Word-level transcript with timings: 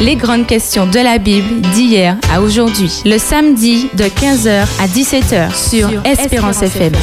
Les 0.00 0.16
grandes 0.16 0.46
questions 0.46 0.86
de 0.86 0.98
la 0.98 1.18
Bible 1.18 1.60
d'hier 1.74 2.16
à 2.32 2.40
aujourd'hui. 2.40 3.02
Le 3.04 3.18
samedi 3.18 3.90
de 3.98 4.04
15h 4.04 4.66
à 4.80 4.86
17h 4.86 5.54
sur, 5.54 5.90
Espérance, 6.06 6.62
FM. 6.62 6.94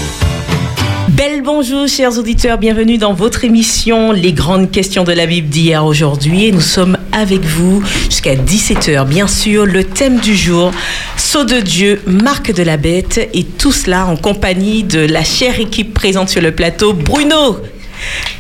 Belle 1.10 1.44
bonjour, 1.44 1.88
chers 1.88 2.18
auditeurs. 2.18 2.58
Bienvenue 2.58 2.98
dans 2.98 3.14
votre 3.14 3.44
émission 3.46 4.12
Les 4.12 4.34
grandes 4.34 4.72
questions 4.72 5.04
de 5.04 5.12
la 5.12 5.28
Bible 5.28 5.48
d'hier 5.48 5.86
aujourd'hui. 5.86 6.52
nous 6.52 6.60
sommes 6.60 6.98
avec 7.12 7.46
vous 7.46 7.84
jusqu'à 8.06 8.34
17h. 8.34 9.08
Bien 9.08 9.28
sûr, 9.28 9.68
le 9.68 9.84
thème 9.84 10.18
du 10.18 10.36
jour, 10.36 10.72
Saut 11.18 11.44
de 11.44 11.60
Dieu, 11.60 12.02
marque 12.08 12.52
de 12.52 12.64
la 12.64 12.78
bête. 12.78 13.30
Et 13.36 13.44
tout 13.44 13.72
cela 13.72 14.08
en 14.08 14.16
compagnie 14.16 14.84
de 14.84 15.02
la 15.02 15.24
chère 15.24 15.60
équipe 15.60 15.94
présente 15.94 16.30
sur 16.30 16.42
le 16.42 16.52
plateau. 16.52 16.94
Bruno, 16.94 17.58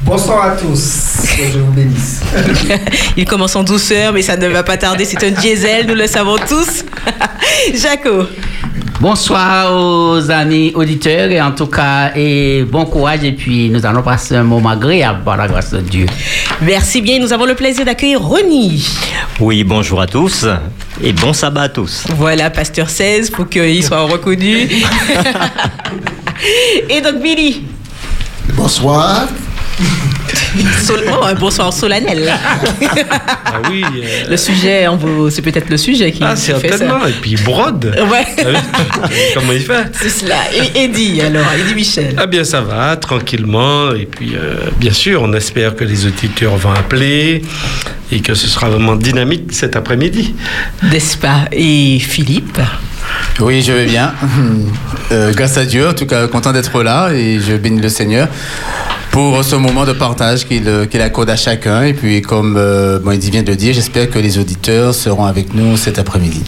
Bonsoir 0.01 0.45
à 0.45 0.51
tous. 0.51 1.17
Que 1.35 1.51
je 1.51 1.59
vous 1.59 1.71
bénisse. 1.71 2.21
Il 3.17 3.25
commence 3.25 3.55
en 3.55 3.63
douceur, 3.63 4.13
mais 4.13 4.21
ça 4.21 4.37
ne 4.37 4.47
va 4.47 4.63
pas 4.63 4.77
tarder. 4.77 5.05
C'est 5.05 5.23
un 5.23 5.31
diesel, 5.31 5.87
nous 5.87 5.95
le 5.95 6.07
savons 6.07 6.37
tous. 6.37 6.85
Jaco. 7.73 8.27
Bonsoir 8.99 9.75
aux 9.75 10.31
amis 10.31 10.71
auditeurs 10.73 11.29
et 11.29 11.39
en 11.39 11.51
tout 11.51 11.67
cas 11.67 12.13
et 12.15 12.63
bon 12.63 12.85
courage 12.85 13.23
et 13.23 13.31
puis 13.31 13.69
nous 13.69 13.85
allons 13.85 14.01
passer 14.01 14.35
un 14.35 14.43
moment 14.43 14.69
agréable 14.69 15.23
par 15.23 15.37
la 15.37 15.47
grâce 15.47 15.69
de 15.69 15.81
Dieu. 15.81 16.07
Merci 16.61 17.01
bien, 17.01 17.19
nous 17.19 17.31
avons 17.31 17.45
le 17.45 17.53
plaisir 17.53 17.85
d'accueillir 17.85 18.19
Ronnie. 18.19 18.83
Oui, 19.39 19.63
bonjour 19.63 20.01
à 20.01 20.07
tous 20.07 20.47
et 21.03 21.13
bon 21.13 21.31
sabbat 21.31 21.63
à 21.63 21.69
tous. 21.69 22.05
Voilà, 22.15 22.49
Pasteur 22.49 22.89
16 22.89 23.29
pour 23.29 23.47
qu'il 23.47 23.83
soit 23.83 24.01
reconnu. 24.01 24.67
et 26.89 26.99
donc 26.99 27.21
Billy. 27.21 27.65
Bonsoir. 28.55 29.27
oh, 30.89 31.23
un 31.23 31.33
bonsoir 31.35 31.71
solennel. 31.71 32.31
ah 32.31 33.61
oui. 33.69 33.83
Euh, 33.83 34.29
le 34.29 34.37
sujet, 34.37 34.87
c'est 35.29 35.41
peut-être 35.41 35.69
le 35.69 35.77
sujet 35.77 36.11
qui. 36.11 36.23
Ah, 36.23 36.35
certainement. 36.35 37.05
Et 37.05 37.11
puis 37.11 37.35
brode. 37.35 37.95
Ouais. 38.09 38.25
Ah 38.39 39.07
comment 39.33 39.51
il 39.51 39.61
fait 39.61 39.85
C'est 39.93 40.09
cela. 40.09 40.35
Et 40.53 40.83
Eddie, 40.83 41.21
alors, 41.21 41.45
Eddie 41.53 41.75
Michel. 41.75 42.15
Ah 42.17 42.25
bien, 42.25 42.43
ça 42.43 42.61
va, 42.61 42.95
tranquillement. 42.97 43.93
Et 43.93 44.05
puis, 44.05 44.35
euh, 44.35 44.69
bien 44.79 44.93
sûr, 44.93 45.21
on 45.21 45.33
espère 45.33 45.75
que 45.75 45.83
les 45.83 46.05
auditeurs 46.05 46.57
vont 46.57 46.71
appeler 46.71 47.41
et 48.11 48.21
que 48.21 48.33
ce 48.33 48.47
sera 48.47 48.69
vraiment 48.69 48.95
dynamique 48.95 49.51
cet 49.51 49.75
après-midi. 49.75 50.33
N'est-ce 50.91 51.17
pas? 51.17 51.45
Et 51.51 51.99
Philippe? 51.99 52.59
Oui, 53.39 53.61
je 53.61 53.73
vais 53.73 53.85
bien. 53.85 54.13
Euh, 55.09 55.31
grâce 55.31 55.57
à 55.57 55.63
Dieu, 55.63 55.87
en 55.87 55.93
tout 55.93 56.05
cas, 56.05 56.27
content 56.27 56.51
d'être 56.51 56.83
là 56.83 57.11
et 57.13 57.39
je 57.39 57.55
bénis 57.55 57.79
le 57.79 57.87
Seigneur 57.87 58.27
pour 59.17 59.43
ce 59.43 59.55
moment 59.55 59.83
de 59.83 59.93
partage 59.93 60.45
qu'il 60.45 61.01
accorde 61.01 61.31
à 61.31 61.35
chacun. 61.35 61.81
Et 61.81 61.95
puis, 61.95 62.21
comme 62.21 62.55
euh, 62.55 62.99
vient 63.03 63.41
de 63.41 63.49
le 63.49 63.55
dire, 63.55 63.73
j'espère 63.73 64.11
que 64.11 64.19
les 64.19 64.37
auditeurs 64.37 64.93
seront 64.93 65.25
avec 65.25 65.55
nous 65.55 65.75
cet 65.75 65.97
après-midi. 65.97 66.43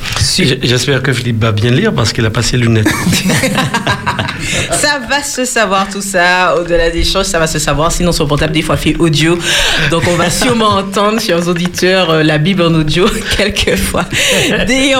J'espère 0.61 1.01
que 1.01 1.11
Philippe 1.11 1.41
va 1.41 1.51
bien 1.51 1.71
lire 1.71 1.91
parce 1.95 2.13
qu'il 2.13 2.23
a 2.27 2.29
passé 2.29 2.57
lunettes. 2.57 2.85
ça 4.71 4.99
va 5.09 5.23
se 5.23 5.45
savoir 5.45 5.89
tout 5.89 6.03
ça. 6.03 6.55
Au-delà 6.59 6.91
des 6.91 7.03
choses, 7.03 7.25
ça 7.25 7.39
va 7.39 7.47
se 7.47 7.57
savoir. 7.57 7.91
Sinon, 7.91 8.11
son 8.11 8.27
portable, 8.27 8.53
des 8.53 8.61
fois, 8.61 8.77
fait 8.77 8.95
audio. 8.99 9.35
Donc, 9.89 10.03
on 10.07 10.15
va 10.15 10.29
sûrement 10.29 10.75
entendre, 10.75 11.19
chers 11.19 11.47
auditeurs, 11.47 12.11
euh, 12.11 12.23
la 12.23 12.37
Bible 12.37 12.61
en 12.61 12.75
audio 12.75 13.07
quelquefois. 13.35 14.05
Des 14.67 14.93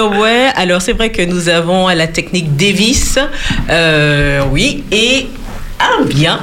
ouais. 0.00 0.46
Alors, 0.56 0.80
c'est 0.80 0.94
vrai 0.94 1.10
que 1.12 1.20
nous 1.20 1.50
avons 1.50 1.88
la 1.88 2.06
technique 2.06 2.56
Davis. 2.56 3.18
Euh, 3.68 4.40
oui. 4.50 4.82
Et 4.90 5.26
un 5.78 6.06
bien 6.06 6.40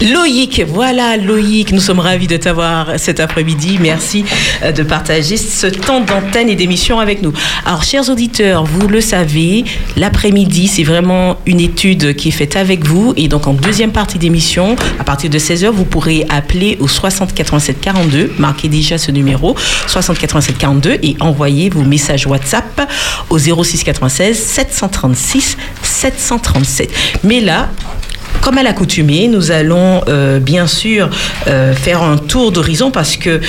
Loïc, 0.00 0.62
voilà 0.66 1.16
Loïc, 1.16 1.72
nous 1.72 1.80
sommes 1.80 2.00
ravis 2.00 2.26
de 2.26 2.36
t'avoir 2.36 2.98
cet 2.98 3.20
après-midi. 3.20 3.78
Merci 3.80 4.24
euh, 4.62 4.72
de 4.72 4.82
partager 4.82 5.36
ce 5.36 5.66
temps 5.68 6.00
d'antenne 6.00 6.48
et 6.48 6.56
d'émission 6.56 6.98
avec 6.98 7.22
nous. 7.22 7.32
Alors, 7.64 7.84
chers 7.84 8.10
auditeurs, 8.10 8.64
vous 8.64 8.88
le 8.88 9.00
savez, 9.00 9.64
l'après-midi, 9.96 10.66
c'est 10.66 10.82
vraiment 10.82 11.38
une 11.46 11.60
étude 11.60 12.16
qui 12.16 12.28
est 12.28 12.32
faite 12.32 12.56
avec 12.56 12.84
vous. 12.84 13.14
Et 13.16 13.28
donc, 13.28 13.46
en 13.46 13.54
deuxième 13.54 13.92
partie 13.92 14.18
d'émission, 14.18 14.76
à 14.98 15.04
partir 15.04 15.30
de 15.30 15.38
16h, 15.38 15.68
vous 15.68 15.84
pourrez 15.84 16.26
appeler 16.28 16.76
au 16.80 16.88
60 16.88 17.32
87 17.32 17.80
42, 17.80 18.32
marquez 18.38 18.68
déjà 18.68 18.98
ce 18.98 19.10
numéro, 19.10 19.56
60 19.86 20.18
87 20.18 20.58
42, 20.58 20.98
et 21.02 21.16
envoyer 21.20 21.70
vos 21.70 21.82
messages 21.82 22.26
WhatsApp 22.26 22.90
au 23.30 23.38
06 23.38 23.84
96 23.84 24.36
736 24.36 25.56
737. 25.82 26.90
Mais 27.22 27.40
là, 27.40 27.70
comme 28.40 28.58
à 28.58 28.62
l'accoutumée, 28.62 29.28
nous 29.28 29.50
allons 29.50 30.02
euh, 30.08 30.38
bien 30.38 30.66
sûr 30.66 31.10
euh, 31.46 31.74
faire 31.74 32.02
un 32.02 32.16
tour 32.16 32.52
d'horizon 32.52 32.90
parce 32.90 33.16
que, 33.16 33.40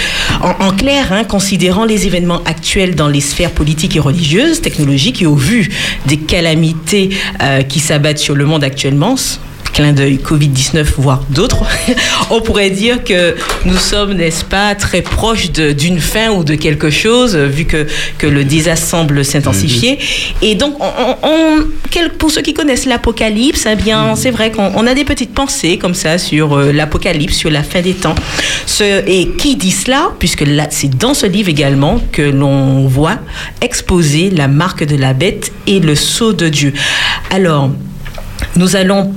en, 0.42 0.72
clair, 0.72 1.12
hein, 1.12 1.24
considérant 1.24 1.86
les 1.86 2.08
événements 2.08 2.42
actuels 2.46 2.96
dans 2.96 3.08
les 3.08 3.22
sphères 3.22 3.52
politiques 3.52 3.96
et 3.96 4.00
religieuses, 4.00 4.62
technologiques 4.62 5.22
et 5.22 5.26
au 5.26 5.36
vu 5.36 5.70
des 6.06 6.18
calamités 6.18 7.10
euh, 7.42 7.62
qui 7.62 7.80
s'abattent 7.80 8.20
sur 8.20 8.36
le 8.36 8.46
monde 8.46 8.64
actuellement, 8.64 9.16
clin 9.76 9.92
d'œil 9.92 10.20
Covid-19, 10.24 10.86
voire 10.98 11.22
d'autres, 11.30 11.66
on 12.30 12.40
pourrait 12.40 12.70
dire 12.70 13.04
que 13.04 13.36
nous 13.66 13.76
sommes, 13.76 14.14
n'est-ce 14.14 14.46
pas, 14.46 14.74
très 14.74 15.02
proches 15.02 15.52
d'une 15.52 16.00
fin 16.00 16.30
ou 16.30 16.46
de 16.46 16.56
quelque 16.56 16.90
chose, 16.90 17.36
vu 17.36 17.66
que, 17.66 17.86
que 18.18 18.26
le 18.26 18.46
désastre 18.46 18.88
semble 18.88 19.26
s'intensifier. 19.26 20.00
Et 20.42 20.56
donc, 20.56 20.78
on, 20.80 21.66
pour 22.18 22.32
ceux 22.32 22.42
qui 22.42 22.54
connaissent 22.54 22.86
l'Apocalypse, 22.86 23.68
eh 23.70 23.76
bien, 23.76 24.16
c'est 24.16 24.32
vrai 24.32 24.50
qu'on 24.50 24.88
a 24.88 24.94
des 24.94 25.04
petites 25.04 25.34
pensées 25.34 25.78
comme 25.78 25.94
ça 25.94 26.18
sur 26.18 26.54
euh, 26.54 26.72
l'Apocalypse, 26.72 27.36
sur 27.36 27.50
la 27.50 27.62
fin 27.64 27.82
des 27.82 27.94
temps. 27.94 28.16
Ce, 28.66 29.04
et 29.06 29.28
qui 29.38 29.58
dit 29.58 29.72
cela, 29.72 30.12
puisque 30.20 30.46
c'est 30.70 30.98
dans 30.98 31.14
ce 31.14 31.26
livre 31.26 31.50
également 31.50 32.00
que 32.14 32.22
l'on 32.22 32.88
voit 32.88 33.18
exposer 33.62 34.30
la 34.30 34.48
marque 34.48 34.86
de 34.86 34.96
la 34.96 35.14
bête 35.14 35.52
et 35.68 35.82
le 35.82 35.96
sceau 35.96 36.32
de 36.32 36.48
Dieu. 36.48 36.72
Alors, 37.30 37.72
nous 38.56 38.78
allons 38.78 39.14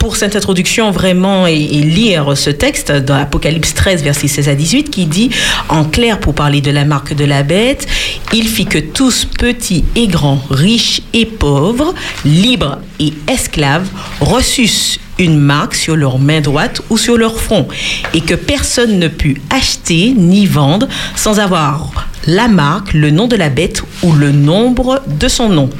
pour 0.00 0.16
cette 0.16 0.34
introduction 0.34 0.90
vraiment 0.90 1.46
et, 1.46 1.58
lire 1.58 2.36
ce 2.36 2.48
texte 2.50 2.90
dans 2.90 3.14
Apocalypse 3.14 3.74
13, 3.74 4.02
versets 4.02 4.28
16 4.28 4.48
à 4.48 4.54
18, 4.54 4.90
qui 4.90 5.04
dit 5.04 5.30
en 5.68 5.84
clair 5.84 6.18
pour 6.18 6.34
parler 6.34 6.62
de 6.62 6.70
la 6.70 6.86
marque 6.86 7.14
de 7.14 7.26
la 7.26 7.42
bête, 7.42 7.86
il 8.32 8.48
fit 8.48 8.64
que 8.64 8.78
tous, 8.78 9.26
petits 9.26 9.84
et 9.94 10.08
grands, 10.08 10.42
riches 10.50 11.02
et 11.12 11.26
pauvres, 11.26 11.94
libres 12.24 12.78
et 12.98 13.12
esclaves, 13.28 13.86
reçussent 14.20 14.98
une 15.20 15.38
marque 15.38 15.74
sur 15.74 15.96
leur 15.96 16.18
main 16.18 16.40
droite 16.40 16.80
ou 16.90 16.98
sur 16.98 17.16
leur 17.16 17.40
front, 17.40 17.68
et 18.14 18.20
que 18.20 18.34
personne 18.34 18.98
ne 18.98 19.08
put 19.08 19.40
acheter 19.50 20.14
ni 20.16 20.46
vendre 20.46 20.88
sans 21.14 21.38
avoir 21.38 22.08
la 22.26 22.48
marque, 22.48 22.92
le 22.92 23.10
nom 23.10 23.28
de 23.28 23.36
la 23.36 23.48
bête 23.48 23.82
ou 24.02 24.12
le 24.12 24.30
nombre 24.30 25.02
de 25.06 25.28
son 25.28 25.48
nom. 25.48 25.70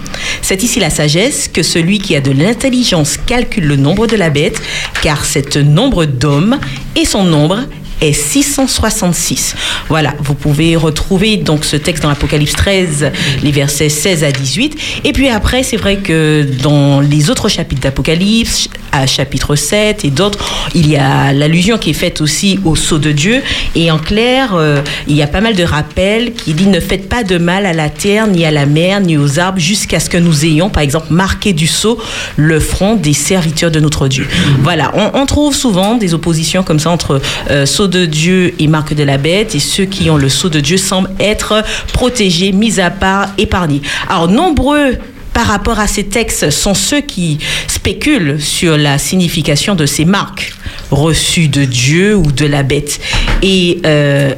C'est 0.43 0.63
ici 0.63 0.81
la 0.81 0.91
sagesse 0.91 1.49
que 1.53 1.63
celui 1.63 1.99
qui 1.99 2.17
a 2.17 2.21
de 2.21 2.33
l'intelligence 2.33 3.19
calcule 3.27 3.67
le 3.67 3.77
nombre 3.77 4.07
de 4.07 4.17
la 4.17 4.31
bête, 4.31 4.61
car 5.03 5.25
c'est 5.25 5.57
un 5.57 5.63
nombre 5.63 6.07
d'hommes 6.07 6.59
et 6.97 7.05
son 7.05 7.25
nombre 7.25 7.61
est 8.01 8.13
666. 8.13 9.55
Voilà, 9.89 10.15
vous 10.21 10.35
pouvez 10.35 10.77
retrouver 10.77 11.37
donc 11.37 11.65
ce 11.65 11.77
texte 11.77 12.03
dans 12.03 12.09
l'Apocalypse 12.09 12.53
13, 12.53 13.13
les 13.43 13.51
versets 13.51 13.89
16 13.89 14.25
à 14.25 14.33
18. 14.33 14.77
Et 15.05 15.13
puis 15.13 15.29
après, 15.29 15.63
c'est 15.63 15.77
vrai 15.77 15.97
que 15.97 16.47
dans 16.63 17.01
les 17.01 17.31
autres 17.31 17.49
chapitres 17.49 17.83
d'Apocalypse, 17.83 18.69
à 18.93 19.07
chapitre 19.07 19.57
7 19.57 20.05
et 20.05 20.11
d'autres, 20.11 20.39
il 20.75 20.89
y 20.89 20.97
a 20.97 21.33
l'allusion 21.33 21.79
qui 21.79 21.91
est 21.91 21.95
faite 21.95 22.21
aussi 22.21 22.59
au 22.65 22.77
sceau 22.77 22.99
de 22.99 23.13
Dieu. 23.13 23.43
Et 23.75 23.91
en 23.91 23.99
clair, 23.99 24.55
euh, 24.55 24.81
il 25.07 25.17
y 25.17 25.23
a 25.23 25.27
pas 25.27 25.41
mal 25.41 25.55
de 25.55 25.65
rappels 25.65 26.33
qui 26.33 26.55
dit 26.55 26.67
ne 26.67 26.81
faites 26.81 27.09
pas 27.09 27.23
de 27.23 27.39
mal 27.39 27.67
à 27.67 27.73
la 27.73 27.89
terre, 27.89 28.27
ni 28.27 28.45
à 28.45 28.51
la 28.51 28.67
mer, 28.67 29.01
ni 29.01 29.17
aux 29.17 29.39
arbres, 29.39 29.59
jusqu'à 29.59 30.01
ce 30.01 30.11
que 30.11 30.19
nous 30.19 30.45
ayons, 30.45 30.71
par 30.71 30.83
exemple, 30.83 31.09
marqué 31.11 31.53
du 31.53 31.67
sceau 31.67 31.99
le 32.37 32.61
front 32.61 32.97
des 32.97 33.13
serviteurs 33.13 33.71
de 33.71 33.81
notre 33.81 34.09
Dieu. 34.09 34.27
Voilà, 34.63 34.93
on, 35.15 35.27
trouve 35.27 35.55
souvent 35.55 35.97
des 35.97 36.13
oppositions 36.13 36.65
comme 36.65 36.81
ça 36.81 36.91
entre 36.91 37.21
euh, 37.51 37.67
sceau 37.67 37.87
de 37.91 38.07
Dieu 38.07 38.55
et 38.59 38.67
marque 38.67 38.95
de 38.95 39.03
la 39.03 39.19
bête, 39.19 39.55
et 39.55 39.61
ceux 39.61 39.85
qui 39.85 40.09
ont 40.09 40.17
le 40.17 40.29
sceau 40.29 40.49
de 40.49 40.61
Dieu 40.61 40.79
semblent 40.79 41.11
être 41.21 41.63
protégés, 41.93 42.53
mis 42.53 42.81
à 42.81 42.91
part, 42.91 43.29
épargnés. 43.37 43.83
Alors, 44.09 44.29
nombreux 44.29 44.97
par 45.33 45.47
rapport 45.47 45.79
à 45.79 45.87
ces 45.87 46.05
textes 46.05 46.51
sont 46.51 46.75
ceux 46.75 47.01
qui 47.01 47.39
spéculent 47.69 48.41
sur 48.41 48.77
la 48.77 48.99
signification 48.99 49.75
de 49.75 49.87
ces 49.87 50.05
marques 50.05 50.55
reçues 50.91 51.49
de 51.49 51.65
Dieu 51.65 52.17
ou 52.17 52.33
de 52.33 52.47
la 52.47 52.63
bête. 52.63 53.01
Et 53.43 53.81
euh, 53.87 54.35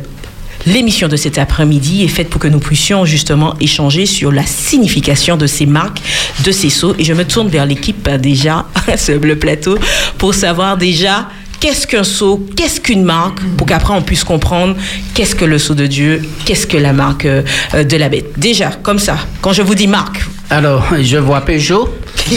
L'émission 0.66 1.08
de 1.08 1.16
cet 1.16 1.38
après-midi 1.38 2.05
est 2.05 2.08
faite 2.08 2.31
pour 2.31 2.40
que 2.40 2.46
nous 2.46 2.60
puissions 2.60 3.05
justement 3.05 3.56
échanger 3.60 4.06
sur 4.06 4.31
la 4.31 4.46
signification 4.46 5.37
de 5.37 5.48
ces 5.48 5.66
marques, 5.66 6.00
de 6.44 6.52
ces 6.52 6.70
sceaux. 6.70 6.94
Et 6.98 7.05
je 7.05 7.12
me 7.14 7.25
tourne 7.25 7.48
vers 7.48 7.66
l'équipe 7.66 8.08
déjà 8.08 8.66
sur 8.96 9.19
le 9.19 9.37
plateau 9.37 9.76
pour 10.19 10.34
savoir 10.34 10.76
déjà 10.76 11.28
qu'est-ce 11.62 11.87
qu'un 11.87 12.03
sceau, 12.03 12.44
qu'est-ce 12.56 12.81
qu'une 12.81 13.05
marque, 13.05 13.38
pour 13.56 13.69
qu'après 13.69 13.94
on 13.94 14.03
puisse 14.03 14.25
comprendre 14.25 14.75
qu'est-ce 15.14 15.37
que 15.37 15.44
le 15.44 15.59
sceau 15.59 15.75
de 15.75 15.87
Dieu, 15.87 16.20
qu'est-ce 16.44 16.67
que 16.67 16.76
la 16.76 16.93
marque 16.93 17.25
euh, 17.25 17.44
de 17.73 17.97
la 17.97 18.09
bête. 18.09 18.37
Déjà, 18.37 18.70
comme 18.82 18.99
ça, 18.99 19.17
quand 19.41 19.53
je 19.53 19.62
vous 19.62 19.76
dis 19.76 19.87
marque. 19.87 20.25
Alors, 20.50 20.85
je 21.00 21.19
vois 21.19 21.43
Peugeot. 21.43 21.88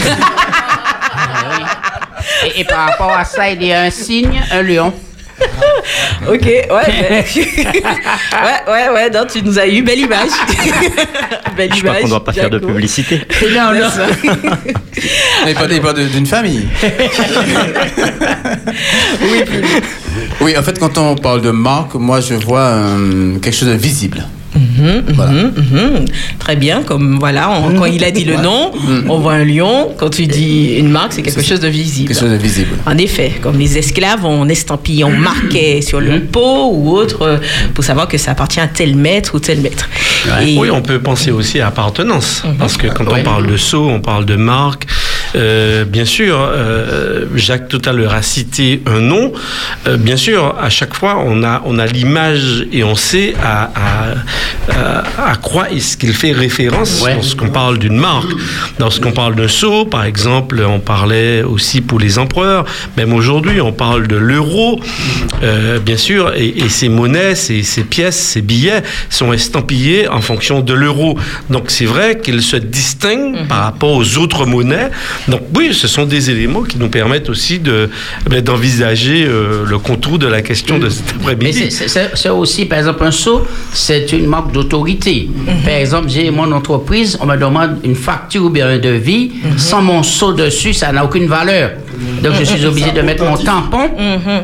et, 2.44 2.60
et, 2.60 2.64
par 2.64 2.88
rapport 2.88 3.10
à 3.10 3.24
ça, 3.24 3.50
il 3.50 3.64
y 3.64 3.72
a 3.72 3.82
un 3.82 3.90
signe, 3.90 4.40
un 4.52 4.62
lion. 4.62 4.94
ok, 6.28 6.44
ouais, 6.44 6.68
ouais, 6.70 7.24
ouais, 8.68 8.88
ouais, 8.94 9.10
non, 9.10 9.26
tu 9.30 9.42
nous 9.42 9.58
as 9.58 9.66
eu 9.66 9.82
belle 9.82 10.00
image. 10.00 10.30
belle 11.56 11.70
Je 11.74 11.80
crois 11.80 11.90
image. 11.90 12.00
qu'on 12.00 12.04
ne 12.06 12.10
doit 12.10 12.24
pas 12.24 12.32
faire 12.32 12.50
de 12.50 12.58
publicité. 12.58 13.20
Non, 13.54 13.72
non. 13.74 13.88
C'est 13.90 14.28
ça. 14.28 14.58
Mais 15.44 15.54
pas 15.54 15.66
des 15.66 15.80
pas 15.80 15.92
d'une 15.92 16.26
famille. 16.26 16.66
oui, 20.40 20.56
en 20.56 20.62
fait, 20.62 20.78
quand 20.78 20.96
on 20.98 21.14
parle 21.16 21.42
de 21.42 21.50
marque, 21.50 21.94
moi, 21.94 22.20
je 22.20 22.34
vois 22.34 22.60
euh, 22.60 23.38
quelque 23.38 23.54
chose 23.54 23.68
de 23.68 23.74
visible. 23.74 24.24
Voilà. 25.14 25.32
Mhm, 25.32 25.52
mhm. 25.56 26.04
Très 26.38 26.56
bien, 26.56 26.82
comme 26.82 27.18
voilà, 27.18 27.50
on- 27.50 27.74
quand 27.78 27.84
il 27.86 28.02
a 28.04 28.10
dit 28.10 28.24
le 28.24 28.36
nom, 28.48 28.72
on 29.08 29.18
voit 29.18 29.34
un 29.34 29.44
lion. 29.44 29.94
Quand 29.96 30.10
tu 30.10 30.26
dis 30.26 30.74
une 30.78 30.88
marque, 30.90 31.12
c'est 31.12 31.22
quelque 31.22 31.42
chose 31.42 31.60
de 31.60 31.68
visible. 31.68 32.08
Quelque 32.08 32.20
chose 32.20 32.30
de 32.30 32.36
visible. 32.36 32.70
En 32.86 32.96
effet, 32.98 33.32
comme 33.42 33.58
les 33.58 33.78
esclaves, 33.78 34.24
on 34.24 34.48
estampillait, 34.48 35.04
on 35.04 35.10
marquait 35.10 35.80
sur 35.82 36.00
le 36.00 36.20
pot 36.20 36.70
ou 36.72 36.90
autre 36.90 37.22
euh, 37.22 37.38
pour 37.74 37.84
savoir 37.84 38.08
que 38.08 38.18
ça 38.18 38.32
appartient 38.32 38.60
à 38.60 38.66
tel 38.68 38.96
maître 38.96 39.34
ou 39.34 39.40
tel 39.40 39.60
maître. 39.60 39.88
Et- 40.42 40.56
Oui, 40.58 40.70
on 40.70 40.82
peut 40.82 40.98
penser 41.00 41.30
aussi 41.30 41.60
à 41.60 41.68
appartenance, 41.68 42.42
Mhm. 42.44 42.56
parce 42.56 42.76
que 42.76 42.86
quand 42.88 43.04
Ouais. 43.06 43.20
on 43.20 43.24
parle 43.24 43.46
de 43.46 43.56
sceau, 43.56 43.88
on 43.88 44.00
parle 44.00 44.24
de 44.26 44.36
marque. 44.36 44.86
Euh, 45.36 45.84
bien 45.84 46.04
sûr, 46.04 46.36
euh, 46.40 47.26
Jacques 47.34 47.68
tout 47.68 47.82
à 47.84 47.92
l'heure 47.92 48.14
a 48.14 48.22
cité 48.22 48.82
un 48.86 49.00
nom. 49.00 49.32
Euh, 49.86 49.96
bien 49.96 50.16
sûr, 50.16 50.54
à 50.60 50.70
chaque 50.70 50.94
fois, 50.94 51.22
on 51.24 51.42
a, 51.42 51.62
on 51.66 51.78
a 51.78 51.86
l'image 51.86 52.66
et 52.72 52.82
on 52.84 52.94
sait 52.94 53.34
à, 53.42 53.70
à, 53.74 54.72
à, 54.72 55.30
à 55.32 55.36
quoi 55.36 55.70
est-ce 55.70 55.96
qu'il 55.96 56.12
fait 56.14 56.32
référence 56.32 57.02
Ouais. 57.02 57.14
lorsqu'on 57.14 57.48
parle 57.48 57.78
d'une 57.78 57.96
marque. 57.98 58.30
Lorsqu'on 58.78 59.12
parle 59.12 59.34
de 59.34 59.46
sceau, 59.46 59.84
par 59.84 60.04
exemple, 60.04 60.62
on 60.66 60.80
parlait 60.80 61.42
aussi 61.42 61.80
pour 61.80 61.98
les 61.98 62.18
empereurs. 62.18 62.64
Même 62.96 63.12
aujourd'hui, 63.12 63.60
on 63.60 63.72
parle 63.72 64.06
de 64.06 64.16
l'euro, 64.16 64.80
euh, 65.42 65.78
bien 65.78 65.96
sûr, 65.96 66.32
et, 66.34 66.48
et 66.64 66.68
ces 66.68 66.88
monnaies, 66.88 67.34
ces, 67.34 67.62
ces 67.62 67.84
pièces, 67.84 68.18
ces 68.18 68.42
billets 68.42 68.82
sont 69.10 69.32
estampillés 69.32 70.08
en 70.08 70.20
fonction 70.20 70.60
de 70.60 70.72
l'euro. 70.72 71.18
Donc 71.50 71.64
c'est 71.70 71.84
vrai 71.84 72.18
qu'ils 72.20 72.42
se 72.42 72.56
distinguent 72.56 73.46
par 73.48 73.62
rapport 73.64 73.92
aux 73.92 74.18
autres 74.18 74.46
monnaies. 74.46 74.90
Donc 75.28 75.40
oui, 75.56 75.74
ce 75.74 75.88
sont 75.88 76.04
des 76.04 76.30
éléments 76.30 76.62
qui 76.62 76.78
nous 76.78 76.88
permettent 76.88 77.28
aussi 77.28 77.58
de 77.58 77.90
ben, 78.30 78.40
d'envisager 78.40 79.24
euh, 79.26 79.64
le 79.66 79.78
contour 79.78 80.18
de 80.18 80.26
la 80.26 80.40
question 80.42 80.78
de 80.78 80.88
cet 80.88 81.04
Mais 81.18 81.32
après-midi. 81.32 81.52
c'est- 81.58 81.70
c'est 81.70 81.88
c'est- 81.88 82.10
c'est 82.14 82.28
aussi, 82.28 82.64
par 82.66 82.78
exemple, 82.78 83.04
un 83.04 83.10
sceau, 83.10 83.46
c'est 83.72 84.12
une 84.12 84.26
marque 84.26 84.52
d'autorité. 84.52 85.28
Par 85.64 85.74
exemple, 85.74 86.08
j'ai 86.08 86.30
mon 86.30 86.50
entreprise, 86.52 87.18
on 87.20 87.26
me 87.26 87.36
demande 87.36 87.78
une 87.84 87.96
facture 87.96 88.44
ou 88.44 88.50
bien 88.50 88.68
un 88.68 88.78
devis. 88.78 89.32
Sans 89.56 89.82
mon 89.82 90.02
sceau 90.02 90.32
dessus, 90.32 90.72
ça 90.72 90.92
n'a 90.92 91.04
aucune 91.04 91.26
valeur. 91.26 91.70
Donc, 92.22 92.34
je 92.38 92.44
suis 92.44 92.64
obligé 92.70 92.92
de 92.92 93.00
mettre 93.02 93.24
mon 93.24 93.36
tampon. 93.36 93.90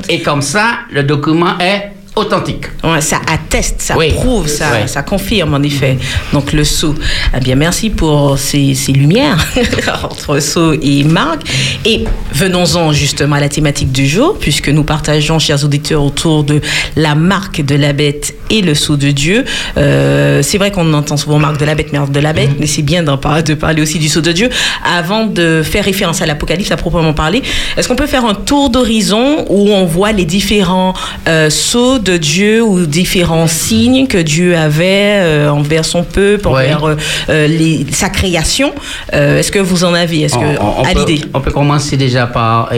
Et 0.09 0.21
comme 0.21 0.43
ça, 0.43 0.67
le 0.91 1.03
document 1.05 1.59
est 1.61 1.93
authentique. 2.15 2.67
Ouais, 2.85 3.01
ça 3.01 3.21
atteste, 3.27 3.77
ça 3.81 3.97
Oui. 3.97 4.11
prouve, 4.13 4.47
ça, 4.47 4.87
ça 4.87 5.03
confirme 5.03 5.55
en 5.55 5.63
effet. 5.63 5.97
Donc 6.33 6.53
le 6.53 6.63
sceau. 6.65 6.95
Eh 7.35 7.41
bien, 7.41 7.55
merci 7.55 7.89
pour 7.91 8.39
ces, 8.39 8.75
ces 8.75 8.93
lumières 8.93 9.39
entre 10.05 10.39
sceau 10.41 10.75
et 10.75 11.05
marque. 11.05 11.43
Et 11.87 12.05
venons-en 12.35 12.93
justement 12.93 13.37
à 13.37 13.41
la 13.41 13.49
thématique 13.49 13.93
du 13.93 14.07
jour, 14.07 14.37
puisque 14.39 14.69
nous 14.69 14.85
partageons, 14.85 15.39
chers 15.39 15.65
auditeurs, 15.65 16.03
autour 16.03 16.45
de 16.45 16.61
la 16.97 17.15
marque 17.15 17.63
de 17.65 17.75
la 17.77 17.93
bête 17.95 18.35
et 18.51 18.61
le 18.61 18.75
sceau 18.75 18.97
de 18.97 19.11
Dieu. 19.11 19.45
Euh, 19.79 20.43
c'est 20.43 20.59
vrai 20.59 20.71
qu'on 20.71 20.93
entend 20.93 21.17
souvent 21.17 21.39
marque 21.39 21.59
de 21.59 21.65
la 21.65 21.75
bête, 21.75 21.93
marque 21.93 22.13
de 22.13 22.21
la 22.21 22.33
bête, 22.35 22.51
mais 22.61 22.67
c'est 22.67 22.83
bien 22.83 23.05
par- 23.17 23.43
de 23.43 23.55
parler 23.55 23.81
aussi 23.81 23.99
du 23.99 24.09
sceau 24.09 24.21
de 24.21 24.33
Dieu. 24.33 24.51
Avant 24.85 25.25
de 25.27 25.63
faire 25.65 25.85
référence 25.85 26.21
à 26.21 26.27
l'Apocalypse 26.27 26.71
à 26.73 26.77
proprement 26.77 27.15
parler, 27.15 27.43
est-ce 27.77 27.89
qu'on 27.89 27.97
peut 27.97 28.07
faire 28.07 28.27
un 28.27 28.35
tour 28.35 28.69
d'horizon 28.69 29.47
où 29.49 29.71
on 29.71 29.87
voit 29.87 30.13
les 30.13 30.25
différents 30.27 30.93
euh, 31.29 31.49
sceaux 31.49 31.99
de 32.03 32.17
Dieu 32.17 32.63
ou 32.63 32.87
différents 32.87 33.47
signes 33.47 34.07
que 34.07 34.19
Dieu 34.19 34.57
avait 34.57 35.21
euh, 35.21 35.51
envers 35.51 35.85
son 35.85 36.03
peuple, 36.05 36.49
envers 36.49 36.85
euh, 36.85 36.97
euh, 37.29 37.47
les- 37.47 37.87
sa 37.93 38.09
création. 38.09 38.73
Est-ce 39.13 39.51
que 39.53 39.59
vous 39.59 39.85
en 39.85 39.95
avez? 39.95 40.23
Est-ce 40.23 40.35
que 40.35 40.41
On- 40.61 40.79
on, 40.79 40.81
on 40.81 40.85
à 40.85 40.93
peut, 40.93 40.99
l'idée? 41.07 41.25
on 41.35 41.41
peut 41.41 41.51
commencer 41.51 41.97
déjà 41.97 42.27
par 42.27 42.71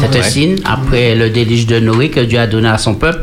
C'est 0.00 0.18
un 0.18 0.22
signe, 0.22 0.56
après 0.64 1.14
le 1.14 1.30
déluge 1.30 1.66
de 1.66 1.80
Noé 1.80 2.08
que 2.10 2.20
Dieu 2.20 2.38
a 2.38 2.46
donné 2.46 2.68
à 2.68 2.78
son 2.78 2.94
peuple, 2.94 3.20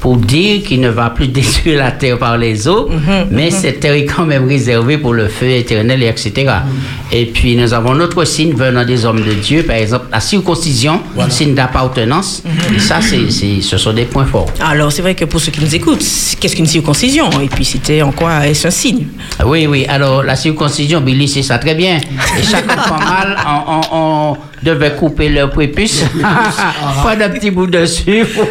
pour 0.00 0.16
dire 0.16 0.62
qu'il 0.62 0.80
ne 0.80 0.88
va 0.88 1.10
plus 1.10 1.28
détruire 1.38 1.78
la 1.78 1.90
terre 1.92 2.18
par 2.18 2.38
les 2.38 2.66
eaux, 2.68 2.88
mais 3.30 3.50
cette 3.50 3.80
terre 3.80 3.94
est 3.94 4.04
quand 4.06 4.24
même 4.26 4.46
réservée 4.48 4.98
pour 4.98 5.12
le 5.14 5.28
feu 5.28 5.48
éternel, 5.50 6.02
et 6.02 6.06
etc. 6.08 6.32
Et 7.12 7.26
puis 7.26 7.56
nous 7.56 7.72
avons 7.74 7.94
notre 7.94 8.24
signe 8.24 8.54
venant 8.54 8.84
des 8.84 9.04
hommes 9.04 9.20
de 9.22 9.32
Dieu, 9.34 9.62
par 9.62 9.76
exemple 9.76 10.06
la 10.12 10.20
circoncision, 10.20 11.00
signe 11.28 11.54
d'appartenance. 11.54 12.42
Et 12.74 12.78
ça, 12.78 13.00
c'est, 13.00 13.30
ce 13.60 13.76
sont 13.78 13.92
des 13.92 14.04
points 14.04 14.24
forts. 14.26 14.50
Alors, 14.60 14.90
c'est 14.92 15.02
vrai 15.02 15.14
que 15.14 15.24
pour 15.24 15.40
ceux 15.40 15.52
qui 15.52 15.60
nous 15.60 15.74
écoutent, 15.74 16.04
qu'est-ce 16.40 16.56
qu'une 16.56 16.66
circoncision? 16.66 17.28
Et 17.42 17.48
puis, 17.48 17.64
c'était 17.64 18.02
en 18.02 18.12
quoi 18.12 18.46
est-ce 18.46 18.68
un 18.68 18.70
signe? 18.70 19.06
Oui, 19.44 19.66
oui. 19.66 19.86
Alors, 19.88 20.22
la 20.22 20.36
circoncision, 20.36 21.00
Billy, 21.00 21.28
c'est 21.28 21.42
ça 21.42 21.58
très 21.58 21.74
bien. 21.74 21.98
Et 21.98 22.42
chaque 22.42 22.70
fois 22.70 22.98
mal, 23.10 23.36
on, 23.46 23.80
on- 23.92 24.32
on 24.32 24.36
devait 24.62 24.92
couper 24.92 25.28
leur 25.28 25.50
prépuce, 25.50 26.04
prendre 27.02 27.22
un 27.22 27.28
petit 27.30 27.50
bout 27.50 27.66
dessus 27.66 28.24
pour, 28.34 28.46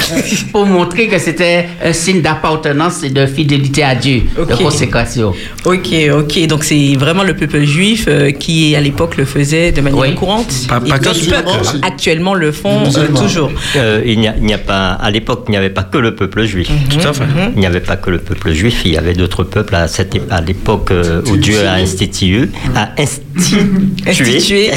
pour 0.52 0.66
montrer 0.66 1.06
que 1.08 1.18
c'était 1.18 1.66
un 1.84 1.92
signe 1.92 2.22
d'appartenance 2.22 3.02
et 3.02 3.10
de 3.10 3.26
fidélité 3.26 3.82
à 3.82 3.94
Dieu, 3.94 4.22
de 4.36 4.42
Ok. 4.42 4.62
consécration. 4.62 5.32
Ok, 5.64 5.88
ok. 6.12 6.46
Donc, 6.46 6.64
c'est 6.64 6.94
vraiment 6.98 7.22
le 7.22 7.34
peuple 7.34 7.62
juif 7.64 8.06
euh, 8.08 8.30
qui, 8.30 8.74
à 8.74 8.80
l'époque, 8.80 9.16
le 9.16 9.24
faisait 9.24 9.72
de 9.72 9.80
manière 9.80 10.00
Oui. 10.00 10.14
courante. 10.14 10.52
Pas- 10.68 10.80
pas 10.80 10.96
Et 10.96 10.98
que 11.00 11.08
musulmans 11.08 11.42
peuples 11.42 11.60
aussi. 11.60 11.80
actuellement 11.82 12.34
le 12.34 12.52
font 12.52 12.84
Les 12.84 12.98
euh, 12.98 13.06
toujours. 13.08 13.50
Euh, 13.76 14.02
il 14.06 14.18
n'y 14.20 14.28
a, 14.28 14.34
il 14.36 14.44
n'y 14.44 14.54
a 14.54 14.58
pas, 14.58 14.92
à 14.92 15.10
l'époque, 15.10 15.44
il 15.48 15.52
n'y 15.52 15.56
avait 15.56 15.70
pas 15.70 15.82
que 15.84 15.98
le 15.98 16.14
peuple 16.14 16.44
juif. 16.44 16.68
Tout 16.88 17.06
à 17.06 17.12
fait. 17.12 17.24
Il 17.54 17.60
n'y 17.60 17.66
avait 17.66 17.80
pas 17.80 17.96
que 17.96 18.10
le 18.10 18.18
peuple 18.18 18.52
juif, 18.52 18.82
il 18.84 18.92
y 18.92 18.96
avait 18.96 19.14
d'autres 19.14 19.44
peuples 19.44 19.74
à, 19.74 19.88
cette, 19.88 20.16
à 20.30 20.40
l'époque 20.40 20.90
euh, 20.90 21.22
où 21.30 21.36
Dieu 21.36 21.66
a 21.66 21.74
institué, 21.74 22.48
a 22.74 22.90
institué, 22.98 23.60
Institué. 24.06 24.70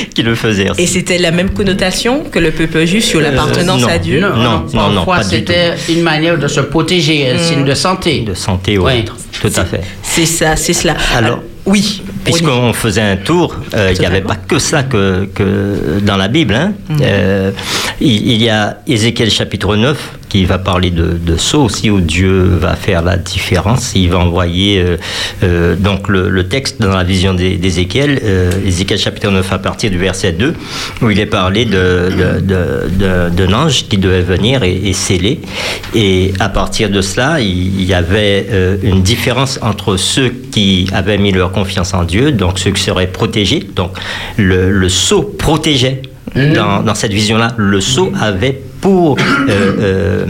qui 0.14 0.22
le 0.22 0.34
faisait. 0.34 0.68
Et 0.78 0.86
c'était 0.86 1.18
la 1.18 1.30
même 1.30 1.50
connotation 1.50 2.24
que 2.24 2.38
le 2.38 2.50
peuple 2.50 2.84
juif 2.86 3.04
sur 3.04 3.20
l'appartenance 3.20 3.82
non. 3.82 3.88
à 3.88 3.98
Dieu? 3.98 4.20
Non, 4.20 4.34
non, 4.36 4.64
non, 4.72 4.94
Parfois, 4.94 5.16
pas 5.18 5.24
du 5.24 5.30
c'était 5.30 5.74
une 5.88 6.02
manière 6.02 6.38
de 6.38 6.48
se 6.48 6.60
protéger, 6.60 7.30
un 7.30 7.38
signe 7.38 7.64
de 7.64 7.74
santé. 7.74 8.20
de 8.20 8.34
santé 8.34 8.78
ou 8.78 8.86
Oui. 8.86 9.00
autre. 9.02 9.16
Tout 9.40 9.52
à 9.56 9.64
fait. 9.64 9.80
C'est 10.02 10.26
ça, 10.26 10.56
c'est 10.56 10.72
cela. 10.74 10.94
Alors, 11.16 11.40
oui. 11.66 12.02
Puisqu'on 12.24 12.72
faisait 12.72 13.00
un 13.00 13.16
tour, 13.16 13.56
euh, 13.74 13.92
il 13.94 13.98
n'y 14.00 14.06
avait 14.06 14.20
pas 14.20 14.36
que 14.36 14.58
ça 14.58 14.82
que, 14.82 15.26
que 15.34 16.00
dans 16.02 16.16
la 16.16 16.28
Bible. 16.28 16.54
hein. 16.54 16.72
Euh, 17.00 17.50
il, 18.00 18.32
il 18.32 18.42
y 18.42 18.48
a 18.50 18.78
Ézéchiel 18.86 19.30
chapitre 19.30 19.76
9 19.76 19.96
qui 20.30 20.46
va 20.46 20.56
parler 20.58 20.90
de, 20.90 21.08
de 21.20 21.36
sceau 21.36 21.64
aussi, 21.64 21.90
où 21.90 22.00
Dieu 22.00 22.44
va 22.58 22.74
faire 22.76 23.02
la 23.02 23.18
différence. 23.18 23.92
Il 23.94 24.08
va 24.10 24.18
envoyer 24.20 24.78
euh, 24.80 24.96
euh, 25.42 25.74
donc 25.76 26.08
le, 26.08 26.30
le 26.30 26.48
texte 26.48 26.80
dans 26.80 26.94
la 26.96 27.04
vision 27.04 27.34
d'É- 27.34 27.56
d'Ézéchiel, 27.58 28.18
euh, 28.24 28.50
Ézéchiel 28.64 28.98
chapitre 28.98 29.30
9 29.30 29.52
à 29.52 29.58
partir 29.58 29.90
du 29.90 29.98
verset 29.98 30.32
2, 30.32 30.54
où 31.02 31.10
il 31.10 31.20
est 31.20 31.26
parlé 31.26 31.64
de, 31.66 32.40
de, 32.40 32.40
de- 32.40 33.28
d'un 33.28 33.52
ange 33.52 33.86
qui 33.88 33.98
devait 33.98 34.22
venir 34.22 34.62
et, 34.62 34.74
et 34.84 34.92
sceller. 34.94 35.40
Et 35.94 36.32
à 36.40 36.48
partir 36.48 36.88
de 36.88 37.02
cela, 37.02 37.40
il, 37.40 37.80
il 37.80 37.84
y 37.84 37.92
avait 37.94 38.46
euh, 38.50 38.76
une 38.82 39.02
différence 39.02 39.58
entre 39.62 39.96
ceux 39.96 40.30
qui 40.52 40.88
avaient 40.92 41.18
mis 41.18 41.32
leur 41.32 41.50
confiance 41.52 41.92
en 41.92 42.04
Dieu, 42.04 42.30
donc 42.32 42.58
ceux 42.60 42.70
qui 42.70 42.82
seraient 42.82 43.08
protégés. 43.08 43.68
Donc 43.74 43.90
le, 44.38 44.70
le 44.70 44.88
sceau 44.88 45.22
protégeait. 45.22 46.02
Dans, 46.34 46.82
dans 46.82 46.94
cette 46.94 47.12
vision-là, 47.12 47.54
le 47.56 47.80
sceau 47.80 48.12
avait 48.20 48.60
pour 48.80 49.18
euh, 49.18 49.48
euh, 49.80 50.26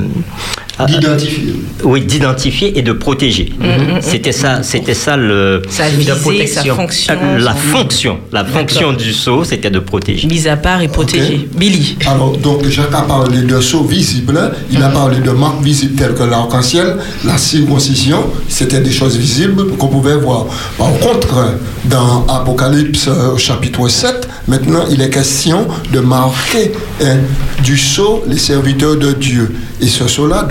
D'identifier. 0.86 1.54
oui, 1.84 2.00
d'identifier 2.06 2.78
et 2.78 2.82
de 2.82 2.92
protéger. 2.92 3.52
C'était 4.00 4.32
ça, 4.32 4.62
c'était 4.62 4.94
ça 4.94 5.14
le, 5.16 5.60
Sa 5.68 5.90
De 5.90 5.96
visée, 5.96 6.10
sa 6.10 6.16
protection. 6.62 6.74
fonction. 6.74 7.14
la 7.38 7.54
fonction. 7.54 8.18
La 8.32 8.44
fonction 8.46 8.92
du 8.94 9.12
sceau, 9.12 9.44
c'était 9.44 9.68
de 9.68 9.78
protéger. 9.78 10.26
Mise 10.26 10.46
à 10.48 10.56
part 10.56 10.80
et 10.80 10.88
protégée. 10.88 11.48
Billy. 11.54 11.98
Alors, 12.06 12.34
donc, 12.38 12.66
Jacques 12.68 12.94
a 12.94 13.02
parlé 13.02 13.42
de 13.42 13.60
sceaux 13.60 13.84
visibles, 13.84 14.38
hein. 14.38 14.52
il 14.72 14.82
a 14.82 14.88
parlé 14.88 15.18
de 15.20 15.30
marques 15.32 15.62
visibles 15.62 15.96
telles 15.96 16.14
que 16.14 16.22
l'arc-en-ciel, 16.22 16.96
la 17.26 17.36
circoncision, 17.36 18.24
c'était 18.48 18.80
des 18.80 18.92
choses 18.92 19.18
visibles 19.18 19.76
qu'on 19.76 19.88
pouvait 19.88 20.16
voir. 20.16 20.46
Par 20.78 20.92
contre, 20.98 21.56
dans 21.84 22.26
Apocalypse 22.28 23.08
euh, 23.08 23.36
chapitre 23.36 23.88
7, 23.88 24.28
maintenant, 24.48 24.84
il 24.90 25.00
est 25.02 25.10
question 25.10 25.66
de 25.92 26.00
marquer 26.00 26.72
hein, 27.02 27.16
du 27.64 27.76
sceau 27.78 28.22
les 28.28 28.38
serviteurs 28.38 28.96
de 28.96 29.12
Dieu. 29.12 29.50
Et 29.80 29.86
ce 29.86 30.06
sceau-là, 30.06 30.46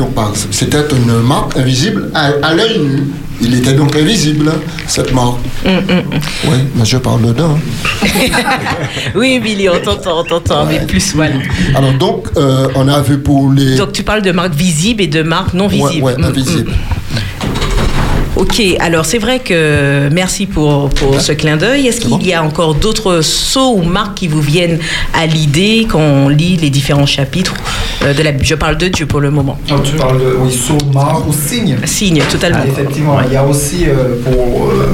c'était 0.52 0.84
une 0.92 1.22
marque 1.22 1.56
invisible 1.58 2.10
à, 2.16 2.32
à 2.44 2.54
l'œil 2.54 2.80
nu. 2.80 3.04
Il 3.42 3.54
était 3.56 3.72
donc 3.74 3.96
invisible, 3.96 4.52
cette 4.86 5.14
marque. 5.14 5.38
Oui, 5.66 6.58
mais 6.76 6.84
je 6.84 6.98
parle 6.98 7.22
dedans. 7.22 7.58
hein. 8.04 8.08
Oui, 9.16 9.40
Billy, 9.40 9.70
on 9.70 9.80
t'entend, 9.80 10.20
on 10.20 10.24
t'entend, 10.26 10.66
mais 10.66 10.86
plus 10.86 11.14
voilà. 11.16 11.36
Alors, 11.76 11.94
donc, 11.94 12.28
euh, 12.36 12.68
on 12.76 12.88
a 12.90 13.00
vu 13.02 13.20
pour 13.20 13.52
les... 13.54 13.76
Donc 13.78 13.94
tu 13.94 14.04
parles 14.04 14.24
de 14.24 14.32
marques 14.32 14.56
visibles 14.56 15.04
et 15.04 15.08
de 15.08 15.22
marques 15.22 15.54
non 15.54 15.68
Ouais, 15.68 15.76
visibles. 15.78 16.04
ouais, 16.04 16.16
Mm, 16.18 16.24
invisible. 16.26 16.72
Ok, 18.40 18.62
alors 18.80 19.06
c'est 19.06 19.18
vrai 19.18 19.40
que 19.40 20.08
merci 20.14 20.46
pour, 20.46 20.88
pour 20.92 21.20
ce 21.20 21.34
clin 21.34 21.58
d'œil. 21.58 21.88
Est-ce 21.88 22.00
qu'il 22.00 22.26
y 22.26 22.34
a 22.34 22.42
encore 22.42 22.74
d'autres 22.74 23.20
sceaux 23.22 23.74
ou 23.76 23.82
marques 23.84 24.16
qui 24.20 24.28
vous 24.30 24.40
viennent 24.42 24.80
à 25.14 25.26
l'idée 25.26 25.86
quand 25.90 26.00
on 26.00 26.30
lit 26.30 26.56
les 26.56 26.70
différents 26.70 27.06
chapitres 27.06 27.54
euh, 28.04 28.14
de 28.14 28.24
la 28.24 28.32
Bible 28.32 28.46
Je 28.46 28.56
parle 28.56 28.78
de 28.78 28.88
Dieu 28.88 29.06
pour 29.08 29.20
le 29.20 29.30
moment. 29.30 29.58
Oh, 29.70 29.76
tu 29.84 29.92
parles 29.98 30.20
de 30.20 30.36
oui, 30.40 30.54
sceau, 30.54 30.78
marque 30.94 31.28
ou 31.28 31.34
signe 31.34 31.76
Signe, 31.84 32.22
totalement. 32.32 32.60
Ah, 32.64 32.68
effectivement, 32.68 33.18
il 33.28 33.34
y 33.34 33.36
a 33.36 33.44
aussi 33.46 33.86
euh, 33.88 34.16
pour 34.24 34.70
euh, 34.72 34.88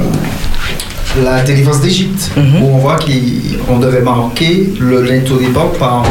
la 1.22 1.42
délivrance 1.44 1.80
d'Égypte, 1.80 2.32
Mhm. 2.36 2.62
où 2.62 2.66
on 2.74 2.78
voit 2.78 2.98
qu'on 2.98 3.78
devait 3.78 4.02
marquer 4.02 4.72
le 4.80 5.02
linteau 5.02 5.36
d'époque 5.36 5.78
par 5.78 6.02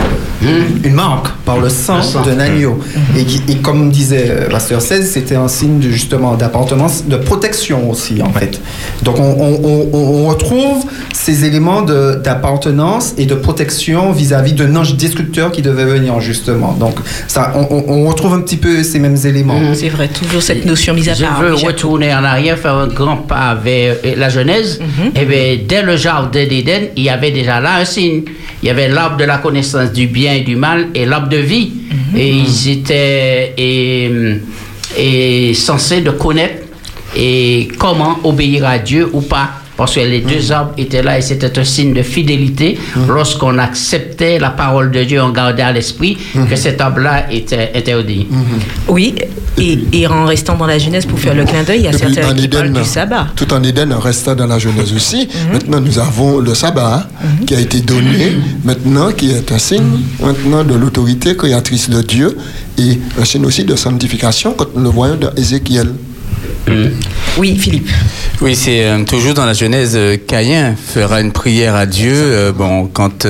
une 0.83 0.93
marque, 0.93 1.27
par 1.45 1.59
le 1.59 1.69
sang, 1.69 2.01
sang. 2.01 2.21
d'un 2.21 2.39
agneau. 2.39 2.79
Et, 3.17 3.55
comme 3.57 3.89
disait 3.89 4.27
euh, 4.29 4.49
Pasteur 4.49 4.81
16, 4.81 5.09
c'était 5.11 5.35
un 5.35 5.47
signe 5.47 5.79
de, 5.79 5.89
justement 5.89 6.35
d'appartenance, 6.35 7.05
de 7.07 7.17
protection 7.17 7.89
aussi, 7.89 8.21
en 8.21 8.31
fait. 8.31 8.59
Donc 9.03 9.19
on, 9.19 9.23
on- 9.23 9.59
on- 9.63 9.89
on- 9.93 10.25
on 10.25 10.27
retrouve 10.29 10.85
ces 11.13 11.45
éléments 11.45 11.81
de- 11.81 12.15
d'appartenance 12.23 13.13
et 13.17 13.25
de 13.25 13.35
protection 13.35 14.11
vis-à-vis 14.11 14.53
d'un 14.53 14.75
ange 14.75 14.95
destructeur 14.95 15.51
qui 15.51 15.61
devait 15.61 15.85
venir, 15.85 16.19
justement. 16.19 16.73
Donc 16.73 16.95
ça, 17.27 17.53
on, 17.55 17.67
on- 17.69 17.85
on 18.05 18.07
retrouve 18.07 18.33
un 18.33 18.41
petit 18.41 18.57
peu 18.57 18.83
ces 18.83 18.99
mêmes 18.99 19.17
éléments. 19.25 19.59
C'est 19.73 19.89
vrai, 19.89 20.07
toujours 20.07 20.41
cette 20.41 20.65
notion 20.65 20.93
mise 20.93 21.09
à 21.09 21.13
Je 21.13 21.23
part. 21.23 21.41
veux 21.41 21.51
Michel. 21.51 21.67
retourner 21.67 22.13
en 22.13 22.23
arrière, 22.23 22.57
faire 22.57 22.75
un 22.75 22.87
grand 22.87 23.17
pas 23.17 23.55
vers 23.55 23.95
euh, 24.05 24.13
la 24.17 24.29
Genèse. 24.29 24.79
Et 25.15 25.25
bien, 25.25 25.57
dès 25.67 25.81
le 25.81 25.95
jardin 25.97 26.45
d'Éden, 26.45 26.89
il 26.95 27.03
y 27.03 27.09
avait 27.09 27.31
déjà 27.31 27.59
là 27.59 27.77
un 27.79 27.85
signe. 27.85 28.23
Il 28.61 28.67
y 28.67 28.71
avait 28.71 28.87
l'arbre 28.87 29.17
de 29.17 29.23
la 29.25 29.37
connaissance 29.37 29.91
du 29.91 30.07
bien 30.07 30.34
et 30.35 30.41
du 30.41 30.55
mal 30.55 30.89
et 30.93 31.05
l'arbre 31.05 31.29
de 31.29 31.37
vie. 31.37 31.71
Et 32.15 32.29
ils 32.29 32.69
étaient 32.69 33.53
et, 33.57 34.11
et 34.97 35.53
censés 35.53 36.01
de 36.01 36.11
connaître 36.11 36.63
et 37.15 37.67
comment 37.77 38.19
obéir 38.23 38.65
à 38.65 38.77
Dieu 38.77 39.09
ou 39.11 39.21
pas. 39.21 39.61
Parce 39.77 39.95
que 39.95 39.99
les 39.99 40.21
deux 40.21 40.51
arbres 40.51 40.73
étaient 40.77 41.03
là 41.03 41.17
et 41.17 41.21
c'était 41.21 41.57
un 41.59 41.63
signe 41.63 41.93
de 41.93 42.01
fidélité. 42.01 42.77
Lorsqu'on 43.07 43.57
acceptait 43.57 44.39
la 44.39 44.49
parole 44.51 44.91
de 44.91 45.03
Dieu, 45.03 45.21
on 45.21 45.29
gardait 45.31 45.63
à 45.63 45.71
l'esprit 45.71 46.17
que 46.49 46.55
cet 46.55 46.81
arbre-là 46.81 47.31
était 47.31 47.71
interdit. 47.75 48.27
Oui, 48.87 49.15
et, 49.57 49.79
et 49.93 50.07
en 50.07 50.25
restant 50.25 50.55
dans 50.57 50.67
la 50.67 50.77
Genèse 50.77 51.05
pour 51.05 51.19
faire 51.19 51.33
le 51.35 51.45
clin 51.45 51.63
d'œil, 51.63 51.79
il 51.79 51.85
y 51.85 51.87
a 51.87 51.93
certains 51.93 52.29
en 52.29 52.33
qui 52.33 52.47
parlent 52.47 52.71
du 52.73 52.83
sabbat. 52.83 53.27
Tout 53.35 53.53
en 53.53 53.63
Éden, 53.63 53.93
on 53.93 53.99
reste 53.99 54.29
dans 54.29 54.47
la 54.47 54.59
Genèse 54.59 54.93
aussi. 54.93 55.27
Mhm. 55.27 55.53
Maintenant, 55.53 55.81
nous 55.81 55.99
avons 55.99 56.39
le 56.39 56.53
sabbat 56.53 57.07
qui 57.45 57.55
a 57.55 57.59
été 57.59 57.81
donné, 57.81 58.37
maintenant, 58.63 59.11
qui 59.11 59.31
est 59.31 59.51
un 59.51 59.57
signe 59.59 59.83
maintenant 60.21 60.63
de 60.63 60.73
l'autorité 60.75 61.35
créatrice 61.35 61.89
de 61.89 62.01
Dieu 62.01 62.37
et 62.77 62.99
un 63.19 63.25
signe 63.25 63.45
aussi 63.45 63.63
de 63.63 63.75
sanctification 63.75 64.53
quand 64.57 64.67
nous 64.75 64.83
le 64.83 64.89
voyons 64.89 65.15
dans 65.15 65.31
Ézéchiel. 65.35 65.89
Oui, 67.37 67.57
Philippe. 67.57 67.89
Oui, 68.41 68.55
c'est 68.55 68.85
euh, 68.85 69.03
toujours 69.03 69.33
dans 69.33 69.45
la 69.45 69.53
Genèse, 69.53 69.93
euh, 69.95 70.17
Caïn 70.17 70.75
fera 70.75 71.19
une 71.21 71.31
prière 71.31 71.75
à 71.75 71.85
Dieu. 71.85 72.13
euh, 72.13 72.51
bon, 72.51 72.87
quand 72.87 73.27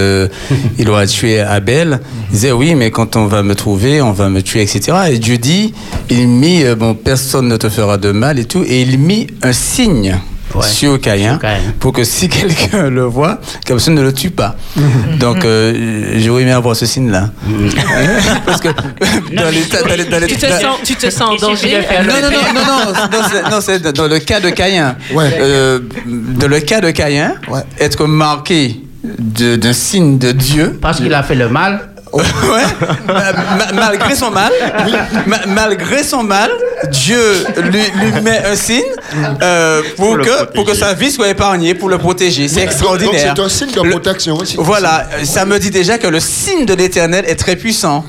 il 0.78 0.90
aura 0.90 1.08
tué 1.08 1.40
Abel, 1.40 2.00
il 2.30 2.34
disait 2.34 2.52
oui, 2.52 2.76
mais 2.76 2.92
quand 2.92 3.16
on 3.16 3.26
va 3.28 3.44
me 3.44 3.56
trouver, 3.56 4.02
on 4.02 4.12
va 4.12 4.30
me 4.30 4.42
tuer, 4.42 4.62
etc. 4.62 4.98
Et 5.12 5.18
Dieu 5.20 5.38
dit, 5.38 5.74
il 6.10 6.28
mit, 6.28 6.64
bon, 6.78 6.94
personne 6.94 7.48
ne 7.48 7.58
te 7.58 7.70
fera 7.70 7.98
de 7.98 8.12
mal 8.12 8.40
et 8.40 8.46
tout, 8.46 8.64
et 8.68 8.82
il 8.82 9.00
mit 9.00 9.28
un 9.42 9.54
signe. 9.54 10.20
Ouais. 10.54 10.64
Sur 10.68 11.02
Caïn, 11.02 11.32
Sur 11.32 11.40
Caïn. 11.40 11.74
pour 11.80 11.92
que 11.92 12.04
si 12.04 12.30
quelqu'un 12.30 12.90
le 12.90 13.04
voit, 13.04 13.40
que 13.66 13.74
personne 13.74 13.96
ne 13.96 14.02
le 14.02 14.14
tue 14.14 14.30
pas. 14.30 14.56
Donc, 15.20 15.44
euh, 15.44 16.14
j'aurais 16.20 16.44
aimé 16.44 16.52
avoir 16.52 16.76
ce 16.76 16.86
signe-là. 16.86 17.32
Parce 18.46 18.62
que 18.62 18.70
dans 18.70 19.50
les, 19.50 19.64
dans 19.66 19.96
les- 19.96 20.06
dans 20.06 20.20
les- 20.20 20.28
Tu 20.28 20.38
te 20.38 20.46
sens, 20.46 20.78
tu 20.84 20.96
te 20.96 21.10
sens 21.10 21.30
en 21.30 21.36
danger 21.48 21.78
de 21.78 21.82
faire 21.82 22.04
non, 22.06 22.14
non, 22.22 22.32
non, 22.32 22.54
non, 22.54 22.94
non, 22.94 23.50
non, 23.52 23.62
c'est- 23.62 23.80
dans 23.92 24.08
le 24.08 24.20
cas 24.20 24.40
de 24.40 24.50
Caïn. 24.52 24.96
Ouais. 25.14 25.38
Euh, 25.40 25.80
dans 26.06 26.48
le 26.48 26.60
cas 26.62 26.80
de 26.82 26.92
Caïn, 26.92 27.34
Ouais. 27.50 27.62
être 27.80 28.06
marqué 28.06 28.82
de- 29.04 29.56
d'un 29.56 29.74
signe 29.74 30.18
de 30.18 30.32
Dieu, 30.32 30.78
Parce 30.82 30.98
qu'il 30.98 31.14
a 31.14 31.24
fait 31.24 31.36
le 31.36 31.50
mal. 31.50 31.90
Ouais, 32.24 32.62
ma- 33.08 33.34
ma- 33.34 33.72
malgré 33.74 34.16
son 34.16 34.32
mal, 34.32 34.52
ma- 35.26 35.46
malgré 35.48 36.04
son 36.04 36.24
mal, 36.24 36.50
Dieu 36.90 37.46
lui, 37.72 37.82
lui 38.02 38.22
met 38.22 38.44
un 38.46 38.56
signe 38.56 38.82
euh, 39.42 39.82
pour, 39.98 40.18
que, 40.20 40.46
pour 40.54 40.66
que 40.66 40.74
sa 40.74 40.94
vie 40.94 41.12
soit 41.12 41.30
épargnée, 41.30 41.74
pour 41.74 41.90
le 41.90 41.98
protéger. 41.98 42.48
C'est 42.48 42.62
extraordinaire. 42.62 43.34
c'est 43.36 43.42
un 43.42 43.50
signe 43.50 43.72
de 43.72 43.82
Le- 43.82 43.90
protection 43.92 44.36
aussi. 44.38 44.56
Voilà, 44.58 45.08
ça 45.24 45.46
me 45.46 45.58
dit 45.60 45.72
déjà 45.72 45.98
que 45.98 46.08
le 46.08 46.20
signe 46.20 46.66
de 46.66 46.74
l'éternel 46.74 47.26
est 47.28 47.36
très 47.36 47.56
puissant. 47.56 48.06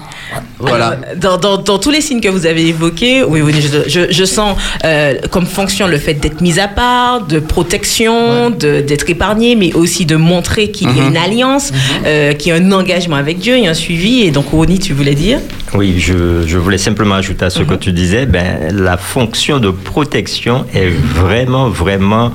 Voilà. 0.58 0.86
Alors, 0.86 0.98
dans, 1.16 1.36
dans- 1.38 1.56
dans 1.62 1.78
tous 1.78 1.90
les 1.90 2.00
signes 2.00 2.20
que 2.20 2.28
vous 2.28 2.46
avez 2.46 2.66
évoqués, 2.68 3.22
oui, 3.22 3.40
oui, 3.42 3.52
je, 3.60 3.88
je- 3.88 4.10
je 4.12 4.24
sens 4.24 4.56
euh, 4.84 5.14
comme 5.30 5.46
fonction 5.46 5.86
le 5.86 5.98
fait 5.98 6.14
d'être 6.14 6.40
mis 6.40 6.58
à 6.58 6.68
part, 6.68 7.26
de 7.26 7.38
protection, 7.38 8.50
de- 8.50 8.80
d'être 8.80 9.08
épargné, 9.08 9.54
mais 9.54 9.72
aussi 9.74 10.06
de 10.06 10.16
montrer 10.16 10.70
qu'il 10.70 10.88
y 10.96 11.00
a 11.00 11.04
une 11.06 11.16
alliance, 11.16 11.72
euh, 12.06 12.32
qu'il 12.32 12.48
y 12.50 12.52
a 12.52 12.56
un 12.58 12.72
engagement 12.72 13.16
avec 13.16 13.38
Dieu, 13.38 13.56
il 13.58 13.64
y 13.64 13.66
a 13.66 13.70
un 13.70 13.74
suivi. 13.74 14.22
Et 14.22 14.30
donc, 14.30 14.46
Rony, 14.50 14.78
tu 14.78 14.92
voulais 14.94 15.14
dire? 15.14 15.38
Oui, 15.74 15.96
je, 15.98 16.44
je 16.46 16.58
voulais 16.58 16.78
simplement 16.78 17.16
ajouter 17.16 17.44
à 17.44 17.50
ce 17.50 17.62
que 17.62 17.74
tu 17.74 17.92
disais, 17.92 18.24
ben, 18.26 18.68
la 18.72 18.96
fonction 18.96 19.58
de 19.58 19.70
protection 19.70 20.64
est 20.74 20.88
vraiment, 20.88 21.68
vraiment 21.68 22.32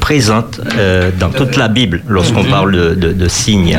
présente 0.00 0.60
euh, 0.78 1.10
dans 1.18 1.30
toute 1.30 1.56
la 1.56 1.68
Bible 1.68 2.02
lorsqu'on 2.08 2.44
parle 2.44 2.72
de, 2.72 2.94
de- 2.94 3.12
de 3.12 3.28
signes. 3.28 3.78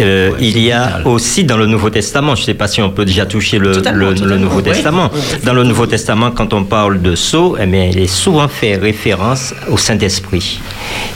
Euh, 0.00 0.30
il 0.40 0.58
y 0.58 0.72
a 0.72 1.00
aussi 1.04 1.44
dans 1.44 1.56
le 1.56 1.66
Nouveau 1.66 1.90
Testament, 1.90 2.34
je 2.44 2.50
ne 2.50 2.54
sais 2.54 2.58
pas 2.58 2.68
si 2.68 2.82
on 2.82 2.90
peut 2.90 3.06
déjà 3.06 3.24
toucher 3.24 3.58
le, 3.58 3.72
Totalement, 3.72 4.04
le- 4.06 4.10
le 4.10 4.16
totalement, 4.20 4.36
Nouveau 4.44 4.56
oui. 4.58 4.62
Testament. 4.64 5.10
Dans 5.44 5.54
le 5.54 5.64
Nouveau 5.64 5.86
Testament, 5.86 6.30
quand 6.30 6.52
on 6.52 6.64
parle 6.64 7.00
de 7.00 7.14
sceau, 7.14 7.56
eh 7.58 7.64
bien, 7.64 7.84
il 7.84 7.98
est 7.98 8.06
souvent 8.06 8.48
fait 8.48 8.76
référence 8.76 9.54
au 9.70 9.78
Saint-Esprit. 9.78 10.60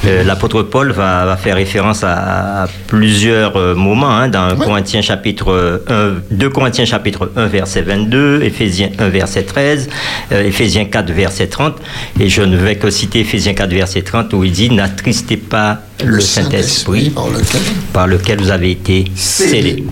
Euh, 0.07 0.25
L'apôtre 0.25 0.63
Paul 0.63 0.93
va, 0.93 1.27
va 1.27 1.37
faire 1.37 1.57
référence 1.57 2.03
à, 2.03 2.63
à 2.63 2.67
plusieurs 2.87 3.57
euh, 3.57 3.75
moments 3.75 4.11
hein, 4.11 4.29
dans 4.29 4.57
Corinthiens 4.57 5.03
chapitre 5.03 5.83
1, 5.89 6.15
2 6.31 6.49
Corinthiens 6.49 6.87
chapitre 6.87 7.31
1 7.37 7.47
verset 7.49 7.83
22, 7.83 8.43
Éphésiens 8.43 8.89
1 8.99 9.09
verset 9.11 9.43
13, 9.43 9.91
euh, 10.33 10.45
Éphésiens 10.45 10.87
4 10.87 11.11
verset 11.13 11.49
30, 11.49 11.75
et 12.21 12.29
je 12.31 12.41
ne 12.43 12.57
vais 12.57 12.77
que 12.77 12.89
citer 12.89 13.21
Éphésiens 13.21 13.53
4 13.55 13.71
verset 13.71 14.01
30 14.03 14.33
où 14.33 14.45
il 14.45 14.53
dit 14.53 14.71
n'attristez 14.71 15.37
pas 15.37 15.81
le 16.05 16.21
Saint-Esprit 16.21 17.11
par 17.11 17.29
lequel 17.29 17.61
par 17.93 18.07
lequel 18.07 18.41
vous 18.41 18.51
avez 18.51 18.71
été 18.71 19.05
scellés. 19.17 19.85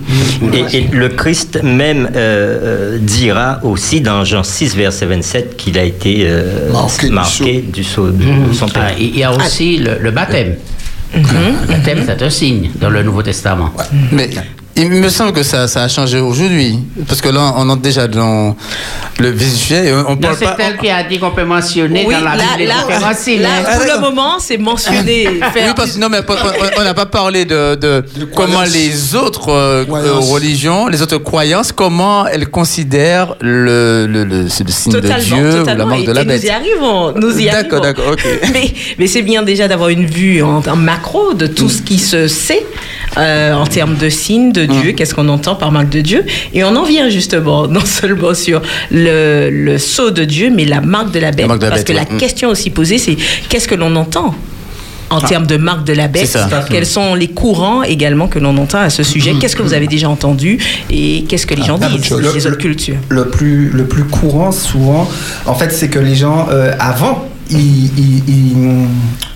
Et, 0.53 0.77
et 0.77 0.87
le 0.91 1.09
Christ 1.09 1.59
même 1.63 2.07
euh, 2.15 2.95
euh, 2.95 2.97
dira 2.99 3.59
aussi 3.63 4.01
dans 4.01 4.23
Jean 4.23 4.43
6, 4.43 4.75
verset 4.75 5.05
27, 5.05 5.57
qu'il 5.57 5.77
a 5.77 5.83
été 5.83 6.23
euh, 6.27 6.71
Marqué 6.71 7.07
du 7.07 7.13
marqué 7.13 7.61
du 7.73 7.83
sceau 7.83 8.09
de 8.09 8.23
son 8.53 8.67
Ah, 8.67 8.73
Père. 8.73 8.95
il 8.99 9.17
y 9.17 9.23
a 9.23 9.33
aussi 9.35 9.77
le, 9.77 9.97
le 9.99 10.11
baptême. 10.11 10.55
Le 11.13 11.67
baptême, 11.67 12.03
c'est 12.05 12.21
un 12.21 12.29
signe 12.29 12.69
dans 12.79 12.89
le 12.89 13.01
Nouveau 13.03 13.23
Testament. 13.23 13.73
Mais 14.11 14.29
il 14.77 14.89
me 14.89 15.09
semble 15.09 15.33
que 15.33 15.43
ça, 15.43 15.67
ça 15.67 15.83
a 15.83 15.87
changé 15.87 16.19
aujourd'hui. 16.19 16.79
Parce 17.07 17.21
que 17.21 17.29
là, 17.29 17.53
on 17.57 17.67
entre 17.69 17.81
déjà 17.81 18.07
dans 18.07 18.55
le 19.19 19.29
visuel. 19.29 19.93
On, 20.07 20.11
on 20.13 20.17
parle 20.17 20.35
c'est 20.37 20.45
elle 20.59 20.77
qui 20.77 20.89
a 20.89 21.03
dit 21.03 21.17
qu'on 21.19 21.31
peut 21.31 21.43
mentionner 21.45 22.03
dans 22.03 22.11
la 22.11 22.19
là, 22.19 22.35
là, 22.59 22.65
là. 22.65 22.75
Ah, 22.89 23.71
pour 23.71 23.81
le 23.81 23.87
d'accord. 23.87 24.01
moment, 24.01 24.39
c'est 24.39 24.57
mentionné. 24.57 25.27
Oui, 25.55 25.61
parce 25.75 25.93
que 25.93 25.99
non, 25.99 26.09
mais 26.09 26.19
on- 26.27 26.33
on- 26.33 26.81
on 26.81 26.83
n'a 26.83 26.93
pas 26.93 27.05
parlé 27.07 27.45
de, 27.45 27.75
de 27.75 28.03
comment 28.35 28.61
les 28.61 29.15
autres 29.15 29.49
euh, 29.49 29.85
euh, 29.89 30.13
religions, 30.19 30.87
les 30.87 31.01
autres 31.01 31.17
croyances, 31.17 31.71
comment 31.71 32.27
elles 32.27 32.47
considèrent 32.49 33.35
le, 33.41 34.05
le, 34.07 34.23
le, 34.23 34.47
signe 34.49 34.93
de 34.93 34.99
Dieu 34.99 35.61
ou 35.63 35.65
la 35.65 35.85
marque 35.85 36.01
et, 36.01 36.05
de 36.05 36.11
la 36.11 36.23
bête. 36.23 36.41
nous 36.43 36.47
y 36.47 36.51
arrivons, 36.51 37.13
nous 37.15 37.39
y 37.39 37.45
D'accord, 37.45 37.83
arrivons. 37.83 38.01
d'accord, 38.03 38.11
ok. 38.13 38.25
Mais, 38.53 38.73
mais 38.99 39.07
c'est 39.07 39.21
bien 39.23 39.41
déjà 39.43 39.67
d'avoir 39.67 39.89
une 39.89 40.05
vue 40.05 40.41
en, 40.43 40.61
en 40.65 40.75
macro 40.75 41.33
de 41.33 41.47
tout 41.47 41.69
ce 41.69 41.81
qui 41.81 41.97
se 41.97 42.27
sait 42.27 42.65
euh, 43.17 43.53
en 43.53 43.65
termes 43.65 43.95
de 43.95 44.09
signes 44.09 44.51
de 44.51 44.66
Dieu, 44.67 44.91
qu'est-ce 44.91 45.13
qu'on 45.15 45.27
entend 45.29 45.55
par 45.55 45.71
marque 45.71 45.89
de 45.89 46.01
Dieu? 46.01 46.23
Et 46.53 46.63
on 46.63 46.75
en 46.75 46.83
vient 46.83 47.09
justement, 47.09 47.67
non 47.77 47.85
seulement 47.85 48.33
sur 48.33 48.61
le, 48.91 49.49
le 49.49 49.77
sceau 49.77 50.11
de 50.11 50.23
Dieu, 50.23 50.51
mais 50.55 50.65
la 50.65 50.81
marque 50.81 51.11
de 51.11 51.19
la 51.19 51.31
bête. 51.31 51.47
marque 51.47 51.59
de 51.59 51.65
la 51.65 51.69
parce 51.71 51.81
bête, 51.81 51.87
que 51.87 51.93
la 51.93 52.01
ouais. 52.03 52.15
Mm. 52.15 52.17
question 52.17 52.49
aussi 52.49 52.69
posée, 52.69 52.97
c'est 52.97 53.17
qu'est-ce 53.49 53.67
que 53.67 53.75
l'on 53.75 53.95
entend 53.95 54.35
en 55.09 55.21
termes 55.21 55.47
de 55.47 55.55
marque 55.55 55.85
de 55.85 55.93
la 55.93 56.09
bête, 56.09 56.37
quels 56.69 56.85
sont 56.85 57.15
les 57.15 57.29
courants 57.29 57.81
également 57.81 58.27
que 58.27 58.39
l'on 58.39 58.57
entend 58.57 58.79
à 58.79 58.89
ce 58.89 59.03
sujet? 59.03 59.35
Qu'est-ce 59.39 59.55
que 59.55 59.61
vous 59.63 59.73
avez 59.73 59.87
déjà 59.87 60.09
entendu 60.09 60.59
et 60.89 61.23
qu'est-ce 61.29 61.47
que 61.47 61.53
les 61.55 61.63
gens 61.63 61.79
Ah, 61.81 61.87
disent, 61.87 62.09
le- 62.11 62.33
les 62.33 62.45
autres 62.45 62.57
cultures? 62.57 62.97
Le 63.07 63.29
plus, 63.29 63.69
le 63.69 63.85
plus 63.85 64.03
courant 64.03 64.51
souvent, 64.51 65.09
en 65.45 65.55
fait, 65.55 65.71
c'est 65.71 65.87
que 65.87 65.99
les 65.99 66.13
gens, 66.15 66.47
euh, 66.51 66.73
avant, 66.77 67.25
ils, 67.49 67.85
ils- 67.97 68.23
ils- 68.27 68.85
ah, 69.23 69.27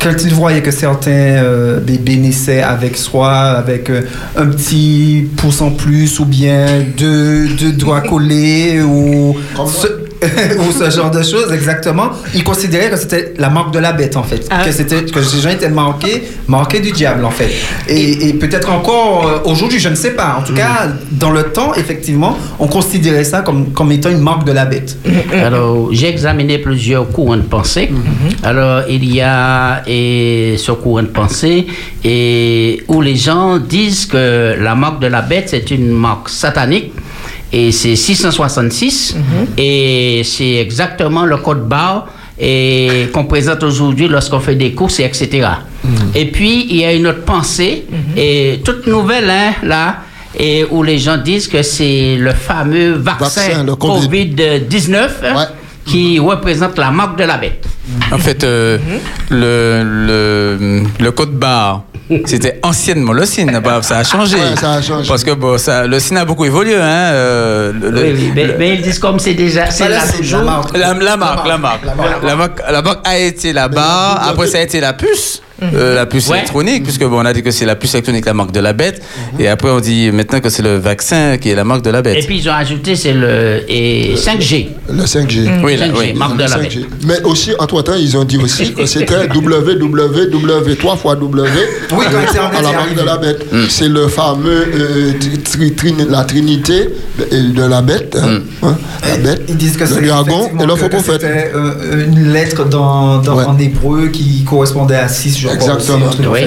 quand 0.00 0.12
ils 0.22 0.32
voyaient 0.32 0.62
que 0.62 0.70
certains 0.70 1.10
euh, 1.10 1.80
bébés 1.80 2.16
naissaient 2.16 2.62
avec 2.62 2.96
soit 2.96 3.32
avec 3.32 3.90
euh, 3.90 4.02
un 4.36 4.46
petit 4.46 5.28
pouce 5.36 5.60
en 5.60 5.70
plus 5.72 6.20
ou 6.20 6.24
bien 6.24 6.66
deux, 6.96 7.48
deux 7.48 7.72
doigts 7.72 8.00
collés 8.02 8.80
ou 8.82 9.36
ce- 9.66 10.03
ou 10.58 10.72
ce 10.72 10.90
genre 10.90 11.10
de 11.10 11.22
choses, 11.22 11.52
exactement, 11.52 12.10
ils 12.34 12.44
considéraient 12.44 12.90
que 12.90 12.96
c'était 12.96 13.34
la 13.38 13.50
marque 13.50 13.72
de 13.72 13.78
la 13.78 13.92
bête, 13.92 14.16
en 14.16 14.22
fait. 14.22 14.46
Ah. 14.50 14.64
Que, 14.64 14.72
c'était, 14.72 15.04
que 15.04 15.22
ces 15.22 15.40
gens 15.40 15.50
étaient 15.50 15.68
marqués, 15.68 16.24
marqués 16.48 16.80
du 16.80 16.92
diable, 16.92 17.24
en 17.24 17.30
fait. 17.30 17.50
Et, 17.88 18.28
et 18.28 18.34
peut-être 18.34 18.70
encore 18.70 19.26
euh, 19.26 19.50
aujourd'hui, 19.50 19.78
je 19.78 19.88
ne 19.88 19.94
sais 19.94 20.12
pas. 20.12 20.36
En 20.38 20.42
tout 20.42 20.54
cas, 20.54 20.88
dans 21.12 21.30
le 21.30 21.44
temps, 21.44 21.74
effectivement, 21.74 22.36
on 22.58 22.66
considérait 22.66 23.24
ça 23.24 23.40
comme, 23.40 23.72
comme 23.72 23.92
étant 23.92 24.10
une 24.10 24.20
marque 24.20 24.44
de 24.44 24.52
la 24.52 24.64
bête. 24.64 24.96
Alors, 25.32 25.92
j'ai 25.92 26.08
examiné 26.08 26.58
plusieurs 26.58 27.08
courants 27.10 27.36
de 27.36 27.42
pensée. 27.42 27.90
Alors, 28.42 28.82
il 28.88 29.12
y 29.12 29.20
a 29.20 29.82
et, 29.86 30.56
ce 30.58 30.72
courant 30.72 31.02
de 31.02 31.08
pensée 31.08 31.66
et, 32.04 32.82
où 32.88 33.00
les 33.00 33.16
gens 33.16 33.58
disent 33.58 34.06
que 34.06 34.54
la 34.58 34.74
marque 34.74 35.00
de 35.00 35.06
la 35.06 35.22
bête, 35.22 35.48
c'est 35.48 35.70
une 35.70 35.88
marque 35.90 36.28
satanique. 36.28 36.92
Et 37.56 37.70
c'est 37.72 37.94
666. 37.96 39.16
Et 39.56 40.22
c'est 40.24 40.54
exactement 40.56 41.24
le 41.24 41.36
code 41.36 41.68
barre 41.68 42.08
et 42.36 43.08
qu'on 43.12 43.26
présente 43.26 43.62
aujourd'hui 43.62 44.08
lorsqu'on 44.08 44.40
fait 44.40 44.56
des 44.56 44.72
courses, 44.72 44.98
et 44.98 45.04
etc. 45.04 45.46
Et 46.16 46.26
puis, 46.32 46.66
il 46.68 46.76
y 46.78 46.84
a 46.84 46.92
une 46.92 47.06
autre 47.06 47.22
pensée, 47.24 47.84
et 48.16 48.60
toute 48.64 48.88
nouvelle, 48.88 49.30
hein, 49.30 49.52
là, 49.62 49.98
et 50.36 50.64
où 50.68 50.82
les 50.82 50.98
gens 50.98 51.16
disent 51.16 51.46
que 51.46 51.62
c'est 51.62 52.16
le 52.16 52.32
fameux 52.32 52.94
vaccin, 52.94 53.40
Vaccin, 53.46 53.64
le 53.64 53.76
Covid. 53.76 54.34
Covid-19 54.34 54.96
hein, 54.96 55.36
Ouais. 55.36 55.44
qui 55.86 56.18
représente 56.18 56.76
la 56.76 56.90
marque 56.90 57.16
de 57.16 57.24
la 57.24 57.36
bête. 57.38 57.64
En 58.10 58.18
fait, 58.18 58.42
euh, 58.42 58.78
le, 59.30 59.84
le, 59.84 60.82
le 60.98 61.10
code 61.12 61.34
barre, 61.38 61.84
c'était 62.26 62.60
anciennement 62.62 63.12
le 63.12 63.24
signe, 63.24 63.58
bah, 63.60 63.80
ça 63.82 63.98
a 63.98 64.04
changé. 64.04 64.36
Ouais, 64.36 64.56
ça 64.60 64.72
a 64.74 64.82
changé. 64.82 65.08
Parce 65.08 65.24
que 65.24 65.30
bon, 65.30 65.56
ça, 65.58 65.86
le 65.86 65.98
signe 66.00 66.18
a 66.18 66.24
beaucoup 66.24 66.44
évolué. 66.44 66.74
Hein, 66.76 66.80
euh, 66.82 67.72
le- 67.72 67.90
le- 67.90 68.02
Oui, 68.02 68.12
oui, 68.16 68.32
mais, 68.34 68.44
le- 68.44 68.54
mais 68.58 68.74
ils 68.74 68.82
disent 68.82 68.98
comme 68.98 69.18
c'est 69.18 69.34
déjà, 69.34 69.70
c'est 69.70 69.88
la 69.88 70.00
marque. 70.44 70.76
La, 70.76 70.92
la 70.94 71.16
marque, 71.16 71.46
la 71.46 71.58
marque. 71.58 71.84
La 71.86 71.94
marque. 71.94 72.22
La 72.22 72.36
marque, 72.36 72.60
la 72.70 72.82
marque 72.82 73.06
a 73.08 73.18
été 73.18 73.52
la 73.52 73.68
barre, 73.68 74.28
après 74.28 74.46
ça 74.48 74.58
a 74.58 74.60
été 74.60 74.80
la 74.80 74.92
puce. 74.92 75.40
Euh, 75.62 75.94
la 75.94 76.06
puce 76.06 76.28
Ouais. 76.28 76.38
électronique, 76.38 76.82
puisque 76.82 77.04
bon, 77.04 77.20
on 77.20 77.24
a 77.24 77.32
dit 77.32 77.42
que 77.42 77.50
c'est 77.50 77.64
la 77.66 77.76
puce 77.76 77.94
électronique, 77.94 78.26
la 78.26 78.34
marque 78.34 78.52
de 78.52 78.60
la 78.60 78.72
bête, 78.72 79.02
et 79.38 79.48
après 79.48 79.70
on 79.70 79.80
dit 79.80 80.10
maintenant 80.10 80.40
que 80.40 80.48
c'est 80.48 80.62
le 80.62 80.76
vaccin 80.78 81.36
qui 81.38 81.50
est 81.50 81.54
la 81.54 81.64
marque 81.64 81.82
de 81.82 81.90
la 81.90 82.00
Et 82.00 82.02
bête. 82.02 82.26
puis 82.26 82.38
ils 82.38 82.48
ont 82.48 82.52
ajouté 82.54 82.96
c'est 82.96 83.12
le 83.12 83.62
et 83.68 84.14
5G. 84.16 84.68
Le 84.90 85.04
5G. 85.04 85.48
oui, 85.62 85.76
là, 85.76 85.86
5G, 85.88 85.92
oui. 85.98 86.12
marque 86.14 86.36
de 86.36 86.42
Le 86.42 86.48
la 86.50 86.56
5G. 86.56 86.78
bête. 86.80 86.88
Mais 87.06 87.22
aussi, 87.24 87.52
entre-temps, 87.58 87.94
ils 87.98 88.16
ont 88.16 88.24
dit 88.24 88.38
aussi 88.38 88.72
que 88.74 88.84
c'était 88.86 89.28
www, 89.34 90.76
3 90.76 90.96
fois 90.96 91.14
W. 91.16 91.48
Oui, 91.92 92.04
à 92.06 92.62
la 92.62 92.72
marque 92.72 92.94
de 92.94 93.02
la 93.02 93.16
bête. 93.16 93.44
C'est 93.68 93.88
le 93.88 94.08
fameux, 94.08 94.66
euh, 94.74 95.12
tri- 95.44 95.72
tri- 95.74 95.94
la 96.08 96.24
trinité 96.24 96.88
de, 97.18 97.52
de 97.52 97.62
la 97.64 97.82
bête. 97.82 98.16
hein, 98.20 98.40
hein, 98.62 98.76
la 99.08 99.16
bête, 99.18 99.42
Ils 99.48 99.56
disent 99.56 99.76
que 99.76 99.84
le 99.84 100.06
dragon 100.06 100.50
et 100.58 100.62
le 100.66 100.72
que- 100.74 100.76
faux 100.78 100.86
que 100.86 100.90
prophète. 100.92 101.20
c'était 101.20 101.50
euh, 101.54 102.06
une 102.06 102.32
lettre 102.32 102.64
dans, 102.68 103.18
dans- 103.18 103.34
Ouais. 103.34 103.44
en 103.46 103.58
hébreu 103.58 104.08
qui 104.08 104.44
correspondait 104.44 104.94
à 104.96 105.08
6, 105.08 105.38
je. 105.48 105.54
Exactement. 105.54 106.10
Oui. 106.30 106.40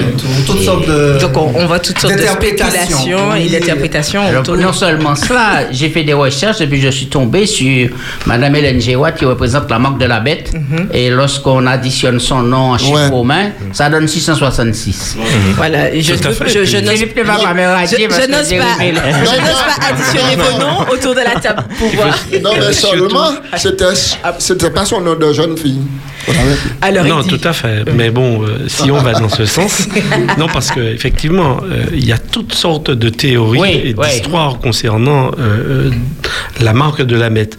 Toutes 0.46 0.62
sortes 0.62 0.86
de. 0.86 1.18
Donc 1.20 1.36
on, 1.36 1.52
on 1.54 1.66
voit 1.66 1.78
toutes 1.78 1.98
sortes 1.98 2.14
de 2.14 2.18
d'interprétations. 2.18 2.98
spéculations 2.98 3.34
et 3.34 3.48
d'interprétations. 3.48 4.22
Non 4.56 4.72
seulement 4.72 5.14
cela, 5.14 5.64
j'ai 5.70 5.88
fait 5.90 6.04
des 6.04 6.12
recherches 6.14 6.60
et 6.60 6.66
puis 6.66 6.80
je 6.80 6.88
suis 6.88 7.06
tombé 7.08 7.46
sur 7.46 7.88
Madame 8.26 8.54
Hélène 8.56 8.80
Géoat 8.80 9.12
qui 9.12 9.24
représente 9.24 9.70
la 9.70 9.78
marque 9.78 9.98
de 9.98 10.06
la 10.06 10.20
bête. 10.20 10.52
Et 10.92 11.10
lorsqu'on 11.10 11.66
additionne 11.66 12.20
son 12.20 12.42
nom 12.42 12.72
en 12.72 12.78
chiffre 12.78 12.88
Ouais. 12.98 13.08
romain, 13.08 13.50
ça 13.72 13.88
donne 13.90 14.08
666. 14.08 15.16
Voilà, 15.56 15.98
je, 15.98 16.14
Tout 16.14 16.28
à 16.28 16.32
fait. 16.32 16.48
je, 16.48 16.64
je 16.64 16.78
je, 16.78 16.78
n'ose 18.30 18.50
pas, 18.50 19.88
additionner 19.90 20.36
vos 20.36 20.58
noms 20.58 20.80
autour 20.90 21.14
de 21.14 21.20
la 21.20 21.38
table 21.40 21.64
pour 21.78 21.88
voir. 21.90 22.18
Non, 22.42 22.50
mais 22.58 22.72
seulement, 22.72 23.30
c'était, 23.56 23.84
c'était 24.38 24.70
pas 24.70 24.84
son 24.84 25.00
nom 25.00 25.14
de 25.14 25.32
jeune 25.32 25.56
fille. 25.56 25.80
Alors, 26.82 27.04
non, 27.04 27.20
dit- 27.20 27.28
tout 27.28 27.40
à 27.48 27.52
fait. 27.52 27.84
Mais 27.94 28.10
bon, 28.10 28.42
euh, 28.42 28.66
si 28.68 28.90
on 28.90 28.98
va 28.98 29.12
dans 29.12 29.28
ce 29.28 29.44
sens, 29.56 29.88
non, 30.38 30.46
parce 30.52 30.70
que 30.70 30.80
effectivement, 30.80 31.58
euh, 31.64 31.84
il 31.92 32.04
y 32.06 32.12
a 32.12 32.18
toutes 32.18 32.54
sortes 32.54 32.90
de 32.90 33.08
théories 33.08 33.58
Oui, 33.60 33.68
et 33.84 33.94
oui. 33.96 34.06
d'histoires 34.08 34.58
concernant 34.58 35.28
euh, 35.38 35.88
euh, 35.88 35.90
la 36.60 36.72
marque 36.72 37.02
de 37.02 37.16
la 37.16 37.30
bête. 37.30 37.56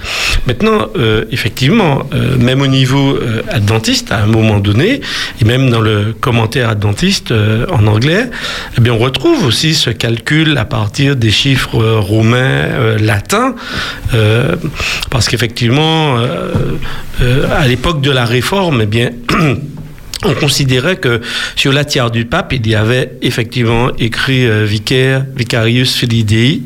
Maintenant, 0.47 0.87
euh, 0.97 1.25
effectivement, 1.31 2.03
euh, 2.13 2.37
même 2.37 2.61
au 2.61 2.67
niveau 2.67 3.15
euh, 3.15 3.41
adventiste, 3.49 4.11
à 4.11 4.19
un 4.23 4.25
moment 4.25 4.59
donné, 4.59 5.01
et 5.41 5.45
même 5.45 5.69
dans 5.69 5.81
le 5.81 6.13
commentaire 6.19 6.69
adventiste 6.69 7.31
euh, 7.31 7.65
en 7.71 7.87
anglais, 7.87 8.29
eh 8.77 8.81
bien, 8.81 8.93
on 8.93 8.97
retrouve 8.97 9.45
aussi 9.45 9.73
ce 9.73 9.89
calcul 9.89 10.57
à 10.57 10.65
partir 10.65 11.15
des 11.15 11.31
chiffres 11.31 11.81
euh, 11.81 11.99
romains, 11.99 12.37
euh, 12.37 12.97
latins, 12.99 13.55
euh, 14.13 14.55
parce 15.09 15.27
qu'effectivement, 15.27 16.17
euh, 16.17 16.51
euh, 17.21 17.45
à 17.59 17.67
l'époque 17.67 18.01
de 18.01 18.11
la 18.11 18.25
Réforme, 18.25 18.58
eh 18.81 18.85
bien, 18.85 19.23
on 20.25 20.33
considérait 20.33 20.97
que 20.97 21.21
sur 21.55 21.71
la 21.71 21.85
tiare 21.85 22.11
du 22.11 22.25
pape, 22.25 22.51
il 22.53 22.67
y 22.67 22.75
avait 22.75 23.11
effectivement 23.21 23.89
écrit 23.99 24.45
euh, 24.45 24.65
vicaire, 24.65 25.25
vicarius 25.35 25.95
filii 25.95 26.23
Dei. 26.23 26.61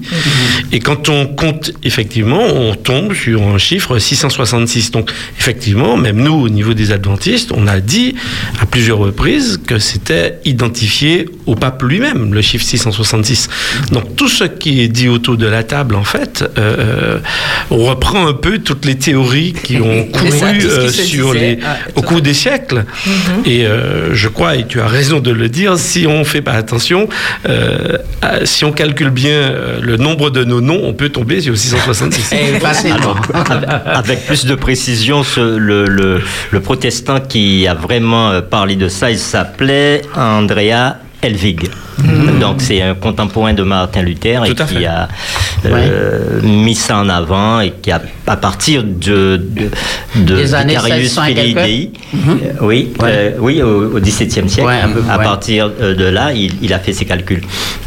Et 0.71 0.79
quand 0.79 1.09
on 1.09 1.27
compte, 1.27 1.71
effectivement, 1.83 2.41
on 2.43 2.73
tombe 2.75 3.13
sur 3.13 3.41
un 3.43 3.57
chiffre 3.59 3.99
666. 3.99 4.91
Donc, 4.91 5.11
effectivement, 5.37 5.97
même 5.97 6.17
nous, 6.17 6.33
au 6.33 6.49
niveau 6.49 6.73
des 6.73 6.91
adventistes, 6.91 7.51
on 7.53 7.67
a 7.67 7.79
dit 7.79 8.15
à 8.59 8.65
plusieurs 8.65 8.97
reprises 8.97 9.59
que 9.65 9.77
c'était 9.77 10.39
identifié 10.45 11.29
au 11.45 11.55
pape 11.55 11.83
lui-même, 11.83 12.33
le 12.33 12.41
chiffre 12.41 12.65
666. 12.65 13.49
Donc, 13.91 14.15
tout 14.15 14.29
ce 14.29 14.45
qui 14.45 14.81
est 14.81 14.87
dit 14.87 15.09
autour 15.09 15.37
de 15.37 15.45
la 15.45 15.63
table, 15.63 15.95
en 15.95 16.03
fait, 16.03 16.43
euh, 16.57 17.19
on 17.69 17.85
reprend 17.85 18.27
un 18.27 18.33
peu 18.33 18.59
toutes 18.59 18.85
les 18.85 18.95
théories 18.95 19.53
qui 19.53 19.77
ont 19.77 20.05
couru 20.11 20.31
ça, 20.31 20.47
euh, 20.47 20.89
sur 20.89 21.33
disait. 21.33 21.55
les, 21.55 21.59
Ah, 21.63 21.77
au 21.95 22.01
cours 22.01 22.21
des 22.21 22.33
siècles. 22.33 22.85
Et 23.45 23.65
euh, 23.65 24.13
je 24.13 24.27
crois, 24.29 24.55
et 24.55 24.65
tu 24.65 24.79
as 24.79 24.87
raison 24.87 25.19
de 25.19 25.31
le 25.31 25.49
dire, 25.49 25.77
si 25.77 26.07
on 26.07 26.23
fait 26.23 26.41
pas 26.41 26.53
attention, 26.53 27.09
euh, 27.49 27.97
si 28.45 28.63
on 28.63 28.71
calcule 28.71 29.09
bien 29.09 29.31
euh, 29.31 29.79
le 29.81 29.97
nombre 29.97 30.29
de 30.29 30.43
nos 30.45 30.61
noms, 30.61 30.79
on 30.83 30.93
peut 30.93 31.09
tomber 31.09 31.41
sur 31.41 31.57
666. 31.57 32.31
Et 32.33 32.59
facilement. 32.59 33.15
Avec 33.85 34.25
plus 34.25 34.45
de 34.45 34.55
précision, 34.55 35.23
ce- 35.23 35.57
le, 35.57 35.85
le- 35.85 36.21
le 36.51 36.59
protestant 36.61 37.19
qui 37.19 37.67
a 37.67 37.73
vraiment 37.73 38.29
euh, 38.31 38.41
parlé 38.41 38.75
de 38.75 38.87
ça, 38.87 39.11
il 39.11 39.19
s'appelait 39.19 40.01
Andrea 40.15 40.97
Helvig. 41.23 41.69
Donc 42.41 42.55
c'est 42.61 42.81
un 42.81 42.95
contemporain 42.95 43.53
de 43.53 43.63
Martin 43.63 44.01
Luther 44.01 44.43
et 44.45 44.53
qui 44.55 44.63
fait. 44.75 44.85
a 44.85 45.07
euh, 45.65 46.41
mis 46.41 46.75
ça 46.75 46.97
en 46.97 47.07
avant 47.07 47.61
et 47.61 47.71
qui 47.81 47.91
a, 47.91 48.01
à 48.27 48.35
partir 48.35 48.83
de, 48.83 49.37
de, 49.37 49.69
de 50.15 50.35
Des 50.35 50.53
années 50.55 50.73
Vicarius 50.73 51.17
1600 51.17 51.23
et 51.23 51.35
Filii 51.35 51.53
quelques. 51.53 51.65
Dei, 51.65 51.91
euh, 52.13 52.51
oui, 52.61 52.93
euh, 53.03 53.31
oui, 53.39 53.61
au, 53.61 53.99
XVIIe 53.99 54.49
siècle, 54.49 54.67
Ouais, 54.67 54.81
un 54.83 54.89
peu, 54.89 55.03
à 55.09 55.17
ouais. 55.17 55.23
partir 55.23 55.69
euh, 55.81 55.93
de 55.95 56.05
là, 56.05 56.33
il, 56.33 56.51
il 56.61 56.73
a 56.73 56.79
fait 56.79 56.93
ses 56.93 57.05
calculs. 57.05 57.41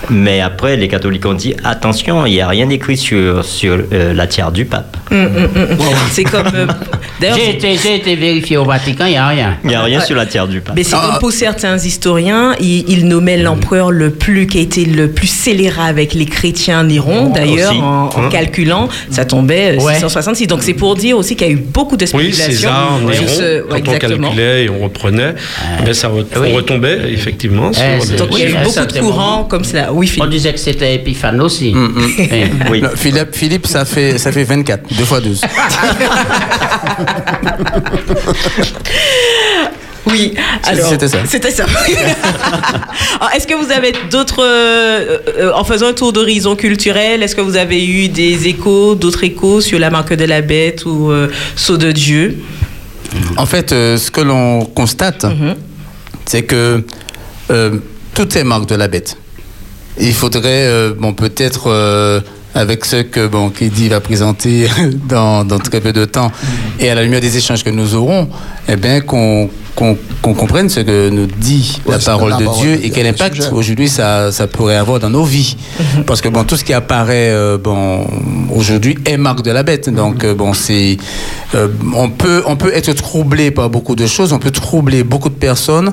Mais 0.09 0.40
après, 0.40 0.77
les 0.77 0.88
catholiques 0.88 1.27
ont 1.27 1.35
dit 1.35 1.55
attention, 1.64 2.25
il 2.27 2.33
n'y 2.33 2.40
a 2.40 2.49
rien 2.49 2.68
écrit 2.70 2.96
sur, 2.96 3.44
sur 3.44 3.77
euh, 3.92 4.14
la 4.14 4.27
tiare 4.27 4.53
du 4.53 4.64
pape. 4.64 4.96
c'est 6.12 6.25
comme. 6.25 6.46
euh, 6.55 6.66
D'ailleurs, 7.20 7.37
J'ai 7.38 7.51
été, 7.51 7.77
j'ai 7.83 7.96
été 7.96 8.14
vérifié 8.16 8.57
au 8.57 8.64
Vatican, 8.64 9.07
il 9.07 9.12
n'y 9.12 9.16
a 9.16 9.27
rien. 9.29 9.57
Il 9.64 9.68
n'y 9.70 9.75
a 9.75 9.83
rien 9.83 9.99
Ouais. 9.99 10.05
sur 10.05 10.16
la 10.16 10.27
tiare 10.27 10.49
du 10.49 10.61
pape. 10.61 10.77
Mais 10.77 10.85
c'est 10.85 10.94
Ah, 10.96 11.01
comme 11.03 11.12
ah. 11.14 11.18
pour 11.18 11.33
certains 11.33 11.77
historiens, 11.79 12.55
ils, 12.61 12.85
ils 12.88 13.07
nommaient 13.26 13.42
l'empereur 13.42 13.90
le 13.90 14.10
plus 14.10 14.46
qui 14.46 14.58
a 14.58 14.60
été 14.60 14.84
le 14.84 15.10
plus 15.10 15.26
scélérat 15.26 15.86
avec 15.86 16.14
les 16.14 16.26
chrétiens 16.26 16.84
Néron. 16.84 17.30
D'ailleurs, 17.30 17.74
en, 17.74 18.08
en 18.14 18.22
Hein? 18.26 18.28
calculant, 18.30 18.88
ça 19.10 19.24
tombait 19.24 19.76
euh, 19.78 19.82
Ouais. 19.82 19.94
666. 19.94 20.46
Donc 20.46 20.62
c'est 20.62 20.74
pour 20.74 20.94
dire 20.94 21.18
aussi 21.18 21.34
qu'il 21.36 21.46
y 21.46 21.50
a 21.50 21.52
eu 21.52 21.56
beaucoup 21.56 21.96
de 21.96 22.06
Oui. 22.14 22.32
César, 22.32 22.98
Néron, 23.00 23.26
ce- 23.26 23.62
ouais, 23.62 23.80
quand 23.82 23.92
on 23.94 23.98
calculait 23.98 24.64
et 24.64 24.70
on 24.70 24.78
reprenait, 24.84 25.34
ben, 25.84 25.92
ça 25.92 26.08
re- 26.08 26.24
Oui. 26.40 26.48
on 26.52 26.56
retombait 26.56 26.98
effectivement 27.12 27.70
Eh, 27.74 27.98
Donc 28.16 28.28
il 28.32 28.38
y 28.38 28.42
a 28.42 28.48
eu 28.50 28.54
beaucoup 28.64 28.86
de 28.94 28.98
courants 29.00 29.44
comme 29.44 29.64
cela. 29.64 29.92
Oui, 29.92 30.06
On 30.06 30.10
Philippe. 30.14 30.30
disait 30.30 30.52
que 30.52 30.60
c'était 30.60 30.94
Épiphane 30.94 31.40
aussi. 31.40 31.74
Oui. 32.70 32.80
Non, 32.80 32.90
Philippe, 32.94 33.32
Philippe, 33.34 33.66
ça 33.66 33.84
fait, 33.84 34.18
ça 34.18 34.30
fait 34.32 34.44
24, 34.44 34.82
2 34.96 35.04
fois 35.04 35.20
12. 35.20 35.40
Oui, 40.06 40.34
alors 40.62 40.88
c'était 40.88 41.08
ça. 41.08 41.18
C'était 41.26 41.50
ça. 41.50 41.64
Alors, 43.20 43.30
est-ce 43.34 43.46
que 43.46 43.54
vous 43.54 43.70
avez 43.72 43.92
d'autres, 44.10 44.42
euh, 44.42 45.18
euh, 45.38 45.52
en 45.54 45.64
faisant 45.64 45.86
un 45.88 45.92
tour 45.92 46.12
d'horizon 46.12 46.54
culturel, 46.54 47.22
est-ce 47.22 47.34
que 47.34 47.40
vous 47.40 47.56
avez 47.56 47.84
eu 47.84 48.08
des 48.08 48.46
échos, 48.46 48.94
d'autres 48.94 49.24
échos 49.24 49.60
sur 49.60 49.78
la 49.78 49.90
marque 49.90 50.14
de 50.14 50.24
la 50.24 50.42
bête 50.42 50.84
ou 50.86 51.10
euh, 51.10 51.28
Saut 51.56 51.76
de 51.76 51.90
Dieu? 51.92 52.38
En 53.36 53.46
fait, 53.46 53.72
euh, 53.72 53.96
ce 53.96 54.10
que 54.10 54.20
l'on 54.20 54.64
constate, 54.64 55.24
Mhm. 55.24 55.54
c'est 56.26 56.42
que 56.42 56.84
euh, 57.50 57.70
tout 58.14 58.36
est 58.38 58.44
marque 58.44 58.68
de 58.68 58.74
la 58.76 58.88
bête. 58.88 59.16
Il 59.98 60.12
faudrait, 60.14 60.66
euh, 60.66 60.92
bon, 60.96 61.14
peut-être 61.14 61.64
euh, 61.68 62.20
avec 62.56 62.86
ce 62.86 62.96
que 63.02 63.26
bon, 63.26 63.50
Kedi 63.50 63.88
va 63.88 64.00
présenter 64.00 64.68
dans, 65.08 65.44
dans 65.44 65.58
très 65.58 65.80
peu 65.80 65.92
de 65.92 66.06
temps 66.06 66.32
et 66.80 66.88
à 66.88 66.94
la 66.94 67.02
lumière 67.02 67.20
des 67.20 67.36
échanges 67.36 67.62
que 67.62 67.70
nous 67.70 67.94
aurons, 67.94 68.28
eh 68.68 68.76
bien, 68.76 69.00
qu'on 69.00 69.50
qu'on 69.74 69.98
qu'on 70.22 70.32
comprenne 70.32 70.70
ce 70.70 70.80
que 70.80 71.10
nous 71.10 71.26
dit 71.26 71.82
la 71.86 71.96
Ouais, 71.96 72.02
parole 72.02 72.30
la 72.30 72.36
de 72.38 72.44
parole 72.44 72.62
Dieu 72.62 72.80
et 72.82 72.88
quel 72.88 73.06
impact 73.06 73.36
sujet. 73.36 73.48
aujourd'hui 73.52 73.90
ça, 73.90 74.32
ça 74.32 74.46
pourrait 74.46 74.76
avoir 74.76 74.98
dans 75.00 75.10
nos 75.10 75.24
vies. 75.24 75.54
Parce 76.06 76.22
que 76.22 76.30
bon, 76.30 76.44
tout 76.44 76.56
ce 76.56 76.64
qui 76.64 76.72
apparaît 76.72 77.30
euh, 77.30 77.58
bon, 77.58 78.06
aujourd'hui 78.54 78.96
est 79.04 79.18
marque 79.18 79.42
de 79.42 79.50
la 79.50 79.62
bête. 79.62 79.90
Donc 79.90 80.24
euh, 80.24 80.34
bon, 80.34 80.54
c'est 80.54 80.96
euh, 81.54 81.68
on 81.94 82.08
peut 82.08 82.42
on 82.46 82.56
peut 82.56 82.72
être 82.74 82.94
troublé 82.94 83.50
par 83.50 83.68
beaucoup 83.68 83.94
de 83.94 84.06
choses, 84.06 84.32
on 84.32 84.38
peut 84.38 84.50
troubler 84.50 85.04
beaucoup 85.04 85.28
de 85.28 85.34
personnes 85.34 85.92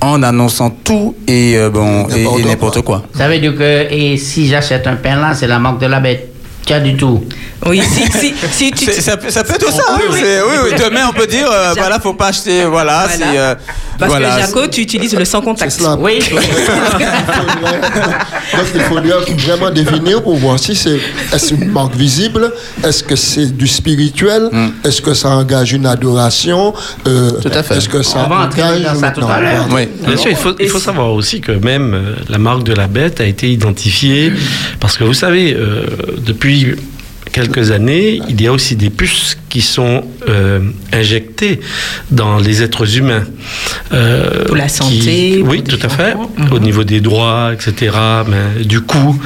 en 0.00 0.22
annonçant 0.22 0.70
tout 0.70 1.14
et 1.26 1.54
euh, 1.56 1.70
bon 1.70 2.06
et- 2.08 2.20
et 2.20 2.24
N'importe 2.24 2.44
n'importe 2.44 2.80
quoi. 2.82 3.02
Ça 3.14 3.28
veut 3.28 3.38
dire 3.38 3.56
que 3.56 3.86
et 3.92 4.16
si 4.16 4.46
j'achète 4.46 4.86
un 4.86 4.96
pain 4.96 5.16
là, 5.16 5.34
c'est 5.34 5.46
la 5.46 5.58
marque 5.58 5.80
de 5.80 5.86
la 5.86 6.00
bête. 6.00 6.32
Tiens 6.66 6.80
du 6.80 6.96
tout. 6.96 7.24
Oui, 7.64 7.80
si, 7.80 8.02
si, 8.12 8.34
si 8.50 8.70
tu... 8.72 8.84
C'est- 8.86 9.00
Ça, 9.00 9.16
peut- 9.16 9.30
ça 9.30 9.42
peut 9.44 9.54
être 9.54 9.72
ça. 9.72 9.82
Oui, 9.96 10.02
hein, 10.02 10.10
oui. 10.12 10.20
oui, 10.50 10.56
oui. 10.72 10.84
Demain, 10.84 11.06
on 11.08 11.12
peut 11.12 11.26
dire, 11.26 11.48
euh, 11.50 11.72
voilà, 11.76 11.98
faut 12.00 12.12
pas 12.14 12.26
acheter, 12.28 12.64
voilà, 12.64 13.06
Voilà. 13.06 13.16
c'est, 13.16 13.38
euh, 13.38 13.54
Parce 13.98 14.10
voilà. 14.10 14.34
que 14.36 14.40
Jaco, 14.42 14.66
tu 14.66 14.80
utilises 14.82 15.14
le 15.16 15.24
sans 15.24 15.40
contact. 15.40 15.70
Cela. 15.72 15.96
Oui. 15.98 16.18
Donc 18.54 18.66
il 18.74 18.80
faudrait 18.82 19.34
vraiment 19.38 19.70
définir 19.70 20.22
pour 20.22 20.36
voir 20.36 20.58
si 20.58 20.74
c'est 20.74 20.98
est-ce 21.32 21.54
une 21.54 21.70
marque 21.70 21.94
visible, 21.94 22.52
est-ce 22.84 23.02
que 23.02 23.16
c'est 23.16 23.56
du 23.56 23.66
spirituel, 23.66 24.50
est-ce 24.84 25.00
que 25.02 25.14
ça 25.14 25.30
engage 25.30 25.72
une 25.72 25.86
adoration, 25.86 26.74
euh, 27.06 27.30
Tout 27.42 27.48
à 27.52 27.62
fait. 27.62 27.76
est-ce 27.78 27.88
que 27.88 28.02
ça 28.02 28.24
On 28.26 28.28
va 28.28 28.44
entrer 28.46 28.62
engage 28.62 28.82
dans 28.82 28.94
ça 29.00 29.10
tout 29.10 29.24
à 29.26 29.40
l'heure. 29.40 29.66
Oui. 29.70 29.88
Bien 30.06 30.16
sûr, 30.16 30.30
il 30.30 30.36
faut, 30.36 30.54
il 30.58 30.68
faut 30.68 30.78
savoir 30.78 31.12
aussi 31.12 31.40
que 31.40 31.52
même 31.52 31.94
euh, 31.94 32.14
la 32.28 32.38
marque 32.38 32.64
de 32.64 32.72
la 32.74 32.86
bête 32.86 33.20
a 33.20 33.24
été 33.26 33.50
identifiée 33.50 34.32
parce 34.80 34.96
que 34.96 35.04
vous 35.04 35.14
savez, 35.14 35.54
euh, 35.54 35.84
depuis 36.56 36.95
quelques 37.36 37.70
années, 37.70 38.22
il 38.30 38.40
y 38.40 38.46
a 38.46 38.52
aussi 38.52 38.76
des 38.76 38.88
puces 38.88 39.36
qui 39.50 39.60
sont 39.60 40.04
euh, 40.28 40.60
injectées 40.90 41.60
dans 42.10 42.38
les 42.38 42.62
êtres 42.62 42.88
humains. 42.96 43.24
Euh, 43.92 44.44
Pour 44.46 44.56
la 44.56 44.68
qui- 44.68 44.74
santé, 44.74 45.42
oui, 45.44 45.62
tout 45.62 45.78
à 45.82 45.90
fait. 45.90 46.14
enfants. 46.14 46.30
Au 46.50 46.58
niveau 46.58 46.82
des 46.82 47.00
droits, 47.02 47.50
etc. 47.52 47.94
Mais 48.30 48.64
du 48.64 48.80
coup, 48.80 49.20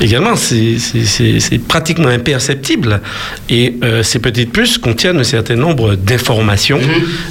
également, 0.00 0.36
c'est- 0.36 1.58
pratiquement 1.66 2.08
imperceptible. 2.08 3.00
Et 3.48 3.74
euh, 3.82 4.02
ces 4.04 4.20
petites 4.20 4.52
puces 4.52 4.78
contiennent 4.78 5.18
un 5.18 5.24
certain 5.36 5.56
nombre 5.56 5.96
d'informations 5.96 6.80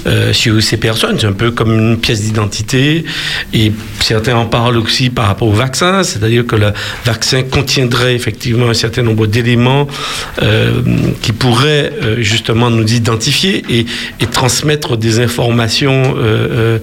euh, 0.08 0.34
sur 0.34 0.62
ces 0.62 0.78
personnes. 0.78 1.16
C'est 1.20 1.28
un 1.28 1.32
peu 1.44 1.52
comme 1.52 1.72
une 1.74 1.98
pièce 1.98 2.22
d'identité. 2.24 3.06
Et 3.54 3.72
certains 4.02 4.36
en 4.36 4.46
parlent 4.48 4.78
aussi 4.78 5.10
par 5.10 5.28
rapport 5.28 5.48
au 5.48 5.54
vaccin, 5.54 6.04
c'est-à-dire 6.04 6.46
que 6.46 6.58
le 6.58 6.72
vaccin 7.06 7.44
contiendrait 7.44 8.16
effectivement 8.16 8.70
un 8.70 8.74
certain 8.74 9.04
nombre 9.04 9.28
d'éléments 9.28 9.88
euh, 10.42 10.82
qui 11.22 11.32
pourraient 11.32 11.92
euh, 12.02 12.22
justement 12.22 12.70
nous 12.70 12.94
identifier 12.94 13.64
et, 13.70 13.86
et 14.20 14.28
transmettre 14.28 14.98
des 14.98 15.20
informations 15.20 16.16
euh, 16.18 16.20
euh, 16.20 16.80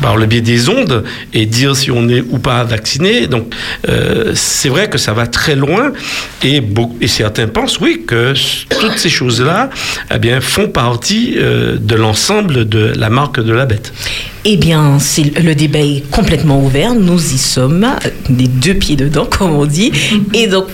par 0.00 0.16
le 0.16 0.26
biais 0.26 0.40
des 0.40 0.68
ondes 0.68 1.04
et 1.32 1.46
dire 1.46 1.74
si 1.76 1.90
on 1.90 2.08
est 2.08 2.20
ou 2.20 2.38
pas 2.38 2.64
vacciné. 2.64 3.26
Donc 3.26 3.54
c'est 4.34 4.68
vrai 4.68 4.88
que 4.88 4.98
ça 4.98 5.12
va 5.12 5.26
très 5.26 5.56
loin 5.56 5.92
et, 6.42 6.62
certains 7.06 7.46
pensent 7.46 7.78
oui 7.80 8.04
que 8.06 8.32
toutes 8.80 8.98
ces 8.98 9.10
choses-là 9.10 9.70
eh 10.10 10.40
font 10.40 10.68
partie 10.68 11.34
de 11.34 11.94
l'ensemble 11.94 12.68
de 12.68 12.92
la 12.96 13.10
marque 13.10 13.40
de 13.40 13.52
la 13.52 13.66
bête. 13.66 13.92
Eh 14.44 14.56
bien, 14.56 14.98
le 15.40 15.54
débat 15.54 15.78
est 15.78 16.02
complètement 16.10 16.60
ouvert. 16.64 16.94
Nous 16.94 17.34
y 17.34 17.38
sommes, 17.38 17.86
les 18.28 18.48
deux 18.48 18.74
pieds 18.74 18.96
dedans, 18.96 19.24
comme 19.30 19.52
on 19.52 19.66
dit. 19.66 19.92
Et 20.34 20.48
donc, 20.48 20.66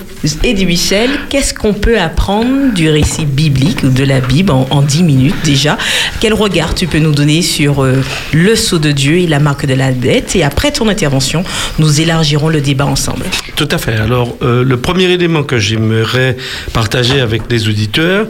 Eddie 0.43 0.65
Michel, 0.65 1.09
qu'est-ce 1.29 1.53
qu'on 1.53 1.73
peut 1.73 1.98
apprendre 1.99 2.73
du 2.73 2.89
récit 2.89 3.25
biblique 3.25 3.83
ou 3.83 3.89
de 3.89 4.03
la 4.03 4.19
Bible 4.19 4.51
en, 4.51 4.67
en 4.69 4.81
10 4.81 5.03
minutes 5.03 5.35
déjà 5.43 5.77
Quel 6.19 6.33
regard 6.33 6.75
tu 6.75 6.87
peux 6.87 6.99
nous 6.99 7.11
donner 7.11 7.41
sur 7.41 7.83
euh, 7.83 8.03
le 8.33 8.55
sceau 8.55 8.79
de 8.79 8.91
Dieu 8.91 9.17
et 9.17 9.27
la 9.27 9.39
marque 9.39 9.65
de 9.65 9.73
la 9.73 9.91
dette? 9.91 10.35
Et 10.35 10.43
après 10.43 10.71
ton 10.71 10.87
intervention, 10.87 11.43
nous 11.77 12.01
élargirons 12.01 12.49
le 12.49 12.61
débat 12.61 12.85
ensemble. 12.85 13.25
Tout 13.55 13.67
à 13.71 13.77
fait. 13.77 13.95
Alors, 13.95 14.35
euh, 14.41 14.63
le 14.63 14.77
premier 14.77 15.05
élément 15.05 15.43
que 15.43 15.59
j'aimerais 15.59 16.37
partager 16.73 17.19
avec 17.19 17.43
les 17.49 17.67
auditeurs, 17.67 18.27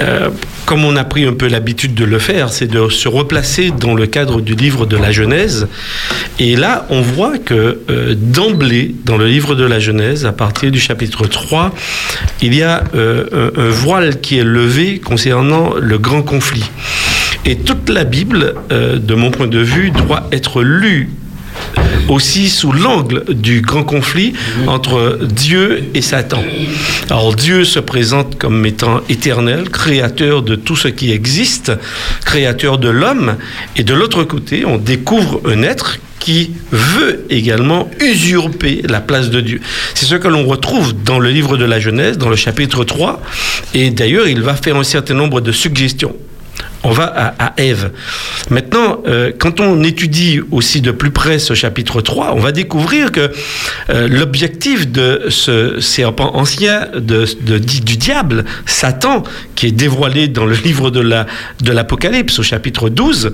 euh, 0.00 0.30
comme 0.66 0.84
on 0.84 0.96
a 0.96 1.04
pris 1.04 1.24
un 1.26 1.32
peu 1.32 1.48
l'habitude 1.48 1.94
de 1.94 2.04
le 2.04 2.18
faire, 2.18 2.50
c'est 2.50 2.66
de 2.66 2.88
se 2.88 3.08
replacer 3.08 3.70
dans 3.70 3.94
le 3.94 4.06
cadre 4.06 4.40
du 4.40 4.54
livre 4.54 4.86
de 4.86 4.96
la 4.96 5.12
Genèse. 5.12 5.68
Et 6.38 6.56
là, 6.56 6.86
on 6.90 7.00
voit 7.00 7.38
que 7.38 7.80
d'emblée, 8.14 8.94
dans 9.04 9.16
le 9.16 9.26
livre 9.26 9.54
de 9.54 9.64
la 9.64 9.78
Genèse, 9.78 10.24
à 10.26 10.32
partir 10.32 10.70
du 10.70 10.80
chapitre 10.80 11.26
3, 11.26 11.72
il 12.42 12.54
y 12.54 12.62
a 12.62 12.82
euh, 12.94 13.50
un, 13.56 13.60
un 13.60 13.70
voile 13.70 14.20
qui 14.20 14.38
est 14.38 14.44
levé 14.44 14.98
concernant 14.98 15.74
le 15.74 15.98
grand 15.98 16.22
conflit. 16.22 16.70
Et 17.46 17.56
toute 17.56 17.90
la 17.90 18.04
Bible, 18.04 18.54
euh, 18.72 18.98
de 18.98 19.14
mon 19.14 19.30
point 19.30 19.46
de 19.46 19.58
vue, 19.58 19.90
doit 19.90 20.28
être 20.32 20.62
lue 20.62 21.10
aussi 22.08 22.48
sous 22.48 22.72
l'angle 22.72 23.24
du 23.28 23.60
grand 23.60 23.84
conflit 23.84 24.34
entre 24.66 25.18
Dieu 25.22 25.84
et 25.94 26.02
Satan. 26.02 26.42
Alors 27.10 27.34
Dieu 27.34 27.64
se 27.64 27.78
présente 27.78 28.38
comme 28.38 28.64
étant 28.66 29.00
éternel, 29.08 29.68
créateur 29.70 30.42
de 30.42 30.54
tout 30.54 30.76
ce 30.76 30.88
qui 30.88 31.12
existe, 31.12 31.72
créateur 32.24 32.78
de 32.78 32.88
l'homme, 32.88 33.36
et 33.76 33.84
de 33.84 33.94
l'autre 33.94 34.24
côté, 34.24 34.64
on 34.64 34.78
découvre 34.78 35.40
un 35.46 35.62
être 35.62 35.98
qui 36.18 36.52
veut 36.70 37.26
également 37.28 37.90
usurper 38.00 38.80
la 38.88 39.02
place 39.02 39.28
de 39.28 39.42
Dieu. 39.42 39.60
C'est 39.94 40.06
ce 40.06 40.14
que 40.14 40.28
l'on 40.28 40.46
retrouve 40.46 40.94
dans 41.04 41.18
le 41.18 41.28
livre 41.28 41.58
de 41.58 41.66
la 41.66 41.80
Genèse, 41.80 42.16
dans 42.16 42.30
le 42.30 42.36
chapitre 42.36 42.84
3, 42.84 43.22
et 43.74 43.90
d'ailleurs 43.90 44.26
il 44.26 44.40
va 44.40 44.54
faire 44.54 44.76
un 44.76 44.84
certain 44.84 45.14
nombre 45.14 45.42
de 45.42 45.52
suggestions 45.52 46.16
on 46.84 46.90
va 46.90 47.04
à, 47.04 47.46
à 47.46 47.52
Ève. 47.56 47.90
Maintenant, 48.50 49.02
euh, 49.06 49.32
quand 49.36 49.60
on 49.60 49.82
étudie 49.82 50.40
aussi 50.50 50.80
de 50.80 50.90
plus 50.90 51.10
près 51.10 51.38
ce 51.38 51.54
chapitre 51.54 52.00
3, 52.00 52.34
on 52.34 52.40
va 52.40 52.52
découvrir 52.52 53.10
que 53.10 53.32
euh, 53.90 54.06
l'objectif 54.08 54.90
de 54.90 55.22
ce 55.30 55.80
serpent 55.80 56.32
ancien 56.34 56.88
de, 56.94 57.26
du 57.58 57.96
diable, 57.96 58.44
Satan, 58.66 59.22
qui 59.54 59.66
est 59.66 59.72
dévoilé 59.72 60.28
dans 60.28 60.44
le 60.46 60.54
livre 60.54 60.90
de 60.90 61.00
la 61.00 61.26
de 61.62 61.72
l'Apocalypse 61.72 62.38
au 62.38 62.42
chapitre 62.42 62.88
12, 62.88 63.32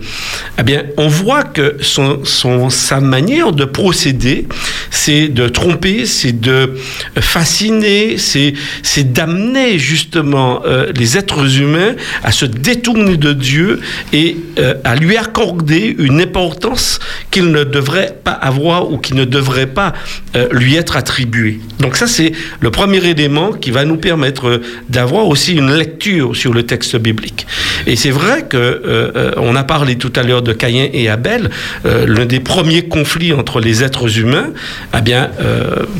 eh 0.59 0.63
bien, 0.63 0.85
on 0.97 1.09
voit 1.09 1.43
que 1.43 1.77
son, 1.81 2.21
son, 2.25 2.71
sa 2.71 3.01
manière 3.01 3.53
de 3.53 3.65
procéder, 3.65 4.47
c'est 4.91 5.29
de 5.29 5.49
tromper, 5.49 6.07
c'est 6.07 6.39
de 6.39 6.75
fasciner, 7.19 8.17
c'est 8.19 8.55
c'est 8.83 9.13
d'amener 9.13 9.79
justement 9.79 10.63
euh, 10.65 10.93
les 10.95 11.19
êtres 11.19 11.61
humains 11.61 11.95
à 12.23 12.31
se 12.33 12.45
détourner 12.45 13.17
de 13.17 13.40
Dieu 13.41 13.81
et 14.13 14.37
euh, 14.59 14.75
à 14.85 14.95
lui 14.95 15.17
accorder 15.17 15.97
une 15.99 16.21
importance 16.21 17.01
qu'il 17.31 17.51
ne 17.51 17.65
devrait 17.65 18.17
pas 18.23 18.33
avoir 18.33 18.93
ou 18.93 18.99
qui 18.99 19.15
ne 19.15 19.25
devrait 19.25 19.67
pas 19.67 19.93
euh, 20.37 20.47
lui 20.53 20.77
être 20.77 20.97
attribuée. 20.97 21.59
Donc 21.81 21.97
ça, 21.97 22.07
c'est 22.07 22.33
le 22.61 22.71
premier 22.71 23.05
élément 23.05 23.53
qui 23.53 23.73
va 23.73 23.85
nous 23.85 23.97
permettre 23.97 24.47
euh, 24.47 24.63
d'avoir 24.89 25.27
aussi 25.27 25.55
une 25.55 25.73
lecture 25.73 26.37
sur 26.37 26.53
le 26.53 26.63
texte 26.65 26.97
biblique. 26.97 27.47
Et 27.87 27.97
c'est 27.97 28.11
vrai 28.11 28.45
que 28.49 29.33
on 29.37 29.57
a 29.57 29.65
parlé 29.65 29.97
tout 29.97 30.13
à 30.17 30.23
l'heure 30.23 30.43
de 30.43 30.53
Caïn 30.53 30.89
et 30.93 31.09
Abel, 31.09 31.51
l'un 31.85 32.27
des 32.27 32.41
premiers 32.41 32.83
conflits 32.83 33.33
entre 33.33 33.61
les 33.61 33.83
êtres 33.83 34.19
humains, 34.19 34.51
eh 34.97 35.01
bien, 35.01 35.31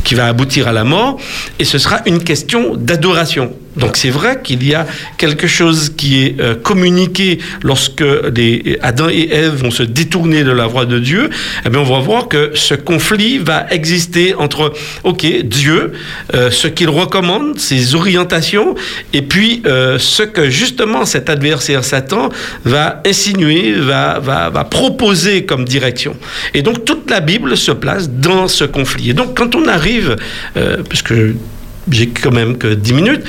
qui 0.05 0.15
va 0.15 0.27
aboutir 0.27 0.69
à 0.69 0.73
la 0.73 0.85
mort, 0.85 1.19
et 1.59 1.65
ce 1.65 1.79
sera 1.79 2.01
une 2.07 2.23
question 2.23 2.77
d'adoration. 2.77 3.53
Donc 3.77 3.97
c'est 3.97 4.11
vrai 4.11 4.41
qu'il 4.43 4.67
y 4.67 4.75
a 4.75 4.87
quelque 5.17 5.47
chose 5.47 5.93
qui 5.97 6.25
est 6.25 6.41
euh, 6.41 6.55
communiqué 6.55 7.39
lorsque 7.63 8.05
les 8.35 8.79
Adam 8.83 9.09
et 9.09 9.29
Ève 9.31 9.55
vont 9.55 9.71
se 9.71 9.83
détourner 9.83 10.43
de 10.43 10.51
la 10.51 10.67
voie 10.67 10.87
de 10.87 10.99
Dieu. 10.99 11.31
Eh 11.65 11.71
bien, 11.71 11.81
on 11.81 11.85
va 11.85 12.01
voir 12.01 12.29
que 12.29 12.51
ce 12.55 12.75
conflit 12.75 13.39
va 13.39 13.67
exister 13.71 14.35
entre, 14.35 14.73
ok, 15.05 15.25
Dieu, 15.45 15.93
euh, 16.35 16.51
ce 16.51 16.67
qu'il 16.67 16.89
recommande, 16.89 17.59
ses 17.59 17.95
orientations, 17.95 18.75
et 19.13 19.23
puis 19.23 19.63
euh, 19.67 19.99
ce 19.99 20.25
que 20.25 20.51
justement 20.51 21.05
cet 21.05 21.31
adversaire 21.31 21.85
Satan 21.85 22.29
va 22.65 23.03
insinuer, 23.07 23.73
va, 23.73 24.19
va, 24.19 24.51
va 24.51 24.65
proposer 24.65 25.45
comme 25.45 25.65
direction. 25.65 26.17
Et 26.55 26.63
donc 26.63 26.85
toute 26.85 27.09
la 27.09 27.21
Bible 27.21 27.57
se 27.57 27.73
place 27.73 28.11
dans 28.11 28.49
ce 28.49 28.65
conflit. 28.65 29.11
Et 29.11 29.15
donc 29.15 29.37
quand 29.37 29.55
on 29.55 29.69
arrive, 29.69 30.17
puisque 30.89 31.15
j'ai 31.91 32.09
quand 32.09 32.33
même 32.33 32.59
que 32.59 32.75
10 32.75 32.93
minutes. 32.93 33.23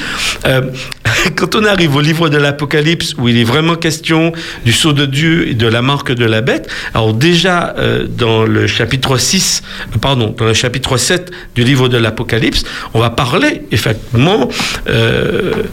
Euh, 0.46 0.62
quand 1.36 1.56
on 1.56 1.66
arrive 1.66 1.96
au 1.96 2.02
livre 2.02 2.30
de 2.30 2.38
l'Apocalypse, 2.38 3.16
où 3.18 3.28
il 3.28 3.38
est 3.38 3.44
vraiment 3.44 3.76
question 3.76 4.32
du 4.66 4.72
sceau 4.72 4.94
de 4.94 5.06
Dieu 5.06 5.48
et 5.50 5.54
de 5.54 5.68
la 5.68 5.82
marque 5.82 6.12
de 6.12 6.26
la 6.26 6.42
bête, 6.42 6.70
alors 6.94 7.14
déjà 7.14 7.76
euh, 7.78 8.06
dans 8.08 8.44
le 8.44 8.68
chapitre 8.68 9.18
6, 9.18 9.64
pardon, 10.02 10.34
dans 10.38 10.46
le 10.46 10.54
chapitre 10.54 10.98
7 10.98 11.32
du 11.56 11.64
livre 11.64 11.88
de 11.88 11.98
l'Apocalypse, 11.98 12.64
on 12.94 13.00
va 13.00 13.10
parler 13.10 13.64
effectivement... 13.72 14.50
Euh, 14.88 15.64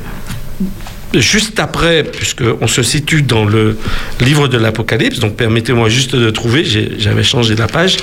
juste 1.14 1.59
après, 1.59 2.03
puisqu'on 2.03 2.67
se 2.67 2.83
situe 2.83 3.23
dans 3.23 3.45
le 3.45 3.79
livre 4.21 4.49
de 4.49 4.59
l'Apocalypse, 4.59 5.21
donc 5.21 5.37
permettez-moi 5.37 5.88
juste 5.88 6.14
de 6.14 6.29
trouver, 6.31 6.64
j'avais 6.99 7.23
changé 7.23 7.57
la 7.57 7.67
page. 7.67 7.97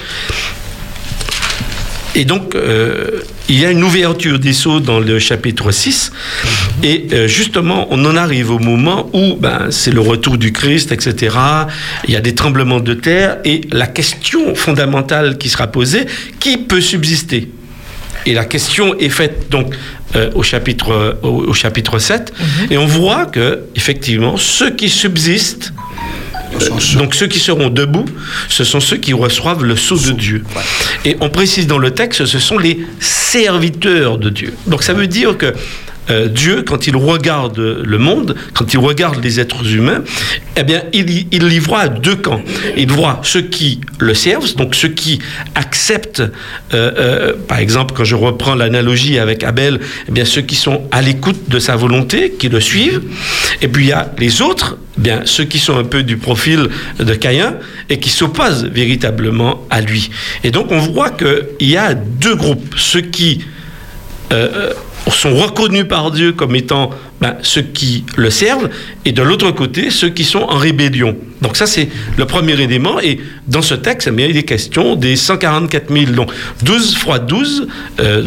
Et 2.15 2.23
donc, 2.23 2.55
euh, 2.55 3.19
il 3.49 3.59
y 3.59 3.65
a 3.65 3.71
une 3.71 3.83
ouverture 3.83 4.39
des 4.39 4.53
sceaux 4.53 4.79
dans 4.79 5.01
le 5.01 5.19
chapitre 5.19 5.71
6. 5.71 6.13
Et 6.81 7.07
euh, 7.11 7.27
justement, 7.27 7.87
on 7.91 8.03
en 8.05 8.15
arrive 8.15 8.51
au 8.51 8.59
moment 8.59 9.09
où 9.13 9.35
ben, 9.35 9.67
c'est 9.69 9.91
le 9.91 9.99
retour 9.99 10.37
du 10.37 10.53
Christ, 10.53 10.93
etc. 10.93 11.35
Il 12.07 12.13
y 12.13 12.15
a 12.15 12.21
des 12.21 12.33
tremblements 12.33 12.79
de 12.79 12.93
terre 12.93 13.37
et 13.43 13.61
la 13.71 13.87
question 13.87 14.55
fondamentale 14.55 15.37
qui 15.37 15.49
sera 15.49 15.67
posée, 15.67 16.05
qui 16.39 16.57
peut 16.57 16.81
subsister? 16.81 17.49
Et 18.25 18.33
la 18.33 18.45
question 18.45 18.97
est 18.97 19.09
faite 19.09 19.49
donc 19.51 19.75
euh, 20.15 20.31
au, 20.33 20.41
chapitre, 20.41 21.19
au, 21.21 21.43
au 21.49 21.53
chapitre 21.53 21.99
7. 21.99 22.33
Et 22.71 22.77
on 22.77 22.85
voit 22.85 23.25
que, 23.25 23.65
effectivement, 23.75 24.37
ceux 24.37 24.71
qui 24.71 24.89
subsistent, 24.89 25.73
donc 26.95 27.15
ceux 27.15 27.27
qui 27.27 27.39
seront 27.39 27.69
debout, 27.69 28.05
ce 28.49 28.63
sont 28.63 28.79
ceux 28.79 28.97
qui 28.97 29.13
reçoivent 29.13 29.63
le 29.63 29.75
sceau 29.75 29.97
de 29.97 30.11
Dieu. 30.11 30.43
Et 31.03 31.17
on 31.21 31.29
précise 31.29 31.67
dans 31.67 31.77
le 31.77 31.91
texte, 31.91 32.25
ce 32.25 32.39
sont 32.39 32.57
les 32.57 32.85
serviteurs 32.99 34.17
de 34.17 34.29
Dieu. 34.29 34.53
Donc 34.67 34.83
ça 34.83 34.93
veut 34.93 35.07
dire 35.07 35.37
que 35.37 35.53
euh, 36.09 36.27
Dieu, 36.27 36.63
quand 36.63 36.87
il 36.87 36.95
regarde 36.95 37.57
le 37.57 37.97
monde, 37.97 38.35
quand 38.53 38.73
il 38.73 38.77
regarde 38.77 39.23
les 39.23 39.39
êtres 39.39 39.73
humains, 39.73 40.03
eh 40.55 40.63
bien, 40.63 40.83
il, 40.93 41.27
il 41.31 41.53
y 41.53 41.59
voit 41.59 41.87
deux 41.87 42.15
camps. 42.15 42.41
Il 42.77 42.91
voit 42.91 43.19
ceux 43.23 43.41
qui 43.41 43.81
le 43.99 44.13
servent, 44.13 44.55
donc 44.55 44.75
ceux 44.75 44.89
qui 44.89 45.19
acceptent, 45.55 46.21
euh, 46.21 46.31
euh, 46.73 47.33
par 47.47 47.59
exemple, 47.59 47.93
quand 47.95 48.03
je 48.03 48.15
reprends 48.15 48.55
l'analogie 48.55 49.19
avec 49.19 49.43
Abel, 49.43 49.79
eh 50.07 50.11
bien, 50.11 50.25
ceux 50.25 50.41
qui 50.41 50.55
sont 50.55 50.83
à 50.91 51.01
l'écoute 51.01 51.49
de 51.49 51.59
sa 51.59 51.75
volonté, 51.75 52.31
qui 52.37 52.49
le 52.49 52.59
suivent. 52.59 53.01
Et 53.61 53.67
puis 53.67 53.85
il 53.85 53.89
y 53.89 53.93
a 53.93 54.11
les 54.17 54.41
autres, 54.41 54.77
eh 54.97 55.01
bien, 55.01 55.21
ceux 55.25 55.45
qui 55.45 55.59
sont 55.59 55.77
un 55.77 55.83
peu 55.83 56.03
du 56.03 56.17
profil 56.17 56.69
de 56.99 57.13
Caïn 57.13 57.55
et 57.89 57.99
qui 57.99 58.09
s'opposent 58.09 58.65
véritablement 58.65 59.65
à 59.69 59.81
lui. 59.81 60.11
Et 60.43 60.51
donc 60.51 60.71
on 60.71 60.79
voit 60.79 61.09
qu'il 61.09 61.69
y 61.69 61.77
a 61.77 61.93
deux 61.93 62.35
groupes, 62.35 62.75
ceux 62.77 63.01
qui 63.01 63.45
euh, 64.31 64.49
euh, 64.55 64.73
sont 65.11 65.35
reconnus 65.35 65.87
par 65.87 66.11
Dieu 66.11 66.33
comme 66.33 66.55
étant 66.55 66.89
ben, 67.25 67.37
ceux 67.41 67.63
qui 67.63 68.05
le 68.17 68.29
servent, 68.29 68.69
et 69.03 69.11
de 69.11 69.23
l'autre 69.23 69.49
côté, 69.49 69.89
ceux 69.89 70.09
qui 70.09 70.23
sont 70.23 70.41
en 70.41 70.57
rébellion. 70.57 71.15
Donc 71.41 71.57
ça, 71.57 71.67
c'est 71.67 71.89
le 72.17 72.25
premier 72.25 72.59
élément. 72.59 72.99
Et 72.99 73.19
dans 73.47 73.61
ce 73.61 73.75
texte, 73.75 74.09
il 74.17 74.37
est 74.37 74.43
question 74.43 74.95
des 74.95 75.15
144 75.15 75.93
000. 75.93 76.11
Donc 76.11 76.31
12 76.63 76.95
fois 76.95 77.19
12 77.19 77.67
euh, 77.99 78.23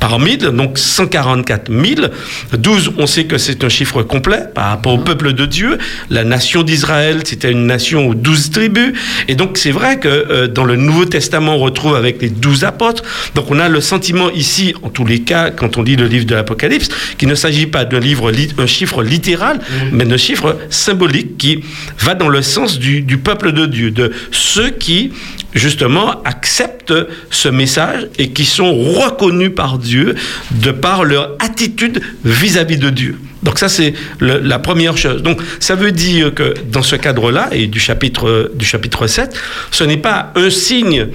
par 0.00 0.18
1000, 0.18 0.38
donc 0.38 0.78
144 0.78 1.70
000. 1.70 2.08
12, 2.56 2.92
on 2.98 3.06
sait 3.06 3.24
que 3.24 3.38
c'est 3.38 3.62
un 3.64 3.68
chiffre 3.68 4.02
complet 4.02 4.44
par 4.54 4.70
rapport 4.70 4.94
au 4.94 4.98
peuple 4.98 5.34
de 5.34 5.46
Dieu. 5.46 5.78
La 6.10 6.24
nation 6.24 6.62
d'Israël, 6.62 7.20
c'était 7.24 7.52
une 7.52 7.66
nation 7.66 8.08
aux 8.08 8.14
12 8.14 8.50
tribus. 8.50 8.92
Et 9.28 9.34
donc 9.34 9.58
c'est 9.58 9.70
vrai 9.70 9.98
que 9.98 10.08
euh, 10.08 10.48
dans 10.48 10.64
le 10.64 10.76
Nouveau 10.76 11.04
Testament, 11.04 11.56
on 11.56 11.58
retrouve 11.58 11.94
avec 11.94 12.22
les 12.22 12.30
12 12.30 12.64
apôtres. 12.64 13.02
Donc 13.34 13.50
on 13.50 13.58
a 13.58 13.68
le 13.68 13.80
sentiment 13.80 14.30
ici, 14.30 14.74
en 14.82 14.88
tous 14.88 15.04
les 15.04 15.20
cas, 15.20 15.50
quand 15.50 15.76
on 15.76 15.82
lit 15.82 15.96
le 15.96 16.06
livre 16.06 16.24
de 16.24 16.34
l'Apocalypse, 16.34 16.88
qu'il 17.18 17.28
ne 17.28 17.34
s'agit 17.34 17.66
pas 17.66 17.84
d'un 17.84 18.00
livre, 18.00 18.27
un 18.58 18.66
chiffre 18.66 19.02
littéral, 19.02 19.60
mais 19.92 20.04
d'un 20.04 20.16
chiffre 20.16 20.56
symbolique 20.70 21.36
qui 21.38 21.60
va 22.00 22.14
dans 22.14 22.28
le 22.28 22.42
sens 22.42 22.78
du, 22.78 23.02
du 23.02 23.18
peuple 23.18 23.52
de 23.52 23.66
Dieu, 23.66 23.90
de 23.90 24.12
ceux 24.30 24.70
qui, 24.70 25.12
justement, 25.54 26.22
acceptent 26.24 26.94
ce 27.30 27.48
message 27.48 28.08
et 28.18 28.30
qui 28.30 28.44
sont 28.44 28.74
reconnus 28.74 29.52
par 29.54 29.78
Dieu 29.78 30.14
de 30.50 30.70
par 30.70 31.04
leur 31.04 31.36
attitude 31.38 32.00
vis-à-vis 32.24 32.78
de 32.78 32.90
Dieu. 32.90 33.18
Donc 33.42 33.58
ça, 33.58 33.68
c'est 33.68 33.94
la 34.20 34.58
première 34.58 34.96
chose. 34.96 35.22
Donc 35.22 35.40
ça 35.60 35.74
veut 35.74 35.92
dire 35.92 36.34
que 36.34 36.54
dans 36.70 36.82
ce 36.82 36.96
cadre-là, 36.96 37.48
et 37.52 37.66
du 37.66 37.80
chapitre, 37.80 38.52
du 38.54 38.64
chapitre 38.64 39.06
7, 39.06 39.34
ce 39.70 39.84
n'est 39.84 39.96
pas 39.96 40.32
un 40.34 40.50
signe 40.50 41.08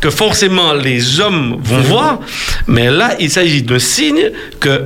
que 0.00 0.10
forcément 0.10 0.74
les 0.74 1.20
hommes 1.20 1.56
vont 1.62 1.80
voir, 1.80 2.20
mais 2.66 2.90
là, 2.90 3.16
il 3.20 3.30
s'agit 3.30 3.62
d'un 3.62 3.78
signe 3.78 4.30
que, 4.60 4.82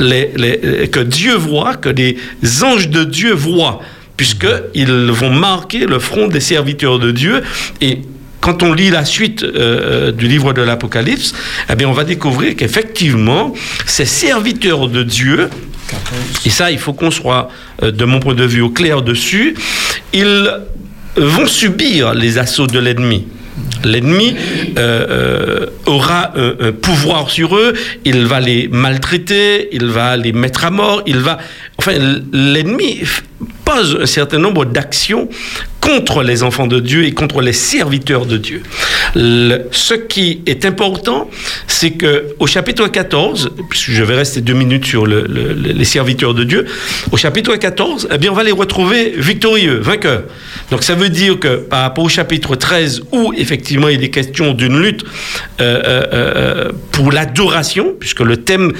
que 0.00 1.00
Dieu 1.00 1.34
voit, 1.34 1.76
que 1.76 1.88
les 1.88 2.16
anges 2.62 2.88
de 2.88 3.04
Dieu 3.04 3.32
voient, 3.32 3.80
puisqu'ils 4.16 5.10
vont 5.10 5.30
marquer 5.30 5.86
le 5.86 5.98
front 5.98 6.28
des 6.28 6.40
serviteurs 6.40 6.98
de 6.98 7.10
Dieu. 7.10 7.42
Et 7.80 8.00
quand 8.40 8.62
on 8.62 8.72
lit 8.72 8.90
la 8.90 9.04
suite 9.04 9.42
euh, 9.42 10.12
du 10.12 10.26
livre 10.26 10.52
de 10.52 10.62
l'Apocalypse, 10.62 11.34
eh 11.70 11.74
bien, 11.74 11.88
on 11.88 11.92
va 11.92 12.04
découvrir 12.04 12.56
qu'effectivement, 12.56 13.54
ces 13.86 14.06
serviteurs 14.06 14.88
de 14.88 15.02
Dieu, 15.02 15.50
et 16.44 16.50
ça, 16.50 16.70
il 16.70 16.78
faut 16.78 16.92
qu'on 16.92 17.10
soit, 17.10 17.48
euh, 17.82 17.90
de 17.90 18.04
mon 18.04 18.20
point 18.20 18.34
de 18.34 18.44
vue, 18.44 18.62
au 18.62 18.70
clair 18.70 19.02
dessus, 19.02 19.54
ils 20.12 20.50
vont 21.16 21.46
subir 21.46 22.14
les 22.14 22.38
assauts 22.38 22.66
de 22.66 22.78
l'ennemi. 22.78 23.26
L'ennemi 23.84 24.34
euh, 24.78 25.06
euh, 25.08 25.66
aura 25.86 26.32
un, 26.36 26.68
un 26.68 26.72
pouvoir 26.72 27.30
sur 27.30 27.56
eux, 27.56 27.74
il 28.04 28.26
va 28.26 28.40
les 28.40 28.68
maltraiter, 28.68 29.68
il 29.72 29.86
va 29.86 30.16
les 30.16 30.32
mettre 30.32 30.64
à 30.64 30.70
mort, 30.70 31.02
il 31.06 31.18
va... 31.18 31.38
Enfin, 31.78 31.92
l'ennemi 32.32 33.00
un 33.74 34.06
certain 34.06 34.38
nombre 34.38 34.64
d'actions 34.64 35.28
contre 35.80 36.22
les 36.22 36.42
enfants 36.42 36.66
de 36.66 36.78
Dieu 36.78 37.04
et 37.04 37.12
contre 37.12 37.40
les 37.40 37.54
serviteurs 37.54 38.26
de 38.26 38.36
Dieu. 38.36 38.62
Ce 39.14 39.94
qui 39.94 40.42
est 40.46 40.64
important, 40.66 41.30
c'est 41.66 41.92
que 41.92 42.26
au 42.38 42.46
chapitre 42.46 42.86
14, 42.86 43.50
puisque 43.70 43.90
je 43.90 44.02
vais 44.02 44.14
rester 44.14 44.42
deux 44.42 44.52
minutes 44.52 44.84
sur 44.84 45.06
le- 45.06 45.22
le- 45.26 45.54
le- 45.54 45.72
les 45.72 45.84
serviteurs 45.84 46.34
de 46.34 46.44
Dieu, 46.44 46.66
au 47.12 47.16
chapitre 47.16 47.56
14, 47.56 48.08
eh 48.12 48.18
bien, 48.18 48.30
on 48.30 48.34
va 48.34 48.44
les 48.44 48.52
retrouver 48.52 49.14
victorieux, 49.16 49.78
vainqueurs. 49.78 50.24
Donc 50.70 50.82
ça 50.82 50.94
veut 50.94 51.08
dire 51.08 51.38
que 51.40 51.56
par 51.56 51.80
rapport 51.82 52.04
au 52.04 52.08
chapitre 52.10 52.56
13, 52.56 53.02
où 53.12 53.32
effectivement 53.36 53.88
il 53.88 54.04
est 54.04 54.10
question 54.10 54.52
d'une 54.52 54.78
lutte 54.80 55.04
euh, 55.60 55.82
euh, 55.86 56.06
euh, 56.12 56.72
pour 56.92 57.10
l'adoration, 57.10 57.94
puisque 57.98 58.20
le 58.20 58.36
thème 58.36 58.72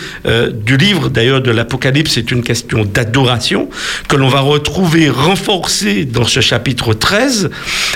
du 0.52 0.76
livre 0.76 1.08
d'ailleurs 1.08 1.40
de 1.40 1.50
l'Apocalypse 1.50 2.18
est 2.18 2.30
une 2.30 2.42
question 2.42 2.84
d'adoration, 2.84 3.68
que 4.08 4.16
l'on 4.16 4.28
va 4.28 4.40
retrouver 4.40 4.79
renforcée 4.84 6.04
dans 6.04 6.24
ce 6.24 6.40
chapitre 6.40 6.94
13, 6.94 7.50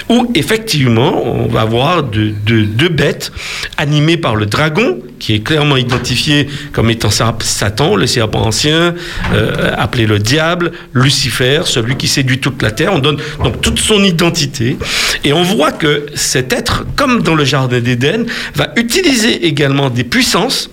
où 0.08 0.30
effectivement 0.34 1.22
on 1.26 1.46
va 1.46 1.64
voir 1.64 2.02
deux, 2.02 2.30
deux 2.62 2.88
bêtes 2.88 3.32
animées 3.76 4.16
par 4.16 4.36
le 4.36 4.46
dragon, 4.46 4.98
qui 5.18 5.34
est 5.34 5.40
clairement 5.40 5.76
identifié 5.76 6.48
comme 6.72 6.90
étant 6.90 7.10
Sa- 7.10 7.36
Satan, 7.40 7.96
le 7.96 8.06
serpent 8.06 8.42
ancien, 8.42 8.94
euh, 9.32 9.72
appelé 9.76 10.06
le 10.06 10.18
diable, 10.18 10.72
Lucifer, 10.92 11.62
celui 11.64 11.96
qui 11.96 12.08
séduit 12.08 12.38
toute 12.40 12.60
la 12.62 12.70
terre. 12.70 12.92
On 12.92 12.98
donne 12.98 13.18
donc 13.42 13.60
toute 13.60 13.78
son 13.78 14.02
identité. 14.04 14.76
Et 15.24 15.32
on 15.32 15.42
voit 15.42 15.72
que 15.72 16.06
cet 16.14 16.52
être, 16.52 16.84
comme 16.96 17.22
dans 17.22 17.34
le 17.34 17.44
Jardin 17.44 17.80
d'Éden, 17.80 18.26
va 18.54 18.68
utiliser 18.76 19.46
également 19.46 19.88
des 19.90 20.04
puissances 20.04 20.68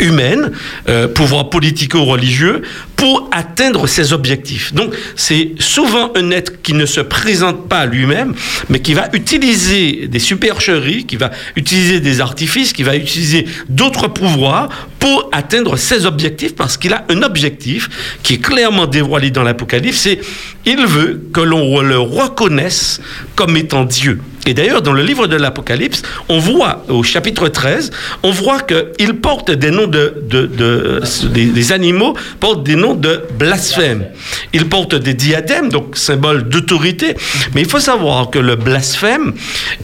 humaines, 0.00 0.52
euh, 0.88 1.08
pouvoir 1.08 1.50
politico-religieux, 1.50 2.62
pour 2.96 3.28
atteindre 3.32 3.86
ses 3.88 4.12
objectifs. 4.12 4.72
Donc, 4.72 4.94
c'est 5.16 5.52
souvent 5.58 6.12
un 6.14 6.30
être 6.30 6.62
qui 6.62 6.72
ne 6.72 6.86
se 6.86 7.00
présente 7.00 7.68
pas 7.68 7.84
lui-même, 7.84 8.34
mais 8.68 8.80
qui 8.80 8.94
va 8.94 9.08
utiliser 9.12 10.06
des 10.06 10.18
supercheries, 10.18 11.04
qui 11.04 11.16
va 11.16 11.30
utiliser 11.56 12.00
des 12.00 12.20
artifices, 12.20 12.72
qui 12.72 12.84
va 12.84 12.94
utiliser 12.96 13.46
d'autres 13.68 14.08
pouvoirs 14.08 14.68
pour 14.98 15.28
atteindre 15.32 15.76
ses 15.76 16.06
objectifs, 16.06 16.54
parce 16.54 16.76
qu'il 16.76 16.92
a 16.92 17.04
un 17.08 17.22
objectif 17.22 17.88
qui 18.22 18.34
est 18.34 18.38
clairement 18.38 18.86
dévoilé 18.86 19.30
dans 19.30 19.42
l'Apocalypse, 19.42 19.98
c'est 19.98 20.20
il 20.64 20.86
veut 20.86 21.20
que 21.32 21.40
l'on 21.40 21.80
le 21.80 21.98
reconnaisse 21.98 23.00
comme 23.34 23.56
étant 23.56 23.84
Dieu. 23.84 24.20
Et 24.44 24.54
d'ailleurs, 24.54 24.82
dans 24.82 24.92
le 24.92 25.02
livre 25.02 25.28
de 25.28 25.36
l'Apocalypse, 25.36 26.02
on 26.28 26.38
voit, 26.40 26.84
au 26.88 27.04
chapitre 27.04 27.46
13, 27.48 27.92
on 28.24 28.32
voit 28.32 28.60
qu'il 28.60 29.14
porte 29.20 29.52
des 29.52 29.70
noms 29.70 29.86
de... 29.86 30.22
de, 30.28 30.46
de- 30.46 31.00
des, 31.28 31.72
animaux 31.72 32.14
portent 32.40 32.64
des 32.64 32.74
noms 32.74 32.94
de 32.94 33.22
blasphème. 33.38 34.06
Il 34.52 34.68
porte 34.68 34.96
des 34.96 35.14
diadèmes, 35.14 35.68
donc 35.68 35.96
symbole 35.96 36.48
d'autorité. 36.48 37.14
Mais 37.54 37.62
il 37.62 37.68
faut 37.68 37.78
savoir 37.78 38.30
que 38.30 38.38
le 38.40 38.56
blasphème 38.56 39.32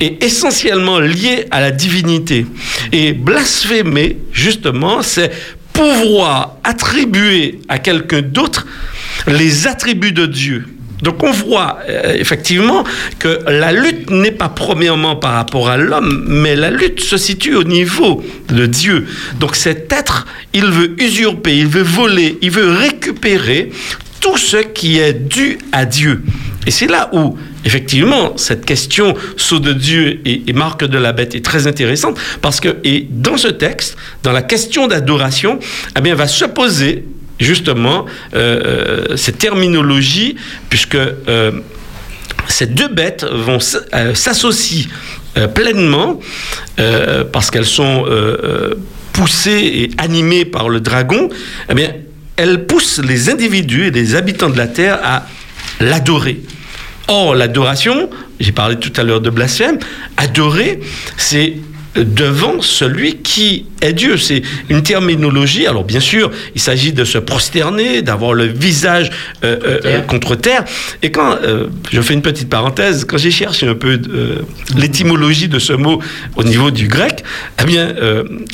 est 0.00 0.22
essentiellement 0.24 0.98
lié 0.98 1.46
à 1.52 1.60
la 1.60 1.70
divinité. 1.70 2.44
Et 2.90 3.12
blasphémer, 3.12 4.18
justement, 4.32 5.02
c'est 5.02 5.30
pouvoir 5.72 6.56
attribuer 6.64 7.60
à 7.68 7.78
quelqu'un 7.78 8.22
d'autre 8.22 8.66
les 9.26 9.66
attributs 9.66 10.12
de 10.12 10.26
Dieu. 10.26 10.64
Donc 11.02 11.22
on 11.22 11.30
voit 11.30 11.78
euh, 11.88 12.14
effectivement 12.14 12.84
que 13.18 13.40
la 13.46 13.72
lutte 13.72 14.10
n'est 14.10 14.32
pas 14.32 14.48
premièrement 14.48 15.16
par 15.16 15.32
rapport 15.32 15.68
à 15.68 15.76
l'homme, 15.76 16.24
mais 16.26 16.56
la 16.56 16.70
lutte 16.70 17.00
se 17.00 17.16
situe 17.16 17.54
au 17.54 17.64
niveau 17.64 18.24
de 18.48 18.66
Dieu. 18.66 19.06
Donc 19.38 19.54
cet 19.54 19.92
être, 19.92 20.26
il 20.54 20.66
veut 20.66 21.00
usurper, 21.00 21.56
il 21.56 21.68
veut 21.68 21.82
voler, 21.82 22.38
il 22.42 22.50
veut 22.50 22.72
récupérer 22.72 23.70
tout 24.20 24.36
ce 24.36 24.56
qui 24.56 24.98
est 24.98 25.12
dû 25.12 25.58
à 25.70 25.84
Dieu. 25.84 26.22
Et 26.66 26.70
c'est 26.70 26.88
là 26.88 27.08
où, 27.12 27.36
effectivement, 27.64 28.36
cette 28.36 28.66
question 28.66 29.14
saut 29.36 29.60
de 29.60 29.72
Dieu 29.72 30.20
et, 30.24 30.52
marque 30.52 30.84
de 30.84 30.98
la 30.98 31.12
bête 31.12 31.34
est 31.34 31.44
très 31.44 31.66
intéressante, 31.66 32.18
parce 32.42 32.60
que, 32.60 32.76
et 32.82 33.06
dans 33.08 33.36
ce 33.36 33.48
texte, 33.48 33.96
dans 34.22 34.32
la 34.32 34.42
question 34.42 34.88
d'adoration, 34.88 35.60
eh 35.96 36.00
bien, 36.00 36.14
va 36.14 36.26
se 36.26 36.44
poser 36.44 37.04
justement 37.38 38.06
euh, 38.34 39.06
euh, 39.10 39.16
cette 39.16 39.38
terminologie, 39.38 40.36
puisque 40.68 40.96
euh, 40.96 41.52
ces 42.48 42.66
deux 42.66 42.88
bêtes 42.88 43.24
vont 43.24 43.60
s'associer 43.60 44.88
pleinement 45.54 46.18
parce 47.32 47.50
qu'elles 47.50 47.66
sont 47.66 48.06
poussées 49.12 49.50
et 49.50 49.90
animées 49.98 50.44
par 50.44 50.68
le 50.68 50.80
dragon. 50.80 51.28
Eh 51.68 51.74
bien, 51.74 51.92
elle 52.36 52.66
pousse 52.66 53.00
les 53.04 53.28
individus 53.28 53.88
et 53.88 53.90
les 53.90 54.14
habitants 54.14 54.48
de 54.48 54.56
la 54.56 54.66
terre 54.66 54.98
à 55.04 55.26
l'adorer. 55.80 56.40
Or, 57.08 57.34
l'adoration, 57.34 58.08
j'ai 58.40 58.52
parlé 58.52 58.76
tout 58.76 58.92
à 58.96 59.02
l'heure 59.02 59.20
de 59.20 59.30
blasphème, 59.30 59.78
adorer, 60.16 60.80
c'est 61.16 61.54
devant 61.94 62.60
celui 62.60 63.16
qui 63.16 63.66
est 63.80 63.92
Dieu. 63.92 64.16
C'est 64.16 64.42
une 64.68 64.82
terminologie. 64.82 65.66
Alors 65.66 65.84
bien 65.84 66.00
sûr, 66.00 66.30
il 66.54 66.60
s'agit 66.60 66.92
de 66.92 67.04
se 67.04 67.18
prosterner, 67.18 68.02
d'avoir 68.02 68.34
le 68.34 68.44
visage 68.44 69.10
euh, 69.44 69.56
euh, 69.64 69.80
euh, 69.84 70.00
contre 70.02 70.34
terre. 70.34 70.64
Et 71.02 71.10
quand, 71.10 71.36
je 71.90 72.00
fais 72.00 72.14
une 72.14 72.22
petite 72.22 72.48
parenthèse, 72.48 73.04
quand 73.04 73.18
j'ai 73.18 73.30
cherché 73.30 73.66
un 73.66 73.74
peu 73.74 74.00
l'étymologie 74.76 75.48
de 75.48 75.58
ce 75.58 75.72
mot 75.72 76.00
au 76.36 76.44
niveau 76.44 76.70
du 76.70 76.88
grec, 76.88 77.24
eh 77.60 77.64
bien, 77.64 77.94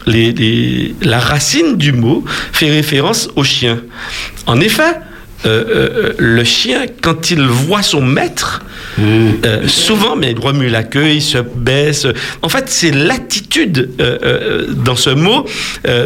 les, 0.07 0.94
la 1.03 1.18
racine 1.18 1.77
du 1.77 1.92
mot 1.92 2.25
fait 2.53 2.70
référence 2.70 3.29
au 3.37 3.44
chien. 3.44 3.81
En 4.47 4.61
effet, 4.61 4.94
le 5.44 6.44
chien, 6.44 6.87
quand 7.02 7.30
il 7.30 7.42
voit 7.42 7.83
son 7.83 8.02
maître, 8.02 8.62
euh, 8.98 9.66
souvent, 9.66 10.16
mais 10.16 10.33
il 10.33 10.38
remue 10.38 10.68
la 10.68 10.83
queue, 10.83 11.11
il 11.11 11.22
se 11.22 11.38
baisse. 11.38 12.07
En 12.42 12.48
fait, 12.48 12.64
c'est 12.68 12.92
l'attitude 12.92 13.90
euh, 14.00 14.18
euh, 14.22 14.66
dans 14.72 14.96
ce 14.96 15.11
mot 15.11 15.46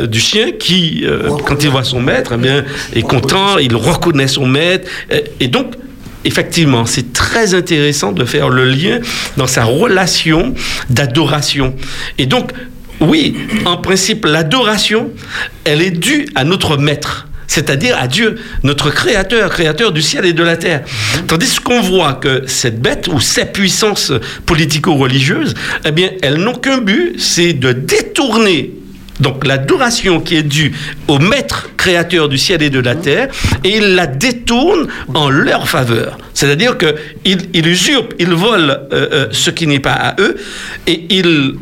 du 0.09 0.21
chien 0.21 0.53
qui, 0.59 1.05
quand 1.47 1.63
il 1.63 1.71
voit 1.71 1.85
son 1.85 2.01
maître, 2.01 2.33
eh 2.35 2.39
bien, 2.39 2.65
est 2.95 3.03
content, 3.03 3.59
il 3.59 3.75
reconnaît 3.75 4.29
son 4.29 4.47
maître. 4.47 4.89
et 5.41 5.49
donc, 5.49 5.75
effectivement, 6.25 6.85
c'est 6.87 7.13
très 7.13 7.55
intéressant 7.55 8.13
de 8.13 8.25
faire 8.25 8.49
le 8.49 8.65
lien 8.65 9.01
dans 9.37 9.47
sa 9.47 9.65
relation 9.65 10.55
d'adoration. 10.91 11.75
Et 12.19 12.27
donc, 12.27 12.53
oui, 13.01 13.37
en 13.65 13.77
principe, 13.77 14.25
l'adoration, 14.25 15.11
elle 15.65 15.81
est 15.81 15.93
due 15.93 16.27
à 16.35 16.45
notre 16.45 16.77
maître 16.77 17.28
c'est-à-dire 17.49 17.97
à 17.99 18.07
Dieu, 18.07 18.37
notre 18.63 18.91
créateur, 18.91 19.51
créateur 19.51 19.91
du 19.91 20.03
ciel 20.03 20.25
et 20.25 20.33
de 20.33 20.43
la 20.45 20.57
terre. 20.57 20.83
Tandis 21.27 21.59
qu'on 21.59 21.81
voit 21.81 22.13
que 22.13 22.45
cette 22.47 22.81
bête 22.81 23.09
ou 23.09 23.19
ces 23.19 23.47
puissances 23.47 24.13
politico-religieuses, 24.47 25.55
eh 25.85 25.91
bien, 25.91 26.11
elles 26.23 26.37
n'ont 26.37 26.55
qu'un 26.55 26.79
but, 26.79 27.19
c'est 27.19 27.55
de 27.55 27.73
détourner 27.73 28.75
donc 29.21 29.45
l'adoration 29.45 30.21
qui 30.21 30.37
est 30.37 30.45
due 30.45 30.73
au 31.09 31.19
maître 31.19 31.71
créateur 31.77 32.29
du 32.29 32.39
ciel 32.39 32.63
et 32.63 32.71
de 32.71 32.79
la 32.79 32.95
terre, 32.95 33.29
et 33.65 33.79
ils 33.79 33.95
la 33.95 34.07
détournent 34.07 34.87
en 35.13 35.29
leur 35.29 35.69
faveur. 35.69 36.19
C'est-à-dire 36.35 36.77
qu'ils 36.79 37.49
ils 37.53 37.67
usurpent, 37.67 38.15
ils 38.21 38.31
volent 38.31 38.75
euh, 38.93 39.09
euh, 39.13 39.27
ce 39.33 39.51
qui 39.51 39.67
n'est 39.67 39.81
pas 39.81 39.93
à 39.93 40.21
eux, 40.21 40.37
et 40.87 41.07
ils 41.11 41.55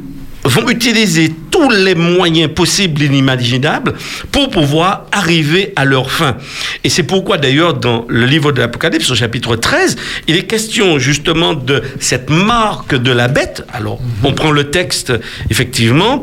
vont 0.46 0.68
utiliser 0.68 1.32
tous 1.50 1.70
les 1.70 1.94
moyens 1.94 2.52
possibles 2.52 3.02
et 3.02 3.06
inimaginables 3.06 3.94
pour 4.32 4.50
pouvoir 4.50 5.06
arriver 5.12 5.72
à 5.76 5.84
leur 5.84 6.10
fin. 6.10 6.36
Et 6.84 6.88
c'est 6.88 7.02
pourquoi 7.02 7.38
d'ailleurs 7.38 7.74
dans 7.74 8.04
le 8.08 8.26
livre 8.26 8.52
de 8.52 8.60
l'Apocalypse 8.60 9.10
au 9.10 9.14
chapitre 9.14 9.56
13, 9.56 9.96
il 10.28 10.36
est 10.36 10.44
question 10.44 10.98
justement 10.98 11.54
de 11.54 11.82
cette 12.00 12.30
marque 12.30 12.94
de 12.94 13.12
la 13.12 13.28
bête. 13.28 13.64
Alors 13.72 14.00
on 14.22 14.32
prend 14.32 14.50
le 14.50 14.70
texte 14.70 15.12
effectivement 15.50 16.22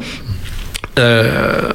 euh, 1.00 1.72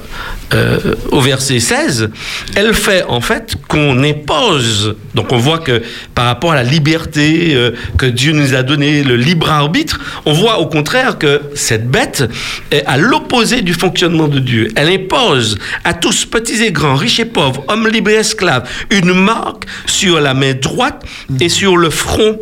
euh, 0.54 0.94
au 1.10 1.20
verset 1.20 1.60
16, 1.60 2.08
elle 2.54 2.72
fait 2.72 3.02
en 3.02 3.20
fait 3.20 3.56
qu'on 3.68 4.02
impose. 4.02 4.96
Donc 5.14 5.32
on 5.32 5.36
voit 5.36 5.58
que 5.58 5.82
par 6.14 6.24
rapport 6.26 6.52
à 6.52 6.54
la 6.54 6.62
liberté 6.62 7.50
euh, 7.54 7.72
que 7.98 8.06
Dieu 8.06 8.32
nous 8.32 8.54
a 8.54 8.62
donné, 8.62 9.02
le 9.02 9.16
libre 9.16 9.50
arbitre, 9.50 10.00
on 10.24 10.32
voit 10.32 10.58
au 10.58 10.66
contraire 10.66 11.18
que 11.18 11.42
cette 11.54 11.90
bête 11.90 12.24
est 12.70 12.84
à 12.86 12.96
l'opposé 12.96 13.60
du 13.60 13.74
fonctionnement 13.74 14.28
de 14.28 14.38
Dieu. 14.38 14.68
Elle 14.74 14.88
impose 14.88 15.58
à 15.84 15.92
tous, 15.92 16.24
petits 16.24 16.62
et 16.62 16.72
grands, 16.72 16.96
riches 16.96 17.20
et 17.20 17.26
pauvres, 17.26 17.64
hommes 17.68 17.88
libres 17.88 18.10
et 18.10 18.14
esclaves, 18.14 18.66
une 18.90 19.12
marque 19.12 19.64
sur 19.84 20.20
la 20.20 20.32
main 20.32 20.54
droite 20.54 21.04
et 21.40 21.50
sur 21.50 21.76
le 21.76 21.90
front 21.90 22.38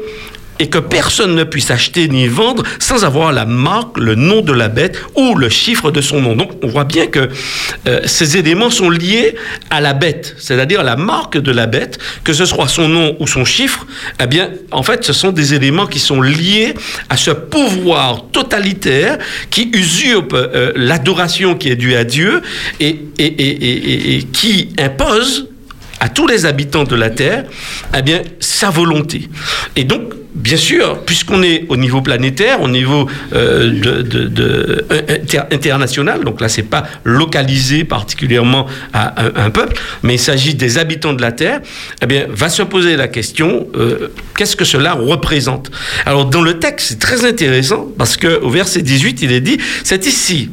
et 0.59 0.69
que 0.69 0.79
personne 0.79 1.35
ne 1.35 1.45
puisse 1.45 1.71
acheter 1.71 2.09
ni 2.09 2.29
vendre 2.29 2.62
sans 2.79 3.05
avoir 3.05 3.33
la 3.33 3.45
marque, 3.45 3.99
le 3.99 4.14
nom 4.14 4.40
de 4.40 4.53
la 4.53 4.69
bête 4.69 5.01
ou 5.14 5.35
le 5.35 5.49
chiffre 5.49 5.90
de 5.90 6.01
son 6.01 6.21
nom. 6.21 6.35
Donc 6.35 6.53
on 6.62 6.69
voit 6.69 6.85
bien 6.85 7.07
que 7.07 7.29
euh, 7.87 8.01
ces 8.05 8.37
éléments 8.37 8.71
sont 8.71 8.90
liés 8.90 9.35
à 9.71 9.81
la 9.81 9.92
bête, 9.92 10.35
c'est-à-dire 10.38 10.83
la 10.83 10.97
marque 10.97 11.38
de 11.38 11.53
la 11.53 11.66
bête, 11.66 11.99
que 12.25 12.33
ce 12.33 12.45
soit 12.45 12.69
son 12.69 12.88
nom 12.88 13.16
ou 13.21 13.27
son 13.27 13.45
chiffre, 13.45 13.87
eh 14.23 14.27
bien 14.27 14.51
en 14.71 14.83
fait 14.83 15.05
ce 15.05 15.12
sont 15.12 15.33
des 15.33 15.55
éléments 15.55 15.87
qui 15.87 15.99
sont 15.99 16.21
liés 16.21 16.75
à 17.09 17.16
ce 17.16 17.31
pouvoir 17.31 18.27
totalitaire 18.33 19.19
qui 19.51 19.71
usurpe 19.73 20.33
euh, 20.35 20.73
l'adoration 20.75 21.55
qui 21.55 21.69
est 21.69 21.77
due 21.77 21.95
à 21.95 22.05
Dieu 22.05 22.42
et, 22.81 22.99
et, 23.19 23.27
et, 23.27 24.16
et 24.16 24.23
qui 24.23 24.71
impose 24.79 25.49
à 26.01 26.09
tous 26.09 26.27
les 26.27 26.45
habitants 26.45 26.85
de 26.85 26.95
la 26.95 27.11
Terre, 27.11 27.45
eh 27.97 28.03
bien, 28.03 28.23
sa 28.38 28.71
volonté. 28.71 29.29
Et 29.77 29.85
donc, 29.85 30.12
bien 30.37 30.57
sûr, 30.57 31.01
puisqu'on 31.05 31.42
est 31.42 31.64
au 31.68 31.77
niveau 31.77 32.03
planétaire, 32.03 32.61
au 32.61 32.68
niveau 32.68 33.09
euh, 33.33 33.72
international, 35.51 36.25
donc 36.25 36.40
là, 36.40 36.49
c'est 36.49 36.62
pas 36.62 36.85
localisé 37.05 37.85
particulièrement 37.85 38.66
à 38.92 39.14
un, 39.44 39.51
peuple, 39.51 39.81
mais 40.03 40.14
il 40.14 40.18
s'agit 40.18 40.55
des 40.55 40.79
habitants 40.79 41.14
de 41.14 41.22
la 41.22 41.33
Terre, 41.33 41.61
eh 42.03 42.07
bien, 42.07 42.27
va 42.29 42.51
se 42.51 42.62
poser 42.62 42.96
la 42.96 43.09
question 43.09 43.66
euh, 43.77 44.12
qu'est-ce 44.37 44.57
que 44.57 44.64
cela 44.64 44.92
représente? 44.92 45.70
Alors, 46.05 46.27
dans 46.27 46.42
le 46.42 46.59
texte, 46.59 46.88
c'est 46.88 46.99
très 46.99 47.25
intéressant 47.25 47.88
parce 47.96 48.16
que 48.16 48.40
au 48.40 48.51
verset 48.51 48.83
18, 48.83 49.22
il 49.22 49.33
est 49.33 49.40
dit 49.40 49.59
c'est 49.85 50.07
ici 50.07 50.51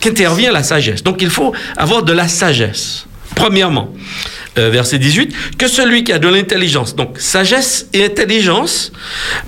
qu'intervient 0.00 0.52
la 0.52 0.62
sagesse. 0.62 1.02
Donc, 1.02 1.22
il 1.22 1.30
faut 1.30 1.52
avoir 1.76 2.02
de 2.02 2.12
la 2.12 2.28
sagesse. 2.28 3.06
Premièrement, 3.34 3.92
euh, 4.58 4.70
verset 4.70 4.98
18, 4.98 5.56
que 5.56 5.68
celui 5.68 6.04
qui 6.04 6.12
a 6.12 6.18
de 6.18 6.28
l'intelligence, 6.28 6.94
donc 6.94 7.18
sagesse 7.18 7.88
et 7.92 8.04
intelligence, 8.04 8.92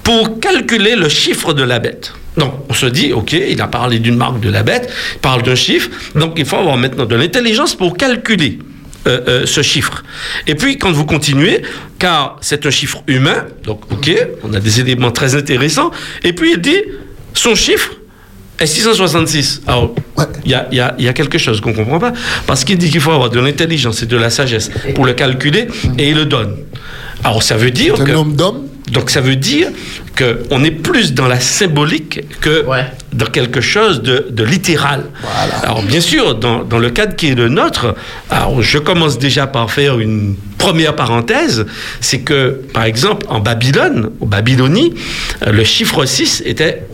pour 0.03 0.41
calculer 0.41 0.97
le 0.97 1.09
chiffre 1.09 1.53
de 1.53 1.63
la 1.63 1.79
bête. 1.79 2.13
Donc, 2.37 2.53
on 2.69 2.75
se 2.75 2.87
dit, 2.87 3.13
OK, 3.13 3.33
il 3.33 3.61
a 3.61 3.69
parlé 3.69 3.99
d'une 3.99 4.17
marque 4.17 4.41
de 4.41 4.51
la 4.51 4.63
bête, 4.63 4.91
il 5.15 5.19
parle 5.21 5.43
d'un 5.43 5.55
chiffre, 5.55 5.91
donc 6.15 6.35
il 6.37 6.45
faut 6.45 6.57
avoir 6.57 6.77
maintenant 6.77 7.05
de 7.05 7.15
l'intelligence 7.15 7.75
pour 7.75 7.97
calculer 7.97 8.59
euh, 9.07 9.21
euh, 9.29 9.47
ce 9.47 9.63
chiffre. 9.63 10.03
Et 10.47 10.55
puis, 10.55 10.79
quand 10.79 10.91
vous 10.91 11.05
continuez, 11.05 11.63
car 11.99 12.39
c'est 12.41 12.65
un 12.67 12.71
chiffre 12.71 13.03
humain, 13.07 13.45
donc 13.63 13.83
OK, 13.93 14.11
on 14.43 14.55
a 14.55 14.61
des 14.61 14.81
éléments 14.81 15.13
très 15.13 15.35
intéressants, 15.35 15.91
et 16.23 16.33
puis 16.33 16.53
il 16.53 16.61
dit, 16.61 16.81
son 17.35 17.55
chiffre, 17.55 17.93
et 18.61 18.67
666. 18.67 19.63
Alors, 19.67 19.95
il 20.45 20.51
y, 20.51 20.55
a, 20.55 20.69
y, 20.71 21.09
a, 21.09 21.13
quelque 21.13 21.39
chose 21.39 21.61
qu'on 21.61 21.71
ne 21.71 21.77
comprend 21.77 21.99
pas. 21.99 22.13
Parce 22.47 22.65
qu'il 22.65 22.79
dit 22.79 22.91
qu'il 22.91 23.01
faut 23.01 23.11
avoir 23.11 23.31
de 23.31 23.41
l'intelligence 23.41 24.03
et 24.03 24.07
de 24.07 24.17
la 24.17 24.31
sagesse 24.31 24.71
pour 24.95 25.07
le 25.07 25.13
calculer, 25.13 25.67
et 25.99 26.11
il 26.11 26.15
le 26.15 26.25
donne. 26.25 26.57
Alors, 27.25 27.43
ça 27.43 27.57
veut 27.57 27.71
dire 27.71 27.95
que. 27.95 28.13
Donc, 28.93 29.11
ça 29.11 29.21
veut 29.21 29.37
dire 29.37 29.69
qu'on 30.17 30.65
est 30.65 30.71
plus 30.71 31.13
dans 31.13 31.29
la 31.29 31.41
symbolique 31.41 32.21
que 32.41 32.65
dans 33.13 33.27
quelque 33.27 33.61
chose 33.61 34.03
de, 34.03 34.27
de 34.31 34.45
littéral. 34.45 35.05
Alors 35.63 35.83
bien 35.83 36.01
sûr, 36.01 36.35
dans, 36.35 36.63
dans, 36.63 36.79
le 36.79 36.91
cadre 36.91 37.15
qui 37.17 37.29
est 37.29 37.35
le 37.35 37.49
nôtre, 37.49 37.95
alors 38.31 38.63
je 38.63 38.79
commence 38.79 39.19
déjà 39.19 39.47
par 39.47 39.71
faire 39.71 39.99
une 39.99 40.37
première 40.65 40.97
parenthèse, 40.97 41.67
c'est 42.01 42.21
que 42.21 42.61
par 42.73 42.85
exemple 42.85 43.27
en 43.29 43.41
Babylone, 43.41 44.11
au 44.21 44.27
Babylonie, 44.27 44.95
le 45.47 45.63
chiffre 45.63 46.07
6 46.07 46.43
était, 46.47 46.87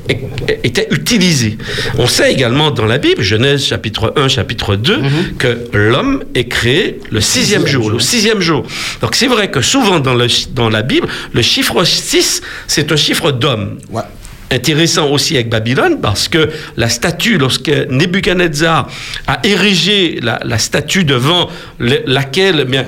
était 0.64 0.88
utilisé. 0.90 1.56
On 1.96 2.06
sait 2.06 2.32
également 2.32 2.70
dans 2.72 2.86
la 2.86 2.98
Bible, 2.98 3.22
Genèse 3.22 3.64
chapitre 3.64 4.12
1, 4.16 4.28
chapitre 4.28 4.74
2, 4.76 4.96
mhm. 4.96 5.02
que 5.38 5.68
l'homme 5.72 6.24
est 6.34 6.48
créé 6.48 6.98
le 7.10 7.20
sixième 7.20 7.66
jour, 7.66 7.90
le 7.90 8.00
sixième 8.00 8.40
jour. 8.40 8.64
Donc 9.00 9.14
c'est 9.14 9.28
vrai 9.28 9.50
que 9.50 9.60
souvent 9.60 10.00
dans, 10.00 10.14
le, 10.14 10.26
dans 10.52 10.68
la 10.68 10.82
Bible, 10.82 11.06
le 11.32 11.42
chiffre 11.42 11.84
6, 11.84 12.42
c'est 12.66 12.90
un 12.90 12.96
chiffre 12.96 13.09
chiffre 13.10 13.32
d'hommes. 13.32 13.80
Intéressant 14.52 15.10
aussi 15.10 15.34
avec 15.34 15.48
Babylone 15.48 16.00
parce 16.00 16.28
que 16.28 16.50
la 16.76 16.88
statue, 16.88 17.38
lorsque 17.38 17.68
Nebuchadnezzar 17.68 18.90
a 19.28 19.38
érigé 19.44 20.18
la, 20.20 20.58
statue 20.58 21.04
devant 21.04 21.48
laquelle 21.78 22.64
bien, 22.64 22.84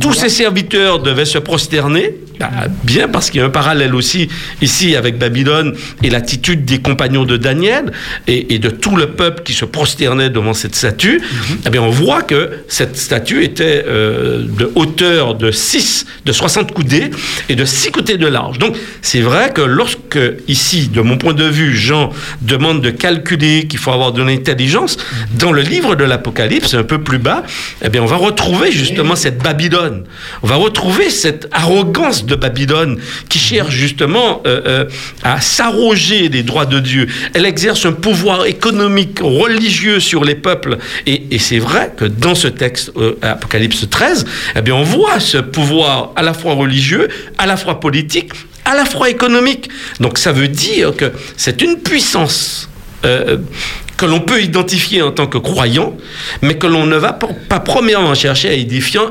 tous 0.00 0.14
ses 0.14 0.30
serviteurs 0.30 1.00
devaient 1.00 1.26
se 1.26 1.38
prosterner, 1.38 2.14
bah, 2.38 2.50
bien 2.82 3.08
parce 3.08 3.30
qu'il 3.30 3.40
y 3.40 3.42
a 3.42 3.46
un 3.46 3.50
parallèle 3.50 3.94
aussi 3.94 4.28
ici 4.60 4.96
avec 4.96 5.18
Babylone 5.18 5.74
et 6.02 6.10
l'attitude 6.10 6.64
des 6.64 6.80
compagnons 6.80 7.24
de 7.24 7.36
Daniel 7.36 7.92
et, 8.26 8.58
de 8.58 8.70
tout 8.70 8.96
le 8.96 9.10
peuple 9.10 9.42
qui 9.42 9.52
se 9.52 9.64
prosternait 9.64 10.30
devant 10.30 10.54
cette 10.54 10.74
statue, 10.74 11.20
mhm. 11.20 11.58
eh 11.66 11.70
bien 11.70 11.82
on 11.82 11.90
voit 11.90 12.22
que 12.22 12.50
cette 12.66 12.96
statue 12.96 13.44
était 13.44 13.84
euh, 13.86 14.44
de 14.46 14.70
hauteur 14.74 15.34
de 15.34 15.50
6, 15.50 16.06
de 16.24 16.32
60 16.32 16.72
coudées 16.72 17.10
et 17.48 17.54
de 17.54 17.64
6 17.64 17.92
côtés 17.92 18.16
de 18.16 18.26
large. 18.26 18.58
Donc 18.58 18.76
c'est 19.02 19.20
vrai 19.20 19.52
que 19.52 19.60
lorsque 19.60 20.18
ici, 20.48 20.88
de 20.94 21.00
mon 21.00 21.18
point 21.18 21.34
de 21.34 21.44
vue, 21.44 21.76
Jean 21.76 22.10
demande 22.40 22.80
de 22.80 22.90
calculer 22.90 23.66
qu'il 23.66 23.78
faut 23.78 23.90
avoir 23.90 24.12
de 24.12 24.22
l'intelligence, 24.22 24.96
dans 25.38 25.52
le 25.52 25.62
livre 25.62 25.96
de 25.96 26.04
l'Apocalypse, 26.04 26.74
un 26.74 26.84
peu 26.84 26.98
plus 26.98 27.18
bas, 27.18 27.42
eh 27.82 27.88
bien 27.88 28.02
on 28.02 28.06
va 28.06 28.16
retrouver 28.16 28.70
justement 28.70 29.16
cette 29.16 29.42
Babylone. 29.42 30.04
On 30.42 30.46
va 30.46 30.56
retrouver 30.56 31.10
cette 31.10 31.48
arrogance 31.52 32.24
de 32.24 32.36
Babylone 32.36 32.98
qui 33.28 33.38
cherche 33.38 33.74
justement 33.74 34.42
euh, 34.46 34.60
euh, 34.66 34.84
à 35.22 35.40
s'arroger 35.40 36.28
des 36.28 36.42
droits 36.42 36.66
de 36.66 36.78
Dieu. 36.78 37.08
Elle 37.34 37.46
exerce 37.46 37.84
un 37.86 37.92
pouvoir 37.92 38.46
économique, 38.46 39.18
religieux 39.20 39.98
sur 40.00 40.24
les 40.24 40.36
peuples. 40.36 40.78
Et, 41.06 41.24
et 41.32 41.38
c'est 41.38 41.58
vrai 41.58 41.92
que 41.96 42.04
dans 42.04 42.34
ce 42.34 42.48
texte, 42.48 42.92
euh, 42.96 43.16
Apocalypse 43.22 43.88
13, 43.90 44.24
eh 44.56 44.62
bien, 44.62 44.74
on 44.74 44.84
voit 44.84 45.18
ce 45.18 45.38
pouvoir 45.38 46.12
à 46.14 46.22
la 46.22 46.34
fois 46.34 46.54
religieux, 46.54 47.08
à 47.38 47.46
la 47.46 47.56
fois 47.56 47.80
politique, 47.80 48.32
à 48.64 48.74
la 48.74 48.84
fois 48.84 49.10
économique. 49.10 49.68
Donc 50.00 50.18
ça 50.18 50.32
veut 50.32 50.48
dire 50.48 50.96
que 50.96 51.12
c'est 51.36 51.62
une 51.62 51.76
puissance 51.76 52.68
euh, 53.04 53.38
que 53.96 54.06
l'on 54.06 54.20
peut 54.20 54.42
identifier 54.42 55.02
en 55.02 55.12
tant 55.12 55.26
que 55.26 55.38
croyant, 55.38 55.96
mais 56.42 56.56
que 56.56 56.66
l'on 56.66 56.86
ne 56.86 56.96
va 56.96 57.12
pas 57.12 57.60
premièrement 57.60 58.14
chercher 58.14 58.48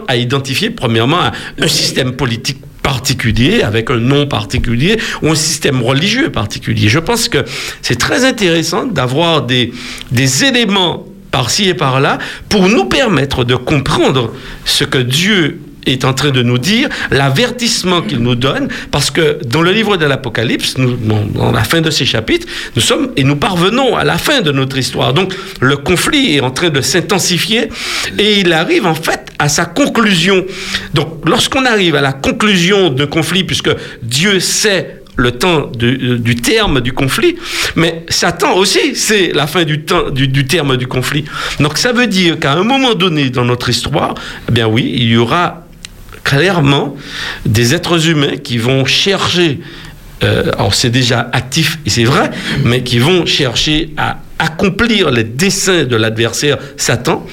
à 0.07 0.15
identifier, 0.15 0.69
premièrement 0.69 1.19
un 1.59 1.67
système 1.67 2.13
politique 2.13 2.59
particulier, 2.81 3.61
avec 3.63 3.89
un 3.89 3.97
nom 3.97 4.27
particulier, 4.27 4.99
ou 5.21 5.29
un 5.29 5.35
système 5.35 5.81
religieux 5.81 6.29
particulier. 6.31 6.89
Je 6.89 6.99
pense 6.99 7.29
que 7.29 7.45
c'est 7.81 7.97
très 7.97 8.25
intéressant 8.25 8.85
d'avoir 8.85 9.43
des, 9.43 9.71
des 10.11 10.43
éléments 10.43 11.05
par-ci 11.31 11.69
et 11.69 11.73
par-là 11.73 12.19
pour 12.49 12.67
nous 12.69 12.85
permettre 12.85 13.43
de 13.45 13.55
comprendre 13.55 14.33
ce 14.65 14.83
que 14.83 14.99
Dieu 14.99 15.61
est 15.85 16.05
en 16.05 16.13
train 16.13 16.31
de 16.31 16.41
nous 16.41 16.57
dire, 16.57 16.89
l'avertissement 17.11 18.01
qu'il 18.01 18.19
nous 18.19 18.35
donne, 18.35 18.67
parce 18.91 19.11
que 19.11 19.39
dans 19.45 19.61
le 19.61 19.71
livre 19.71 19.97
de 19.97 20.05
l'Apocalypse, 20.05 20.75
dans 20.75 21.51
la 21.51 21.63
fin 21.63 21.81
de 21.81 21.89
ces 21.89 22.05
chapitres, 22.05 22.47
nous 22.75 22.81
sommes 22.81 23.11
et 23.15 23.23
nous 23.23 23.35
parvenons 23.35 23.95
à 23.95 24.03
la 24.03 24.17
fin 24.17 24.41
de 24.41 24.51
notre 24.51 24.77
histoire. 24.77 25.13
Donc 25.13 25.33
le 25.59 25.77
conflit 25.77 26.35
est 26.35 26.41
en 26.41 26.51
train 26.51 26.69
de 26.69 26.81
s'intensifier 26.81 27.69
et 28.17 28.39
il 28.39 28.53
arrive 28.53 28.85
en 28.85 28.95
fait 28.95 29.31
à 29.39 29.49
sa 29.49 29.65
conclusion. 29.65 30.45
Donc 30.93 31.27
lorsqu'on 31.27 31.65
arrive 31.65 31.95
à 31.95 32.01
la 32.01 32.13
conclusion 32.13 32.89
d'un 32.89 33.07
conflit, 33.07 33.43
puisque 33.43 33.71
Dieu 34.01 34.39
sait 34.39 35.03
le 35.15 35.31
temps 35.31 35.67
du, 35.67 36.17
du, 36.19 36.35
terme 36.35 36.81
du 36.81 36.91
conflit, 36.91 37.35
mais 37.75 38.03
Satan 38.09 38.55
aussi, 38.55 38.95
c'est 38.95 39.31
la 39.31 39.45
fin 39.45 39.63
du, 39.63 39.81
temps, 39.81 40.09
du, 40.09 40.45
terme 40.45 40.75
du 40.77 40.87
conflit. 40.87 41.25
Donc 41.59 41.77
ça 41.77 41.91
veut 41.91 42.07
dire 42.07 42.39
qu'à 42.39 42.53
un 42.53 42.63
moment 42.63 42.95
donné 42.95 43.29
dans 43.29 43.45
notre 43.45 43.69
histoire, 43.69 44.15
eh 44.49 44.51
bien 44.51 44.67
oui, 44.67 44.91
il 44.95 45.03
y 45.03 45.17
aura 45.17 45.67
clairement 46.23 46.95
des 47.45 47.73
êtres 47.73 48.07
humains 48.07 48.37
qui 48.37 48.57
vont 48.57 48.85
chercher, 48.85 49.59
euh, 50.23 50.51
alors 50.53 50.73
c'est 50.73 50.89
déjà 50.89 51.29
actif 51.33 51.79
et 51.85 51.89
c'est 51.89 52.05
vrai, 52.05 52.31
mais 52.63 52.83
qui 52.83 52.99
vont 52.99 53.25
chercher 53.25 53.91
à 53.97 54.19
accomplir 54.39 55.11
les 55.11 55.23
desseins 55.23 55.83
de 55.83 55.95
l'adversaire 55.95 56.57
Satan. 56.77 57.25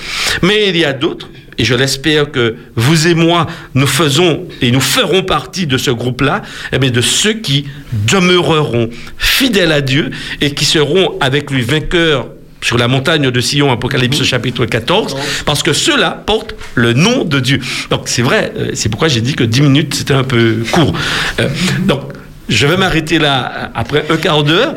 Mais 0.43 0.69
il 0.69 0.77
y 0.77 0.85
a 0.85 0.93
d'autres, 0.93 1.29
et 1.59 1.65
je 1.65 1.75
l'espère 1.75 2.31
que 2.31 2.57
vous 2.75 3.07
et 3.07 3.15
moi, 3.15 3.47
nous 3.75 3.87
faisons 3.87 4.47
et 4.63 4.71
nous 4.71 4.81
ferons 4.81 5.23
partie 5.23 5.67
de 5.67 5.77
ce 5.77 5.91
groupe-là, 5.91 6.43
eh 6.73 6.79
bien 6.79 6.91
de 6.91 7.01
ceux 7.01 7.35
qui 7.35 7.67
demeureront 7.93 8.89
fidèles 9.19 9.73
à 9.73 9.81
Dieu 9.81 10.11
et 10.41 10.53
qui 10.55 10.65
seront 10.65 11.19
avec 11.21 11.51
lui 11.51 11.63
vainqueurs 11.63 12.29
sur 12.61 12.79
la 12.79 12.89
montagne 12.89 13.31
de 13.31 13.41
Sion, 13.41 13.71
Apocalypse 13.73 14.23
chapitre 14.23 14.67
14, 14.67 15.17
parce 15.47 15.63
que 15.63 15.73
ceux-là 15.73 16.23
portent 16.27 16.55
le 16.75 16.93
nom 16.93 17.25
de 17.25 17.41
Dieu. 17.41 17.61
Donc 17.91 18.03
c'est 18.07 18.23
vrai, 18.23 18.53
c'est 18.75 18.89
pourquoi 18.89 19.09
j'ai 19.09 19.21
dit 19.21 19.35
que 19.35 19.45
10 19.45 19.63
minutes 19.63 19.95
c'était 19.95 20.15
un 20.15 20.25
peu 20.25 20.59
court. 20.73 20.93
Euh, 21.41 21.49
donc 21.81 22.01
je 22.49 22.67
vais 22.67 22.77
m'arrêter 22.77 23.19
là 23.19 23.71
après 23.75 24.05
un 24.11 24.17
quart 24.17 24.43
d'heure. 24.43 24.75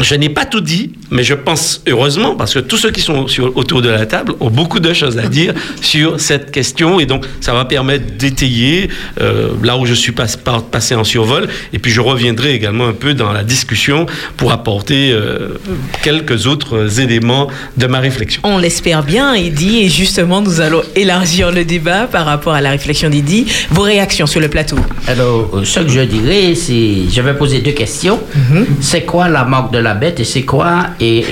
Je 0.00 0.14
n'ai 0.14 0.28
pas 0.28 0.44
tout 0.44 0.60
dit, 0.60 0.92
mais 1.10 1.24
je 1.24 1.34
pense 1.34 1.82
heureusement, 1.88 2.36
parce 2.36 2.54
que 2.54 2.60
tous 2.60 2.76
ceux 2.76 2.90
qui 2.90 3.00
sont 3.00 3.26
sur, 3.26 3.56
autour 3.56 3.82
de 3.82 3.88
la 3.88 4.06
table 4.06 4.34
ont 4.40 4.50
beaucoup 4.50 4.78
de 4.78 4.92
choses 4.92 5.18
à 5.18 5.26
dire 5.26 5.54
sur 5.80 6.20
cette 6.20 6.50
question, 6.52 7.00
et 7.00 7.06
donc 7.06 7.26
ça 7.40 7.52
va 7.52 7.64
permettre 7.64 8.16
d'étayer 8.16 8.90
euh, 9.20 9.48
là 9.62 9.76
où 9.76 9.86
je 9.86 9.94
suis 9.94 10.12
pas, 10.12 10.26
pas, 10.44 10.60
passé 10.60 10.94
en 10.94 11.04
survol, 11.04 11.48
et 11.72 11.78
puis 11.80 11.90
je 11.90 12.00
reviendrai 12.00 12.54
également 12.54 12.86
un 12.86 12.92
peu 12.92 13.14
dans 13.14 13.32
la 13.32 13.42
discussion 13.42 14.06
pour 14.36 14.52
apporter 14.52 15.10
euh, 15.12 15.58
quelques 16.02 16.46
autres 16.46 17.00
éléments 17.00 17.48
de 17.76 17.86
ma 17.86 17.98
réflexion. 17.98 18.40
On 18.44 18.58
l'espère 18.58 19.02
bien, 19.02 19.34
Eddy, 19.34 19.80
et 19.80 19.88
justement 19.88 20.40
nous 20.40 20.60
allons 20.60 20.82
élargir 20.94 21.50
le 21.50 21.64
débat 21.64 22.06
par 22.06 22.24
rapport 22.26 22.54
à 22.54 22.60
la 22.60 22.70
réflexion 22.70 23.10
d'Eddy. 23.10 23.46
Vos 23.70 23.82
réactions 23.82 24.26
sur 24.26 24.40
le 24.40 24.48
plateau? 24.48 24.76
Alors, 25.06 25.60
ce 25.64 25.80
que 25.80 25.88
je 25.88 26.00
dirais, 26.00 26.54
c'est, 26.54 27.10
je 27.10 27.20
vais 27.20 27.34
poser 27.34 27.60
deux 27.60 27.72
questions. 27.72 28.20
Mm 28.34 28.40
-hmm. 28.40 28.64
C'est 28.80 29.04
quoi 29.04 29.28
la 29.28 29.44
marque 29.44 29.72
de 29.72 29.78
la 29.78 29.87
bête 29.94 30.20
et 30.20 30.24
c'est 30.24 30.42
quoi 30.42 30.88
et 31.00 31.24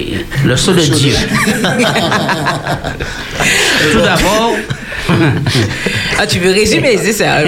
le 0.44 0.56
sceau 0.56 0.72
de 0.72 0.80
Dieu. 0.80 1.14
Tout 3.92 4.00
d'abord. 4.00 4.54
ah, 6.18 6.26
tu 6.26 6.38
veux 6.38 6.52
résumer, 6.52 6.98
c'est 7.02 7.12
ça 7.12 7.38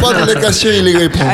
Pose 0.00 0.14
les 0.26 0.40
questions, 0.40 0.70
il 0.72 0.88
y 0.88 0.96
répond. 0.96 1.18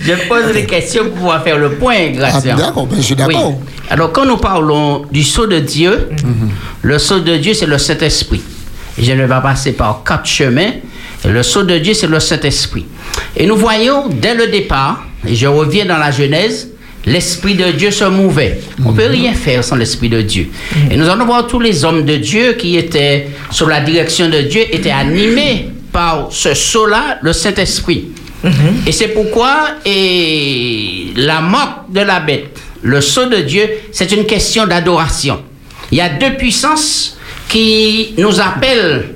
Je 0.00 0.12
pose 0.28 0.52
les 0.54 0.64
questions 0.64 1.04
pour 1.04 1.14
pouvoir 1.14 1.42
faire 1.42 1.58
le 1.58 1.72
point, 1.72 2.10
Gracien. 2.10 2.56
Ah, 2.58 2.62
d'accord, 2.62 2.86
ben, 2.86 2.96
je 2.96 3.02
suis 3.02 3.14
d'accord. 3.14 3.50
Oui. 3.50 3.56
Alors, 3.90 4.12
quand 4.12 4.24
nous 4.24 4.36
parlons 4.36 5.04
du 5.10 5.22
sceau 5.22 5.46
de 5.46 5.58
Dieu, 5.58 6.08
mm 6.10 6.16
-hmm. 6.16 6.48
le 6.82 6.98
sceau 6.98 7.20
de 7.20 7.36
Dieu, 7.36 7.54
c'est 7.54 7.66
le 7.66 7.78
Saint-Esprit. 7.78 8.42
Je 8.98 9.12
ne 9.12 9.26
vais 9.26 9.40
passer 9.42 9.72
par 9.72 10.02
quatre 10.04 10.26
chemins. 10.26 10.72
Le 11.24 11.42
sceau 11.42 11.62
de 11.62 11.78
Dieu, 11.78 11.94
c'est 11.94 12.06
le 12.06 12.20
Saint-Esprit. 12.20 12.86
Et 13.36 13.46
nous 13.46 13.56
voyons 13.56 14.08
dès 14.08 14.34
le 14.34 14.46
départ, 14.46 15.04
et 15.26 15.34
je 15.34 15.46
reviens 15.46 15.84
dans 15.84 15.98
la 15.98 16.10
Genèse, 16.10 16.67
l'Esprit 17.08 17.54
de 17.54 17.70
Dieu 17.72 17.90
se 17.90 18.04
mouvait. 18.04 18.60
On 18.84 18.92
ne 18.92 18.96
peut 18.96 19.06
rien 19.06 19.32
faire 19.32 19.64
sans 19.64 19.76
l'Esprit 19.76 20.08
de 20.08 20.20
Dieu. 20.20 20.48
Et 20.90 20.96
nous 20.96 21.08
allons 21.08 21.24
voir 21.24 21.46
tous 21.46 21.60
les 21.60 21.84
hommes 21.84 22.04
de 22.04 22.16
Dieu 22.16 22.52
qui 22.52 22.76
étaient 22.76 23.28
sous 23.50 23.66
la 23.66 23.80
direction 23.80 24.28
de 24.28 24.42
Dieu, 24.42 24.62
étaient 24.70 24.90
animés 24.90 25.70
par 25.90 26.28
ce 26.30 26.54
sceau-là, 26.54 27.18
le 27.22 27.32
Saint-Esprit. 27.32 28.08
Mm 28.44 28.48
-hmm. 28.48 28.88
Et 28.88 28.92
c'est 28.92 29.08
pourquoi 29.08 29.52
et 29.84 31.12
la 31.16 31.40
marque 31.40 31.90
de 31.90 32.02
la 32.02 32.20
bête, 32.20 32.54
le 32.82 33.00
sceau 33.00 33.26
de 33.26 33.40
Dieu, 33.42 33.64
c'est 33.90 34.12
une 34.12 34.24
question 34.24 34.66
d'adoration. 34.66 35.36
Il 35.90 35.98
y 35.98 36.00
a 36.00 36.08
deux 36.08 36.34
puissances 36.36 37.16
qui 37.48 38.14
nous 38.18 38.36
appellent 38.40 39.14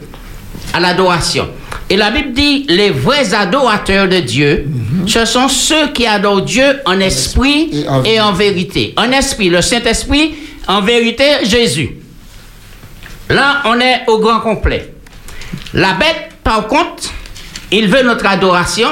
à 0.73 0.81
l'adoration. 0.81 1.47
Et 1.93 1.97
la 1.97 2.11
Bible 2.11 2.33
dit, 2.33 2.65
les 2.71 2.89
vrais 2.89 3.35
adorateurs 3.35 4.09
de 4.09 4.21
Dieu, 4.21 4.65
mm 4.67 5.05
-hmm. 5.05 5.09
ce 5.09 5.27
sont 5.27 5.47
ceux 5.49 5.89
qui 5.93 6.07
adorent 6.07 6.41
Dieu 6.41 6.65
en 6.87 6.99
esprit 7.01 7.69
et 7.71 7.87
en, 7.87 8.03
et 8.03 8.19
en 8.19 8.33
vérité. 8.33 8.95
En 8.97 9.13
esprit, 9.13 9.51
le 9.51 9.61
Saint-Esprit, 9.61 10.33
en 10.67 10.81
vérité, 10.81 11.25
Jésus. 11.45 11.91
Là, 13.29 13.49
on 13.67 13.79
est 13.79 13.99
au 14.07 14.17
grand 14.25 14.41
complet. 14.41 14.83
La 15.75 15.93
bête, 16.01 16.23
par 16.43 16.67
contre, 16.67 17.13
il 17.71 17.89
veut 17.89 18.05
notre 18.11 18.27
adoration, 18.37 18.89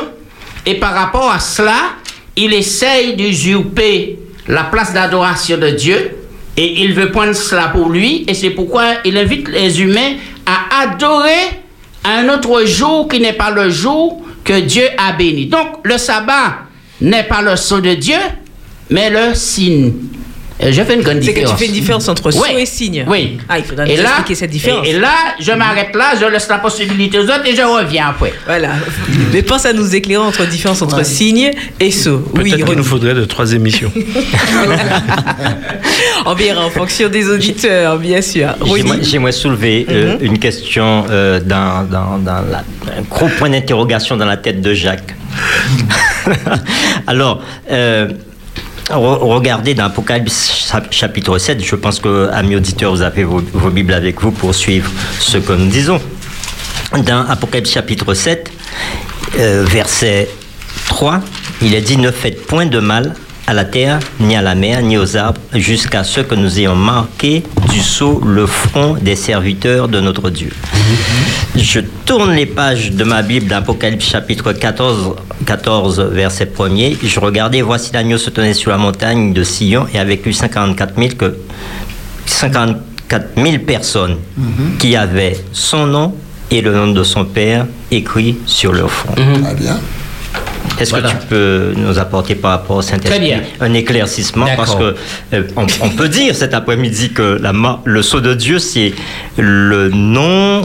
et 0.66 0.74
par 0.74 0.92
rapport 0.92 1.30
à 1.32 1.40
cela, 1.40 1.80
il 2.36 2.52
essaye 2.52 3.16
d'usurper 3.16 4.18
la 4.46 4.64
place 4.64 4.92
d'adoration 4.92 5.56
de 5.56 5.70
Dieu, 5.70 5.98
et 6.62 6.68
il 6.82 6.92
veut 6.92 7.10
prendre 7.16 7.32
cela 7.32 7.68
pour 7.68 7.88
lui, 7.88 8.24
et 8.28 8.34
c'est 8.34 8.50
pourquoi 8.58 8.84
il 9.06 9.16
invite 9.16 9.48
les 9.48 9.80
humains 9.80 10.12
à 10.44 10.82
adorer 10.82 11.44
un 12.04 12.28
autre 12.28 12.64
jour 12.64 13.08
qui 13.08 13.20
n'est 13.20 13.32
pas 13.32 13.50
le 13.50 13.70
jour 13.70 14.22
que 14.44 14.60
Dieu 14.60 14.84
a 14.96 15.12
béni. 15.12 15.46
Donc 15.46 15.84
le 15.84 15.98
sabbat 15.98 16.60
n'est 17.00 17.24
pas 17.24 17.42
le 17.42 17.56
sceau 17.56 17.80
de 17.80 17.94
Dieu, 17.94 18.18
mais 18.90 19.10
le 19.10 19.34
signe. 19.34 19.92
Je 20.62 20.82
fais 20.82 20.94
une 20.94 21.02
grande 21.02 21.20
différence. 21.20 21.38
C'est 21.38 21.44
que 21.44 21.50
tu 21.50 21.56
fais 21.56 21.66
une 21.66 21.72
différence 21.72 22.08
entre 22.08 22.26
oui. 22.26 22.32
sceau 22.32 22.58
et 22.58 22.66
signe. 22.66 23.04
Oui. 23.08 23.38
Ah, 23.48 23.58
il 23.58 23.64
faudra 23.64 23.84
nous 23.84 23.92
et 23.92 23.96
là, 23.96 24.02
expliquer 24.10 24.34
cette 24.34 24.50
différence. 24.50 24.86
Et, 24.86 24.90
et 24.90 24.98
là, 24.98 25.14
je 25.38 25.52
m'arrête 25.52 25.94
là, 25.94 26.12
je 26.20 26.26
laisse 26.26 26.48
la 26.48 26.58
possibilité 26.58 27.18
aux 27.18 27.24
autres 27.24 27.46
et 27.46 27.54
je 27.56 27.62
reviens 27.62 28.08
après. 28.08 28.32
Voilà. 28.46 28.70
Mais 29.32 29.42
pense 29.42 29.64
à 29.66 29.72
nous 29.72 29.94
éclairer 29.94 30.22
entre 30.22 30.46
différence 30.46 30.82
entre 30.82 30.98
ouais. 30.98 31.04
signe 31.04 31.50
et 31.78 31.90
sceau. 31.90 32.18
Peut-être 32.18 32.44
oui, 32.56 32.64
qu'il 32.64 32.76
nous 32.76 32.84
faudrait 32.84 33.14
de 33.14 33.24
trois 33.24 33.52
émissions. 33.52 33.92
On 36.26 36.34
verra 36.34 36.66
en 36.66 36.70
fonction 36.70 37.08
des 37.08 37.28
auditeurs, 37.28 37.98
bien 37.98 38.20
sûr. 38.20 38.48
J'aimerais 39.02 39.32
soulever 39.32 39.86
euh, 39.88 40.16
mm 40.16 40.18
-hmm. 40.18 40.24
une 40.26 40.38
question 40.38 41.04
euh, 41.10 41.40
dans, 41.40 41.84
dans, 41.94 42.18
dans 42.18 42.42
la, 42.52 42.58
un 42.98 43.02
gros 43.10 43.28
point 43.38 43.50
d'interrogation 43.50 44.16
dans 44.16 44.26
la 44.26 44.36
tête 44.36 44.60
de 44.60 44.74
Jacques. 44.74 45.14
Alors, 47.06 47.42
euh, 47.70 48.08
regardez 48.92 49.74
dans 49.74 49.84
Apocalypse 49.84 50.72
chapitre 50.90 51.38
7, 51.38 51.64
je 51.64 51.76
pense 51.76 52.00
que, 52.00 52.28
amis 52.32 52.56
auditeurs, 52.56 52.92
vous 52.92 53.02
avez 53.02 53.24
vos, 53.24 53.40
Bibles 53.70 53.94
avec 53.94 54.20
vous 54.20 54.32
pour 54.32 54.54
suivre 54.54 54.90
ce 55.18 55.38
que 55.38 55.52
nous 55.52 55.68
disons. 55.68 56.00
Dans 57.06 57.26
Apocalypse 57.28 57.70
chapitre 57.70 58.14
7, 58.14 58.50
euh, 59.38 59.64
verset 59.66 60.28
3, 60.88 61.20
il 61.62 61.74
est 61.74 61.80
dit 61.80 61.96
Ne 61.96 62.10
faites 62.10 62.46
point 62.46 62.66
de 62.66 62.80
mal 62.80 63.14
à 63.50 63.52
la 63.52 63.64
terre, 63.64 63.98
ni 64.20 64.36
à 64.36 64.42
la 64.42 64.54
mer, 64.54 64.80
ni 64.80 64.96
aux 64.96 65.16
arbres, 65.16 65.40
jusqu'à 65.54 66.04
ce 66.04 66.20
que 66.20 66.36
nous 66.36 66.60
ayons 66.60 66.76
marqué 66.76 67.42
du 67.72 67.80
sceau 67.80 68.20
le 68.24 68.46
front 68.46 68.94
des 68.94 69.16
serviteurs 69.16 69.88
de 69.88 69.98
notre 69.98 70.30
Dieu. 70.30 70.52
Je 71.56 71.80
tourne 72.06 72.32
les 72.32 72.46
pages 72.46 72.92
de 72.92 73.02
ma 73.02 73.22
Bible 73.22 73.48
d'Apocalypse 73.48 74.06
chapitre 74.08 74.52
14, 74.52 75.16
14, 75.46 76.00
verset 76.12 76.48
1er. 76.56 76.96
Je 77.02 77.18
regardais, 77.18 77.60
voici 77.60 77.90
l'agneau 77.92 78.18
se 78.18 78.30
tenait 78.30 78.54
sur 78.54 78.70
la 78.70 78.78
montagne 78.78 79.32
de 79.32 79.42
Sion 79.42 79.88
et 79.92 79.98
avec 79.98 80.24
lui 80.24 80.32
54 80.32 80.94
000, 80.96 81.08
que, 81.18 81.36
54 82.26 83.30
000 83.36 83.58
personnes 83.66 84.16
mm 84.36 84.42
-hmm. 84.44 84.78
qui 84.78 84.94
avaient 84.94 85.36
son 85.52 85.86
nom 85.88 86.14
et 86.52 86.60
le 86.60 86.72
nom 86.72 86.92
de 86.92 87.02
son 87.02 87.24
Père 87.24 87.66
écrit 87.90 88.36
sur 88.46 88.72
leur 88.72 88.90
front. 88.90 89.14
Très 89.14 89.54
bien. 89.64 89.76
Est-ce 90.80 90.90
Voilà. 90.90 91.10
que 91.12 91.20
tu 91.20 91.26
peux 91.28 91.72
nous 91.76 91.98
apporter 91.98 92.34
par 92.34 92.52
rapport 92.52 92.76
au 92.78 92.82
Saint-Esprit 92.82 93.32
un 93.60 93.74
éclaircissement 93.74 94.46
Parce 94.56 94.74
que 94.74 94.94
euh, 95.34 95.42
on, 95.56 95.66
on 95.82 95.88
peut 95.90 96.08
dire 96.08 96.34
cet 96.34 96.54
après-midi 96.54 97.10
que 97.12 97.38
la, 97.40 97.52
le 97.84 98.02
sceau 98.02 98.20
de 98.20 98.34
Dieu, 98.34 98.58
c'est 98.58 98.92
le 99.36 99.90
nom 99.90 100.64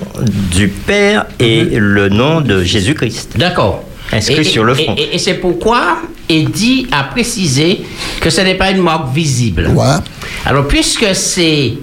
du 0.51 0.67
Père 0.69 1.25
et 1.39 1.63
le 1.63 2.09
nom 2.09 2.41
de 2.41 2.63
Jésus-Christ. 2.63 3.33
D'accord. 3.37 3.83
Inscrit 4.11 4.41
Et- 4.41 4.43
sur 4.43 4.63
le 4.63 4.79
et- 4.79 4.83
front. 4.85 4.95
Et, 4.97 5.15
et 5.15 5.17
c'est 5.17 5.33
pourquoi 5.35 5.97
Eddie 6.29 6.87
a 6.91 7.03
précisé 7.03 7.81
que 8.21 8.29
ce 8.29 8.41
n'est 8.41 8.55
pas 8.55 8.71
une 8.71 8.81
marque 8.81 9.13
visible. 9.13 9.67
Ouais. 9.75 9.85
Alors, 10.45 10.67
puisque 10.67 11.13
c'est 11.13 11.73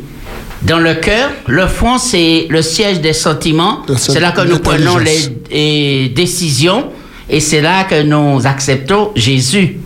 dans 0.63 0.79
le 0.79 0.95
cœur, 0.95 1.31
le 1.49 1.67
front, 1.67 1.99
c'est 1.99 2.47
le 2.49 2.63
siège 2.63 3.01
des 3.01 3.13
sentiments. 3.13 3.83
C'est 3.97 4.21
là 4.21 4.31
que 4.33 4.43
nous 4.43 4.59
prenons 4.61 4.97
les 4.99 5.29
et 5.51 6.09
décisions 6.15 6.87
et 7.33 7.41
c'est 7.41 7.63
là 7.63 7.85
que 7.85 8.03
nous 8.03 8.47
acceptons 8.47 9.11
Jésus. 9.17 9.79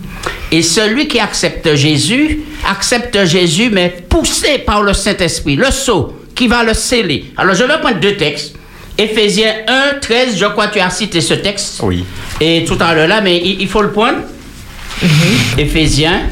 Et 0.51 0.63
celui 0.63 1.07
qui 1.07 1.21
accepte 1.21 1.77
Jésus, 1.77 2.41
accepte 2.69 3.25
Jésus, 3.25 3.71
mais 3.71 3.97
poussé 4.09 4.59
par 4.59 4.83
le 4.83 4.93
Saint-Esprit, 4.93 5.55
le 5.55 5.71
sceau 5.71 6.13
qui 6.35 6.49
va 6.49 6.65
le 6.65 6.75
sceller. 6.75 7.27
Alors, 7.37 7.55
je 7.55 7.63
vais 7.63 7.79
prendre 7.81 8.01
deux 8.01 8.17
textes. 8.17 8.57
Éphésiens 8.99 9.55
1, 9.69 10.01
13, 10.01 10.39
je 10.39 10.47
crois 10.47 10.67
que 10.67 10.75
tu 10.75 10.81
as 10.81 10.91
cité 10.91 11.21
ce 11.21 11.35
texte. 11.35 11.81
Oui. 11.83 12.05
Et 12.41 12.65
tout 12.65 12.79
à 12.81 12.95
l'heure 12.95 13.09
là, 13.09 13.21
mais 13.21 13.37
il, 13.39 13.61
il 13.61 13.69
faut 13.69 13.83
le 13.83 13.93
prendre. 13.93 14.19
Éphésiens. 15.59 16.23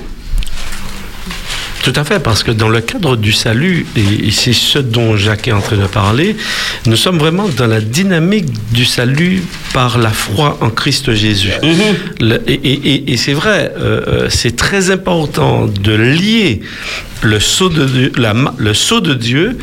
Tout 1.85 1.93
à 1.97 2.03
fait, 2.05 2.19
parce 2.19 2.43
que 2.43 2.51
dans 2.51 2.71
le 2.71 2.81
cadre 2.81 3.15
du 3.15 3.31
salut, 3.33 3.85
et 3.95 4.31
c'est 4.31 4.55
ce 4.55 4.79
dont 4.79 5.19
Jacques 5.19 5.49
est 5.49 5.53
en 5.53 5.61
train 5.61 5.77
de 5.77 5.87
parler, 5.87 6.35
nous 6.87 6.97
sommes 6.97 7.19
vraiment 7.19 7.47
dans 7.59 7.67
la 7.67 7.83
dynamique 7.83 8.47
du 8.73 8.87
salut 8.87 9.43
par 9.75 9.99
la 9.99 10.09
foi 10.09 10.57
en 10.63 10.71
Christ 10.71 11.13
Jésus. 11.15 11.51
Le- 12.21 12.41
et 12.51 12.55
et- 12.55 12.89
et- 12.95 13.13
et 13.13 13.17
c'est 13.19 13.35
vrai, 13.35 13.71
euh, 13.77 14.01
euh, 14.09 14.27
c'est 14.31 14.57
très 14.57 14.91
important 14.91 15.67
de 15.67 15.93
lier 15.93 16.63
le 17.23 17.39
sceau 17.39 17.69
de, 17.69 17.85
Dieu- 17.85 18.13
la 18.17 18.33
ma- 18.33 18.55
le 18.57 18.73
sceau 18.73 19.01
de 19.01 19.13
Dieu 19.13 19.59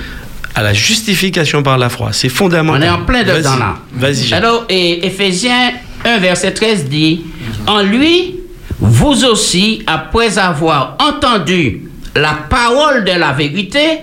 à 0.54 0.62
la 0.62 0.74
justification 0.74 1.64
par 1.64 1.80
la 1.80 1.90
foi. 1.90 2.10
C'est 2.14 2.28
On 2.32 2.36
fondamental. 2.36 2.84
est 2.84 2.90
en 2.90 3.04
plein 3.04 3.24
dedans 3.24 3.56
là. 3.56 3.78
Vas-y, 3.96 4.28
Jacques. 4.28 4.44
Alors, 4.44 4.66
et 4.70 5.08
Éphésiens 5.08 5.72
1, 6.06 6.20
verset 6.20 6.52
13 6.54 6.86
dit 6.88 7.22
En 7.66 7.82
lui, 7.82 8.36
vous 8.80 9.24
aussi, 9.26 9.82
après 9.88 10.38
avoir 10.38 10.98
entendu 11.00 11.82
la 12.16 12.34
parole 12.50 13.04
de 13.06 13.12
la 13.12 13.32
vérité, 13.32 14.00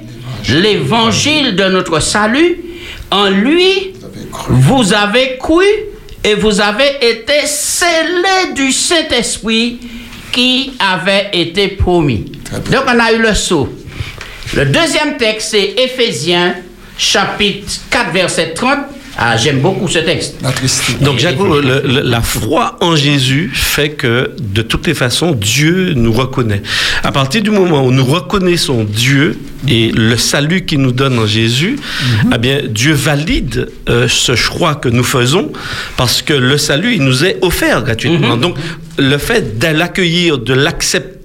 l'évangile 0.49 1.57
de 1.57 1.65
notre 1.65 2.01
salut, 2.01 2.59
en 3.11 3.31
lui, 3.31 3.95
vous 4.49 4.93
avez 4.93 5.37
cru 5.39 5.65
et 6.25 6.35
vous 6.35 6.61
avez 6.61 6.97
été 7.01 7.47
scellés 7.47 8.53
du 8.55 8.73
Saint-Esprit 8.73 9.79
qui 10.33 10.73
avait 10.79 11.31
été 11.33 11.69
promis. 11.69 12.33
Donc, 12.71 12.85
on 12.87 12.99
a 12.99 13.13
eu 13.13 13.19
le 13.19 13.35
sceau. 13.35 13.69
Le 14.55 14.67
deuxième 14.67 15.17
texte, 15.17 15.51
c'est 15.51 15.75
Éphésiens, 15.77 16.55
chapitre 16.97 17.73
4, 17.91 18.13
verset 18.13 18.55
30. 18.55 18.79
Ah, 19.21 19.37
j'aime 19.37 19.59
beaucoup 19.59 19.89
ce 19.89 19.99
texte. 19.99 20.37
Donc, 21.01 21.19
Jacques, 21.19 21.37
le- 21.61 21.83
le- 21.85 22.01
la 22.03 22.21
foi 22.23 22.77
en 22.81 22.95
Jésus 22.95 23.51
fait 23.53 23.91
que, 23.91 24.31
de 24.41 24.63
toutes 24.63 24.87
les 24.87 24.95
façons, 24.95 25.33
Dieu 25.33 25.93
nous 25.97 26.13
reconnaît. 26.13 26.63
À 27.03 27.11
partir 27.11 27.43
du 27.43 27.51
moment 27.51 27.85
où 27.85 27.91
nous 27.91 28.05
reconnaissons 28.05 28.85
Dieu 28.85 29.37
et 29.67 29.91
le 29.93 30.17
salut 30.17 30.65
qu'il 30.67 30.79
nous 30.81 30.93
donne 30.93 31.19
en 31.19 31.27
Jésus, 31.27 31.81
eh 32.33 32.39
bien, 32.39 32.61
Dieu 32.69 32.93
valide 32.93 33.69
euh, 33.89 34.07
ce 34.09 34.37
choix 34.37 34.77
que 34.77 34.89
nous 34.89 35.03
faisons 35.03 35.51
parce 35.97 36.23
que 36.23 36.33
le 36.35 36.57
salut, 36.57 36.95
il 36.95 37.03
nous 37.03 37.25
est 37.25 37.39
offert 37.43 37.83
gratuitement. 37.83 38.37
Donc, 38.37 38.55
le 38.99 39.19
fait 39.19 39.59
de 39.59 39.67
l'accueillir, 39.67 40.39
de 40.39 40.55
l'accepter, 40.55 41.18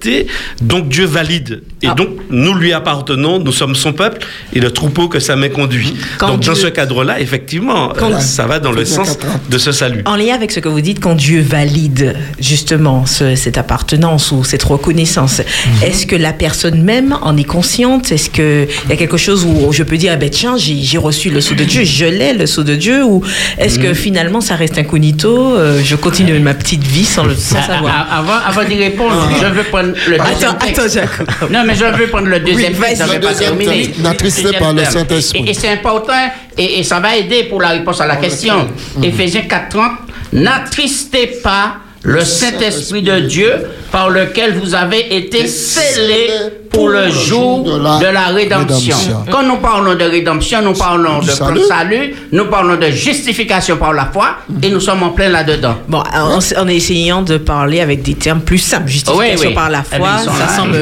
donc 0.60 0.88
Dieu 0.88 1.06
valide. 1.06 1.62
Et 1.82 1.86
Ah. 1.88 1.94
donc, 1.94 2.08
nous 2.30 2.54
lui 2.54 2.72
appartenons, 2.72 3.38
nous 3.38 3.52
sommes 3.52 3.74
son 3.74 3.92
peuple 3.92 4.18
et 4.54 4.60
le 4.60 4.70
troupeau 4.70 5.08
que 5.08 5.18
sa 5.20 5.36
main 5.36 5.48
conduit. 5.50 5.94
Quand 6.18 6.28
donc, 6.28 6.40
dans 6.40 6.52
Dieu- 6.52 6.62
ce 6.62 6.66
cadre-là, 6.68 7.20
effectivement, 7.20 7.92
Quand- 7.98 8.12
euh, 8.12 8.18
ça 8.20 8.46
va 8.46 8.58
dans 8.58 8.72
le 8.72 8.84
sens 8.84 9.16
4. 9.16 9.40
de 9.50 9.58
ce 9.58 9.72
salut. 9.72 10.02
En 10.06 10.16
lien 10.16 10.34
avec 10.34 10.50
ce 10.50 10.60
que 10.60 10.68
vous 10.68 10.80
dites, 10.80 11.00
quand 11.00 11.14
Dieu 11.14 11.40
valide 11.42 12.16
justement 12.40 13.04
ce- 13.06 13.34
cette 13.36 13.58
appartenance 13.58 14.30
ou 14.32 14.44
cette 14.44 14.62
reconnaissance, 14.62 15.40
est-ce 15.82 16.06
que 16.06 16.16
la 16.16 16.32
personne 16.32 16.82
même 16.82 17.16
en 17.22 17.36
est 17.36 17.44
consciente? 17.44 18.12
Est-ce 18.12 18.30
qu'il 18.30 18.68
y 18.88 18.92
a 18.92 18.96
quelque 18.96 19.16
chose 19.16 19.44
où 19.44 19.72
je 19.72 19.82
peux 19.82 19.96
dire, 19.96 20.12
ah 20.14 20.16
ben 20.16 20.30
tiens, 20.30 20.56
j'ai 20.56 20.76
j'ai 20.82 20.98
reçu 20.98 21.30
le 21.30 21.40
sceau 21.40 21.54
de 21.54 21.64
Dieu, 21.64 21.84
je 21.84 22.04
l'ai, 22.04 22.32
le 22.34 22.46
sceau 22.46 22.62
de 22.62 22.74
Dieu 22.76 23.04
Ou 23.04 23.22
est-ce 23.58 23.78
que 23.78 23.94
finalement 23.94 24.40
ça 24.40 24.54
reste 24.56 24.78
incognito 24.78 25.56
euh, 25.56 25.80
Je 25.84 25.96
continue 25.96 26.38
ma 26.38 26.54
petite 26.54 26.82
vie 26.84 27.04
sans, 27.04 27.24
le, 27.24 27.34
sans 27.34 27.56
Ah, 27.58 27.66
savoir? 27.66 28.06
ah, 28.10 28.18
Avant, 28.18 28.38
avant 28.60 28.68
d'y 28.68 28.76
répondre, 28.76 29.28
je 29.40 29.46
veux 29.46 29.62
prendre 29.64 29.93
le 30.08 30.18
deuxième 30.18 30.50
Attends, 30.50 30.54
texte. 30.58 30.78
attends, 30.78 30.88
Jacob. 30.88 31.50
Non, 31.50 31.62
mais 31.66 31.74
je 31.74 31.84
veux 31.84 32.06
prendre 32.08 32.26
le 32.28 32.40
deuxième 32.40 32.72
Oui, 32.74 32.80
texte. 32.80 33.02
Le 33.02 33.20
pas 33.20 33.28
deuxième 33.28 33.58
texte, 33.58 34.00
Deuxième 34.00 34.58
par 34.58 34.72
le. 34.72 34.84
Saint-Esprit. 34.84 35.44
Et, 35.46 35.50
et 35.50 35.54
c'est 35.54 35.68
important, 35.68 36.12
et, 36.58 36.78
et 36.80 36.82
ça 36.82 37.00
va 37.00 37.16
aider 37.16 37.44
pour 37.44 37.60
la 37.60 37.68
réponse 37.68 38.00
à 38.00 38.06
la 38.06 38.16
question. 38.16 38.68
Éphésiens 39.02 39.42
4.30, 39.42 39.90
n'attristez 40.32 41.26
pas 41.42 41.76
le 42.06 42.22
Saint-Esprit 42.22 43.00
de 43.02 43.18
Dieu 43.20 43.50
par 43.90 44.10
lequel 44.10 44.54
vous 44.58 44.74
avez 44.74 45.16
été 45.16 45.46
scellés 45.46 46.28
pour 46.70 46.88
le 46.88 47.08
jour 47.10 47.62
de 47.64 48.06
la 48.06 48.26
rédemption. 48.26 48.94
rédemption. 48.96 49.24
Quand 49.30 49.42
nous 49.44 49.56
parlons 49.56 49.94
de 49.94 50.04
rédemption, 50.04 50.60
nous 50.60 50.74
parlons 50.74 51.20
de 51.20 51.30
salut. 51.30 51.60
salut, 51.66 52.14
nous 52.32 52.44
parlons 52.46 52.76
de 52.76 52.88
justification 52.90 53.76
par 53.78 53.92
la 53.94 54.06
foi, 54.12 54.36
et 54.62 54.68
nous 54.70 54.80
sommes 54.80 55.02
en 55.04 55.10
plein 55.10 55.28
là-dedans. 55.30 55.76
Bon, 55.88 56.02
en, 56.12 56.38
en 56.60 56.68
essayant 56.68 57.22
de 57.22 57.38
parler 57.38 57.80
avec 57.80 58.02
des 58.02 58.14
termes 58.14 58.40
plus 58.40 58.58
simples, 58.58 58.88
justification 58.88 59.40
Oui, 59.40 59.46
oui. 59.48 59.54
par 59.54 59.70
la 59.70 59.82
Eh 59.92 59.96
foi, 59.96 60.08
bien, 60.08 60.18
ça 60.18 60.38
là. 60.38 60.56
semble 60.56 60.76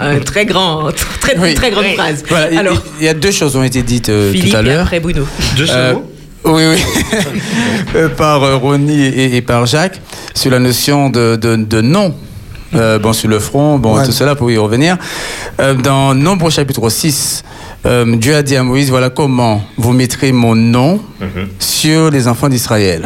un, 0.00 0.16
un 0.16 0.18
très 0.18 0.44
grand, 0.44 0.88
très, 1.20 1.38
Oui. 1.38 1.54
très 1.54 1.70
grande 1.70 1.84
Oui. 1.88 1.94
phrase. 1.94 2.22
Voilà, 2.28 2.58
Alors, 2.60 2.82
il 3.00 3.06
y 3.06 3.08
a 3.08 3.14
deux 3.14 3.30
choses 3.30 3.52
qui 3.52 3.56
ont 3.58 3.62
été 3.64 3.82
dites 3.82 4.08
euh, 4.10 4.32
Philippe 4.32 4.50
tout 4.50 4.56
à 4.56 4.60
et 4.60 4.64
l'heure. 4.64 4.82
après 4.82 5.00
Bruno. 5.00 5.22
Deux 5.56 5.66
Euh, 5.70 5.94
oui, 6.46 6.62
oui. 6.74 6.84
Euh, 7.94 8.08
par 8.10 8.42
euh, 8.42 8.56
Ronnie 8.56 9.06
et, 9.06 9.36
et 9.36 9.42
par 9.42 9.64
Jacques, 9.64 10.00
sur 10.34 10.50
la 10.50 10.58
notion 10.58 11.08
de, 11.08 11.36
de, 11.36 11.56
de 11.56 11.80
nom. 11.80 12.14
Euh, 12.74 12.98
bon, 12.98 13.12
sur 13.12 13.28
le 13.28 13.38
front, 13.38 13.78
bon, 13.78 13.96
Ouais. 13.96 14.04
tout 14.04 14.12
cela 14.12 14.34
pour 14.34 14.50
y 14.50 14.58
revenir. 14.58 14.98
Euh, 15.60 15.72
dans 15.74 16.14
Nombre 16.14 16.50
chapitre 16.50 16.90
6, 16.90 17.42
euh, 17.86 18.16
Dieu 18.16 18.34
a 18.34 18.42
dit 18.42 18.56
à 18.56 18.62
Moïse, 18.64 18.90
voilà 18.90 19.08
comment 19.08 19.62
vous 19.78 19.92
mettrez 19.92 20.32
mon 20.32 20.54
nom 20.56 21.00
sur 21.58 22.10
les 22.10 22.26
enfants 22.28 22.48
d'Israël. 22.48 23.02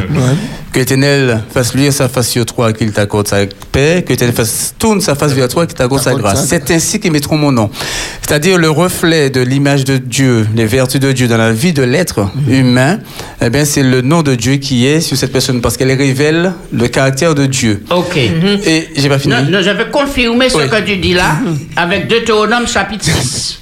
Que 0.73 0.79
l'Éternel 0.79 1.43
fasse 1.53 1.73
luire 1.73 1.91
sa 1.91 2.07
face 2.07 2.29
sur 2.29 2.45
toi, 2.45 2.71
qu'il 2.71 2.93
t'accorde 2.93 3.27
sa 3.27 3.39
paix, 3.73 4.03
que 4.05 4.13
l'Éternel 4.13 4.33
fasse 4.33 4.73
tourne 4.79 5.01
sa 5.01 5.15
face 5.15 5.33
vers 5.33 5.49
toi, 5.49 5.65
qu'il 5.65 5.75
t'accorde 5.75 6.01
sa 6.01 6.13
grâce. 6.13 6.47
C'est 6.47 6.71
ainsi 6.71 7.01
qu'ils 7.01 7.11
mettront 7.11 7.35
mon 7.35 7.51
nom. 7.51 7.69
C'est-à-dire 8.21 8.57
le 8.57 8.69
reflet 8.69 9.29
de 9.29 9.41
l'image 9.41 9.83
de 9.83 9.97
Dieu, 9.97 10.47
les 10.55 10.65
vertus 10.65 11.01
de 11.01 11.11
Dieu 11.11 11.27
dans 11.27 11.35
la 11.37 11.51
vie 11.51 11.73
de 11.73 11.83
l'être 11.83 12.31
humain, 12.47 12.99
eh 13.41 13.49
bien, 13.49 13.65
c'est 13.65 13.83
le 13.83 13.99
nom 14.01 14.21
de 14.21 14.33
Dieu 14.35 14.55
qui 14.55 14.87
est 14.87 15.01
sur 15.01 15.17
cette 15.17 15.33
personne 15.33 15.59
parce 15.59 15.75
qu'elle 15.75 15.91
révèle 15.91 16.53
le 16.71 16.87
caractère 16.87 17.35
de 17.35 17.47
Dieu. 17.47 17.83
OK. 17.89 18.15
Et 18.15 18.89
j'ai 18.95 19.09
pas 19.09 19.19
fini. 19.19 19.33
Non, 19.33 19.43
non, 19.49 19.61
je 19.61 19.71
vais 19.71 19.89
confirmer 19.91 20.49
ce 20.49 20.55
que 20.55 20.85
tu 20.85 20.95
dis 20.95 21.13
là 21.13 21.35
avec 21.75 22.07
Deutéronome 22.07 22.65
chapitre 22.65 23.05
6. 23.05 23.59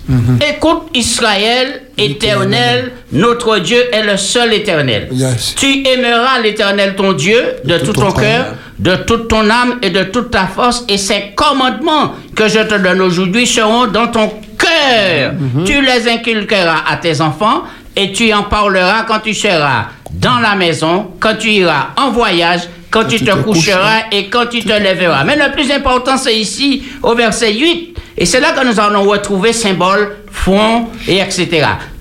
Écoute 0.47 0.83
Israël, 0.93 1.81
éternel, 1.99 2.91
notre 3.11 3.59
Dieu 3.59 3.83
est 3.93 4.03
le 4.03 4.17
seul 4.17 4.53
éternel. 4.53 5.09
Yes. 5.11 5.55
Tu 5.55 5.87
aimeras 5.87 6.39
l'éternel 6.41 6.95
ton 6.95 7.13
Dieu 7.13 7.41
de 7.63 7.77
tout, 7.77 7.93
ton 7.93 8.11
cœur, 8.11 8.55
de 8.77 8.95
toute 8.95 9.27
ton 9.27 9.49
âme 9.49 9.79
et 9.81 9.89
de 9.89 10.03
toute 10.03 10.31
ta 10.31 10.47
force 10.47 10.85
et 10.87 10.97
ces 10.97 11.33
commandements 11.35 12.13
que 12.35 12.47
je 12.47 12.59
te 12.59 12.75
donne 12.75 13.01
aujourd'hui 13.01 13.45
seront 13.45 13.87
dans 13.87 14.07
ton 14.07 14.31
cœur. 14.57 15.33
Tu 15.65 15.81
les 15.81 16.07
inculqueras 16.07 16.83
à 16.89 16.97
tes 16.97 17.21
enfants 17.21 17.63
et 17.95 18.11
tu 18.11 18.33
en 18.33 18.43
parleras 18.43 19.03
quand 19.03 19.19
tu 19.19 19.33
seras 19.33 19.87
dans 20.11 20.39
la 20.39 20.55
maison, 20.55 21.11
quand 21.19 21.35
tu 21.37 21.49
iras 21.49 21.89
en 21.97 22.11
voyage, 22.11 22.61
quand, 22.89 23.05
tu, 23.05 23.17
tu 23.17 23.25
te 23.25 23.31
te 23.31 23.35
coucheras 23.37 24.03
et 24.11 24.27
quand 24.27 24.47
tu 24.47 24.63
te 24.63 24.69
lèveras. 24.73 25.23
Mais 25.23 25.35
le 25.35 25.51
plus 25.51 25.71
important, 25.71 26.17
c'est 26.17 26.35
ici, 26.35 26.83
au 27.03 27.13
verset 27.13 27.53
8. 27.53 27.98
Et 28.21 28.25
c'est 28.25 28.41
là 28.41 28.51
que 28.51 28.65
nous 28.67 28.77
allons 28.79 29.03
retrouver 29.03 29.53
symbole, 29.53 30.17
front, 30.29 30.89
et 31.07 31.19
etc. 31.19 31.47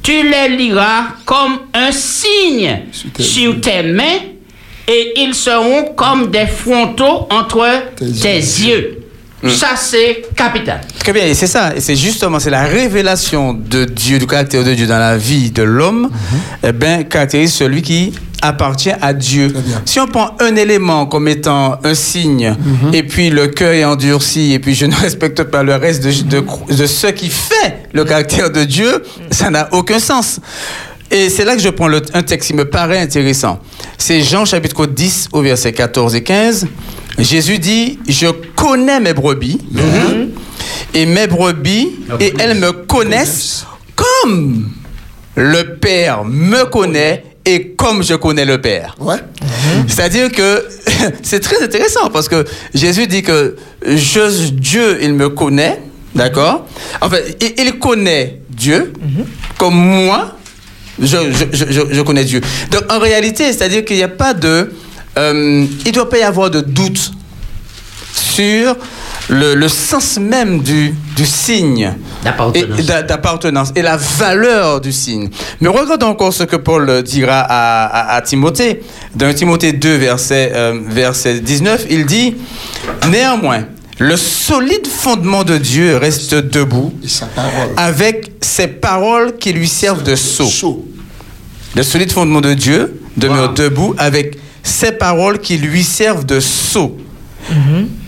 Tu 0.02 0.28
les 0.28 0.48
liras 0.56 1.04
comme 1.24 1.60
un 1.72 1.92
signe 1.92 2.80
Sur 2.90 3.10
tes 3.12 3.22
sur 3.22 3.60
tes 3.60 3.82
mains 3.84 4.18
et 4.88 5.12
ils 5.20 5.34
seront 5.34 5.94
comme 5.94 6.28
des 6.30 6.46
frontaux 6.46 7.28
entre 7.30 7.68
Tes 7.96 8.10
tes, 8.10 8.36
yeux. 8.38 8.66
yeux. 8.68 8.98
Ça, 9.46 9.68
c'est 9.76 10.22
capital. 10.34 10.80
Très 10.98 11.12
bien, 11.12 11.24
et 11.24 11.34
c'est 11.34 11.46
ça, 11.46 11.74
et 11.76 11.80
c'est 11.80 11.94
justement, 11.94 12.40
c'est 12.40 12.50
la 12.50 12.64
révélation 12.64 13.52
de 13.54 13.84
Dieu, 13.84 14.18
du 14.18 14.26
caractère 14.26 14.64
de 14.64 14.74
Dieu 14.74 14.86
dans 14.86 14.98
la 14.98 15.16
vie 15.16 15.50
de 15.52 15.62
l'homme, 15.62 16.10
eh 16.64 16.72
bien, 16.72 17.04
caractérise 17.04 17.52
celui 17.52 17.82
qui 17.82 18.12
appartient 18.42 18.92
à 19.00 19.12
Dieu. 19.12 19.52
Si 19.84 20.00
on 20.00 20.06
prend 20.08 20.30
un 20.40 20.56
élément 20.56 21.06
comme 21.06 21.28
étant 21.28 21.78
un 21.84 21.94
signe, 21.94 22.54
et 22.92 23.02
puis 23.04 23.30
le 23.30 23.46
cœur 23.48 23.72
est 23.72 23.84
endurci, 23.84 24.52
et 24.54 24.58
puis 24.58 24.74
je 24.74 24.86
ne 24.86 24.94
respecte 25.00 25.42
pas 25.44 25.62
le 25.62 25.76
reste 25.76 26.02
de, 26.02 26.40
de, 26.40 26.74
de 26.74 26.86
ce 26.86 27.06
qui 27.08 27.28
fait 27.30 27.84
le 27.92 28.04
caractère 28.04 28.50
de 28.50 28.64
Dieu, 28.64 29.04
ça 29.30 29.50
n'a 29.50 29.68
aucun 29.72 30.00
sens. 30.00 30.40
Et 31.10 31.30
c'est 31.30 31.44
là 31.44 31.54
que 31.56 31.62
je 31.62 31.68
prends 31.70 31.88
le- 31.88 32.02
un 32.12 32.22
texte 32.22 32.48
qui 32.48 32.54
me 32.54 32.68
paraît 32.68 32.98
intéressant. 32.98 33.60
C'est 33.96 34.20
Jean 34.20 34.44
chapitre 34.44 34.84
10 34.84 35.28
au 35.32 35.40
verset 35.42 35.72
14 35.72 36.14
et 36.16 36.22
15. 36.22 36.66
Jésus 37.18 37.58
dit, 37.58 37.98
je 38.08 38.28
connais 38.54 39.00
mes 39.00 39.12
brebis 39.12 39.58
et 40.94 41.06
mes 41.06 41.26
brebis 41.26 41.90
et 42.20 42.32
elles 42.38 42.58
me 42.58 42.72
connaissent 42.72 43.64
comme 43.96 44.70
le 45.36 45.76
Père 45.76 46.24
me 46.24 46.64
connaît 46.64 47.24
et 47.44 47.70
comme 47.70 48.02
je 48.04 48.14
connais 48.14 48.44
le 48.44 48.60
Père. 48.60 48.94
Ouais. 49.00 49.16
C'est-à-dire 49.88 50.30
que 50.30 50.64
c'est 51.22 51.40
très 51.40 51.62
intéressant 51.62 52.10
parce 52.10 52.28
que 52.28 52.44
Jésus 52.74 53.06
dit 53.06 53.22
que 53.22 53.56
je, 53.86 54.50
Dieu, 54.50 54.98
il 55.02 55.14
me 55.14 55.28
connaît, 55.28 55.80
d'accord? 56.14 56.66
En 57.00 57.08
fait, 57.08 57.36
il, 57.58 57.64
il 57.66 57.78
connaît 57.78 58.40
Dieu 58.50 58.92
comme 59.58 59.74
moi, 59.74 60.36
je, 61.00 61.06
je- 61.06 61.56
je- 61.56 61.72
je- 61.72 61.92
je 61.94 62.00
connais 62.02 62.24
Dieu. 62.24 62.40
Donc 62.70 62.82
en 62.92 62.98
réalité, 62.98 63.44
c'est-à-dire 63.52 63.84
qu'il 63.84 63.96
n'y 63.96 64.02
a 64.02 64.08
pas 64.08 64.34
de... 64.34 64.72
euh, 65.16 65.66
il 65.84 65.88
ne 65.88 65.92
doit 65.92 66.08
pas 66.08 66.18
y 66.18 66.22
avoir 66.22 66.50
de 66.50 66.60
doute 66.60 67.12
sur 68.12 68.76
le, 69.28 69.54
le 69.54 69.68
sens 69.68 70.18
même 70.18 70.62
du, 70.62 70.94
du 71.16 71.26
signe 71.26 71.94
D'appartenance. 72.24 73.72
et 73.76 73.82
la 73.82 73.96
valeur 73.96 74.80
du 74.80 74.92
signe. 74.92 75.28
Mais 75.60 75.68
regardons 75.68 76.06
encore 76.08 76.32
ce 76.32 76.44
que 76.44 76.56
Paul 76.56 77.02
dira 77.02 77.40
à, 77.40 77.84
à- 77.86 78.16
à 78.16 78.22
Timothée. 78.22 78.80
Dans 79.14 79.32
Timothée 79.34 79.72
2, 79.72 79.96
verset, 79.96 80.52
euh, 80.54 80.80
verset 80.88 81.40
19, 81.40 81.86
il 81.90 82.06
dit 82.06 82.36
Néanmoins, 83.10 83.64
le 83.98 84.16
solide 84.16 84.86
fondement 84.86 85.44
de 85.44 85.58
Dieu 85.58 85.96
reste 85.96 86.34
debout 86.34 86.94
sa 87.06 87.28
avec 87.76 88.32
ses 88.40 88.68
paroles 88.68 89.36
qui 89.38 89.52
lui 89.52 89.68
servent 89.68 90.02
de 90.04 90.14
sceau. 90.16 90.86
Le 91.74 91.82
solide 91.82 92.12
fondement 92.12 92.40
de 92.40 92.54
Dieu 92.54 93.00
demeure 93.16 93.48
Wow. 93.50 93.54
debout 93.54 93.94
avec 93.98 94.38
ses 94.68 94.92
paroles 94.92 95.38
qui 95.40 95.56
lui 95.58 95.82
servent 95.82 96.24
de 96.26 96.40
sceau. 96.40 96.96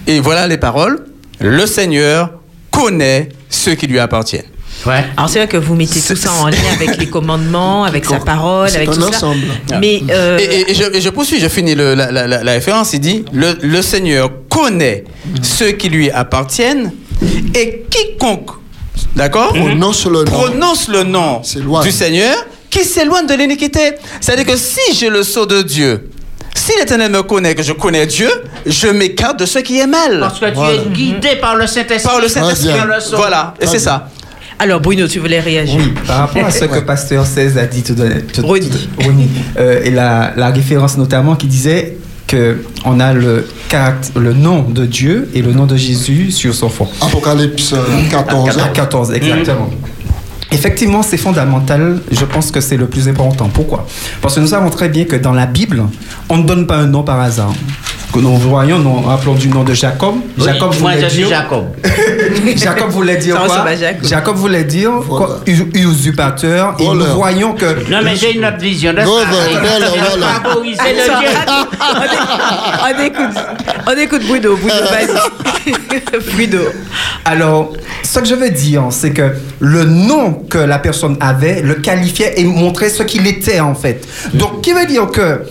Et 0.06 0.20
voilà 0.20 0.46
les 0.46 0.58
paroles. 0.58 1.06
Le 1.40 1.66
Seigneur 1.66 2.30
connaît 2.70 3.30
ceux 3.48 3.74
qui 3.74 3.86
lui 3.86 3.98
appartiennent. 3.98 4.44
Ouais. 4.86 5.04
Alors 5.16 5.28
c'est 5.28 5.38
vrai 5.40 5.48
que 5.48 5.56
vous 5.56 5.74
mettez 5.74 6.00
tout 6.00 6.16
ça 6.16 6.32
en 6.32 6.46
lien 6.48 6.56
avec 6.74 6.96
les 6.96 7.06
commandements, 7.06 7.84
avec 7.84 8.04
sa 8.04 8.18
parole, 8.18 8.68
avec 8.68 8.90
tout 8.90 9.02
ensemble. 9.02 9.42
ça. 9.68 9.78
Mais 9.78 10.02
euh, 10.10 10.38
Et, 10.38 10.44
et- 10.44 10.70
et 10.70 10.74
je, 10.74 10.84
et 10.96 11.00
je 11.00 11.08
poursuis, 11.10 11.38
je 11.40 11.48
finis 11.48 11.74
le- 11.74 11.94
la, 11.94 12.10
la- 12.10 12.26
la- 12.26 12.42
la 12.42 12.52
référence. 12.52 12.92
Il 12.94 13.00
dit 13.00 13.24
le, 13.32 13.58
le 13.60 13.82
Seigneur 13.82 14.30
connaît 14.48 15.04
ceux 15.42 15.72
qui 15.72 15.88
lui 15.90 16.10
appartiennent 16.10 16.92
et 17.54 17.84
quiconque, 17.90 18.50
d'accord? 19.16 19.52
Prononce 19.52 20.06
le 20.06 20.24
nom. 20.24 20.24
prononce 20.24 20.88
le 20.88 21.02
nom 21.04 21.42
du 21.82 21.90
Seigneur 21.90 22.36
qui 22.70 22.84
s'éloigne 22.84 23.26
de 23.26 23.34
l'iniquité. 23.34 23.92
C'est-à-dire 24.20 24.46
que 24.46 24.56
si 24.56 24.94
j'ai 24.94 25.10
le 25.10 25.22
sceau 25.24 25.44
de 25.44 25.60
Dieu, 25.62 26.09
si 26.54 26.72
l'Éternel 26.78 27.10
me 27.10 27.22
connaît, 27.22 27.54
que 27.54 27.62
je 27.62 27.72
connais 27.72 28.06
Dieu, 28.06 28.28
je 28.66 28.88
m'écarte 28.88 29.38
de 29.40 29.46
ce 29.46 29.58
qui 29.60 29.78
est 29.78 29.86
mal. 29.86 30.18
Parce 30.20 30.38
que 30.40 30.46
tu 30.46 30.54
Voilà. 30.54 30.74
es 30.82 30.88
guidé 30.90 31.36
par 31.40 31.56
le 31.56 31.66
Saint-Esprit. 31.66 32.10
Par 32.12 32.20
le 32.20 32.28
Saint-Esprit. 32.28 32.70
Voilà, 33.16 33.54
et 33.60 33.66
c'est 33.66 33.78
ça. 33.78 34.08
alors 34.58 34.80
Bruno, 34.80 35.06
tu 35.08 35.18
voulais 35.20 35.40
réagir 35.40 35.78
Oui, 35.78 35.92
par 36.06 36.18
rapport 36.18 36.44
à 36.44 36.50
ce 36.50 36.64
que 36.66 36.80
Pasteur 36.80 37.24
16 37.24 37.56
a 37.58 37.66
dit 37.66 37.82
tout 37.82 37.94
à 38.00 38.04
l'heure. 38.04 38.18
euh, 39.58 39.80
et 39.84 39.90
la, 39.90 40.32
la 40.36 40.50
référence 40.50 40.96
notamment 40.98 41.34
qui 41.36 41.46
disait 41.46 41.96
que 42.26 42.58
on 42.84 43.00
a 43.00 43.12
le, 43.12 43.44
nom 44.34 44.62
de 44.62 44.86
Dieu 44.86 45.28
et 45.34 45.42
le 45.42 45.52
nom 45.52 45.66
de 45.66 45.76
Jésus 45.76 46.30
sur 46.30 46.54
son 46.54 46.68
front. 46.68 46.88
Apocalypse 47.00 47.72
euh, 47.72 47.78
14. 48.10 48.58
À 48.58 48.68
14, 48.68 49.12
exactement. 49.12 49.70
Effectivement, 50.52 51.02
c'est 51.02 51.16
fondamental. 51.16 52.00
Je 52.10 52.24
pense 52.24 52.50
que 52.50 52.60
c'est 52.60 52.76
le 52.76 52.86
plus 52.86 53.08
important. 53.08 53.48
Pourquoi? 53.52 53.86
Parce 54.20 54.34
que 54.34 54.40
nous 54.40 54.48
savons 54.48 54.70
très 54.70 54.88
bien 54.88 55.04
que 55.04 55.16
dans 55.16 55.32
la 55.32 55.46
Bible, 55.46 55.82
on 56.28 56.38
ne 56.38 56.42
donne 56.44 56.66
pas 56.66 56.76
un 56.76 56.86
nom 56.86 57.02
par 57.02 57.20
hasard. 57.20 57.52
Que 58.12 58.18
nous 58.18 58.36
voyons, 58.38 58.80
nous 58.80 59.02
rappelons 59.02 59.34
du 59.34 59.48
nom 59.48 59.62
de 59.62 59.72
Jacob. 59.72 60.16
Oui, 60.36 60.44
Jacob 60.44 60.74
moi, 60.80 60.90
voulait 60.94 61.00
je 61.04 61.08
suis 61.08 61.18
dire. 61.18 61.28
Jacob. 61.28 61.64
Jacob 62.56 62.90
voulait 62.90 63.16
dire 63.18 63.36
Ça 63.36 63.46
quoi? 63.46 63.74
Jacob. 63.76 64.08
Jacob 64.08 64.36
voulait 64.36 64.64
dire 64.64 64.90
Voilà. 65.06 65.34
usurpateur. 65.46 66.74
Et 66.80 66.88
nous 66.88 67.04
voyons 67.14 67.52
que. 67.52 67.88
Non, 67.88 67.98
mais 68.02 68.16
j'ai 68.16 68.34
une 68.36 68.44
autre 68.44 68.58
vision 68.58 68.92
de 68.92 68.98
ça. 68.98 69.06
Voilà, 69.06 70.50
on, 72.84 73.04
écoute, 73.04 73.38
on 73.86 73.98
écoute 73.98 74.22
Bruno. 74.26 74.56
Bruno, 74.56 74.74
vas-y. 74.90 75.72
Bruno. 76.34 76.64
Alors, 77.24 77.72
ce 78.02 78.18
que 78.18 78.26
je 78.26 78.34
veux 78.34 78.50
dire, 78.50 78.84
c'est 78.90 79.12
que 79.12 79.34
le 79.60 79.84
nom 79.84 80.39
que 80.48 80.58
la 80.58 80.78
personne 80.78 81.16
avait 81.20 81.62
le 81.62 81.74
qualifiait 81.74 82.40
et 82.40 82.44
montrait 82.44 82.88
ce 82.88 83.02
qu'il 83.02 83.26
était 83.26 83.60
en 83.60 83.74
fait. 83.74 84.06
Donc, 84.34 84.62
qui 84.62 84.72
veut 84.72 84.86
dire 84.86 85.06
que 85.10 85.42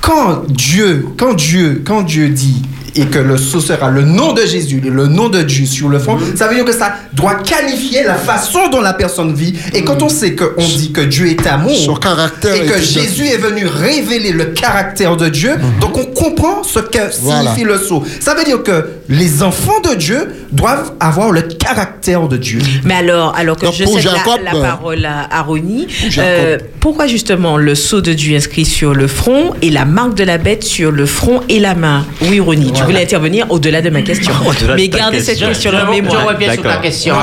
quand 0.00 0.44
Dieu, 0.48 1.06
quand 1.16 1.34
Dieu, 1.34 1.82
quand 1.84 2.02
Dieu 2.02 2.28
dit 2.28 2.62
et 2.96 3.06
que 3.06 3.18
le 3.18 3.36
sceau 3.36 3.60
sera 3.60 3.90
le 3.90 4.02
nom 4.02 4.32
de 4.32 4.42
Jésus, 4.46 4.80
le 4.84 5.06
nom 5.06 5.28
de 5.28 5.42
Dieu 5.42 5.66
sur 5.66 5.88
le 5.88 5.98
front, 5.98 6.18
ça 6.34 6.48
veut 6.48 6.54
dire 6.54 6.64
que 6.64 6.72
ça 6.72 6.94
doit 7.12 7.34
qualifier 7.36 8.02
la 8.04 8.14
façon 8.14 8.68
dont 8.70 8.80
la 8.80 8.94
personne 8.94 9.34
vit. 9.34 9.54
Et 9.74 9.82
quand 9.84 10.02
on 10.02 10.08
sait 10.08 10.34
qu'on 10.34 10.62
dit 10.64 10.92
que 10.92 11.00
Dieu 11.02 11.26
est 11.28 11.46
amour, 11.46 11.76
Son 11.76 11.94
caractère 11.94 12.54
et 12.54 12.66
que 12.66 12.74
est 12.74 12.82
Jésus 12.82 13.26
est 13.26 13.36
venu 13.38 13.66
révéler 13.66 14.32
le 14.32 14.46
caractère 14.46 15.16
de 15.16 15.28
Dieu, 15.28 15.52
donc 15.80 15.96
on 15.98 16.04
comprend 16.06 16.62
ce 16.62 16.78
que 16.80 16.98
Voilà. 17.22 17.42
signifie 17.52 17.64
le 17.64 17.78
sceau. 17.78 18.04
Ça 18.20 18.34
veut 18.34 18.44
dire 18.44 18.62
que 18.62 18.86
les 19.08 19.42
enfants 19.42 19.80
de 19.88 19.94
Dieu 19.94 20.28
doivent 20.52 20.92
avoir 21.00 21.30
le 21.32 21.42
caractère 21.42 22.28
de 22.28 22.36
Dieu. 22.36 22.60
Mais 22.84 22.94
alors, 22.94 23.34
alors 23.36 23.56
que 23.56 23.66
Donc, 23.66 23.74
je 23.74 23.84
cède 23.84 23.98
Jacob, 24.00 24.40
la, 24.44 24.52
la 24.52 24.60
parole 24.60 25.04
à, 25.04 25.26
à 25.30 25.42
Ronnie, 25.42 25.86
euh, 26.18 26.58
pourquoi 26.80 27.06
justement 27.06 27.56
le 27.58 27.74
sceau 27.74 28.00
de 28.00 28.12
Dieu 28.12 28.36
inscrit 28.36 28.64
sur 28.64 28.94
le 28.94 29.06
front 29.06 29.52
et 29.62 29.70
la 29.70 29.84
marque 29.84 30.14
de 30.14 30.24
la 30.24 30.38
bête 30.38 30.64
sur 30.64 30.90
le 30.92 31.06
front 31.06 31.40
et 31.48 31.60
la 31.60 31.74
main? 31.74 32.04
Oui, 32.22 32.40
Ronnie, 32.40 32.72
tu 32.72 32.82
voulais 32.86 33.02
intervenir 33.02 33.46
au-delà 33.50 33.82
de 33.82 33.90
ma 33.90 34.02
question. 34.02 34.32
Mais 34.76 34.88
gardez 34.88 35.20
cette 35.20 35.38
question. 35.38 35.70
Je, 35.70 35.76
en 35.76 35.86
je 35.86 35.90
mémoire. 36.00 36.26
reviens 36.26 36.52
sur 36.52 36.62
ta 36.62 36.68
D'accord. 36.68 36.82
question. 36.82 37.14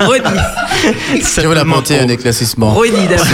Ronnie, 0.00 0.40
Je 1.36 1.48
vais 1.48 1.58
apporter 1.58 1.98
un 2.00 2.08
éclaircissement. 2.08 2.70
Ronnie 2.72 3.06
d'abord. 3.08 3.26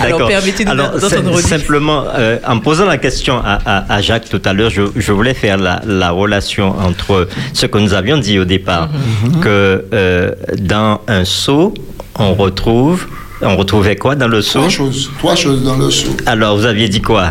Alors 0.00 0.28
permettez-nous 0.28 0.74
d'entendre 0.74 1.30
Ronnie. 1.30 1.42
Simplement, 1.42 2.04
euh, 2.16 2.38
en 2.46 2.58
posant 2.58 2.86
la 2.86 2.98
question 2.98 3.38
à, 3.38 3.58
à- 3.64 3.94
à 3.94 4.00
Jacques 4.02 4.28
tout 4.28 4.42
à 4.44 4.52
l'heure, 4.52 4.70
je, 4.70 4.82
je 4.96 5.12
voulais 5.12 5.34
faire 5.34 5.56
la, 5.58 5.80
la 5.86 6.10
relation 6.10 6.74
entre 6.78 7.28
ce 7.52 7.66
que 7.66 7.78
nous 7.78 7.94
avions 7.94 8.18
dit 8.18 8.38
au 8.38 8.44
départ, 8.44 8.88
Mhm. 8.90 9.40
que 9.40 9.84
euh, 9.92 10.32
dans 10.58 11.00
un 11.08 11.24
seau, 11.24 11.74
on 12.18 12.34
retrouve, 12.34 13.06
on 13.42 13.56
retrouvait 13.56 13.96
quoi 13.96 14.14
dans 14.14 14.28
le 14.28 14.42
seau? 14.42 14.60
Trois 14.60 14.70
choses. 14.70 15.10
Trois 15.18 15.34
choses 15.36 15.62
dans 15.64 15.76
le 15.76 15.90
sceau. 15.90 16.16
Alors, 16.26 16.56
vous 16.56 16.66
aviez 16.66 16.88
dit 16.88 17.00
quoi? 17.00 17.30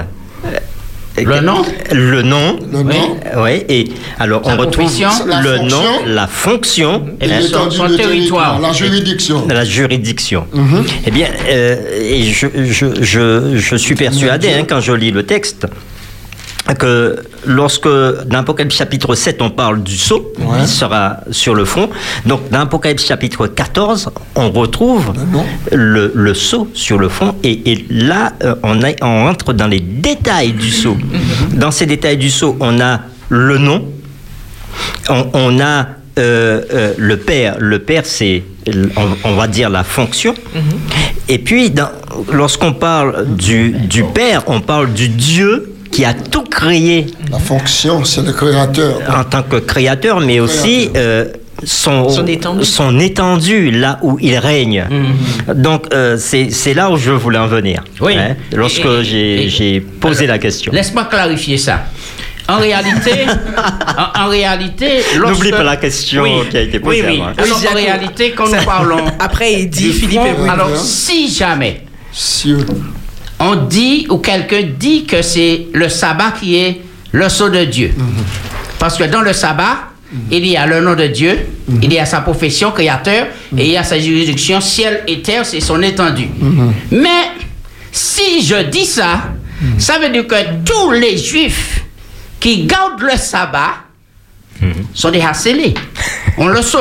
Le 1.25 1.39
nom 1.41 1.61
Le 1.91 2.21
nom. 2.21 2.59
Le 2.71 2.83
nom. 2.83 3.17
Oui, 3.37 3.63
et 3.69 3.89
alors 4.19 4.43
Sa 4.45 4.53
on 4.53 4.57
retrouve 4.57 4.91
le 4.91 5.57
fonction. 5.57 5.67
nom, 5.77 5.83
la 6.05 6.27
fonction, 6.27 7.05
Et 7.21 7.25
Et 7.25 7.41
son- 7.41 7.69
son 7.71 7.87
territoire. 7.95 8.59
La 8.59 8.71
juridiction. 8.73 9.47
la 9.49 9.63
juridiction. 9.65 10.45
Mhm. 10.53 10.83
Eh 11.07 11.11
bien, 11.11 11.27
euh, 11.49 11.75
et 11.99 12.23
je, 12.31 12.47
je, 12.65 12.85
je, 13.01 13.55
je 13.57 13.75
suis 13.75 13.95
persuadé, 13.95 14.49
hein, 14.53 14.65
quand 14.67 14.79
je 14.81 14.91
lis 14.93 15.11
le 15.11 15.23
texte, 15.23 15.67
que 16.75 17.15
lorsque 17.47 17.87
dans 17.87 18.39
Apocalypse 18.39 18.75
chapitre 18.75 19.15
7, 19.15 19.41
on 19.41 19.49
parle 19.49 19.81
du 19.83 19.97
sceau, 19.97 20.31
Ouais. 20.39 20.57
il 20.61 20.67
sera 20.67 21.17
sur 21.31 21.55
le 21.55 21.65
front. 21.65 21.89
Donc, 22.25 22.49
dans 22.51 22.59
Apocalypse 22.61 23.05
chapitre 23.05 23.47
14, 23.47 24.09
on 24.35 24.51
retrouve 24.51 25.11
Le 25.15 25.23
nom. 25.31 25.45
le, 25.71 26.11
le 26.13 26.33
sceau 26.33 26.69
sur 26.73 26.97
le 26.99 27.09
front. 27.09 27.33
Et, 27.43 27.71
et 27.71 27.85
là, 27.89 28.33
euh, 28.43 28.55
on, 28.63 28.81
a- 28.83 28.93
on 29.01 29.27
entre 29.27 29.53
dans 29.53 29.67
les 29.67 29.79
détails 29.79 30.51
du 30.53 30.69
sceau. 30.71 30.97
Dans 31.53 31.71
ces 31.71 31.85
détails 31.85 32.17
du 32.17 32.29
sceau, 32.29 32.55
on 32.59 32.79
a 32.79 33.01
le 33.29 33.57
nom, 33.57 33.85
on, 35.09 35.27
on 35.33 35.59
a 35.59 35.87
euh, 36.17 36.61
euh, 36.73 36.93
le 36.97 37.17
père. 37.17 37.55
Le 37.59 37.79
père, 37.79 38.03
c'est, 38.05 38.43
on, 38.97 39.07
on 39.29 39.35
va 39.35 39.47
dire, 39.47 39.69
la 39.69 39.83
fonction. 39.83 40.33
Et 41.27 41.37
puis, 41.39 41.71
lorsqu'on 42.31 42.73
parle 42.73 43.27
du, 43.35 43.69
du 43.71 44.03
père, 44.03 44.43
on 44.47 44.61
parle 44.61 44.91
du 44.93 45.09
Dieu 45.09 45.68
qui 45.91 46.05
a 46.05 46.13
tout 46.13 46.43
créé 46.43 47.07
La 47.31 47.39
fonction, 47.39 48.03
c'est 48.05 48.21
le 48.25 48.31
créateur. 48.33 48.99
en 49.09 49.23
tant 49.23 49.43
que 49.43 49.57
créateur, 49.57 50.19
mais 50.19 50.39
aussi 50.39 50.89
euh, 50.95 51.25
son, 51.63 52.09
Son 52.09 52.25
étendue. 52.27 52.63
son 52.65 52.99
étendue, 52.99 53.71
là 53.71 53.99
où 54.01 54.17
il 54.21 54.37
règne. 54.37 54.85
Donc, 55.53 55.87
euh, 55.93 56.15
c'est 56.17 56.51
c'est 56.51 56.73
là 56.73 56.89
où 56.91 56.97
je 56.97 57.11
voulais 57.11 57.37
en 57.39 57.47
venir. 57.47 57.83
Oui. 58.01 58.15
hein, 58.17 58.35
lorsque 58.53 59.01
j'ai 59.01 59.81
posé 59.99 60.25
la 60.27 60.37
question. 60.37 60.71
Laisse-moi 60.71 61.05
clarifier 61.05 61.57
ça. 61.57 61.85
En 62.47 62.57
réalité, 62.57 63.11
en, 64.15 64.25
en 64.25 64.27
réalité, 64.29 65.03
N'oublie 65.19 65.51
pas 65.51 65.63
la 65.63 65.77
question 65.77 66.23
qui 66.49 66.57
a 66.57 66.61
été 66.61 66.79
posée 66.79 67.03
Oui, 67.03 67.07
oui. 67.07 67.21
avant. 67.21 67.43
Alors, 67.43 67.59
Oui, 67.61 67.67
en 67.71 67.75
réalité, 67.75 68.31
quand 68.31 68.47
nous 68.47 68.63
parlons 68.65 69.05
Après, 69.19 69.53
il 69.53 69.69
dit 69.69 69.91
Philippe 69.93 70.19
alors 70.49 70.75
si 70.75 71.31
jamais 71.31 71.81
Cieux. 72.11 72.65
On 73.39 73.55
dit 73.55 74.05
ou 74.09 74.17
quelqu'un 74.17 74.63
dit 74.77 75.05
que 75.05 75.21
c'est 75.21 75.67
le 75.73 75.89
sabbat 75.89 76.31
qui 76.39 76.57
est 76.57 76.81
le 77.11 77.29
sceau 77.29 77.49
de 77.49 77.63
Dieu. 77.65 77.93
Parce 78.77 78.97
que 78.97 79.03
dans 79.05 79.21
le 79.21 79.33
sabbat, 79.33 79.77
il 80.31 80.45
y 80.45 80.57
a 80.57 80.65
le 80.65 80.81
nom 80.81 80.95
de 80.95 81.07
Dieu, 81.07 81.37
il 81.81 81.93
y 81.93 81.99
a 81.99 82.05
sa 82.05 82.21
profession, 82.21 82.71
créateur, 82.71 83.27
et 83.57 83.65
il 83.65 83.71
y 83.71 83.77
a 83.77 83.83
sa 83.83 83.99
juridiction, 83.99 84.59
ciel 84.61 85.03
et 85.07 85.21
terre, 85.21 85.45
c'est 85.45 85.59
son 85.59 85.81
étendue. 85.81 86.29
Mais 86.91 87.31
si 87.91 88.43
je 88.45 88.63
dis 88.63 88.85
ça, 88.85 89.21
ça 89.77 89.99
veut 89.99 90.09
dire 90.09 90.25
que 90.27 90.35
tous 90.65 90.91
les 90.91 91.17
juifs 91.17 91.83
qui 92.39 92.65
gardent 92.65 93.01
le 93.01 93.17
sabbat 93.17 93.75
sont 94.93 95.11
des 95.11 95.21
harcelés. 95.21 95.73
On 96.37 96.47
le 96.47 96.61
sait. 96.61 96.77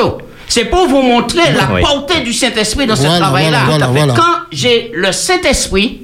C'est 0.47 0.65
pour 0.65 0.87
vous 0.87 1.01
montrer 1.01 1.51
la 1.53 1.71
Oui. 1.73 1.81
portée 1.81 2.21
du 2.21 2.33
Saint-Esprit 2.33 2.87
dans 2.87 2.95
ce 2.95 3.03
travail-là. 3.03 3.63
voilà, 3.67 3.85
voilà, 3.87 3.87
voilà. 3.87 4.13
Quand 4.15 4.45
j'ai 4.51 4.91
le 4.95 5.11
Saint-Esprit, 5.11 6.01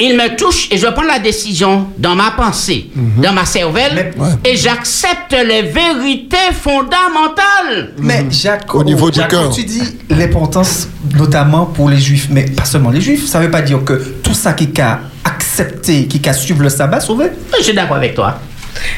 il 0.00 0.16
me 0.16 0.36
touche 0.36 0.68
et 0.70 0.78
je 0.78 0.86
prends 0.86 1.02
la 1.02 1.18
décision 1.18 1.88
dans 1.98 2.14
ma 2.14 2.30
pensée, 2.30 2.90
dans 3.22 3.32
ma 3.32 3.44
cervelle, 3.44 4.12
Ouais. 4.16 4.28
et 4.52 4.56
j'accepte 4.56 5.32
les 5.32 5.62
vérités 5.62 6.36
fondamentales. 6.52 7.92
Mais 7.98 8.26
Jacques, 8.30 8.74
Au 8.74 8.84
niveau 8.84 9.10
du 9.10 9.18
Jacques, 9.20 9.30
cœur. 9.30 9.44
quand 9.44 9.50
tu 9.50 9.64
dis 9.64 9.82
l'importance 10.10 10.88
notamment 11.14 11.66
pour 11.66 11.88
les 11.88 11.98
juifs, 11.98 12.28
mais 12.30 12.44
pas 12.44 12.64
seulement 12.64 12.90
les 12.90 13.00
juifs, 13.00 13.26
ça 13.26 13.40
veut 13.40 13.50
pas 13.50 13.62
dire 13.62 13.82
que 13.84 13.94
tout 14.22 14.34
ça 14.34 14.52
qui 14.52 14.68
a 14.80 15.00
accepté, 15.24 16.06
qui 16.06 16.26
a 16.28 16.32
suivi 16.32 16.60
le 16.60 16.68
sabbat 16.68 17.00
sauvé. 17.00 17.26
Je 17.58 17.64
suis 17.64 17.74
d'accord 17.74 17.96
avec 17.96 18.14
toi. 18.14 18.38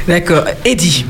D'accord. 0.06 0.44
Eddie. 0.64 1.04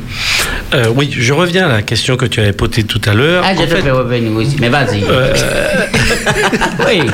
Euh, 0.75 0.87
oui, 0.95 1.09
je 1.17 1.33
reviens 1.33 1.67
à 1.67 1.69
la 1.69 1.83
question 1.83 2.17
que 2.17 2.27
tu 2.27 2.41
avais 2.41 2.53
posée 2.53 2.85
tout 2.85 3.01
à 3.07 3.15
l'heure. 3.15 3.43
Ah, 3.47 3.55
je 3.55 3.61
En 3.61 3.65
te 3.67 3.71
fait, 3.75 3.83
fais 3.83 3.91
revenir 3.91 4.33
aussi, 4.33 4.57
mais 4.61 4.69
vas-y. 4.69 5.03
oui. 6.87 7.03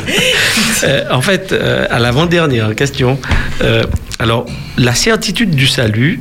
Euh, 0.84 1.04
en 1.10 1.22
fait, 1.22 1.52
euh, 1.52 1.86
à 1.90 1.98
l'avant-dernière 1.98 2.74
question, 2.74 3.18
euh, 3.62 3.84
alors 4.18 4.44
la 4.76 4.94
certitude 4.94 5.50
du 5.54 5.66
salut, 5.66 6.20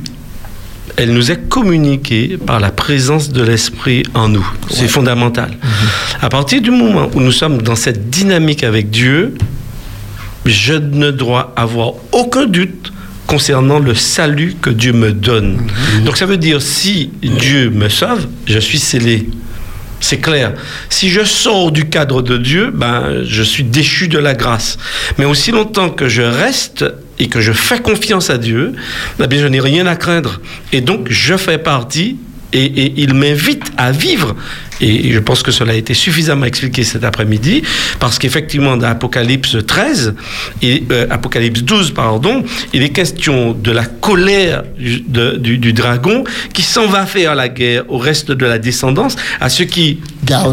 elle 0.96 1.12
nous 1.12 1.30
est 1.30 1.48
communiquée 1.48 2.38
par 2.46 2.60
la 2.60 2.70
présence 2.70 3.30
de 3.30 3.42
l'Esprit 3.42 4.04
en 4.14 4.28
nous. 4.28 4.46
C'est 4.70 4.88
fondamental. 4.88 5.50
À 6.22 6.28
partir 6.30 6.62
du 6.62 6.70
moment 6.70 7.10
où 7.14 7.20
nous 7.20 7.32
sommes 7.32 7.60
dans 7.60 7.74
cette 7.74 8.08
dynamique 8.10 8.64
avec 8.64 8.90
Dieu, 8.90 9.34
je 10.46 10.74
ne 10.74 11.10
dois 11.10 11.52
avoir 11.56 11.92
aucun 12.12 12.46
doute 12.46 12.92
concernant 13.26 13.78
le 13.78 13.94
salut 13.94 14.56
que 14.60 14.70
Dieu 14.70 14.92
me 14.92 15.12
donne. 15.12 15.58
Donc 16.04 16.16
ça 16.16 16.26
veut 16.26 16.36
dire, 16.36 16.60
si 16.60 17.10
Dieu 17.22 17.70
me 17.70 17.88
sauve, 17.88 18.26
je 18.46 18.58
suis 18.58 18.78
scellé. 18.78 19.28
C'est 20.00 20.18
clair. 20.18 20.52
Si 20.90 21.08
je 21.08 21.24
sors 21.24 21.72
du 21.72 21.88
cadre 21.88 22.20
de 22.20 22.36
Dieu, 22.36 22.70
ben, 22.70 23.22
je 23.24 23.42
suis 23.42 23.64
déchu 23.64 24.08
de 24.08 24.18
la 24.18 24.34
grâce. 24.34 24.76
Mais 25.16 25.24
aussi 25.24 25.50
longtemps 25.50 25.88
que 25.88 26.08
je 26.08 26.20
reste 26.20 26.84
et 27.18 27.28
que 27.28 27.40
je 27.40 27.52
fais 27.52 27.80
confiance 27.80 28.28
à 28.28 28.36
Dieu, 28.36 28.74
eh 29.22 29.26
bien, 29.26 29.40
je 29.40 29.46
n'ai 29.46 29.60
rien 29.60 29.86
à 29.86 29.96
craindre. 29.96 30.40
Et 30.72 30.82
donc, 30.82 31.06
je 31.08 31.36
fais 31.36 31.56
partie 31.56 32.18
et, 32.52 32.64
et 32.64 32.94
il 32.98 33.14
m'invite 33.14 33.64
à 33.78 33.92
vivre. 33.92 34.36
Et 34.80 35.12
je 35.12 35.18
pense 35.18 35.42
que 35.42 35.50
cela 35.52 35.72
a 35.72 35.76
été 35.76 35.94
suffisamment 35.94 36.46
expliqué 36.46 36.82
cet 36.84 37.04
après-midi, 37.04 37.62
parce 38.00 38.18
qu'effectivement, 38.18 38.76
dans 38.76 38.88
Apocalypse 38.88 39.56
13, 39.66 40.14
et, 40.62 40.82
euh, 40.90 41.06
Apocalypse 41.10 41.62
12, 41.62 41.92
pardon, 41.92 42.42
il 42.72 42.82
est 42.82 42.88
question 42.90 43.52
de 43.52 43.70
la 43.70 43.84
colère 43.84 44.62
du, 44.78 45.00
de- 45.06 45.36
du- 45.36 45.58
du 45.58 45.72
dragon 45.72 46.24
qui 46.52 46.62
s'en 46.62 46.86
va 46.86 47.06
faire 47.06 47.34
la 47.34 47.48
guerre 47.48 47.84
au 47.88 47.98
reste 47.98 48.30
de 48.32 48.46
la 48.46 48.58
descendance, 48.58 49.16
à 49.40 49.48
ceux 49.48 49.64
qui 49.64 50.00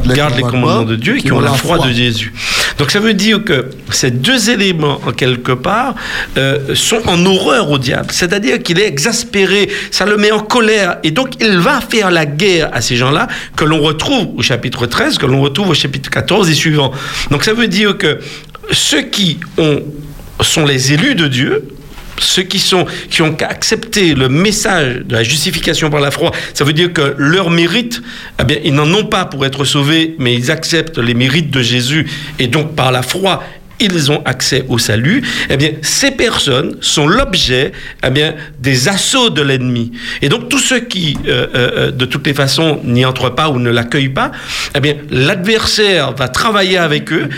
les 0.07 0.15
gardent 0.15 0.35
les 0.35 0.41
commandements, 0.41 0.61
commandements 0.61 0.91
de 0.91 0.95
Dieu 0.95 1.17
et 1.17 1.21
qui, 1.21 1.31
ont 1.31 1.39
la 1.39 1.53
foi, 1.53 1.77
de 1.87 1.93
Jésus. 1.93 2.33
Donc 2.81 2.89
ça 2.89 2.99
veut 2.99 3.13
dire 3.13 3.43
que 3.43 3.67
ces 3.91 4.09
deux 4.09 4.49
éléments, 4.49 4.99
en 5.05 5.11
quelque 5.11 5.51
part, 5.51 5.93
euh, 6.39 6.73
sont 6.73 7.07
en 7.07 7.23
horreur 7.27 7.69
au 7.69 7.77
diable. 7.77 8.07
C'est-à-dire 8.11 8.57
qu'il 8.63 8.79
est 8.79 8.87
exaspéré, 8.87 9.69
ça 9.91 10.07
le 10.07 10.17
met 10.17 10.31
en 10.31 10.39
colère. 10.39 10.97
Et 11.03 11.11
donc 11.11 11.35
il 11.39 11.59
va 11.59 11.79
faire 11.79 12.09
la 12.09 12.25
guerre 12.25 12.71
à 12.73 12.81
ces 12.81 12.95
gens-là 12.95 13.27
que 13.55 13.65
l'on 13.65 13.81
retrouve 13.81 14.29
au 14.35 14.41
chapitre 14.41 14.87
13, 14.87 15.19
que 15.19 15.27
l'on 15.27 15.41
retrouve 15.41 15.69
au 15.69 15.73
chapitre 15.75 16.09
14 16.09 16.49
et 16.49 16.55
suivant. 16.55 16.91
Donc 17.29 17.43
ça 17.43 17.53
veut 17.53 17.67
dire 17.67 17.99
que 17.99 18.17
ceux 18.71 19.03
qui 19.03 19.39
ont, 19.59 19.83
sont 20.39 20.65
les 20.65 20.91
élus 20.91 21.13
de 21.13 21.27
Dieu, 21.27 21.63
ceux 22.23 22.43
qui, 22.43 22.59
sont, 22.59 22.85
qui 23.09 23.21
ont 23.21 23.35
accepté 23.41 24.13
le 24.13 24.29
message 24.29 25.01
de 25.05 25.13
la 25.13 25.23
justification 25.23 25.89
par 25.89 26.01
la 26.01 26.11
foi, 26.11 26.31
ça 26.53 26.63
veut 26.63 26.73
dire 26.73 26.93
que 26.93 27.15
leur 27.17 27.49
mérite, 27.49 28.01
eh 28.39 28.43
bien, 28.43 28.57
ils 28.63 28.73
n'en 28.73 28.91
ont 28.93 29.05
pas 29.05 29.25
pour 29.25 29.45
être 29.45 29.65
sauvés, 29.65 30.15
mais 30.19 30.33
ils 30.33 30.51
acceptent 30.51 30.97
les 30.97 31.13
mérites 31.13 31.51
de 31.51 31.61
Jésus. 31.61 32.09
Et 32.39 32.47
donc 32.47 32.75
par 32.75 32.91
la 32.91 33.01
foi, 33.01 33.43
ils 33.81 34.11
ont 34.11 34.21
accès 34.25 34.65
au 34.69 34.77
salut, 34.77 35.21
eh 35.49 35.57
bien, 35.57 35.71
ces 35.81 36.11
personnes 36.11 36.75
sont 36.81 37.07
l'objet 37.07 37.71
eh 38.05 38.09
bien, 38.09 38.35
des 38.59 38.87
assauts 38.87 39.29
de 39.29 39.41
l'ennemi. 39.41 39.91
Et 40.21 40.29
donc, 40.29 40.49
tous 40.49 40.59
ceux 40.59 40.79
qui, 40.79 41.17
euh, 41.27 41.47
euh, 41.55 41.91
de 41.91 42.05
toutes 42.05 42.25
les 42.27 42.33
façons, 42.33 42.79
n'y 42.83 43.05
entrent 43.05 43.33
pas 43.33 43.49
ou 43.49 43.59
ne 43.59 43.69
l'accueillent 43.69 44.09
pas, 44.09 44.31
eh 44.75 44.79
bien, 44.79 44.95
l'adversaire 45.09 46.13
va 46.13 46.27
travailler 46.27 46.77
avec 46.77 47.11
eux 47.11 47.29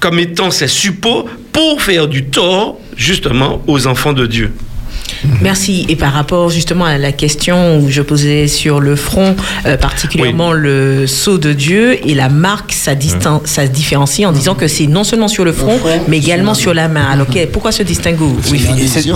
comme 0.00 0.18
étant 0.18 0.50
ses 0.50 0.68
suppôts 0.68 1.28
pour 1.52 1.80
faire 1.80 2.08
du 2.08 2.24
tort, 2.24 2.78
justement, 2.96 3.62
aux 3.66 3.86
enfants 3.86 4.12
de 4.12 4.26
Dieu. 4.26 4.52
Merci. 5.40 5.86
Et 5.88 5.96
par 5.96 6.12
rapport 6.12 6.50
justement 6.50 6.84
à 6.84 6.98
la 6.98 7.12
question 7.12 7.78
où 7.78 7.88
je 7.90 8.02
posais 8.02 8.46
sur 8.48 8.80
le 8.80 8.96
front, 8.96 9.34
euh, 9.66 9.76
particulièrement 9.76 10.52
le 10.52 11.06
sceau 11.06 11.38
de 11.38 11.52
Dieu 11.52 11.98
et 12.08 12.14
la 12.14 12.28
marque, 12.28 12.72
ça, 12.72 12.94
distin- 12.94 13.40
ça 13.44 13.66
se 13.66 13.70
différencie 13.70 14.26
en 14.26 14.32
disant 14.32 14.54
que 14.54 14.68
c'est 14.68 14.86
non 14.86 15.04
seulement 15.04 15.28
sur 15.28 15.44
le 15.44 15.52
front, 15.52 15.78
mais 16.08 16.18
également 16.18 16.54
sur 16.54 16.74
la 16.74 16.88
main. 16.88 17.04
Alors 17.10 17.26
que- 17.26 17.46
pourquoi 17.46 17.72
ce 17.72 17.82
distinguo 17.82 18.32
Oui, 18.50 18.58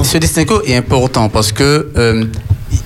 ce 0.04 0.18
distinguo 0.18 0.62
est 0.66 0.76
important 0.76 1.28
parce 1.28 1.52
que 1.52 1.88
euh, 1.96 2.24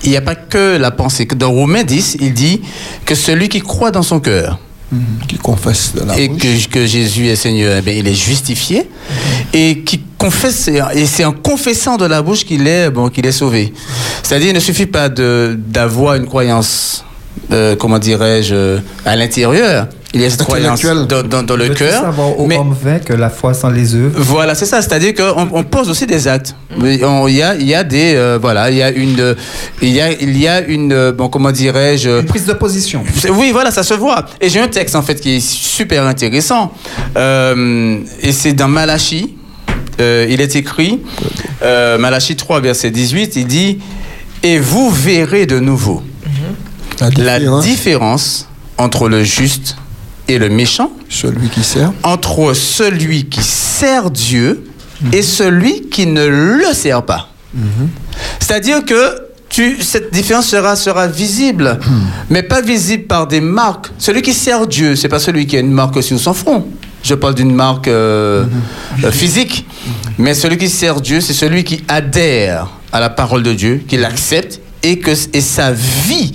il 0.05 0.11
n'y 0.11 0.17
a 0.17 0.21
pas 0.23 0.35
que 0.35 0.77
la 0.79 0.91
pensée. 0.91 1.27
Dans 1.37 1.51
Romains 1.51 1.85
10, 1.85 2.17
il 2.21 2.33
dit 2.33 2.61
que 3.05 3.15
celui 3.15 3.49
qui 3.49 3.61
croit 3.61 3.91
dans 3.91 4.03
son 4.03 4.21
cœur 4.21 4.59
qui 5.29 5.37
confesse 5.39 5.95
de 5.95 6.05
la 6.05 6.19
et 6.19 6.29
que, 6.29 6.69
que 6.69 6.87
Jésus 6.87 7.29
est 7.29 7.37
Seigneur, 7.37 7.77
eh 7.79 7.83
bien, 7.83 7.95
il 7.95 8.09
est 8.09 8.15
justifié 8.15 8.89
et 9.53 9.81
qui 9.81 10.01
confesse 10.19 10.69
et 10.69 11.07
c'est 11.07 11.25
en 11.25 11.33
confessant 11.33 11.97
de 11.97 12.05
la 12.05 12.23
bouche 12.23 12.45
qu'il 12.45 12.67
est 12.67 12.91
bon 12.91 13.09
qu'il 13.09 13.27
est 13.27 13.33
sauvé. 13.33 13.73
C'est-à-dire 14.23 14.49
il 14.49 14.55
ne 14.55 14.61
suffit 14.61 14.87
pas 14.87 15.09
de 15.09 15.57
d'avoir 15.59 16.15
une 16.15 16.27
croyance 16.27 17.05
euh, 17.53 17.77
comment 17.77 17.99
dirais-je 17.99 18.79
à 19.05 19.17
l'intérieur. 19.17 19.89
Il 20.13 20.21
y 20.21 20.25
a 20.25 20.31
cette 20.31 20.43
croyance 20.43 20.83
dans, 20.83 21.23
dans- 21.23 21.43
dans 21.45 21.57
le 21.57 21.69
cœur. 21.69 21.93
savoir 22.03 22.39
au 22.39 22.47
mais- 22.47 22.57
homme 22.59 22.75
vainc 22.83 23.09
la 23.11 23.31
foi 23.31 23.55
sans 23.55 23.71
les 23.71 23.95
œuvres? 23.95 24.19
voilà, 24.21 24.57
c'est 24.57 24.67
ça. 24.67 24.83
C'est-à-dire 24.83 25.15
qu'on 25.15 25.49
on 25.53 25.63
pose 25.63 25.89
aussi 25.89 26.05
des 26.07 26.27
actes. 26.27 26.57
Il 26.83 26.95
y 26.97 27.43
a, 27.43 27.55
il 27.55 27.67
y 27.69 27.75
a 27.75 27.85
des, 27.85 28.15
euh, 28.17 28.37
voilà, 28.41 28.71
il 28.71 28.77
y 28.79 28.83
a 28.83 28.91
une, 28.91 29.21
euh, 29.21 29.35
il 29.81 29.91
y 29.91 30.01
a, 30.01 30.11
il 30.11 30.37
y 30.37 30.49
a 30.49 30.61
une, 30.63 30.93
euh, 30.93 31.13
bon, 31.13 31.29
comment 31.29 31.53
dirais-je, 31.53 32.21
Une 32.21 32.27
prise 32.27 32.45
de 32.47 32.55
position. 32.55 33.05
oui, 33.31 33.51
voilà, 33.53 33.71
ça 33.71 33.85
se 33.85 33.95
voit. 33.95 34.27
Et 34.41 34.49
j'ai 34.49 34.59
un 34.61 34.69
texte 34.69 34.97
en 34.97 35.03
fait 35.03 35.21
qui 35.21 35.37
est 35.37 35.41
super 35.47 36.05
intéressant. 36.05 36.73
Euh, 37.17 37.99
et 38.21 38.33
c'est 38.33 38.53
dans 38.53 38.69
Malachie. 38.69 39.37
Euh, 40.01 40.27
il 40.29 40.41
est 40.41 40.57
écrit, 40.57 41.01
euh, 41.63 41.99
Malachie 41.99 42.35
3, 42.35 42.61
verset 42.61 42.91
18, 42.91 43.37
il 43.37 43.47
dit 43.47 43.79
Et 44.43 44.59
vous 44.59 44.91
verrez 44.91 45.47
de 45.47 45.61
nouveau 45.61 46.03
La 47.01 47.11
la 47.11 47.39
différence, 47.39 47.65
différence 47.65 48.49
entre 48.79 49.09
le 49.09 49.23
juste 49.25 49.77
et 49.77 49.90
le 50.39 50.49
méchant, 50.49 50.93
celui 51.09 51.49
qui 51.49 51.63
sert. 51.63 51.93
entre 52.03 52.55
celui 52.55 53.25
qui 53.27 53.43
sert 53.43 54.11
Dieu 54.11 54.65
et 55.13 55.23
celui 55.23 55.89
qui 55.89 56.07
ne 56.07 56.27
le 56.27 56.73
sert 56.75 57.03
pas. 57.05 57.29
C'est-à-dire 58.39 58.85
que 58.85 59.29
tu, 59.49 59.83
cette 59.83 60.13
différence 60.13 60.47
sera, 60.47 60.77
sera 60.77 61.07
visible, 61.09 61.79
mais 62.29 62.43
pas 62.43 62.61
visible 62.61 63.05
par 63.05 63.27
des 63.27 63.41
marques. 63.41 63.91
Celui 63.99 64.23
qui 64.23 64.33
sert 64.33 64.67
Dieu, 64.67 64.95
c'est 64.95 65.09
pas 65.09 65.19
celui 65.19 65.47
qui 65.47 65.57
a 65.57 65.61
une 65.61 65.73
marque 65.73 66.03
sur 66.03 66.19
son 66.21 66.33
front. 66.35 66.67
Je 67.03 67.15
parle 67.15 67.35
d'une 67.35 67.55
marque 67.55 67.89
euh, 67.89 68.45
euh, 69.03 69.11
physique. 69.11 69.67
Mais 70.19 70.35
celui 70.35 70.59
qui 70.59 70.69
sert 70.69 71.01
Dieu, 71.01 71.21
c'est 71.21 71.33
celui 71.33 71.65
qui 71.65 71.83
adhère 71.89 72.69
à 72.93 73.01
la 73.01 73.09
parole 73.11 73.43
de 73.43 73.53
Dieu, 73.55 73.83
qui 73.89 73.97
l'accepte 73.97 74.61
et 74.83 74.99
que 74.99 75.11
et 75.33 75.41
sa 75.41 75.73
vie 75.73 76.35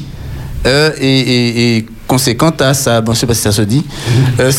euh, 0.66 0.92
est, 1.00 1.06
est- 1.06 1.78
est 1.78 1.86
conséquente 2.08 2.62
à 2.62 2.74
sa. 2.74 3.02
Bon, 3.02 3.14
je 3.14 3.20
sais 3.20 3.28
pas 3.28 3.34
si 3.34 3.42
ça 3.42 3.52
se 3.52 3.62
dit. 3.62 3.84
Euh. 4.40 4.52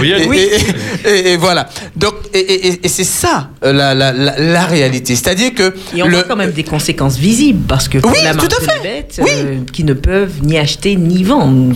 Oui, 0.00 0.12
et, 0.12 0.26
oui. 0.28 0.38
et- 1.04 1.08
et- 1.08 1.32
et 1.32 1.36
voilà. 1.36 1.68
Donc, 1.96 2.14
et, 2.34 2.38
et- 2.38 2.66
et- 2.68 2.80
et 2.84 2.88
c'est 2.88 3.04
ça 3.04 3.50
euh, 3.64 3.72
la, 3.72 3.94
la, 3.94 4.12
la, 4.12 4.38
la 4.38 4.64
réalité. 4.66 5.14
C'est-à-dire 5.16 5.54
que 5.54 5.74
Et 5.96 6.02
on 6.02 6.06
le- 6.06 6.12
voit 6.14 6.24
quand 6.24 6.36
même 6.36 6.52
des 6.52 6.64
conséquences 6.64 7.16
visibles 7.16 7.64
parce 7.66 7.88
que 7.88 7.98
Oui, 7.98 8.18
la 8.22 8.34
tout 8.34 8.46
à 8.46 8.60
fait. 8.64 8.82
des 8.82 8.88
bêtes 8.88 9.20
Oui. 9.22 9.30
euh, 9.34 9.56
qui 9.72 9.84
ne 9.84 9.94
peuvent 9.94 10.34
ni 10.42 10.58
acheter 10.58 10.96
ni 10.96 11.24
vendre. 11.24 11.74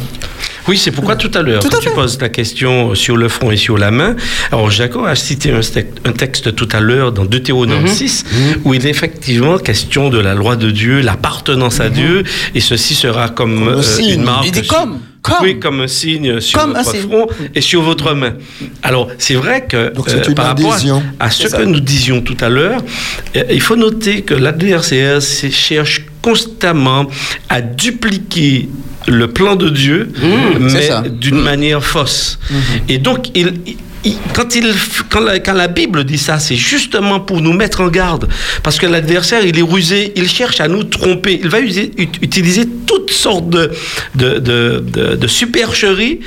Oui, 0.69 0.77
c'est 0.77 0.91
pourquoi 0.91 1.17
tout 1.17 1.31
à 1.35 1.41
l'heure, 1.43 1.63
quand 1.63 1.79
tu 1.81 1.89
poses 1.91 2.19
ta 2.19 2.29
question 2.29 2.95
sur 2.95 3.17
le 3.17 3.29
front 3.29 3.51
et 3.51 3.57
sur 3.57 3.79
la 3.79 3.91
main, 3.91 4.15
alors 4.53 4.71
Jacob 4.71 5.07
a 5.07 5.15
cité 5.17 5.53
un, 5.53 6.13
texte 6.13 6.55
tout 6.55 6.69
à 6.73 6.81
l'heure 6.81 7.13
dans 7.13 7.25
Deutéronome 7.25 7.89
6, 7.89 8.25
où 8.65 8.75
il 8.75 8.87
est 8.87 8.91
effectivement 8.91 9.59
question 9.59 10.11
de 10.11 10.19
la 10.19 10.35
loi 10.35 10.57
de 10.57 10.71
Dieu, 10.71 11.01
l'appartenance 11.01 11.81
à 11.81 11.89
Dieu, 11.89 12.25
et 12.55 12.61
ceci 12.61 12.95
sera 12.95 13.31
comme, 13.31 13.69
euh, 13.69 13.83
une 14.07 14.23
marque. 14.23 14.45
Comme, 14.69 15.01
comme. 15.23 15.37
Oui, 15.43 15.61
comme 15.61 15.81
un 15.83 15.87
signe 15.87 16.41
sur 16.41 16.59
Comme 16.59 16.73
votre 16.75 16.97
front 16.97 17.27
et 17.55 17.61
sur 17.61 17.83
votre 17.83 18.15
main. 18.15 18.35
Alors, 18.83 19.09
c'est 19.19 19.35
vrai 19.35 19.67
que 19.67 19.77
euh, 19.77 19.91
Donc, 19.91 20.35
par 20.35 20.47
rapport 20.47 20.77
à, 21.19 21.31
ce 21.31 21.49
ça. 21.49 21.59
que 21.59 21.63
nous 21.63 21.81
disions 21.81 22.21
tout 22.23 22.37
à 22.41 22.49
l'heure, 22.49 22.83
euh, 23.37 23.45
il 23.51 23.61
faut 23.61 23.77
noter 23.77 24.23
que 24.23 24.35
l'adversaire 24.35 25.21
c'est- 25.23 25.51
cherche 25.51 26.07
constamment 26.23 27.07
à 27.49 27.61
dupliquer 27.61 28.69
le 29.07 29.29
plan 29.29 29.57
de 29.57 29.69
Dieu, 29.69 30.09
Mmh, 30.23 30.59
mais 30.59 30.89
d'une 31.11 31.41
manière 31.41 31.83
fausse. 31.85 32.39
Et 32.89 32.99
donc, 32.99 33.29
il, 33.37 33.55
il- 34.05 34.17
quand, 34.35 34.55
il, 34.55 34.73
quand, 35.11 35.21
la, 35.21 35.39
quand 35.41 35.53
la 35.53 35.69
Bible 35.69 36.05
dit 36.05 36.17
ça, 36.17 36.39
c'est 36.39 36.57
justement 36.57 37.21
pour 37.21 37.41
nous 37.43 37.53
mettre 37.53 37.83
en 37.83 37.89
garde. 37.89 38.29
Parce 38.63 38.79
que 38.79 38.87
l'adversaire, 38.87 39.45
il 39.45 39.59
est 39.59 39.63
rusé, 39.63 40.13
il 40.17 40.27
cherche 40.29 40.61
à 40.61 40.69
nous 40.69 40.85
tromper. 40.85 41.39
Il 41.43 41.51
va 41.51 41.61
user- 41.61 41.91
utiliser 42.23 42.65
toutes 42.87 43.11
sortes 43.11 43.51
de, 43.51 43.71
de, 44.15 44.39
de, 44.39 44.83
de- 44.87 45.17
de 45.17 45.27
supercheries 45.27 46.21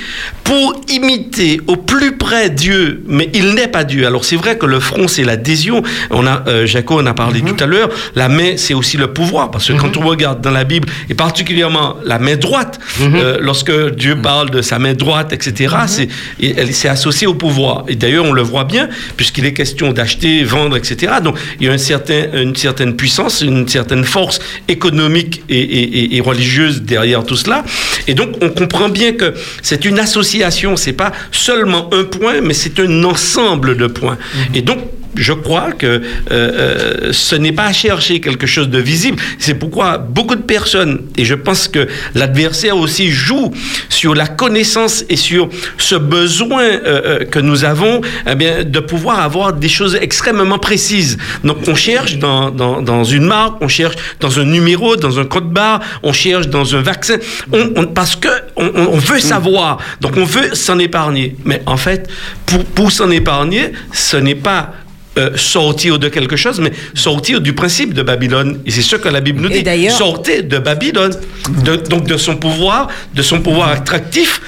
pour 0.43 0.79
imiter 0.89 1.61
au 1.65 1.75
plus 1.77 2.15
près 2.17 2.51
Dieu. 2.51 3.01
Mais 3.07 3.29
il 3.33 3.55
n'est 3.55 3.67
pas 3.67 3.83
Dieu. 3.85 4.05
Alors, 4.05 4.23
c'est 4.23 4.35
vrai 4.35 4.55
que 4.57 4.67
le 4.67 4.79
front, 4.79 5.07
c'est 5.07 5.23
l'adhésion. 5.23 5.81
On 6.11 6.27
a, 6.27 6.43
euh, 6.47 6.67
Jaco 6.67 6.99
en 6.99 7.05
a 7.07 7.13
parlé 7.15 7.41
tout 7.41 7.55
à 7.59 7.65
l'heure. 7.65 7.89
La 8.15 8.29
main, 8.29 8.53
c'est 8.57 8.75
aussi 8.75 8.97
le 8.97 9.07
pouvoir. 9.13 9.49
Parce 9.49 9.67
que 9.69 9.73
quand 9.73 9.97
on 9.97 10.01
regarde 10.05 10.41
dans 10.41 10.51
la 10.51 10.63
Bible, 10.63 10.87
et 11.09 11.15
particulièrement 11.15 11.95
la 12.05 12.19
main 12.19 12.35
droite, 12.35 12.62
euh, 13.01 13.37
lorsque 13.41 13.71
Dieu 13.95 14.15
parle 14.21 14.49
de 14.49 14.61
sa 14.61 14.79
main 14.79 14.93
droite, 14.93 15.33
etc., 15.33 15.75
c'est, 15.87 16.07
et 16.39 16.53
elle 16.57 16.73
s'est 16.73 16.89
associée 16.89 17.27
au 17.27 17.33
pouvoir. 17.33 17.85
Et 17.87 17.95
d'ailleurs, 17.95 18.25
on 18.25 18.33
le 18.33 18.41
voit 18.41 18.63
bien, 18.65 18.89
puisqu'il 19.17 19.45
est 19.45 19.53
question 19.53 19.91
d'acheter, 19.91 20.43
vendre, 20.43 20.75
etc. 20.77 21.13
Donc, 21.23 21.37
il 21.59 21.67
y 21.67 21.69
a 21.69 21.73
un 21.73 21.77
certain, 21.77 22.23
une 22.33 22.55
certaine 22.55 22.95
puissance, 22.95 23.41
une 23.41 23.67
certaine 23.67 24.03
force 24.03 24.39
économique 24.67 25.43
et, 25.49 25.59
et- 25.59 25.97
et- 25.99 26.15
et 26.17 26.21
religieuse 26.21 26.81
derrière 26.81 27.23
tout 27.23 27.35
cela. 27.35 27.63
Et 28.07 28.13
donc, 28.13 28.35
on 28.41 28.49
comprend 28.49 28.89
bien 28.89 29.13
que 29.13 29.33
c'est 29.61 29.85
une 29.85 29.99
association, 29.99 30.75
c'est 30.75 30.93
pas 30.93 31.11
seulement 31.31 31.89
un 31.93 32.03
point, 32.03 32.41
mais 32.41 32.53
c'est 32.53 32.79
un 32.79 33.03
ensemble 33.03 33.77
de 33.77 33.87
points. 33.87 34.17
Et 34.53 34.61
donc, 34.61 34.79
je 35.15 35.33
crois 35.33 35.71
que 35.71 35.85
euh, 35.87 36.01
euh, 36.31 37.09
ce 37.13 37.35
n'est 37.35 37.51
pas 37.51 37.71
chercher 37.73 38.19
quelque 38.19 38.47
chose 38.47 38.69
de 38.69 38.79
visible. 38.79 39.17
C'est 39.39 39.55
pourquoi 39.55 39.97
beaucoup 39.97 40.35
de 40.35 40.41
personnes, 40.41 41.01
et 41.17 41.25
je 41.25 41.35
pense 41.35 41.67
que 41.67 41.87
l'adversaire 42.15 42.77
aussi 42.77 43.11
joue 43.11 43.51
sur 43.89 44.15
la 44.15 44.27
connaissance 44.27 45.03
et 45.09 45.15
sur 45.15 45.49
ce 45.77 45.95
besoin 45.95 46.63
euh, 46.63 46.81
euh, 46.85 47.25
que 47.25 47.39
nous 47.39 47.65
avons 47.65 48.01
eh 48.29 48.35
bien, 48.35 48.63
de 48.63 48.79
pouvoir 48.79 49.19
avoir 49.19 49.53
des 49.53 49.69
choses 49.69 49.95
extrêmement 50.01 50.59
précises. 50.59 51.17
Donc 51.43 51.57
on 51.67 51.75
cherche 51.75 52.17
dans, 52.17 52.49
dans, 52.51 52.81
dans 52.81 53.03
une 53.03 53.25
marque, 53.25 53.57
on 53.61 53.67
cherche 53.67 53.95
dans 54.19 54.39
un 54.39 54.45
numéro, 54.45 54.95
dans 54.95 55.19
un 55.19 55.25
code 55.25 55.49
barre, 55.51 55.79
on 56.03 56.13
cherche 56.13 56.47
dans 56.47 56.75
un 56.75 56.81
vaccin, 56.81 57.17
on, 57.51 57.69
on- 57.75 57.85
parce 57.87 58.15
que 58.15 58.29
on, 58.55 58.65
on- 58.75 58.87
on 58.93 58.97
veut 58.97 59.19
savoir. 59.19 59.77
Donc 60.01 60.17
on 60.17 60.23
veut 60.25 60.53
s'en 60.55 60.79
épargner. 60.79 61.35
Mais 61.45 61.61
en 61.65 61.77
fait, 61.77 62.09
pour, 62.45 62.63
pour 62.65 62.91
s'en 62.91 63.09
épargner, 63.11 63.71
ce 63.91 64.17
n'est 64.17 64.35
pas 64.35 64.73
euh, 65.17 65.31
sortir 65.35 65.99
de 65.99 66.07
quelque 66.09 66.35
chose, 66.35 66.59
mais 66.59 66.71
sortir 66.93 67.39
du 67.41 67.53
principe 67.53 67.93
de 67.93 68.01
Babylone. 68.01 68.59
Et 68.65 68.71
c'est 68.71 68.81
ce 68.81 68.95
que 68.95 69.09
la 69.09 69.21
Bible 69.21 69.41
nous 69.41 69.49
dit. 69.49 69.63
Sortez 69.91 70.41
de 70.41 70.57
Babylone, 70.59 71.15
de- 71.63 71.75
donc 71.75 72.05
de 72.07 72.17
son 72.17 72.35
pouvoir, 72.35 72.87
de 73.13 73.21
son 73.21 73.41
pouvoir 73.41 73.69
attractif, 73.69 74.41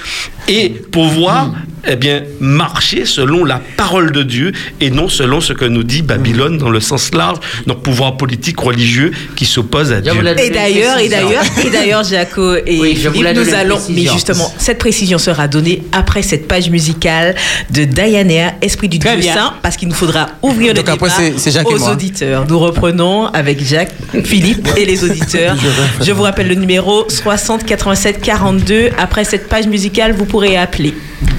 et 0.48 0.70
pouvoir 0.70 1.52
eh 1.86 1.96
bien, 1.96 2.22
marcher 2.40 3.04
selon 3.04 3.44
la 3.44 3.60
parole 3.76 4.12
de 4.12 4.22
Dieu 4.22 4.52
et 4.80 4.90
non 4.90 5.08
selon 5.08 5.40
ce 5.40 5.52
que 5.52 5.64
nous 5.64 5.82
dit 5.84 6.02
Babylone 6.02 6.58
dans 6.58 6.70
le 6.70 6.80
sens 6.80 7.12
large, 7.14 7.38
donc 7.66 7.82
pouvoir 7.82 8.16
politique, 8.16 8.58
religieux 8.60 9.10
qui 9.36 9.44
s'oppose 9.44 9.92
à 9.92 9.96
Je 9.96 10.10
Dieu. 10.10 10.12
Et 10.38 10.50
d'ailleurs, 10.50 10.98
et 10.98 11.08
d'ailleurs, 11.08 11.44
et 11.64 11.70
d'ailleurs, 11.70 12.04
Jaco 12.04 12.54
et 12.56 12.78
Oui, 12.80 12.98
je 13.00 13.10
Philippe, 13.10 13.36
nous 13.36 13.54
allons. 13.54 13.76
précision. 13.76 13.94
Mais 14.04 14.10
justement, 14.12 14.54
cette 14.58 14.78
précision 14.78 15.18
sera 15.18 15.48
donnée 15.48 15.82
après 15.92 16.22
cette 16.22 16.48
page 16.48 16.70
musicale 16.70 17.34
de 17.70 17.84
Diana, 17.84 18.54
Esprit 18.62 18.88
du 18.88 18.98
Très 18.98 19.12
Dieu 19.14 19.22
bien. 19.22 19.34
Saint, 19.34 19.54
parce 19.62 19.76
qu'il 19.76 19.88
nous 19.88 19.94
faudra 19.94 20.28
ouvrir 20.42 20.74
le 20.74 20.80
après, 20.80 20.92
débat 20.92 21.08
c'est- 21.10 21.34
c'est 21.38 21.64
aux 21.64 21.88
auditeurs. 21.88 22.46
Nous 22.48 22.58
reprenons 22.58 23.26
avec 23.26 23.62
Jacques, 23.64 23.92
Philippe 24.24 24.68
et 24.76 24.84
les 24.84 25.04
auditeurs. 25.04 25.56
Je 26.02 26.12
vous 26.12 26.22
rappelle 26.22 26.48
le 26.48 26.54
numéro 26.54 27.04
60 27.08 27.64
87 27.64 28.20
42. 28.20 28.90
Après 28.98 29.24
cette 29.24 29.48
page 29.48 29.66
musicale, 29.66 30.12
vous 30.12 30.24
pourrez 30.24 30.56
appeler. 30.56 30.94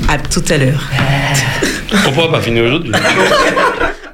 À 0.09 0.17
tout 0.17 0.43
à 0.49 0.57
l'heure. 0.57 0.89
On 2.07 2.11
pourra 2.11 2.31
pas 2.31 2.41
finir 2.41 2.63
aujourd'hui? 2.63 2.91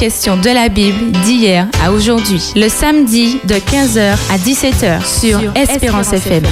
questions 0.00 0.38
de 0.38 0.48
la 0.48 0.70
Bible 0.70 1.12
d'hier 1.24 1.66
à 1.84 1.92
aujourd'hui. 1.92 2.54
Le 2.56 2.70
samedi 2.70 3.38
de 3.44 3.56
15h 3.56 4.16
à 4.30 4.38
17h 4.38 5.04
sur, 5.04 5.54
Espérance, 5.54 6.14
FM. 6.14 6.42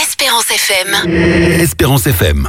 Espérance 0.00 0.50
FM. 0.50 1.60
Espérance 1.60 2.06
FM. 2.06 2.48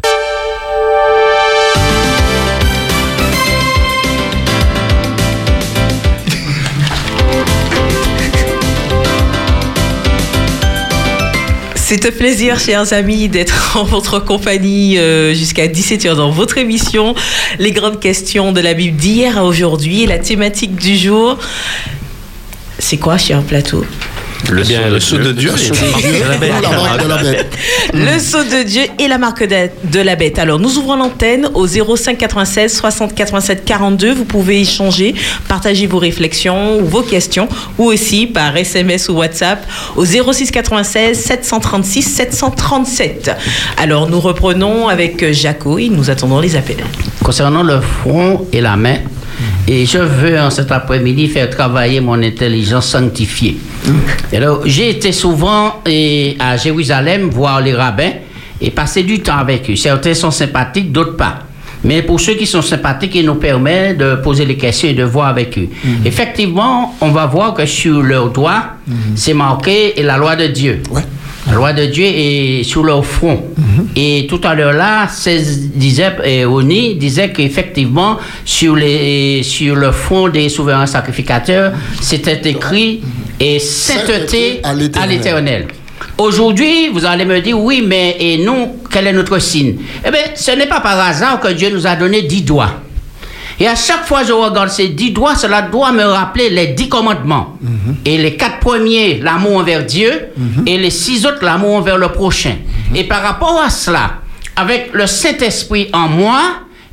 C'est 11.97 12.07
un 12.07 12.11
plaisir, 12.11 12.59
chers 12.59 12.91
amis, 12.91 13.29
d'être 13.29 13.77
en 13.77 13.85
votre 13.85 14.19
compagnie 14.19 14.97
euh, 14.97 15.33
jusqu'à 15.33 15.67
17h 15.67 16.17
dans 16.17 16.29
votre 16.29 16.57
émission. 16.57 17.15
Les 17.57 17.71
grandes 17.71 18.01
questions 18.01 18.51
de 18.51 18.59
la 18.59 18.73
Bible 18.73 18.97
d'hier 18.97 19.37
à 19.37 19.45
aujourd'hui. 19.45 20.05
La 20.05 20.19
thématique 20.19 20.75
du 20.75 20.97
jour, 20.97 21.37
c'est 22.79 22.97
quoi, 22.97 23.17
cher 23.17 23.41
plateau? 23.43 23.85
Le, 24.51 24.61
bien, 24.63 24.89
le 24.89 24.99
sceau 24.99 25.17
de 25.17 25.31
Dieu, 25.31 25.51
Le 25.51 25.57
sceau 25.57 25.73
de 25.73 27.07
la 27.09 27.17
bête. 27.17 27.57
Le 27.93 28.19
sceau 28.19 28.43
de 28.43 28.63
Dieu 28.63 28.83
et 28.99 29.07
la 29.07 29.17
marque 29.17 29.43
de, 29.43 29.69
de 29.91 29.99
la 29.99 30.15
bête. 30.15 30.39
Alors, 30.39 30.59
nous 30.59 30.77
ouvrons 30.77 30.95
l'antenne 30.95 31.49
au 31.53 31.67
05 31.67 32.17
96 32.17 32.73
60 32.73 33.15
87 33.15 33.65
42. 33.65 34.13
Vous 34.13 34.25
pouvez 34.25 34.61
échanger, 34.61 35.15
partager 35.47 35.87
vos 35.87 35.99
réflexions 35.99 36.79
ou 36.79 36.85
vos 36.85 37.01
questions, 37.01 37.47
ou 37.77 37.85
aussi 37.85 38.27
par 38.27 38.55
SMS 38.55 39.09
ou 39.09 39.13
WhatsApp 39.13 39.65
au 39.95 40.05
06 40.05 40.51
96 40.51 41.17
736 41.17 42.01
737. 42.03 43.31
Alors, 43.77 44.09
nous 44.09 44.19
reprenons 44.19 44.87
avec 44.87 45.31
Jaco 45.31 45.77
et 45.79 45.89
nous 45.89 46.09
attendons 46.09 46.39
les 46.39 46.55
appels. 46.55 46.83
Concernant 47.23 47.63
le 47.63 47.81
front 47.81 48.45
et 48.51 48.61
la 48.61 48.75
main, 48.75 48.97
et 49.67 49.85
je 49.85 49.97
veux 49.97 50.39
en 50.39 50.49
cet 50.49 50.71
après-midi 50.71 51.27
faire 51.27 51.49
travailler 51.49 51.99
mon 52.01 52.21
intelligence 52.21 52.87
sanctifiée. 52.87 53.57
Alors, 54.33 54.61
j'ai 54.65 54.89
été 54.89 55.11
souvent 55.11 55.81
à 56.39 56.57
Jérusalem 56.57 57.29
voir 57.29 57.61
les 57.61 57.73
rabbins 57.73 58.11
et 58.61 58.71
passer 58.71 59.03
du 59.03 59.19
temps 59.19 59.37
avec 59.37 59.69
eux. 59.69 59.75
Certains 59.75 60.13
sont 60.13 60.31
sympathiques, 60.31 60.91
d'autres 60.91 61.17
pas. 61.17 61.39
Mais 61.83 62.01
pour 62.01 62.19
ceux 62.19 62.33
qui 62.33 62.47
sont 62.47 62.63
sympathiques, 62.63 63.13
il 63.15 63.25
nous 63.25 63.35
permet 63.35 63.93
de 63.93 64.15
poser 64.15 64.43
les 64.45 64.57
questions 64.57 64.89
et 64.89 64.93
de 64.93 65.03
voir 65.03 65.27
avec 65.27 65.55
eux. 65.57 65.67
Effectivement, 66.03 66.95
on 67.01 67.09
va 67.11 67.27
voir 67.27 67.53
que 67.53 67.65
sur 67.65 68.01
leur 68.01 68.31
doigt, 68.31 68.63
c'est 69.15 69.33
marqué 69.35 69.93
la 70.01 70.17
loi 70.17 70.35
de 70.35 70.47
Dieu. 70.47 70.81
La 71.47 71.53
loi 71.53 71.73
de 71.73 71.85
Dieu 71.85 72.05
est 72.05 72.63
sur 72.63 72.83
leur 72.83 73.05
front. 73.05 73.43
Et 73.95 74.25
tout 74.27 74.41
à 74.43 74.55
l'heure 74.55 74.73
là, 74.73 75.07
16 75.07 75.69
disait, 75.75 76.11
et 76.23 76.45
Oni 76.45 76.95
disait 76.95 77.31
qu'effectivement, 77.31 78.17
sur, 78.43 78.75
les, 78.75 79.43
sur 79.43 79.75
le 79.75 79.91
front 79.91 80.27
des 80.29 80.49
souverains 80.49 80.87
sacrificateurs, 80.87 81.73
c'était 82.01 82.49
écrit 82.49 83.01
et 83.39 83.59
sainteté 83.59 84.59
à 84.63 84.73
l'éternel. 85.07 85.67
Aujourd'hui, 86.17 86.89
vous 86.93 87.05
allez 87.05 87.25
me 87.25 87.39
dire, 87.41 87.59
oui, 87.59 87.83
mais 87.85 88.15
et 88.19 88.37
nous, 88.37 88.77
quel 88.91 89.07
est 89.07 89.13
notre 89.13 89.37
signe? 89.39 89.75
Eh 90.05 90.11
bien, 90.11 90.21
ce 90.35 90.51
n'est 90.51 90.65
pas 90.67 90.79
par 90.79 90.99
hasard 90.99 91.39
que 91.39 91.49
Dieu 91.49 91.69
nous 91.69 91.85
a 91.85 91.95
donné 91.95 92.21
dix 92.23 92.41
doigts. 92.41 92.81
Et 93.59 93.67
à 93.67 93.75
chaque 93.75 94.05
fois 94.05 94.21
que 94.21 94.27
je 94.27 94.33
regarde 94.33 94.69
ces 94.69 94.89
dix 94.89 95.11
doigts, 95.11 95.35
cela 95.35 95.61
doit 95.61 95.91
me 95.91 96.03
rappeler 96.03 96.49
les 96.49 96.67
dix 96.67 96.89
commandements. 96.89 97.57
Et 98.03 98.17
les 98.17 98.35
quatre 98.35 98.59
premiers, 98.59 99.19
l'amour 99.21 99.57
envers 99.57 99.85
Dieu, 99.85 100.27
et 100.65 100.77
les 100.77 100.89
six 100.89 101.25
autres, 101.25 101.43
l'amour 101.43 101.75
envers 101.75 101.97
le 101.97 102.09
prochain. 102.09 102.55
Et 102.93 103.05
par 103.05 103.21
rapport 103.21 103.61
à 103.61 103.69
cela, 103.69 104.15
avec 104.55 104.91
le 104.93 105.07
Saint-Esprit 105.07 105.89
en 105.93 106.07
moi, 106.09 106.41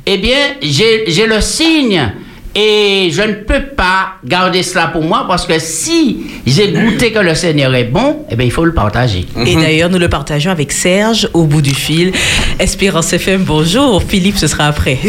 eh 0.05 0.17
bien, 0.17 0.37
j'ai 0.61 1.25
le 1.27 1.41
signe 1.41 2.13
et 2.55 3.09
je 3.11 3.21
ne 3.23 3.33
peux 3.33 3.63
pas 3.75 4.15
garder 4.23 4.61
cela 4.61 4.87
pour 4.87 5.03
moi 5.03 5.25
parce 5.27 5.47
que 5.47 5.57
si 5.57 6.27
j'ai 6.45 6.71
goûté 6.71 7.11
que 7.11 7.19
le 7.19 7.33
Seigneur 7.33 7.73
est 7.73 7.85
bon, 7.85 8.25
eh 8.29 8.35
bien, 8.35 8.45
il 8.45 8.51
faut 8.51 8.65
le 8.65 8.73
partager. 8.73 9.25
Et 9.45 9.55
d'ailleurs, 9.55 9.89
nous 9.89 9.97
le 9.97 10.07
partageons 10.07 10.51
avec 10.51 10.71
Serge 10.71 11.27
au 11.33 11.45
bout 11.45 11.63
du 11.63 11.73
fil. 11.73 12.11
Espérance 12.59 13.11
FM, 13.11 13.43
bonjour. 13.43 14.03
Philippe, 14.03 14.37
ce 14.37 14.45
sera 14.45 14.67
après. 14.67 14.99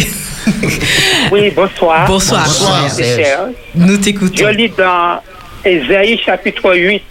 oui, 1.32 1.50
bonsoir. 1.50 2.06
Bonsoir. 2.06 2.44
Bonsoir, 2.44 2.90
Serge. 2.90 3.52
Nous 3.74 3.98
t'écoutons. 3.98 4.44
Je 4.44 4.48
lis 4.48 4.72
dans 4.76 5.20
Ésaïe 5.64 6.18
chapitre 6.24 6.74
8, 6.74 7.02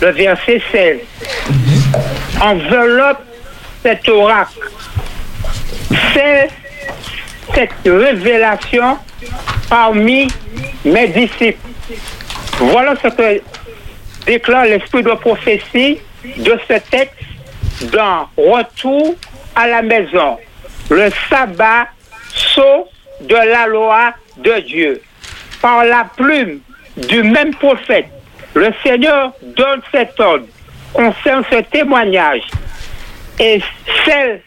le 0.00 0.10
verset 0.10 0.62
16. 0.72 0.96
Enveloppe 2.40 3.24
cet 3.82 4.08
oracle. 4.08 4.70
C'est 6.14 6.48
cette 7.54 7.72
révélation 7.84 8.98
parmi 9.68 10.28
mes 10.84 11.08
disciples. 11.08 11.68
Voilà 12.58 12.94
ce 13.02 13.08
que 13.08 13.42
déclare 14.26 14.64
l'esprit 14.64 15.02
de 15.02 15.12
prophétie 15.12 15.98
de 16.36 16.58
ce 16.68 16.74
texte 16.90 17.14
dans 17.92 18.28
Retour 18.36 19.14
à 19.54 19.66
la 19.66 19.82
maison, 19.82 20.38
le 20.90 21.10
sabbat 21.28 21.88
saut 22.32 22.88
de 23.20 23.34
la 23.34 23.66
loi 23.66 24.12
de 24.38 24.60
Dieu. 24.60 25.00
Par 25.60 25.84
la 25.84 26.06
plume 26.16 26.60
du 26.96 27.22
même 27.22 27.54
prophète, 27.54 28.08
le 28.54 28.70
Seigneur 28.82 29.32
donne 29.42 29.80
cet 29.92 30.18
ordre 30.20 30.46
concerne 30.92 31.44
ce 31.50 31.58
témoignage 31.58 32.42
et 33.38 33.60
celle, 34.04 34.40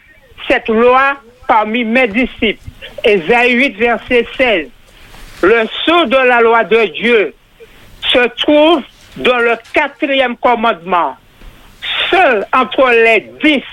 cette 0.48 0.68
loi 0.68 1.14
parmi 1.52 1.84
mes 1.84 2.08
disciples. 2.08 2.66
Ésaïe 3.04 3.52
8, 3.52 3.76
verset 3.76 4.26
16. 4.38 4.68
Le 5.42 5.66
sceau 5.66 6.06
de 6.06 6.16
la 6.16 6.40
loi 6.40 6.64
de 6.64 6.84
Dieu 6.86 7.34
se 8.10 8.26
trouve 8.42 8.82
dans 9.18 9.36
le 9.36 9.56
quatrième 9.74 10.34
commandement. 10.38 11.14
Seul 12.10 12.46
entre 12.54 12.88
les 12.90 13.28
dix, 13.44 13.64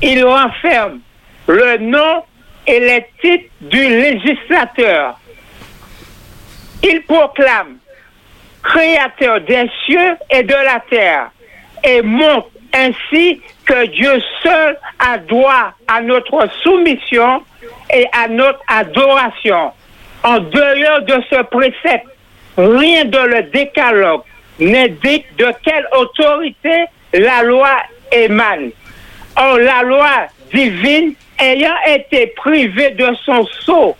il 0.00 0.24
renferme 0.24 1.00
le 1.46 1.76
nom 1.76 2.22
et 2.66 2.80
les 2.80 3.04
titres 3.20 3.50
du 3.60 3.82
législateur. 3.82 5.20
Il 6.82 7.02
proclame 7.02 7.76
créateur 8.62 9.42
des 9.42 9.70
cieux 9.84 10.16
et 10.30 10.42
de 10.42 10.54
la 10.54 10.80
terre 10.88 11.30
et 11.82 12.00
montre 12.00 12.48
ainsi 12.74 13.40
que 13.64 13.86
Dieu 13.86 14.20
seul 14.42 14.76
a 14.98 15.18
droit 15.18 15.72
à 15.88 16.00
notre 16.02 16.48
soumission 16.62 17.42
et 17.92 18.06
à 18.12 18.28
notre 18.28 18.60
adoration. 18.68 19.72
En 20.22 20.38
dehors 20.38 21.02
de 21.02 21.22
ce 21.30 21.42
précepte, 21.44 22.06
rien 22.56 23.04
de 23.04 23.18
le 23.18 23.42
décalogue 23.44 24.22
n'indique 24.58 25.26
de 25.36 25.52
quelle 25.64 25.86
autorité 25.96 26.84
la 27.12 27.42
loi 27.42 27.70
émane. 28.12 28.70
Or, 29.36 29.58
la 29.58 29.82
loi 29.82 30.26
divine 30.52 31.14
ayant 31.38 31.74
été 31.86 32.28
privée 32.28 32.90
de 32.90 33.08
son 33.24 33.44
sceau, 33.60 33.96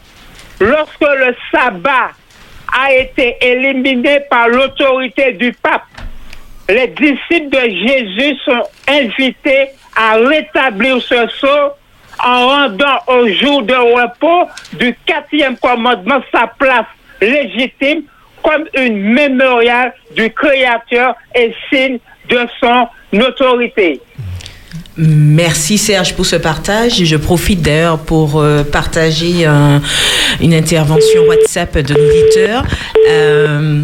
lorsque 0.61 1.01
le 1.01 1.35
sabbat 1.51 2.11
a 2.73 2.93
été 2.93 3.37
éliminé 3.41 4.21
par 4.31 4.49
l'autorité 4.49 5.33
du 5.33 5.53
pape, 5.53 5.85
les 6.69 6.89
disciples 6.89 7.51
de 7.51 7.61
Jésus 7.61 8.37
sont 8.45 8.63
invités 8.89 9.69
à 9.97 10.17
rétablir 10.17 11.01
ce 11.03 11.27
sceau 11.39 11.73
en 12.25 12.47
rendant 12.47 12.99
au 13.09 13.29
jour 13.29 13.63
de 13.63 13.75
repos 13.75 14.49
du 14.75 14.97
quatrième 15.07 15.57
commandement 15.57 16.21
sa 16.33 16.47
place 16.59 16.87
légitime 17.21 18.03
comme 18.43 18.65
une 18.75 19.01
mémorial 19.13 19.93
du 20.15 20.31
Créateur 20.31 21.15
et 21.35 21.55
signe 21.73 21.99
de 22.29 22.39
son 22.61 22.89
autorité. 23.21 24.01
Merci 24.97 25.77
Serge 25.77 26.15
pour 26.15 26.25
ce 26.27 26.37
partage. 26.37 27.03
Je 27.03 27.17
profite 27.17 27.63
d'ailleurs 27.63 27.99
pour 27.99 28.41
euh, 28.41 28.63
partager 28.63 29.45
un- 29.45 29.81
une 30.41 30.55
intervention 30.55 31.23
WhatsApp 31.29 31.79
de 31.79 31.95
l'auditeur. 31.95 32.63
Euh, 33.11 33.83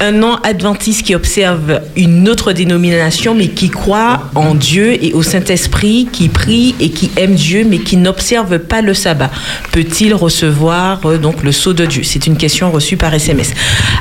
un 0.00 0.12
non 0.12 0.36
adventiste 0.42 1.02
qui 1.02 1.14
observe 1.14 1.80
une 1.96 2.28
autre 2.28 2.52
dénomination, 2.52 3.34
mais 3.34 3.48
qui 3.48 3.68
croit 3.68 4.30
en 4.34 4.54
Dieu 4.54 5.02
et 5.04 5.12
au 5.12 5.22
Saint-Esprit, 5.22 6.08
qui 6.10 6.28
prie 6.28 6.74
et 6.80 6.90
qui 6.90 7.10
aime 7.16 7.34
Dieu, 7.34 7.66
mais 7.68 7.78
qui 7.78 7.96
n'observe 7.96 8.58
pas 8.58 8.80
le 8.80 8.94
sabbat, 8.94 9.30
peut-il 9.72 10.14
recevoir 10.14 11.04
euh, 11.04 11.18
donc 11.18 11.42
le 11.42 11.52
sceau 11.52 11.72
de 11.72 11.84
Dieu? 11.84 12.02
C'est 12.02 12.26
une 12.26 12.36
question 12.36 12.70
reçue 12.70 12.96
par 12.96 13.12
SMS. 13.12 13.50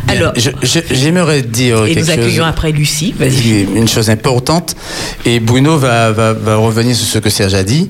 Alors, 0.07 0.33
J'aimerais 0.91 1.41
dire 1.41 1.85
et 1.85 1.93
quelque 1.93 2.05
nous 2.05 2.11
accueillons 2.11 2.43
chose. 2.43 2.49
après 2.49 2.71
Lucie. 2.71 3.13
Vas-y. 3.17 3.67
Une 3.75 3.87
chose 3.87 4.09
importante, 4.09 4.75
et 5.25 5.39
Bruno 5.39 5.77
va, 5.77 6.11
va, 6.11 6.33
va 6.33 6.55
revenir 6.55 6.95
sur 6.95 7.05
ce 7.05 7.19
que 7.19 7.29
Serge 7.29 7.53
a 7.53 7.63
dit. 7.63 7.89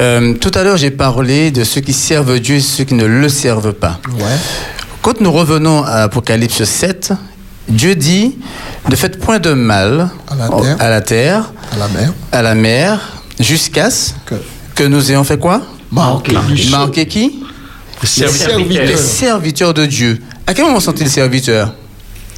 Euh, 0.00 0.34
tout 0.34 0.50
à 0.54 0.62
l'heure, 0.64 0.76
j'ai 0.76 0.90
parlé 0.90 1.50
de 1.50 1.64
ceux 1.64 1.80
qui 1.80 1.92
servent 1.92 2.38
Dieu 2.40 2.56
et 2.56 2.60
ceux 2.60 2.84
qui 2.84 2.94
ne 2.94 3.06
le 3.06 3.28
servent 3.28 3.72
pas. 3.72 4.00
Quand 5.02 5.20
nous 5.20 5.30
revenons 5.32 5.82
à 5.84 6.04
Apocalypse 6.04 6.64
7, 6.64 7.12
Dieu 7.68 7.94
dit 7.94 8.36
Ne 8.90 8.96
faites 8.96 9.18
point 9.18 9.38
de 9.38 9.52
mal 9.52 10.10
À 10.28 10.34
la 10.36 10.48
terre. 10.48 10.76
à 10.80 10.88
la, 10.90 11.00
terre, 11.00 11.52
à 11.72 11.78
la 11.78 11.88
mer, 11.88 12.12
à 12.32 12.42
la 12.42 12.54
mer, 12.54 13.00
jusqu'à 13.40 13.90
ce 13.90 14.12
que, 14.26 14.34
que 14.74 14.84
nous 14.84 15.10
ayons 15.10 15.24
fait 15.24 15.38
quoi? 15.38 15.62
Marqué. 15.90 16.36
Marqué 16.70 17.06
qui? 17.06 17.40
Les 18.02 18.08
serviteurs. 18.08 18.84
Les 18.86 18.96
serviteurs 18.96 19.74
de 19.74 19.86
Dieu. 19.86 20.20
À 20.46 20.52
quel 20.52 20.66
moment 20.66 20.80
sont-ils 20.80 21.08
serviteurs? 21.08 21.72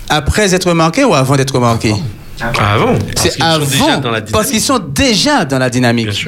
Après 0.08 0.54
être 0.54 0.72
marqués 0.72 1.02
ou 1.04 1.14
avant 1.14 1.34
d'être 1.36 1.58
marqués? 1.58 1.94
Avant. 2.58 2.94
C'est 3.16 3.40
avant, 3.40 4.02
parce 4.30 4.50
qu'ils 4.50 4.60
sont 4.60 4.78
déjà 4.78 5.46
dans 5.46 5.58
la 5.58 5.70
dynamique. 5.70 6.26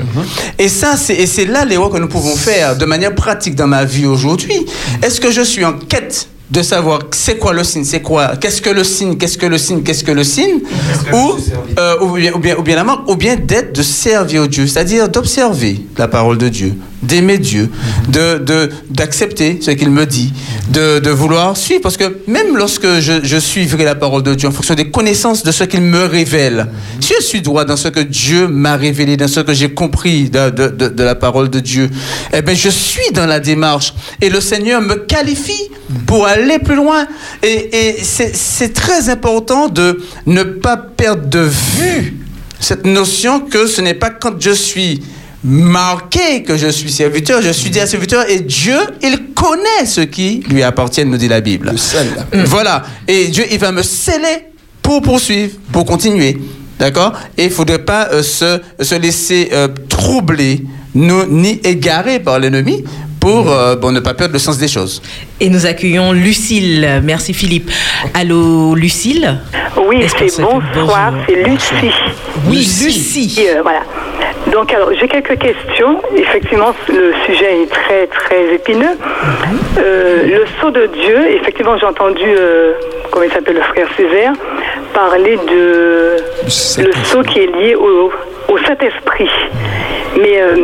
Et 0.58 0.68
ça, 0.68 0.96
c'est 0.96 1.14
et 1.14 1.26
c'est 1.26 1.44
là 1.44 1.66
l'erreur 1.66 1.90
que 1.90 1.98
nous 1.98 2.08
pouvons 2.08 2.34
faire 2.34 2.76
de 2.76 2.84
manière 2.86 3.14
pratique 3.14 3.54
dans 3.54 3.66
ma 3.66 3.84
vie 3.84 4.06
aujourd'hui. 4.06 4.66
Est-ce 5.02 5.20
que 5.20 5.30
je 5.30 5.42
suis 5.42 5.64
en 5.66 5.74
quête 5.74 6.28
de 6.50 6.62
savoir 6.62 7.00
c'est 7.10 7.36
quoi 7.38 7.52
le 7.52 7.62
signe, 7.64 7.84
c'est 7.84 8.00
quoi, 8.00 8.36
qu'est-ce 8.36 8.62
que 8.62 8.70
le 8.70 8.82
signe, 8.84 9.16
qu'est-ce 9.18 9.36
que 9.36 9.46
le 9.46 9.58
signe, 9.58 9.82
qu'est-ce 9.82 10.02
que 10.04 10.12
le 10.12 10.24
signe, 10.24 10.60
ou, 11.12 11.36
euh, 11.78 11.96
ou 12.00 12.12
bien, 12.12 12.32
ou 12.34 12.38
bien, 12.38 12.56
ou 12.56 12.62
bien 12.62 12.76
la 12.76 12.84
marque, 12.84 13.08
ou 13.08 13.16
bien 13.16 13.36
d'être 13.36 13.74
de 13.76 13.82
servir 13.82 14.48
Dieu, 14.48 14.66
c'est-à-dire 14.66 15.08
d'observer 15.10 15.80
la 15.98 16.08
parole 16.08 16.38
de 16.38 16.48
Dieu, 16.48 16.74
d'aimer 17.02 17.36
Dieu, 17.38 17.70
de 18.08 18.38
de- 18.38 18.70
d'accepter 18.90 19.58
ce 19.60 19.70
qu'il 19.72 19.90
me 19.90 20.06
dit, 20.06 20.32
de, 20.70 20.98
de 21.00 21.10
vouloir 21.10 21.54
suivre, 21.56 21.82
parce 21.82 21.96
que 21.98 22.18
même 22.26 22.56
lorsque 22.56 22.98
je, 23.00 23.20
je 23.22 23.36
suivrai 23.36 23.84
la 23.84 23.94
parole 23.94 24.22
de 24.22 24.34
Dieu 24.34 24.48
en 24.48 24.52
fonction 24.52 24.74
des 24.74 24.90
connaissances 24.90 25.42
de 25.42 25.52
ce 25.52 25.64
qu'il 25.64 25.82
me 25.82 26.04
révèle, 26.06 26.68
si 27.00 27.12
je 27.20 27.24
suis 27.24 27.42
droit 27.42 27.64
dans 27.66 27.76
ce 27.76 27.88
que 27.88 28.00
Dieu 28.00 28.48
m'a 28.48 28.76
révélé, 28.76 29.16
dans 29.18 29.28
ce 29.28 29.40
que 29.40 29.52
j'ai 29.52 29.68
compris 29.74 30.30
de, 30.30 30.48
de, 30.50 30.68
de, 30.68 30.88
de 30.88 31.02
la 31.02 31.14
parole 31.14 31.50
de 31.50 31.60
Dieu, 31.60 31.90
eh 32.32 32.40
bien, 32.40 32.54
je 32.54 32.70
suis 32.70 33.12
dans 33.12 33.26
la 33.26 33.38
démarche 33.38 33.92
et 34.22 34.30
le 34.30 34.40
Seigneur 34.40 34.80
me 34.80 34.94
qualifie 34.94 35.68
pour 36.06 36.26
aller 36.26 36.37
plus 36.58 36.76
loin. 36.76 37.06
Et, 37.42 37.90
et 37.90 37.96
c'est 38.02 38.72
très 38.72 39.08
important 39.08 39.68
de 39.68 40.00
ne 40.26 40.42
pas 40.42 40.76
perdre 40.76 41.26
de 41.26 41.40
vue 41.40 42.16
cette 42.60 42.84
notion 42.84 43.40
que 43.40 43.66
ce 43.66 43.80
n'est 43.80 43.94
pas 43.94 44.10
quand 44.10 44.40
je 44.40 44.50
suis 44.50 45.00
marqué 45.44 46.42
que 46.42 46.56
je 46.56 46.68
suis 46.68 46.90
serviteur, 46.90 47.40
je 47.42 47.50
suis 47.50 47.70
déjà 47.70 47.86
serviteur 47.86 48.28
et 48.28 48.40
Dieu, 48.40 48.76
il 49.02 49.32
connaît 49.34 49.86
ce 49.86 50.00
qui 50.00 50.42
lui 50.48 50.62
appartient, 50.62 51.04
nous 51.04 51.16
dit 51.16 51.28
la 51.28 51.40
Bible. 51.40 51.72
Voilà. 52.44 52.82
Et 53.06 53.28
Dieu, 53.28 53.44
il 53.50 53.58
va 53.58 53.70
me 53.70 53.82
sceller 53.82 54.46
pour 54.82 55.02
poursuivre, 55.02 55.54
pour 55.72 55.84
continuer. 55.84 56.38
D'accord? 56.78 57.12
Et 57.36 57.44
il 57.44 57.48
ne 57.48 57.54
faudrait 57.54 57.84
pas 57.84 58.08
euh, 58.12 58.22
se, 58.22 58.60
se 58.80 58.94
laisser 58.94 59.48
euh, 59.52 59.68
troubler, 59.88 60.64
nous, 60.94 61.24
ni 61.26 61.60
égarer 61.64 62.20
par 62.20 62.38
l'ennemi 62.38 62.84
pour 63.28 63.52
euh, 63.52 63.76
bon, 63.76 63.92
ne 63.92 64.00
pas 64.00 64.14
perdre 64.14 64.32
le 64.32 64.38
sens 64.38 64.56
des 64.56 64.68
choses. 64.68 65.02
Et 65.38 65.50
nous 65.50 65.66
accueillons 65.66 66.12
Lucille. 66.12 67.02
Merci 67.04 67.34
Philippe. 67.34 67.70
Allô 68.14 68.74
Lucille 68.74 69.38
Oui, 69.76 70.06
c'est 70.08 70.40
bonsoir, 70.40 71.12
c'est 71.26 71.34
Lucie. 71.34 71.92
Oui, 72.46 72.56
Lucie. 72.56 73.46
Euh, 73.50 73.60
voilà. 73.62 73.82
Donc, 74.50 74.72
alors, 74.72 74.90
j'ai 74.98 75.08
quelques 75.08 75.38
questions. 75.38 76.00
Effectivement, 76.16 76.74
le 76.88 77.12
sujet 77.26 77.64
est 77.64 77.70
très, 77.70 78.06
très 78.06 78.54
épineux. 78.54 78.96
Euh, 79.76 80.22
le 80.24 80.44
sceau 80.58 80.70
de 80.70 80.86
Dieu, 80.86 81.30
effectivement, 81.38 81.76
j'ai 81.76 81.86
entendu, 81.86 82.24
euh, 82.24 82.72
comment 83.10 83.24
il 83.24 83.32
s'appelle, 83.32 83.56
le 83.56 83.60
frère 83.60 83.88
Césaire, 83.94 84.32
parler 84.94 85.36
de 85.36 86.16
le 86.82 86.92
sceau 87.04 87.22
qui 87.24 87.40
est 87.40 87.46
lié 87.46 87.74
au, 87.74 88.10
au 88.48 88.58
Saint-Esprit. 88.66 89.28
Mais 90.16 90.40
euh, 90.40 90.54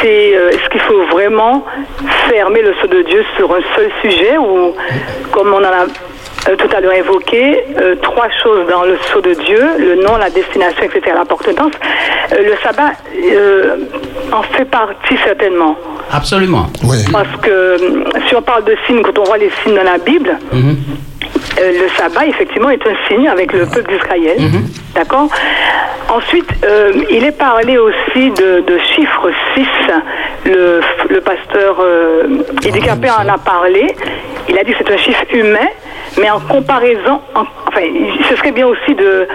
c'est, 0.00 0.36
euh, 0.36 0.50
est-ce 0.50 0.68
qu'il 0.70 0.80
faut 0.80 1.04
vraiment 1.12 1.64
fermer 2.28 2.62
le 2.62 2.74
sceau 2.74 2.86
de 2.86 3.02
Dieu 3.02 3.24
sur 3.36 3.54
un 3.54 3.60
seul 3.74 3.90
sujet 4.02 4.38
ou, 4.38 4.74
comme 5.30 5.52
on 5.52 5.58
en 5.58 5.64
a 5.64 5.86
euh, 6.48 6.56
tout 6.56 6.68
à 6.76 6.80
l'heure 6.80 6.92
évoqué, 6.94 7.64
euh, 7.80 7.94
trois 8.02 8.28
choses 8.42 8.66
dans 8.68 8.82
le 8.84 8.96
sceau 9.08 9.20
de 9.20 9.34
Dieu, 9.34 9.62
le 9.78 9.96
nom, 10.02 10.16
la 10.16 10.30
destination, 10.30 10.82
etc., 10.84 11.00
l'appartenance. 11.14 11.72
Euh, 12.32 12.42
le 12.42 12.54
sabbat 12.62 12.92
euh, 13.32 13.76
en 14.32 14.42
fait 14.42 14.64
partie 14.66 15.16
certainement. 15.24 15.76
Absolument. 16.12 16.66
Parce 17.12 17.36
que 17.42 17.76
si 18.28 18.34
on 18.36 18.42
parle 18.42 18.64
de 18.64 18.76
signes, 18.86 19.02
quand 19.02 19.18
on 19.18 19.24
voit 19.24 19.38
les 19.38 19.50
signes 19.62 19.74
dans 19.76 19.82
la 19.84 19.98
Bible, 19.98 20.36
Mhm. 20.52 20.76
euh, 21.60 21.72
le 21.82 21.88
sabbat, 21.96 22.26
effectivement, 22.26 22.70
est 22.70 22.86
un 22.86 22.94
signe 23.08 23.28
avec 23.28 23.52
le 23.52 23.66
peuple 23.66 23.92
d'Israël. 23.92 24.36
D'accord? 24.94 25.28
Ensuite, 26.08 26.48
euh, 26.64 26.92
il 27.10 27.24
est 27.24 27.36
parlé 27.36 27.76
aussi 27.78 28.30
de, 28.30 28.60
de 28.60 28.78
chiffre 28.94 29.28
6. 29.54 29.66
Le, 30.46 30.80
le 31.10 31.20
pasteur 31.20 31.76
euh, 31.80 32.22
Eddie 32.64 32.80
Capet 32.80 33.10
en 33.10 33.28
a 33.28 33.36
parlé. 33.38 33.88
Il 34.48 34.56
a 34.56 34.62
dit 34.62 34.72
que 34.72 34.78
c'est 34.78 34.92
un 34.94 34.96
chiffre 34.96 35.24
humain, 35.32 35.66
mais 36.18 36.30
en 36.30 36.40
comparaison, 36.40 37.20
en- 37.34 37.44
enfin, 37.68 37.82
ce 38.28 38.36
serait 38.36 38.52
bien 38.52 38.66
aussi 38.66 38.94
de. 38.94 39.28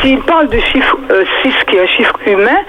S'il 0.00 0.20
parle 0.20 0.48
de 0.48 0.58
chiffre 0.60 0.96
euh, 1.10 1.24
6, 1.42 1.52
qui 1.68 1.76
est 1.76 1.80
un 1.82 1.86
chiffre 1.86 2.14
humain, 2.26 2.60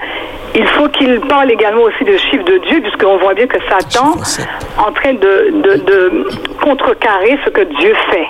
il 0.54 0.66
faut 0.66 0.88
qu'il 0.88 1.20
parle 1.20 1.50
également 1.50 1.82
aussi 1.82 2.04
de 2.04 2.16
chiffre 2.16 2.44
de 2.44 2.58
Dieu, 2.68 2.80
puisqu'on 2.80 3.18
voit 3.18 3.34
bien 3.34 3.46
que 3.46 3.58
Satan 3.68 4.12
en 4.78 4.92
train 4.92 5.14
de, 5.14 5.50
de, 5.62 5.74
de 5.84 6.28
contrecarrer 6.62 7.38
ce 7.44 7.50
que 7.50 7.62
Dieu 7.62 7.94
fait. 8.10 8.26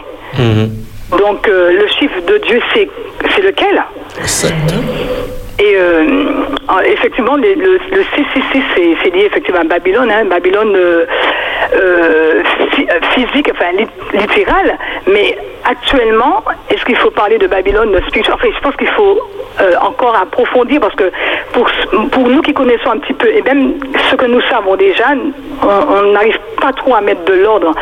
Donc 1.18 1.46
euh, 1.48 1.70
le 1.80 1.86
chiffre 1.88 2.20
de 2.26 2.38
Dieu, 2.38 2.60
c'est 2.74 2.88
c'est 3.34 3.42
lequel? 3.42 3.82
Et 5.58 5.76
euh, 5.76 6.04
effectivement, 6.86 7.36
les- 7.36 7.54
le, 7.54 7.74
le 7.92 8.02
666, 8.16 8.62
c'est 8.74 8.96
c'est 9.02 9.10
lié 9.14 9.24
effectivement 9.26 9.60
à 9.60 9.64
Babylone, 9.64 10.10
hein, 10.10 10.24
Babylone 10.24 10.74
euh, 10.74 11.06
euh, 11.74 12.42
phy- 12.72 12.88
physique, 13.12 13.50
enfin 13.52 13.70
lit- 13.76 14.18
littérale, 14.20 14.76
mais 15.06 15.38
actuellement, 15.64 16.42
est-ce 16.70 16.84
qu'il 16.84 16.96
faut 16.96 17.10
parler 17.10 17.38
de 17.38 17.46
Babylone 17.46 17.94
Enfin, 17.96 18.48
je 18.52 18.60
pense 18.60 18.76
qu'il 18.76 18.88
faut 18.88 19.20
encore 19.80 20.16
approfondir 20.20 20.80
parce 20.80 20.94
que 20.96 21.12
pour, 21.52 21.70
pour 22.10 22.28
nous 22.28 22.42
qui 22.42 22.52
connaissons 22.52 22.90
un 22.90 22.98
petit 22.98 23.12
peu, 23.12 23.28
et 23.28 23.40
même 23.42 23.74
ce 24.10 24.16
que 24.16 24.26
nous 24.26 24.40
savons 24.50 24.74
déjà, 24.74 25.04
on 25.62 26.02
n'arrive 26.12 26.38
pas 26.60 26.72
trop 26.72 26.96
à 26.96 27.00
mettre 27.00 27.24
de 27.26 27.34
l'ordre 27.34 27.72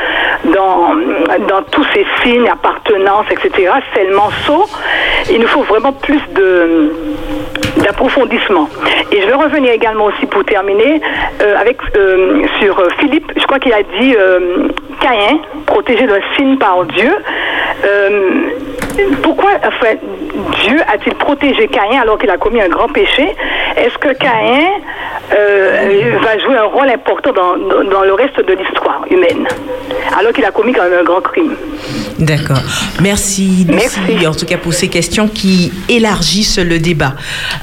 dans, 0.45 0.95
dans 1.49 1.63
tous 1.71 1.87
ces 1.95 2.05
signes, 2.23 2.49
appartenance, 2.49 3.25
etc. 3.31 3.71
Seulement 3.95 4.29
saut. 4.47 4.67
Il 5.31 5.41
nous 5.41 5.47
faut 5.49 5.63
vraiment 5.63 5.93
plus 5.95 6.21
de 6.35 6.93
d'approfondissement. 7.79 8.69
Et 9.11 9.21
je 9.21 9.27
vais 9.27 9.35
revenir 9.35 9.73
également 9.73 10.07
aussi 10.07 10.27
pour 10.27 10.45
terminer 10.45 11.01
euh, 11.41 11.57
avec 11.59 11.79
euh, 11.97 12.43
sur 12.61 12.79
euh, 12.79 12.89
Philippe. 12.99 13.31
Je 13.37 13.45
crois 13.45 13.59
qu'il 13.59 13.73
a 13.73 13.83
dit 13.83 14.15
Caïn, 15.01 15.41
protégé 15.67 16.07
d'un 16.07 16.21
signe 16.37 16.57
par 16.59 16.85
Dieu. 16.85 17.13
Pourquoi 19.23 19.51
enfin, 19.67 19.95
Dieu 20.65 20.79
a-t-il 20.93 21.15
protégé 21.15 21.69
Caïn 21.69 22.01
alors 22.01 22.19
qu'il 22.19 22.31
a 22.31 22.37
commis 22.37 22.61
un 22.61 22.69
grand 22.69 22.89
péché? 22.89 23.27
Est-ce 23.77 23.97
que 23.99 24.13
Caïn 24.15 24.67
euh, 25.35 26.19
va 26.23 26.39
jouer 26.39 26.57
un 26.57 26.65
rôle 26.65 26.89
important 26.91 27.33
dans, 27.33 27.57
dans- 27.57 27.89
dans 27.91 28.03
le 28.03 28.13
reste 28.15 28.37
de 28.47 28.53
l'histoire 28.53 29.03
humaine 29.11 29.47
alors 30.19 30.33
qu'il 30.33 30.45
a 30.45 30.51
commis 30.51 30.73
quand 30.73 30.83
même 30.85 30.99
un 31.01 31.05
grand 31.05 31.21
crime? 31.21 31.55
D'accord. 32.19 32.61
Merci, 33.01 33.67
Lucie, 33.69 34.27
en 34.27 34.35
tout 34.35 34.45
cas 34.47 34.59
pour 34.59 34.75
ces 34.75 34.89
questions 34.89 35.27
qui 35.27 35.73
élargissent 35.89 36.59
le 36.59 36.79
débat. 36.79 37.15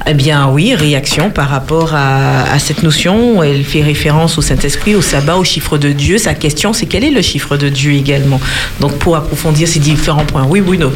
Eh 0.08 0.14
bien, 0.14 0.50
oui, 0.52 0.74
réaction 0.76 1.30
par 1.30 1.50
rapport 1.50 1.94
à, 1.94 2.52
à 2.54 2.60
cette 2.60 2.82
notion. 2.84 3.44
Elle 3.44 3.64
fait 3.64 3.82
référence 3.84 4.38
au 4.38 4.42
Saint-Esprit, 4.42 4.96
au 4.96 5.02
sabbat, 5.02 5.38
au 5.38 5.44
chiffre 5.44 5.78
de 5.78 5.90
Dieu. 5.92 6.18
Sa 6.18 6.34
question, 6.34 6.74
c'est 6.74 6.88
quel 6.88 7.04
est 7.04 7.12
le 7.12 7.22
chiffre 7.22 7.56
de 7.56 7.70
Dieu 7.70 7.94
également? 7.94 8.40
Donc, 8.80 8.98
pour 8.98 9.16
approfondir 9.16 9.68
ces 9.68 9.80
différents 9.80 10.26
points. 10.26 10.46
Oui, 10.50 10.60
Bruno. 10.62 10.88
Oui, 10.90 10.96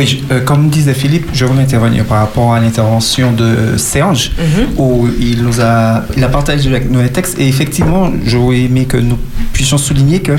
je- 0.00 0.16
euh, 0.32 0.40
comme 0.40 0.68
disait 0.68 0.94
Philippe, 0.94 1.28
je 1.32 1.44
voulais 1.44 1.62
intervenir 1.62 2.04
par 2.04 2.18
rapport 2.18 2.54
à 2.54 2.60
l'intervention 2.60 3.32
de 3.32 3.76
Serge, 3.76 4.32
où 4.76 5.08
il 5.20 5.42
nous 5.42 5.60
a, 5.60 6.02
il 6.16 6.24
a 6.24 6.28
partagé 6.28 6.68
avec 6.68 6.90
nous 6.90 6.98
un 7.00 7.08
texte. 7.08 7.38
Et 7.38 7.48
effectivement, 7.48 8.10
j'aurais 8.26 8.60
aimé 8.62 8.84
que 8.86 8.96
nous 8.96 9.18
puissions 9.52 9.78
souligner 9.78 10.20
que 10.20 10.32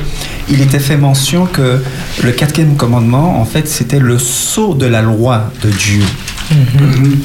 il 0.50 0.62
était 0.62 0.80
fait 0.80 0.98
mention 0.98 1.46
que 1.46 1.82
le 2.24 2.32
quatrième 2.32 2.76
commandement, 2.76 3.40
en 3.40 3.46
fait, 3.46 3.68
c'était 3.68 4.00
le 4.00 4.18
sceau 4.20 4.74
de 4.74 4.86
la 4.88 5.02
loi 5.02 5.50
de 5.64 5.70
Dieu. 5.70 6.04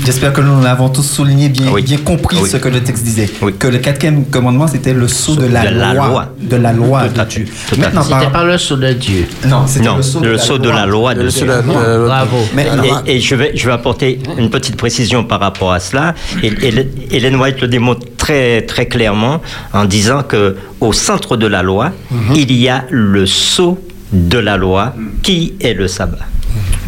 J'espère 0.07 0.33
que 0.33 0.41
nous 0.41 0.63
l'avons 0.63 0.89
tous 0.89 1.03
souligné, 1.03 1.49
bien, 1.51 1.67
bien 1.85 1.99
compris 1.99 2.37
ce 2.51 2.57
que 2.57 2.69
le 2.69 2.81
texte 2.81 3.05
disait. 3.05 3.29
Que 3.59 3.69
le 3.69 3.79
quatrième 3.79 4.25
commandement, 4.25 4.67
c'était 4.67 4.95
le 4.95 5.09
sceau 5.09 5.37
de 5.37 5.47
la, 5.47 5.67
de 5.67 5.75
la 5.75 5.93
loi, 5.95 6.09
loi. 6.09 6.29
de 6.41 6.57
la 6.57 6.73
loi 6.73 7.09
de 7.09 7.23
Dieu. 7.29 7.45
Maintenant, 7.79 8.03
par- 8.05 8.21
C'était 8.21 8.33
pas 8.33 8.45
le 8.45 8.57
sceau 8.59 8.77
de 8.77 8.93
Dieu. 8.95 9.27
Non, 9.47 9.67
c'était 9.67 9.85
Non, 9.85 9.97
le 9.97 10.03
sceau, 10.03 10.21
le 10.21 10.39
sceau 10.39 10.59
de 10.59 10.69
la 10.71 10.87
loi 10.87 11.15
de 11.15 11.29
Dieu. 11.29 11.47
Bravo. 12.07 12.37
Et, 13.07 13.17
et 13.17 13.21
je, 13.21 13.35
vais, 13.35 13.53
je 13.55 13.67
vais 13.67 13.73
apporter 13.73 14.19
une 14.39 14.51
petite 14.51 14.77
précision 14.77 15.25
par 15.25 15.41
rapport 15.41 15.73
à 15.73 15.81
cela. 15.81 16.15
Et, 16.43 16.49
et- 16.49 17.17
Hélène 17.17 17.37
White 17.37 17.61
le 17.61 17.69
démontre 17.69 18.07
très, 18.17 18.63
très 18.63 18.87
clairement 18.87 19.41
en 19.73 19.85
disant 19.85 20.23
que 20.23 20.57
au 20.81 20.93
centre 20.93 21.37
de 21.37 21.47
la 21.47 21.63
loi, 21.63 21.93
il 22.35 22.53
y 22.53 22.69
a 22.69 22.85
le 22.91 23.27
sceau 23.27 23.79
de 24.13 24.39
la 24.39 24.57
loi 24.57 24.95
qui 25.23 25.55
est 25.61 25.75
le 25.75 25.87
sabbat. 25.89 26.19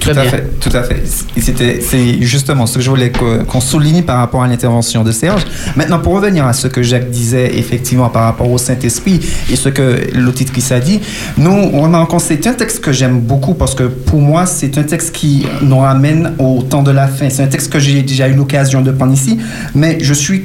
Tout 0.01 0.11
à 0.11 0.25
fait, 0.25 0.59
tout 0.59 0.77
à 0.77 0.83
fait. 0.83 1.03
C'est 1.07 2.23
justement 2.23 2.67
ce 2.67 2.77
que 2.79 2.81
je 2.81 2.91
voulais 2.91 3.13
qu'on 3.13 3.61
souligne 3.61 4.03
par 4.03 4.19
rapport 4.19 4.43
à 4.43 4.49
l'intervention 4.49 5.05
de 5.05 5.13
Serge. 5.13 5.45
Maintenant, 5.77 6.01
pour 6.01 6.15
revenir 6.15 6.45
à 6.45 6.53
ce 6.53 6.67
que 6.67 6.83
Jacques 6.83 7.11
disait 7.11 7.57
effectivement 7.57 8.09
par 8.09 8.25
rapport 8.25 8.51
au 8.51 8.59
Saint-Esprit 8.59 9.21
et 9.51 9.57
ce 9.57 9.69
que 9.69 10.09
l'auditrice 10.15 10.73
a 10.73 10.81
dit, 10.81 11.01
nous, 11.39 11.51
on 11.51 11.95
a 11.95 11.99
encore, 11.99 12.21
c'est 12.21 12.45
un 12.47 12.55
texte 12.55 12.81
que 12.81 12.91
j'aime 12.91 13.21
beaucoup 13.21 13.55
parce 13.55 13.75
que 13.77 13.85
pour 13.85 14.21
moi, 14.21 14.45
c'est 14.47 14.77
un 14.77 14.83
texte 14.83 15.13
qui 15.13 15.47
nous 15.63 15.79
ramène 15.79 16.33
au 16.39 16.63
temps 16.63 16.83
de 16.83 16.91
la 16.91 17.07
fin. 17.07 17.31
C'est 17.31 17.45
un 17.45 17.49
texte 17.49 17.73
que 17.73 17.79
j'ai 17.79 18.03
déjà 18.03 18.29
eu 18.29 18.35
l'occasion 18.35 18.81
de 18.81 18.91
prendre 18.91 19.13
ici, 19.13 19.39
mais 19.75 19.99
je 20.01 20.15
suis 20.15 20.45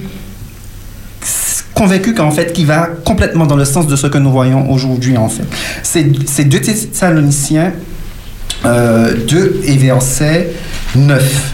convaincu 1.74 2.14
qu'en 2.14 2.32
fait, 2.32 2.54
qui 2.54 2.66
va 2.66 2.90
complètement 3.06 3.46
dans 3.46 3.56
le 3.56 3.66
sens 3.66 3.88
de 3.88 3.96
ce 3.96 4.08
que 4.08 4.18
nous 4.18 4.32
voyons 4.32 4.70
aujourd'hui, 4.72 5.18
en 5.18 5.30
fait. 5.30 5.46
C'est 5.84 6.06
c'est 6.28 6.46
2 6.46 6.60
Thessaloniciens 6.60 7.74
euh, 8.66 9.14
2 9.28 9.62
et 9.66 9.78
verset 9.78 10.52
9. 10.96 11.54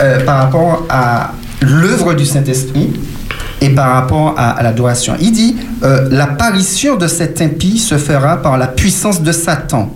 Euh, 0.00 0.24
par 0.24 0.38
rapport 0.38 0.86
à 0.88 1.32
l'œuvre 1.60 2.14
du 2.14 2.24
Saint-Esprit 2.24 2.88
et 3.60 3.68
par 3.70 3.92
rapport 3.92 4.34
à, 4.38 4.52
à 4.52 4.62
l'adoration. 4.62 5.14
Il 5.20 5.32
dit, 5.32 5.56
euh, 5.82 6.08
l'apparition 6.10 6.96
de 6.96 7.06
cet 7.06 7.42
impie 7.42 7.78
se 7.78 7.98
fera 7.98 8.38
par 8.40 8.56
la 8.56 8.66
puissance 8.66 9.20
de 9.20 9.30
Satan, 9.30 9.94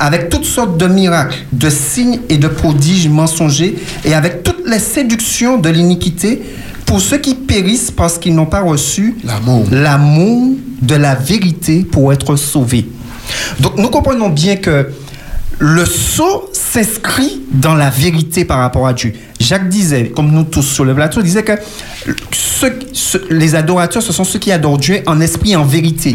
avec 0.00 0.28
toutes 0.28 0.44
sortes 0.44 0.76
de 0.76 0.86
miracles, 0.88 1.38
de 1.52 1.70
signes 1.70 2.18
et 2.28 2.36
de 2.36 2.48
prodiges 2.48 3.08
mensongers, 3.08 3.76
et 4.04 4.12
avec 4.12 4.42
toutes 4.42 4.66
les 4.66 4.80
séductions 4.80 5.58
de 5.58 5.68
l'iniquité 5.68 6.42
pour 6.84 7.00
ceux 7.00 7.18
qui 7.18 7.34
périssent 7.34 7.92
parce 7.92 8.18
qu'ils 8.18 8.34
n'ont 8.34 8.46
pas 8.46 8.62
reçu 8.62 9.18
l'amour 9.70 10.48
de 10.82 10.94
la 10.96 11.14
vérité 11.14 11.86
pour 11.88 12.12
être 12.12 12.34
sauvés. 12.34 12.88
Donc 13.60 13.76
nous 13.76 13.88
comprenons 13.88 14.30
bien 14.30 14.56
que 14.56 14.88
le 15.60 15.84
sceau 15.84 16.48
s'inscrit 16.52 17.42
dans 17.52 17.74
la 17.74 17.90
vérité 17.90 18.44
par 18.44 18.58
rapport 18.58 18.86
à 18.86 18.92
Dieu. 18.92 19.12
Jacques 19.40 19.68
disait, 19.68 20.12
comme 20.14 20.30
nous 20.30 20.44
tous 20.44 20.62
sur 20.62 20.84
le 20.84 20.94
plateau, 20.94 21.20
il 21.20 21.24
disait 21.24 21.42
que 21.42 21.52
ceux- 22.32 22.78
ceux- 22.92 23.26
les 23.30 23.54
adorateurs, 23.54 24.02
ce 24.02 24.12
sont 24.12 24.24
ceux 24.24 24.38
qui 24.38 24.52
adorent 24.52 24.78
Dieu 24.78 25.00
en 25.06 25.20
esprit 25.20 25.52
et 25.52 25.56
en 25.56 25.64
vérité. 25.64 26.14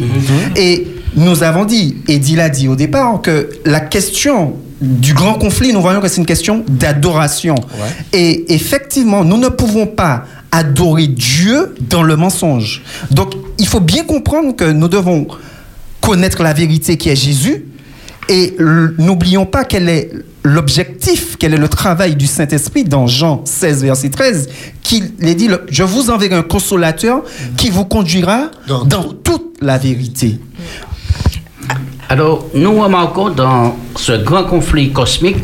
Et 0.55 0.87
nous 1.15 1.43
avons 1.43 1.65
dit, 1.65 1.97
et 2.07 2.19
dit 2.19 2.35
l'a 2.35 2.49
dit 2.49 2.67
au 2.67 2.75
départ, 2.75 3.21
que 3.21 3.49
la 3.65 3.79
question 3.81 4.55
du 4.81 5.13
grand 5.13 5.33
conflit, 5.35 5.73
nous 5.73 5.81
voyons 5.81 6.01
que 6.01 6.07
c'est 6.07 6.19
une 6.21 6.25
question 6.25 6.63
d'adoration. 6.69 7.55
Et 8.13 8.53
effectivement, 8.53 9.23
nous 9.23 9.37
ne 9.37 9.47
pouvons 9.49 9.87
pas 9.87 10.25
adorer 10.51 11.07
Dieu 11.07 11.73
dans 11.89 12.03
le 12.03 12.15
mensonge. 12.15 12.81
Donc, 13.11 13.33
il 13.59 13.67
faut 13.67 13.79
bien 13.79 14.03
comprendre 14.03 14.55
que 14.55 14.65
nous 14.71 14.87
devons 14.87 15.27
connaître 16.01 16.43
la 16.43 16.53
vérité 16.53 16.97
qui 16.97 17.09
est 17.09 17.15
Jésus. 17.15 17.65
Et 18.29 18.55
n'oublions 18.99 19.45
pas 19.45 19.63
quel 19.65 19.89
est 19.89 20.09
l'objectif, 20.43 21.35
quel 21.37 21.53
est 21.53 21.57
le 21.57 21.67
travail 21.67 22.15
du 22.15 22.25
Saint-Esprit 22.27 22.83
dans 22.83 23.05
Jean 23.07 23.41
16, 23.45 23.83
verset 23.83 24.09
13, 24.09 24.49
qui 24.81 25.03
est 25.21 25.35
dit, 25.35 25.47
le- 25.47 25.65
je 25.69 25.83
vous 25.83 26.09
enverrai 26.09 26.35
un 26.35 26.41
consolateur 26.43 27.23
qui 27.57 27.69
vous 27.69 27.85
conduira 27.85 28.49
dans, 28.67 29.03
toute 29.23 29.55
la 29.61 29.77
vérité. 29.77 30.39
Alors, 32.09 32.47
nous 32.53 32.79
remarquons 32.81 33.29
dans 33.29 33.75
ce 33.95 34.13
grand 34.23 34.43
conflit 34.43 34.91
cosmique, 34.91 35.37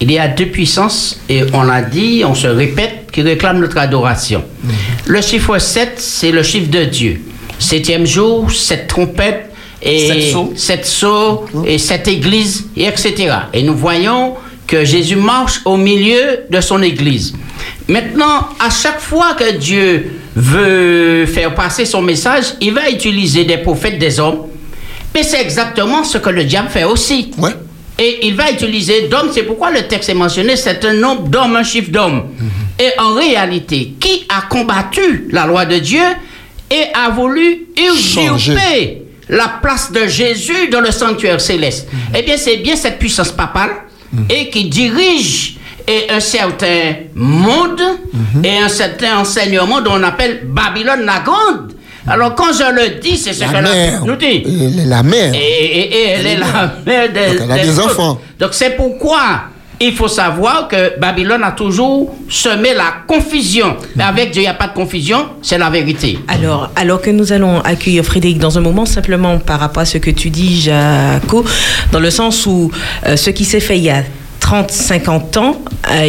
il 0.00 0.10
y 0.10 0.18
a 0.18 0.28
deux 0.28 0.46
puissances, 0.46 1.18
et 1.28 1.44
on 1.52 1.62
l'a 1.62 1.82
dit, 1.82 2.22
on 2.26 2.34
se 2.34 2.46
répète, 2.46 3.10
qui 3.12 3.22
réclament 3.22 3.60
notre 3.60 3.78
adoration. 3.78 4.42
Le 5.06 5.20
chiffre 5.22 5.58
7, 5.58 5.94
c'est 5.98 6.32
le 6.32 6.42
chiffre 6.42 6.70
de 6.70 6.84
Dieu. 6.84 7.20
Septième 7.58 8.04
jour, 8.06 8.50
sept 8.50 8.86
trompettes, 8.88 9.45
et 9.86 10.32
sceaux, 10.84 11.46
et 11.66 11.78
sept 11.78 12.08
églises, 12.08 12.66
et 12.76 12.86
etc. 12.86 13.14
Et 13.52 13.62
nous 13.62 13.74
voyons 13.74 14.34
que 14.66 14.84
Jésus 14.84 15.16
marche 15.16 15.60
au 15.64 15.76
milieu 15.76 16.40
de 16.50 16.60
son 16.60 16.82
église. 16.82 17.34
Maintenant, 17.88 18.48
à 18.58 18.68
chaque 18.68 19.00
fois 19.00 19.34
que 19.34 19.56
Dieu 19.56 20.10
veut 20.34 21.24
faire 21.26 21.54
passer 21.54 21.84
son 21.84 22.02
message, 22.02 22.54
il 22.60 22.74
va 22.74 22.90
utiliser 22.90 23.44
des 23.44 23.58
prophètes, 23.58 23.98
des 23.98 24.18
hommes, 24.18 24.46
mais 25.14 25.22
c'est 25.22 25.40
exactement 25.40 26.04
ce 26.04 26.18
que 26.18 26.30
le 26.30 26.44
diable 26.44 26.68
fait 26.68 26.84
aussi. 26.84 27.30
Et 27.98 28.26
il 28.26 28.34
va 28.34 28.50
utiliser 28.50 29.08
d'hommes, 29.08 29.30
c'est 29.32 29.44
pourquoi 29.44 29.70
le 29.70 29.86
texte 29.88 30.10
est 30.10 30.14
mentionné, 30.14 30.56
c'est 30.56 30.84
un 30.84 30.92
nombre 30.92 31.28
d'hommes, 31.28 31.56
un 31.56 31.62
chiffre 31.62 31.90
d'hommes. 31.90 32.24
Et 32.78 32.90
en 33.00 33.14
réalité, 33.14 33.94
qui 33.98 34.26
a 34.28 34.42
combattu 34.42 35.28
la 35.30 35.46
loi 35.46 35.64
de 35.64 35.78
Dieu 35.78 36.02
et 36.70 36.82
a 36.92 37.08
voulu 37.10 37.68
usurper 37.78 39.05
la 39.28 39.58
place 39.62 39.90
de 39.92 40.06
Jésus 40.06 40.68
dans 40.70 40.80
le 40.80 40.90
sanctuaire 40.92 41.40
céleste 41.40 41.88
Eh 42.16 42.22
bien, 42.22 42.36
c'est 42.36 42.58
bien 42.58 42.76
cette 42.76 42.98
puissance 42.98 43.32
papale 43.32 43.70
et 44.30 44.48
qui 44.50 44.66
dirige 44.68 45.56
et 45.88 46.10
un 46.10 46.20
certain 46.20 46.94
monde 47.14 47.80
et 48.42 48.56
un 48.58 48.68
certain 48.68 49.18
enseignement 49.18 49.80
dont 49.80 49.92
on 49.94 50.02
appelle 50.02 50.42
Babylone 50.46 51.04
la 51.04 51.20
grande. 51.20 51.72
Alors 52.08 52.34
quand 52.36 52.52
je 52.52 52.72
le 52.72 53.00
dis, 53.00 53.16
c'est 53.16 53.32
ce 53.32 53.40
La 53.40 53.46
que 53.48 53.52
la 53.54 53.62
mère. 53.62 54.04
nous 54.04 54.14
dit. 54.16 54.42
Elle 54.46 54.78
est 54.80 54.84
la 54.86 55.02
mère. 55.02 55.34
Et, 55.34 55.38
et- 55.38 55.96
et 55.96 56.08
elle 56.10 56.26
est 56.26 56.36
la 56.38 56.74
mère 56.86 57.12
des, 57.12 57.36
Donc 57.38 57.40
elle 57.42 57.52
a 57.52 57.64
des 57.64 57.80
enfants. 57.80 58.20
Donc 58.38 58.50
c'est 58.52 58.70
pourquoi 58.76 59.42
il 59.80 59.94
faut 59.94 60.08
savoir 60.08 60.68
que 60.68 60.98
Babylone 60.98 61.42
a 61.44 61.52
toujours 61.52 62.14
semé 62.28 62.74
la 62.74 62.94
confusion. 63.06 63.76
Mais 63.94 64.04
avec 64.04 64.30
Dieu, 64.30 64.42
il 64.42 64.44
n'y 64.44 64.50
a 64.50 64.54
pas 64.54 64.68
de 64.68 64.74
confusion, 64.74 65.26
c'est 65.42 65.58
la 65.58 65.70
vérité. 65.70 66.18
Alors, 66.28 66.70
alors 66.76 67.00
que 67.00 67.10
nous 67.10 67.32
allons 67.32 67.60
accueillir 67.60 68.04
Frédéric 68.04 68.38
dans 68.38 68.56
un 68.56 68.60
moment, 68.60 68.86
simplement 68.86 69.38
par 69.38 69.60
rapport 69.60 69.82
à 69.82 69.86
ce 69.86 69.98
que 69.98 70.10
tu 70.10 70.30
dis, 70.30 70.60
Jaco, 70.62 71.44
dans 71.92 72.00
le 72.00 72.10
sens 72.10 72.46
où 72.46 72.70
euh, 73.06 73.16
ce 73.16 73.30
qui 73.30 73.44
s'est 73.44 73.60
fait 73.60 73.78
il 73.78 73.84
y 73.84 73.90
a 73.90 74.02
30, 74.46 74.70
50 74.70 75.36
ans 75.38 75.60
euh, 75.90 76.06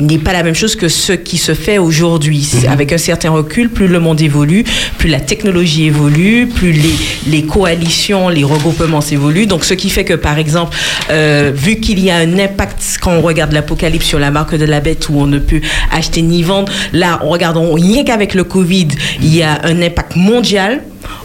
n'est 0.00 0.18
pas 0.18 0.32
la 0.32 0.44
même 0.44 0.54
chose 0.54 0.76
que 0.76 0.86
ce 0.86 1.12
qui 1.12 1.38
se 1.38 1.54
fait 1.54 1.78
aujourd'hui. 1.78 2.40
C'est 2.40 2.68
Avec 2.68 2.92
un 2.92 2.98
certain 2.98 3.30
recul, 3.30 3.68
plus 3.68 3.88
le 3.88 3.98
monde 3.98 4.20
évolue, 4.20 4.62
plus 4.96 5.08
la 5.08 5.18
technologie 5.18 5.86
évolue, 5.86 6.46
plus 6.46 6.70
les, 6.70 6.94
les 7.26 7.42
coalitions, 7.42 8.28
les 8.28 8.44
regroupements 8.44 9.00
s'évoluent. 9.00 9.48
Donc, 9.48 9.64
ce 9.64 9.74
qui 9.74 9.90
fait 9.90 10.04
que, 10.04 10.14
par 10.14 10.38
exemple, 10.38 10.76
euh, 11.10 11.50
vu 11.52 11.80
qu'il 11.80 11.98
y 11.98 12.12
a 12.12 12.16
un 12.18 12.38
impact 12.38 12.80
quand 13.00 13.10
on 13.10 13.22
regarde 13.22 13.50
l'Apocalypse 13.50 14.06
sur 14.06 14.20
la 14.20 14.30
marque 14.30 14.54
de 14.54 14.66
la 14.66 14.78
bête 14.78 15.08
où 15.08 15.14
on 15.18 15.26
ne 15.26 15.40
peut 15.40 15.60
acheter 15.90 16.22
ni 16.22 16.44
vendre, 16.44 16.70
là, 16.92 17.18
regardons 17.20 17.74
rien 17.74 18.04
qu'avec 18.04 18.34
le 18.34 18.44
Covid, 18.44 18.86
il 19.20 19.34
y 19.34 19.42
a 19.42 19.62
un 19.64 19.82
impact 19.82 20.14
mondial 20.14 20.80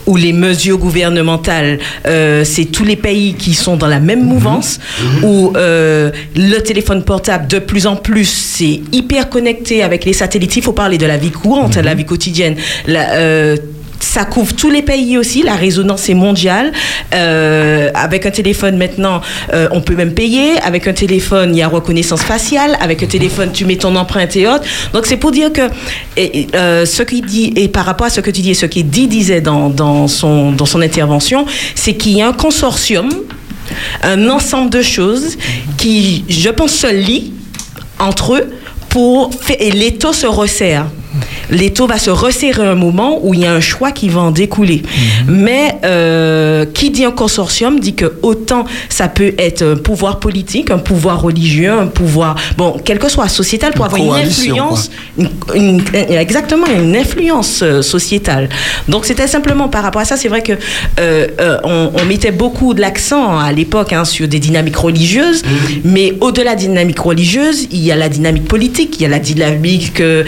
où 0.05 0.15
les 0.15 0.33
mesures 0.33 0.77
gouvernementales, 0.77 1.79
euh, 2.07 2.43
c'est 2.43 2.65
tous 2.65 2.83
les 2.83 2.95
pays 2.95 3.33
qui 3.33 3.53
sont 3.53 3.77
dans 3.77 3.87
la 3.87 3.99
même 3.99 4.23
mouvance, 4.23 4.79
où 5.23 5.53
euh, 5.55 6.11
le 6.35 6.59
téléphone 6.59 7.03
portable, 7.03 7.47
de 7.47 7.59
plus 7.59 7.87
en 7.87 7.95
plus, 7.95 8.25
c'est 8.29 8.81
hyper 8.91 9.29
connecté 9.29 9.83
avec 9.83 10.05
les 10.05 10.13
satellites. 10.13 10.55
Il 10.55 10.63
faut 10.63 10.73
parler 10.73 10.97
de 10.97 11.05
la 11.05 11.17
vie 11.17 11.31
courante, 11.31 11.75
de 11.75 11.81
la 11.81 11.93
vie 11.93 12.05
quotidienne. 12.05 12.55
La, 12.87 13.13
euh, 13.13 13.57
ça 13.99 14.25
couvre 14.25 14.53
tous 14.55 14.69
les 14.69 14.81
pays 14.81 15.17
aussi, 15.17 15.43
la 15.43 15.55
résonance 15.55 16.09
est 16.09 16.13
mondiale. 16.13 16.71
Euh, 17.13 17.89
avec 17.93 18.25
un 18.25 18.31
téléphone 18.31 18.77
maintenant, 18.77 19.21
euh, 19.53 19.67
on 19.71 19.81
peut 19.81 19.95
même 19.95 20.13
payer. 20.13 20.57
Avec 20.63 20.87
un 20.87 20.93
téléphone, 20.93 21.53
il 21.53 21.59
y 21.59 21.61
a 21.61 21.67
reconnaissance 21.67 22.21
faciale. 22.21 22.77
Avec 22.79 23.03
un 23.03 23.07
téléphone, 23.07 23.51
tu 23.51 23.65
mets 23.65 23.77
ton 23.77 23.95
empreinte 23.95 24.35
et 24.35 24.47
autres. 24.47 24.63
Donc 24.93 25.05
c'est 25.05 25.17
pour 25.17 25.31
dire 25.31 25.51
que 25.51 25.69
euh, 26.55 26.85
ce 26.85 27.03
qu'il 27.03 27.25
dit, 27.25 27.53
et 27.55 27.67
par 27.67 27.85
rapport 27.85 28.07
à 28.07 28.09
ce 28.09 28.21
que 28.21 28.31
tu 28.31 28.41
dis, 28.41 28.51
et 28.51 28.55
ce 28.55 28.65
qu'il 28.65 28.89
dit 28.89 29.07
disait 29.07 29.41
dans, 29.41 29.69
dans, 29.69 30.07
son, 30.07 30.51
dans 30.51 30.65
son 30.65 30.81
intervention, 30.81 31.45
c'est 31.75 31.95
qu'il 31.95 32.17
y 32.17 32.21
a 32.21 32.27
un 32.27 32.33
consortium, 32.33 33.09
un 34.03 34.29
ensemble 34.29 34.69
de 34.69 34.81
choses 34.81 35.37
qui, 35.77 36.25
je 36.29 36.49
pense, 36.49 36.71
se 36.71 36.87
lient 36.87 37.33
entre 37.99 38.35
eux 38.35 38.53
pour 38.89 39.31
et 39.59 39.71
l'étau 39.71 40.13
se 40.13 40.27
resserre. 40.27 40.85
L'étau 41.49 41.87
va 41.87 41.97
se 41.99 42.09
resserrer 42.09 42.65
un 42.65 42.75
moment 42.75 43.19
où 43.23 43.33
il 43.33 43.41
y 43.41 43.45
a 43.45 43.53
un 43.53 43.59
choix 43.59 43.91
qui 43.91 44.09
va 44.09 44.21
en 44.21 44.31
découler. 44.31 44.81
Mais 45.27 45.75
euh, 45.83 46.65
qui 46.65 46.89
dit 46.89 47.05
un 47.05 47.11
consortium 47.11 47.79
dit 47.79 47.93
que 47.95 48.13
autant 48.21 48.65
ça 48.89 49.07
peut 49.07 49.33
être 49.37 49.63
un 49.63 49.75
pouvoir 49.75 50.19
politique, 50.19 50.71
un 50.71 50.77
pouvoir 50.77 51.21
religieux, 51.21 51.71
un 51.71 51.87
pouvoir, 51.87 52.35
bon, 52.57 52.77
quel 52.83 52.99
que 52.99 53.09
soit 53.09 53.27
sociétal, 53.27 53.73
pour 53.73 53.85
Une 53.85 53.91
avoir 54.03 54.17
une 54.19 54.25
influence, 54.27 54.91
une- 55.17 55.29
une- 55.53 55.83
exactement, 56.17 56.65
une 56.67 56.95
influence 56.95 57.61
euh, 57.63 57.81
sociétale. 57.81 58.49
Donc 58.87 59.05
c'était 59.05 59.27
simplement 59.27 59.67
par 59.69 59.83
rapport 59.83 60.01
à 60.01 60.05
ça, 60.05 60.17
c'est 60.17 60.27
vrai 60.27 60.41
que 60.41 60.53
euh, 60.99 61.27
euh, 61.39 61.57
on, 61.63 61.91
on 62.01 62.05
mettait 62.05 62.31
beaucoup 62.31 62.73
de 62.73 62.81
l'accent 62.81 63.37
à 63.37 63.51
l'époque 63.51 63.93
hein, 63.93 64.05
sur 64.05 64.27
des 64.27 64.39
dynamiques 64.39 64.77
religieuses, 64.77 65.43
mais 65.83 66.13
au-delà 66.21 66.55
des 66.55 66.65
dynamiques 66.67 66.99
religieuses, 66.99 67.67
il 67.71 67.83
y 67.83 67.91
a 67.91 67.95
la 67.95 68.09
dynamique 68.09 68.47
politique, 68.47 68.95
il 68.99 69.03
y 69.03 69.05
a 69.05 69.09
la 69.09 69.19
dynamique 69.19 69.99
euh, 70.01 70.23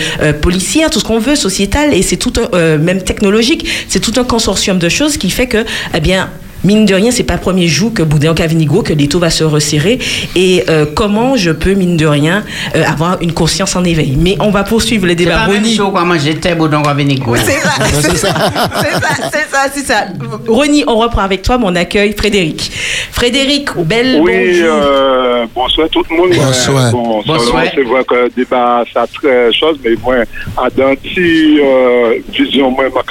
tout 0.90 1.00
ce 1.00 1.04
qu'on 1.04 1.20
veut, 1.20 1.36
sociétale, 1.36 1.94
et 1.94 2.02
c'est 2.02 2.18
tout 2.18 2.34
euh, 2.54 2.78
même 2.78 3.02
technologique, 3.02 3.68
c'est 3.88 4.00
tout 4.00 4.14
un 4.18 4.24
consortium 4.24 4.80
de 4.80 4.90
choses 4.90 5.18
qui 5.18 5.30
fait 5.30 5.48
que, 5.48 5.66
eh 5.94 6.00
bien, 6.00 6.30
Mine 6.68 6.86
de 6.86 6.94
rien, 6.96 7.12
c'est 7.12 7.24
pas 7.24 7.36
le 7.36 7.40
premier 7.40 7.66
jour 7.68 7.94
que 7.94 8.04
Boudin 8.04 8.34
Cavinigo, 8.34 8.82
que 8.82 8.92
l'étau 8.92 9.20
va 9.20 9.30
se 9.30 9.46
resserrer. 9.46 10.00
Et 10.36 10.66
euh, 10.68 10.86
comment 10.94 11.38
je 11.38 11.52
peux, 11.52 11.74
mine 11.76 11.96
de 11.96 12.06
rien, 12.06 12.44
euh, 12.76 12.84
avoir 12.84 13.22
une 13.22 13.32
conscience 13.32 13.78
en 13.78 13.86
éveil? 13.86 14.18
Mais 14.20 14.36
on 14.42 14.50
va 14.50 14.64
poursuivre 14.66 15.06
le 15.06 15.12
C'est 15.12 15.16
débat. 15.16 15.46
pas 15.46 15.48
même 15.48 15.62
Rony. 15.64 15.74
chaud 15.78 15.92
quoi 15.92 16.04
manger 16.04 16.36
tes 16.36 16.56
boudons 16.56 16.82
quoi 16.82 16.94
venir 16.94 17.22
quoi. 17.24 17.38
C'est 17.38 17.54
ça, 17.54 17.70
c'est 17.80 18.18
ça, 18.18 18.34
c'est 18.82 18.92
ça, 18.92 19.30
c'est 19.32 19.50
ça, 19.50 19.66
c'est 19.74 19.86
ça. 19.86 20.04
Rony, 20.46 20.84
on 20.88 20.98
reprend 20.98 21.22
avec 21.22 21.42
toi 21.42 21.58
mon 21.58 21.74
accueil, 21.74 22.14
Frédéric. 22.18 22.70
Frédéric, 23.14 23.70
belle 23.86 24.20
Oui, 24.22 24.34
bonjour. 24.60 24.76
euh, 24.84 25.46
bonsoir 25.56 25.88
tout 25.90 26.04
le 26.10 26.18
monde. 26.18 26.32
Bonsoir. 26.36 26.92
Bon, 26.92 27.24
Bonsoir. 27.26 27.64
C'est 27.74 27.82
vrai 27.84 28.04
que 28.04 28.14
le 28.16 28.30
débat, 28.36 28.84
ça 28.94 29.06
très 29.08 29.54
chose, 29.54 29.78
mais 29.86 29.92
moi, 30.04 30.16
à 30.58 30.70
Danti, 30.70 31.60
euh, 31.64 32.16
vision, 32.38 32.72
moi, 32.72 32.86
ma 32.94 33.02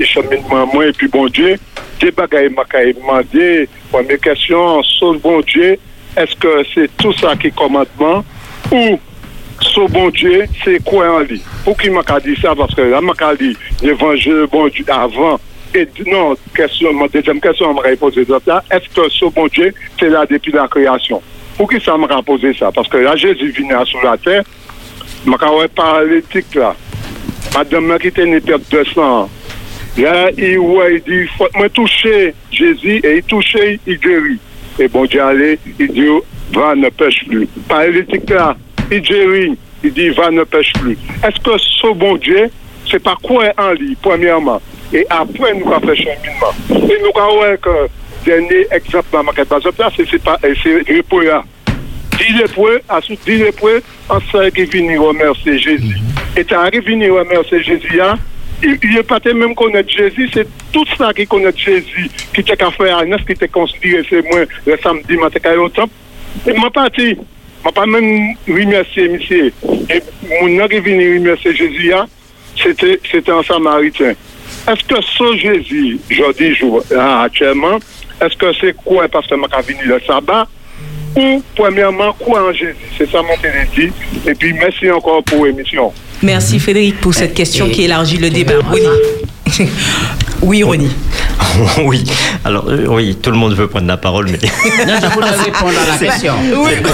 et 0.00 0.04
cheminement, 0.04 0.66
moi, 0.74 0.86
et 0.86 0.92
puis 0.92 1.06
bon 1.08 1.26
Dieu, 1.28 1.56
de 2.00 2.10
bagay 2.16 2.48
makay 2.56 2.94
mande, 3.04 3.66
pou 3.90 4.02
mè 4.06 4.16
kèsyon, 4.24 4.80
sou 4.96 5.18
bon 5.22 5.42
Dje, 5.44 5.74
eske 6.18 6.52
se 6.72 6.86
tout 7.00 7.16
sa 7.20 7.34
ki 7.38 7.52
komadman, 7.58 8.24
ou 8.72 8.96
sou 9.68 9.88
bon 9.92 10.08
Dje, 10.16 10.46
se 10.62 10.78
kwen 10.86 11.12
an 11.18 11.26
li. 11.28 11.40
Pou 11.66 11.76
ki 11.78 11.92
maka 11.92 12.18
di 12.24 12.36
sa, 12.40 12.56
paske 12.58 12.88
la 12.88 13.02
maka 13.04 13.34
li, 13.36 13.52
evanjè 13.84 14.46
bon 14.52 14.70
Dje 14.72 14.86
avan, 14.94 15.40
et 15.76 16.00
non, 16.08 16.38
kèsyon, 16.56 16.96
mè 16.98 17.10
dèjèm 17.12 17.42
kèsyon 17.44 17.76
mè 17.76 17.84
repose 17.90 18.24
de 18.26 18.40
ta, 18.46 18.62
eske 18.72 19.08
sou 19.18 19.32
bon 19.36 19.50
Dje, 19.52 19.70
se 20.00 20.08
la 20.12 20.24
depi 20.30 20.54
la 20.56 20.68
kreasyon. 20.72 21.20
Pou 21.58 21.68
ki 21.68 21.82
sa 21.84 21.98
mè 22.00 22.08
repose 22.10 22.54
sa, 22.58 22.72
paske 22.74 23.02
la 23.04 23.16
Jezi 23.20 23.52
vina 23.58 23.84
sou 23.90 24.00
la 24.06 24.16
ter, 24.24 24.46
maka 25.28 25.52
wè 25.52 25.68
paralitik 25.76 26.56
la. 26.56 26.72
Madame 27.52 27.92
mè 27.92 28.00
ki 28.00 28.14
te 28.16 28.24
nè 28.24 28.40
pep 28.46 28.64
200 28.72 29.04
an, 29.04 29.36
Là, 29.98 30.30
il, 30.36 30.58
ouais, 30.58 30.96
il 30.96 31.02
dit, 31.02 31.28
faut 31.36 31.48
me 31.58 31.68
toucher 31.68 32.34
Jésus 32.50 33.00
et 33.04 33.16
il 33.16 33.22
touchait, 33.24 33.78
il 33.86 33.98
guérit. 33.98 34.38
Et 34.78 34.88
bon 34.88 35.04
Dieu 35.04 35.22
allait, 35.22 35.58
il 35.78 35.88
dit, 35.88 36.06
va, 36.52 36.74
ne 36.74 36.88
pêche 36.88 37.26
plus. 37.26 37.46
Par 37.68 37.82
l'éthique 37.86 38.30
là, 38.30 38.56
il 38.90 39.00
guérit, 39.00 39.58
il 39.82 39.92
dit, 39.92 40.10
va, 40.10 40.30
ne 40.30 40.44
pêche 40.44 40.72
plus. 40.74 40.96
Est-ce 41.24 41.40
que 41.40 41.58
ce 41.58 41.92
bon 41.94 42.16
Dieu, 42.16 42.50
c'est 42.90 43.02
pas 43.02 43.16
quoi 43.22 43.52
en 43.58 43.72
lui, 43.72 43.96
premièrement, 44.00 44.60
et 44.92 45.06
après 45.10 45.54
nous 45.54 45.70
avons 45.72 45.86
fait 45.86 45.96
cheminement. 45.96 46.52
Et 46.70 46.96
nous 47.02 47.20
avons 47.20 47.56
que 47.60 47.88
dernier 48.24 48.66
exemple 48.70 49.08
dans 49.12 49.22
ma 49.24 49.32
par 49.32 49.58
exemple, 49.58 49.80
là, 49.80 49.90
c'est 49.96 50.22
pas, 50.22 50.38
c'est 50.42 50.96
repos 50.96 51.20
là. 51.20 51.44
Le 52.20 52.46
point, 52.48 52.76
ensuite 52.88 53.20
on 54.10 54.20
sait 54.20 54.50
qui 54.52 54.66
finit 54.66 54.96
remercier 54.96 55.58
Jésus. 55.58 55.96
Et 56.36 56.44
tu 56.44 56.54
arrives 56.54 56.82
à 56.86 56.90
venir 56.90 57.14
remercier 57.14 57.62
Jésus, 57.62 57.96
là, 57.96 58.16
il 58.16 58.39
n'est 58.66 59.02
pas 59.02 59.20
même 59.34 59.54
connaître 59.54 59.90
Jésus, 59.90 60.28
c'est 60.32 60.46
tout 60.72 60.84
ça 60.96 61.12
qui 61.14 61.26
connaît 61.26 61.52
Jésus, 61.56 62.10
qui 62.34 62.44
t'a 62.44 62.56
qu'à 62.56 62.70
faire 62.70 62.98
à 62.98 63.04
neuf, 63.04 63.24
qui 63.24 63.34
t'a 63.34 63.48
considéré, 63.48 64.04
c'est 64.08 64.22
moi, 64.22 64.40
le 64.66 64.78
samedi 64.82 65.16
matin, 65.16 65.38
quand 65.42 65.56
au 65.58 65.68
temple. 65.68 65.92
Et 66.46 66.52
m'a 66.52 66.70
parti, 66.70 67.16
m'a 67.64 67.72
pas 67.72 67.86
même 67.86 68.34
remercié, 68.46 69.08
monsieur. 69.08 69.52
Et 69.88 70.02
mon 70.40 70.58
arrivé 70.60 70.94
à 70.94 71.18
remercier 71.18 71.54
Jésus, 71.54 71.88
là, 71.88 72.06
c'était, 72.56 73.30
un 73.30 73.42
samaritain. 73.42 74.12
Est-ce 74.68 74.84
que 74.84 75.00
ce 75.00 75.36
Jésus, 75.36 75.98
je 76.08 76.32
dis 76.32 76.94
là, 76.94 77.22
actuellement, 77.22 77.78
est-ce 78.20 78.36
que 78.36 78.52
c'est 78.60 78.76
quoi 78.76 79.08
parce 79.08 79.26
que 79.26 79.34
m'a 79.34 79.46
venu 79.62 79.84
le 79.84 80.00
sabbat? 80.06 80.46
Ou, 81.16 81.42
premièrement, 81.56 82.12
quoi 82.18 82.48
en 82.48 82.52
Jésus? 82.52 82.76
C'est 82.96 83.10
ça 83.10 83.18
mon 83.22 83.34
dit. 83.74 83.90
Et 84.26 84.34
puis, 84.34 84.52
merci 84.52 84.90
encore 84.90 85.22
pour 85.24 85.44
l'émission. 85.46 85.92
Merci 86.22 86.58
Frédéric 86.58 87.00
pour 87.00 87.14
cette 87.14 87.34
question 87.34 87.68
qui 87.68 87.84
élargit 87.84 88.18
le 88.18 88.30
débat. 88.30 88.54
Ronnie. 88.68 89.68
Oui, 90.42 90.62
Ronnie. 90.62 90.90
oui, 91.84 92.02
alors 92.46 92.64
euh, 92.68 92.86
oui, 92.88 93.14
tout 93.20 93.30
le 93.30 93.36
monde 93.36 93.54
veut 93.54 93.66
prendre 93.66 93.86
la 93.86 93.98
parole, 93.98 94.26
mais. 94.30 94.38
Non, 94.86 94.94
je 95.02 95.06
voulais 95.08 95.30
répondre 95.30 95.72
à 95.78 95.92
la 95.92 95.98
question. 95.98 96.32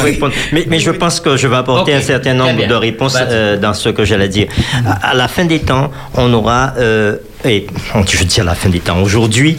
répondre. 0.03 0.33
Mais, 0.53 0.65
mais 0.69 0.79
je 0.81 0.91
pense 0.91 1.21
que 1.21 1.37
je 1.37 1.47
vais 1.47 1.55
apporter 1.57 1.95
un 1.95 2.01
certain 2.01 2.35
nombre 2.35 2.67
de 2.67 2.75
réponses 2.75 3.17
euh, 3.21 3.57
dans 3.57 3.73
ce 3.73 3.91
que 3.91 4.05
j'allais 4.05 4.29
dire. 4.29 4.49
À, 4.85 5.11
à 5.11 5.15
la 5.15 5.29
fin 5.29 5.45
des 5.45 5.61
temps, 5.61 5.93
on 6.15 6.33
aura. 6.33 6.73
euh, 6.79 7.17
et 7.45 7.67
je 8.07 8.17
veux 8.17 8.25
dire 8.25 8.45
la 8.45 8.55
fin 8.55 8.69
des 8.69 8.81
temps. 8.81 9.01
Aujourd'hui, 9.01 9.57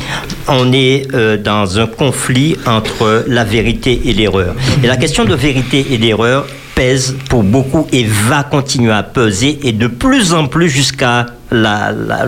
on 0.48 0.72
est 0.74 1.08
euh, 1.14 1.38
dans 1.38 1.80
un 1.80 1.88
conflit 1.88 2.56
entre 2.66 3.26
la 3.28 3.44
vérité 3.44 4.02
et 4.06 4.14
l'erreur. 4.14 4.56
Et 4.84 4.88
la 4.88 4.98
question 4.98 5.26
de 5.26 5.36
vérité 5.36 5.86
et 5.91 5.98
d'erreur 5.98 6.48
pèse 6.76 7.16
pour 7.30 7.44
beaucoup 7.44 7.88
et 7.91 8.04
va 8.04 8.44
continuer 8.44 8.91
à 8.91 9.04
peser 9.04 9.60
et 9.64 9.72
de 9.72 9.88
plus 9.88 10.34
en 10.34 10.48
plus 10.48 10.70
jusqu'à 10.70 11.26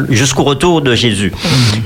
jusqu'au 0.10 0.44
retour 0.44 0.82
de 0.82 0.96
Jésus. 0.96 1.34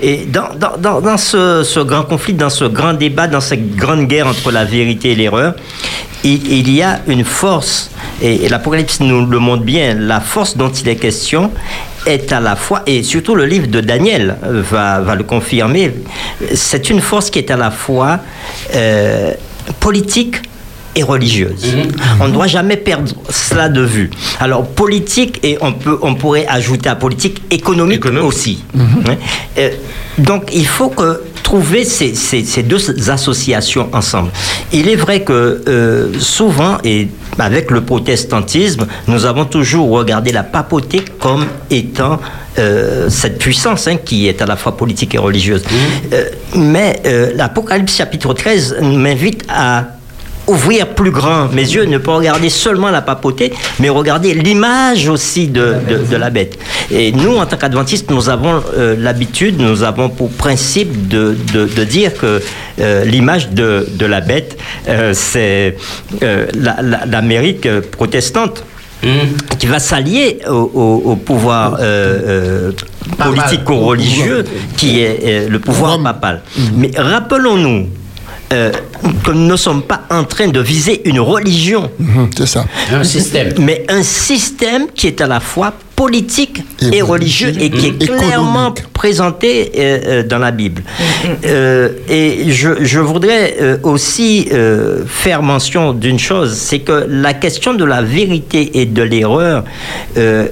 Et 0.02 0.26
dans, 0.26 0.50
dans, 0.78 1.18
ce, 1.18 1.84
grand 1.84 2.04
conflit, 2.04 2.34
dans 2.34 2.52
ce 2.52 2.66
grand 2.66 2.94
débat, 2.94 3.28
dans 3.28 3.42
cette 3.42 3.76
grande 3.76 4.08
guerre 4.08 4.28
entre 4.28 4.52
la 4.52 4.66
vérité 4.66 5.12
et 5.12 5.16
l'erreur, 5.16 5.56
il, 6.24 6.72
y 6.72 6.82
a 6.82 7.02
une 7.08 7.26
force, 7.26 7.90
et 8.22 8.48
l'Apocalypse 8.48 9.00
nous 9.02 9.26
le 9.26 9.40
montre 9.40 9.64
bien, 9.64 9.96
la 9.96 10.22
force 10.22 10.56
dont 10.56 10.70
il 10.70 10.88
est 10.88 10.96
question 10.96 11.52
est 12.06 12.32
à 12.32 12.40
la 12.40 12.56
fois, 12.56 12.84
et 12.86 13.04
surtout 13.04 13.36
le 13.36 13.46
livre 13.46 13.68
de 13.68 13.82
Daniel 13.82 14.38
euh, 14.44 14.62
va, 14.70 15.00
va 15.02 15.16
le 15.16 15.24
confirmer, 15.24 15.94
c'est 16.54 16.90
une 16.90 17.02
force 17.02 17.30
qui 17.30 17.40
est 17.40 17.52
à 17.52 17.58
la 17.58 17.72
fois 17.72 18.20
euh, 18.76 19.32
politique 19.80 20.38
et 20.96 21.02
religieuse. 21.02 21.74
On 22.20 22.28
ne 22.28 22.34
doit 22.34 22.46
jamais 22.46 22.78
perdre 22.78 23.12
cela 23.30 23.68
de 23.68 23.82
vue. 23.82 24.12
Alors 24.40 24.64
politique 24.68 25.40
et 25.42 25.58
on 25.62 25.74
peut, 25.74 25.98
on 26.04 26.14
pourrait 26.14 26.46
ajouter 26.48 26.88
à 26.88 26.96
politique 26.96 27.42
économique 27.50 28.06
aussi. 28.06 28.64
Hein. 28.78 29.16
Euh, 29.58 29.70
donc 30.20 30.50
il 30.54 30.68
faut 30.68 30.90
que 30.90 31.22
trouver 31.42 31.84
ces, 31.84 32.14
ces- 32.14 32.44
ces 32.46 32.62
deux 32.64 33.10
associations 33.10 33.90
ensemble. 33.92 34.30
Il 34.72 34.88
est 34.88 34.96
vrai 34.96 35.22
que 35.24 35.64
euh, 35.68 36.12
souvent 36.20 36.78
et 36.84 37.08
avec 37.40 37.72
le 37.72 37.82
protestantisme, 37.82 38.88
nous 39.08 39.26
avons 39.26 39.46
toujours 39.46 39.90
regardé 39.90 40.32
la 40.32 40.44
papauté 40.44 41.04
comme 41.20 41.46
étant 41.70 42.20
euh, 42.60 43.10
cette 43.10 43.40
puissance 43.40 43.88
hein, 43.88 43.98
qui 43.98 44.28
est 44.28 44.42
à 44.42 44.46
la 44.46 44.56
fois 44.56 44.78
politique 44.78 45.16
et 45.16 45.18
religieuse. 45.18 45.64
Euh, 46.12 46.30
mais 46.56 47.02
euh, 47.06 47.32
l'Apocalypse 47.36 47.96
chapitre 47.96 48.34
13 48.34 48.78
m'invite 48.82 49.44
à 49.50 49.86
ouvrir 50.48 50.88
plus 50.90 51.12
grand. 51.12 51.48
Mes 51.54 51.62
yeux, 51.64 51.86
ne 51.86 51.98
pas 51.98 52.16
regarder 52.16 52.50
seulement 52.50 52.90
la 52.90 53.02
papauté, 53.02 53.54
mais 53.80 53.90
regarder 53.90 54.34
l'image 54.34 55.08
aussi 55.08 55.48
de, 55.48 55.76
de, 55.90 55.98
de 56.12 56.16
la 56.18 56.30
bête. 56.30 56.58
Et 56.92 57.12
nous, 57.12 57.38
en 57.38 57.46
tant 57.46 57.58
qu'adventistes, 57.58 58.10
nous 58.12 58.30
avons 58.30 58.62
euh, 58.78 58.96
l'habitude, 59.00 59.60
nous 59.60 59.84
avons 59.84 60.10
pour 60.10 60.30
principe 60.32 61.08
de, 61.08 61.36
de, 61.54 61.66
de 61.66 61.84
dire 61.84 62.14
que 62.18 62.42
euh, 62.80 63.06
l'image 63.06 63.50
de, 63.52 63.88
de 63.94 64.06
la 64.06 64.22
bête, 64.22 64.58
euh, 64.90 65.14
c'est 65.14 65.78
euh, 66.22 66.48
la- 66.60 66.82
la- 66.82 67.06
l'Amérique 67.06 67.68
protestante 67.92 68.64
qui 69.60 69.66
va 69.66 69.80
s'allier 69.80 70.40
au, 70.48 70.54
au- 70.74 71.12
au 71.12 71.16
pouvoir 71.18 71.76
euh, 71.82 71.82
euh, 71.82 72.72
politico-religieux 73.18 74.46
qui 74.78 75.02
est 75.02 75.20
euh, 75.24 75.50
le 75.50 75.60
pouvoir 75.60 76.02
papal. 76.02 76.42
Mais 76.78 76.92
rappelons-nous 76.96 77.88
euh, 78.54 78.72
que 79.24 79.32
nous 79.32 79.48
ne 79.48 79.56
sommes 79.58 79.84
pas 79.84 80.02
en 80.10 80.24
train 80.24 80.48
de 80.48 80.60
viser 80.60 81.02
une 81.10 81.20
religion. 81.20 81.90
C'est 82.38 82.48
ça. 82.48 82.66
Un 82.92 83.04
système. 83.04 83.54
Mais 83.60 83.86
un 83.90 84.04
système 84.04 84.88
qui 84.94 85.08
est 85.08 85.22
à 85.22 85.28
la 85.28 85.40
fois 85.40 85.74
politique 85.96 86.62
et, 86.92 87.02
religieux 87.02 87.54
et 87.60 87.70
qui 87.70 87.88
est 87.88 88.06
clairement 88.06 88.74
présenté 88.94 89.72
euh, 89.78 90.00
euh, 90.06 90.24
dans 90.24 90.40
la 90.40 90.52
Bible. 90.52 90.84
Euh, 91.46 91.90
et 92.10 92.52
je, 92.52 92.84
je 92.84 93.00
voudrais 93.00 93.56
euh, 93.62 93.78
aussi 93.84 94.48
euh, 94.52 95.04
faire 95.08 95.44
mention 95.44 95.94
d'une 95.94 96.20
chose, 96.20 96.54
c'est 96.56 96.80
que 96.80 97.06
la 97.08 97.34
question 97.34 97.74
de 97.74 97.86
la 97.86 98.02
vérité 98.02 98.80
et 98.80 98.86
de 98.86 99.04
l'erreur, 99.04 99.64
euh, 100.18 100.48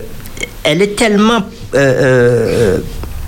elle 0.63 0.81
est 0.81 0.95
tellement 0.95 1.41
euh, 1.73 1.77
euh, 1.77 2.77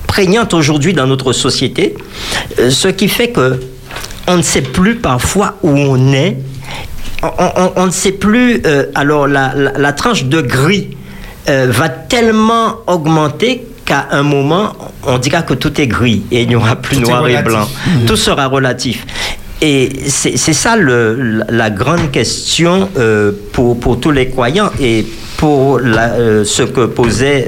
prégnante 0.07 0.53
aujourd'hui 0.53 0.93
dans 0.93 1.07
notre 1.07 1.33
société, 1.33 1.95
ce 2.69 2.87
qui 2.87 3.07
fait 3.07 3.29
que 3.29 3.59
on 4.27 4.37
ne 4.37 4.41
sait 4.41 4.61
plus 4.61 4.95
parfois 4.95 5.55
où 5.63 5.69
on 5.69 6.13
est. 6.13 6.37
On, 7.21 7.27
on- 7.37 7.71
on 7.77 7.85
ne 7.87 7.91
sait 7.91 8.11
plus. 8.13 8.61
euh, 8.65 8.85
alors 8.95 9.27
la, 9.27 9.53
la- 9.55 9.73
la 9.77 9.93
tranche 9.93 10.25
de 10.25 10.41
gris 10.41 10.89
euh, 11.49 11.67
va 11.69 11.89
tellement 11.89 12.77
augmenter 12.87 13.65
qu'à 13.85 14.07
un 14.11 14.23
moment, 14.23 14.73
on 15.05 15.17
dira 15.17 15.41
que 15.41 15.53
tout 15.53 15.79
est 15.81 15.87
gris 15.87 16.23
et 16.31 16.43
il 16.43 16.47
n'y 16.47 16.55
aura 16.55 16.75
plus 16.77 16.97
Tout 16.97 17.03
noir 17.09 17.27
et 17.27 17.41
blanc. 17.43 17.67
Mhm. 17.87 18.05
Tout 18.05 18.15
sera 18.15 18.47
relatif. 18.47 19.05
Et 19.61 19.89
c'est 20.07 20.35
ça 20.37 20.75
le- 20.75 21.43
la, 21.49 21.69
grande 21.69 22.11
question 22.11 22.89
euh, 22.97 23.31
pour, 23.53 23.79
pour 23.79 23.99
tous 23.99 24.11
les 24.11 24.27
croyants 24.29 24.69
et 24.81 25.05
pour 25.37 25.79
la- 25.79 26.43
ce 26.43 26.63
que 26.63 26.85
posait 26.85 27.47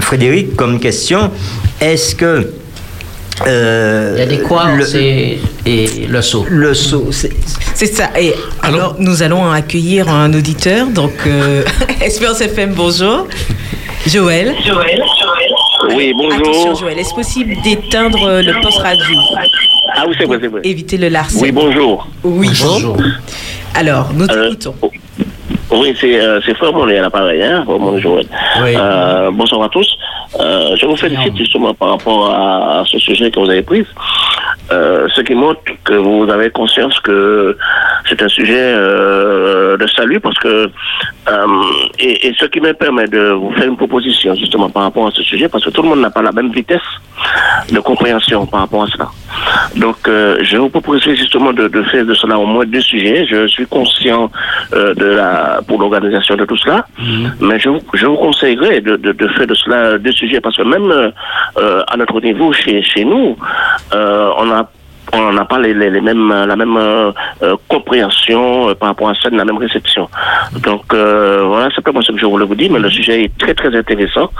Frédéric 0.00 0.54
comme 0.56 0.78
question. 0.80 1.30
Est-ce 1.80 2.14
que 2.14 2.52
euh, 3.46 4.12
Il 4.16 4.20
y 4.20 4.22
a 4.22 4.26
des 4.26 4.38
quoi 4.40 4.72
le- 4.76 4.84
c'est 4.84 5.38
et 5.66 5.86
le 6.08 6.22
saut. 6.22 6.44
Le 6.48 6.74
saut, 6.74 7.08
c'est 7.10 7.86
ça. 7.86 8.10
Et 8.18 8.34
alors, 8.62 8.96
nous 8.98 9.22
allons 9.22 9.50
accueillir 9.50 10.08
un 10.08 10.32
auditeur. 10.34 10.86
Donc, 10.88 11.12
euh, 11.26 11.62
Espérance 12.00 12.40
FM, 12.40 12.72
bonjour. 12.74 13.26
Joël. 14.06 14.54
Joël. 14.64 15.02
Oui, 15.94 16.12
Attention, 16.14 16.40
bonjour. 16.52 16.74
Joël. 16.76 16.98
Est-ce 16.98 17.14
possible 17.14 17.54
d'éteindre 17.62 18.24
euh, 18.26 18.42
le 18.42 18.60
poste 18.62 18.78
radio? 18.78 19.04
Ah 19.94 20.04
oui, 20.08 20.14
c'est 20.18 20.24
vrai, 20.26 20.38
c'est 20.40 20.48
vrai. 20.48 20.60
Éviter 20.64 20.96
le 20.96 21.08
larcène. 21.08 21.40
Oui, 21.42 21.52
bonjour. 21.52 22.06
Oui. 22.24 22.48
Alors, 23.74 24.10
nous 24.14 24.24
Euh, 24.24 24.50
t'écoutons. 24.50 24.74
Oui, 25.70 25.94
c'est 26.00 26.18
euh, 26.18 26.40
c'est 26.46 26.56
Frère 26.56 26.72
Monet 26.72 26.98
à 26.98 27.02
l'appareil, 27.02 27.42
hein, 27.42 27.62
Frère 27.66 27.78
Monet 27.78 28.00
Joël. 28.00 28.26
Euh, 28.58 29.30
bonsoir 29.32 29.62
à 29.64 29.68
tous. 29.68 29.86
Euh, 30.38 30.76
je 30.76 30.86
vous 30.86 30.96
félicite 30.96 31.36
justement 31.36 31.74
par 31.74 31.90
rapport 31.90 32.30
à, 32.30 32.80
à 32.80 32.84
ce 32.86 32.98
sujet 32.98 33.30
que 33.30 33.40
vous 33.40 33.50
avez 33.50 33.62
pris. 33.62 33.84
Euh, 34.70 35.08
ce 35.14 35.22
qui 35.22 35.34
montre 35.34 35.60
que 35.84 35.94
vous 35.94 36.28
avez 36.30 36.50
conscience 36.50 36.98
que 37.00 37.56
c'est 38.08 38.22
un 38.22 38.28
sujet 38.28 38.54
euh, 38.58 39.76
de 39.76 39.86
salut 39.88 40.20
parce 40.20 40.38
que 40.38 40.48
euh, 40.48 41.46
et, 41.98 42.28
et 42.28 42.34
ce 42.38 42.46
qui 42.46 42.60
me 42.60 42.72
permet 42.72 43.06
de 43.06 43.30
vous 43.32 43.52
faire 43.52 43.68
une 43.68 43.76
proposition 43.76 44.34
justement 44.34 44.70
par 44.70 44.84
rapport 44.84 45.06
à 45.06 45.10
ce 45.10 45.22
sujet 45.22 45.48
parce 45.48 45.64
que 45.64 45.70
tout 45.70 45.82
le 45.82 45.88
monde 45.88 46.00
n'a 46.00 46.10
pas 46.10 46.22
la 46.22 46.32
même 46.32 46.50
vitesse 46.50 46.80
de 47.70 47.80
compréhension 47.80 48.46
par 48.46 48.60
rapport 48.60 48.84
à 48.84 48.86
cela. 48.86 49.08
Donc, 49.76 49.96
euh, 50.06 50.38
je 50.42 50.56
vous 50.56 50.68
proposerai 50.68 51.16
justement 51.16 51.52
de, 51.52 51.68
de 51.68 51.82
faire 51.84 52.04
de 52.06 52.14
cela 52.14 52.38
au 52.38 52.46
moins 52.46 52.64
deux 52.64 52.80
sujets. 52.80 53.26
Je 53.26 53.46
suis 53.48 53.66
conscient 53.66 54.30
de 54.72 55.04
la 55.04 55.60
pour 55.66 55.78
l'organisation 55.80 56.36
de 56.36 56.44
tout 56.44 56.56
cela, 56.56 56.86
mais 57.40 57.58
je 57.58 57.68
vous, 57.68 57.80
je 57.94 58.06
vous 58.06 58.16
conseillerais 58.16 58.80
de, 58.80 58.96
de, 58.96 59.12
de 59.12 59.28
faire 59.28 59.46
de 59.46 59.54
cela 59.54 59.98
deux 59.98 60.12
sujets 60.12 60.40
parce 60.40 60.56
que 60.56 60.62
même 60.62 61.12
à 61.56 61.96
notre 61.96 62.20
niveau 62.20 62.52
chez 62.52 62.82
chez 62.82 63.04
nous, 63.04 63.36
on 63.92 64.50
a 64.50 64.68
on 65.12 65.32
n'a 65.32 65.44
pas 65.44 65.58
les, 65.58 65.74
les, 65.74 65.90
les 65.90 66.00
mêmes, 66.00 66.28
la 66.28 66.56
même 66.56 66.76
euh, 66.76 67.12
euh, 67.42 67.56
compréhension 67.68 68.68
euh, 68.68 68.74
par 68.74 68.90
rapport 68.90 69.08
à 69.08 69.14
ça, 69.14 69.28
la 69.30 69.44
même 69.44 69.58
réception. 69.58 70.08
Donc 70.62 70.84
euh, 70.92 71.44
voilà, 71.46 71.68
c'est 71.70 71.76
simplement 71.76 72.02
ce 72.02 72.12
que 72.12 72.18
je 72.18 72.26
voulais 72.26 72.44
vous 72.44 72.54
dire, 72.54 72.70
mais 72.72 72.78
le 72.78 72.90
sujet 72.90 73.24
est 73.24 73.38
très 73.38 73.54
très 73.54 73.74
intéressant 73.76 74.30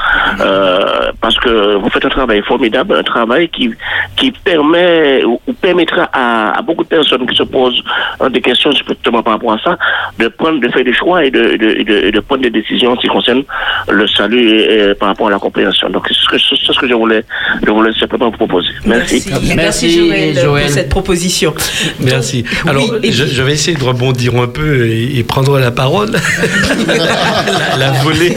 euh, 0.41 1.11
parce 1.21 1.37
que 1.39 1.77
vous 1.77 1.91
faites 1.91 2.05
un 2.05 2.09
travail 2.11 2.43
formidable, 2.43 2.97
un 2.97 3.03
travail 3.03 3.49
qui 3.49 3.71
qui 4.17 4.31
permet 4.31 5.25
ou, 5.25 5.41
ou 5.47 5.53
permettra 5.53 6.09
à, 6.13 6.59
à 6.59 6.63
beaucoup 6.63 6.85
de 6.85 6.89
personnes 6.89 7.27
qui 7.27 7.37
se 7.37 7.45
posent 7.45 7.83
euh, 8.21 8.29
des 8.29 8.41
questions 8.41 8.71
justement 8.73 9.23
par 9.23 9.35
rapport 9.35 9.53
à 9.53 9.59
ça, 9.59 9.79
de 10.19 10.29
prendre, 10.29 10.61
de 10.61 10.69
faire 10.69 10.85
des 10.85 10.93
choix 10.95 11.25
et 11.25 11.31
de, 11.31 11.57
de, 11.57 11.83
de, 11.83 12.11
de 12.11 12.21
prendre 12.21 12.43
des 12.43 12.51
décisions 12.51 12.95
qui 12.97 13.09
concernent 13.09 13.45
le 13.89 14.07
salut 14.07 14.49
et, 14.49 14.91
et 14.91 14.95
par 14.95 15.09
rapport 15.11 15.29
à 15.29 15.31
la 15.31 15.39
compréhension. 15.39 15.89
Donc 15.91 16.07
c'est 16.09 16.15
ce 16.15 16.29
que, 16.29 16.39
c'est 16.39 16.73
ce 16.73 16.79
que 16.79 16.89
je 16.89 16.95
voulais, 16.95 17.25
je 17.65 17.71
voulais 17.71 17.93
simplement 17.93 18.27
vous 18.31 18.37
proposer. 18.37 18.69
Merci. 18.85 19.31
Merci, 19.57 19.89
Joël, 20.09 20.35
pour 20.61 20.71
cette 20.71 20.89
proposition. 20.89 21.55
Merci. 22.01 22.45
Alors, 22.67 22.85
et 23.03 23.13
je, 23.13 23.25
je 23.25 23.43
vais 23.43 23.53
essayer 23.53 23.77
de 23.77 23.85
rebondir 23.85 24.35
un 24.37 24.47
peu 24.49 24.87
et, 24.87 25.19
et 25.19 25.23
prendre 25.25 25.59
la 25.59 25.71
parole. 25.71 26.11
la, 26.87 27.77
la 27.77 27.93
volée. 28.03 28.37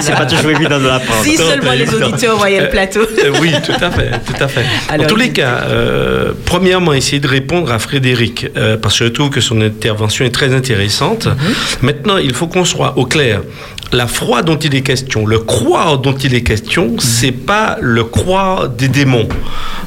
C'est 0.00 0.14
pas 0.14 0.26
toujours 0.26 0.50
évident 0.50 0.78
de 0.78 0.86
la 0.86 0.98
prendre. 1.00 1.24
Si 1.24 1.36
seulement 1.36 1.72
les 1.72 1.92
auditeurs 1.94 2.36
voyaient 2.36 2.60
le 2.62 2.70
plateau. 2.70 3.00
Euh, 3.00 3.32
oui, 3.40 3.52
tout 3.64 3.72
à 3.72 3.90
fait, 3.90 4.10
tout 4.10 4.42
à 4.42 4.48
fait. 4.48 4.64
Alors, 4.88 5.06
en 5.06 5.08
tous 5.08 5.16
les 5.16 5.30
cas, 5.30 5.62
euh, 5.68 6.32
premièrement, 6.44 6.92
essayer 6.92 7.20
de 7.20 7.28
répondre 7.28 7.70
à 7.72 7.78
Frédéric, 7.78 8.46
euh, 8.56 8.76
parce 8.76 8.98
que 8.98 9.04
je 9.06 9.10
trouve 9.10 9.30
que 9.30 9.40
son 9.40 9.60
intervention 9.60 10.24
est 10.24 10.30
très 10.30 10.54
intéressante. 10.54 11.26
Mhm. 11.26 11.34
Maintenant, 11.82 12.16
il 12.18 12.34
faut 12.34 12.46
qu'on 12.46 12.64
soit 12.64 12.96
au 12.96 13.06
clair. 13.06 13.42
La 13.92 14.06
foi 14.06 14.42
dont 14.42 14.58
il 14.58 14.74
est 14.74 14.82
question, 14.82 15.26
le 15.26 15.38
croire 15.38 15.98
dont 15.98 16.12
il 16.14 16.34
est 16.34 16.42
question, 16.42 16.88
Mhm. 16.88 17.00
c'est 17.00 17.32
pas 17.32 17.78
le 17.80 18.04
croire 18.04 18.68
des 18.68 18.88
démons. 18.88 19.26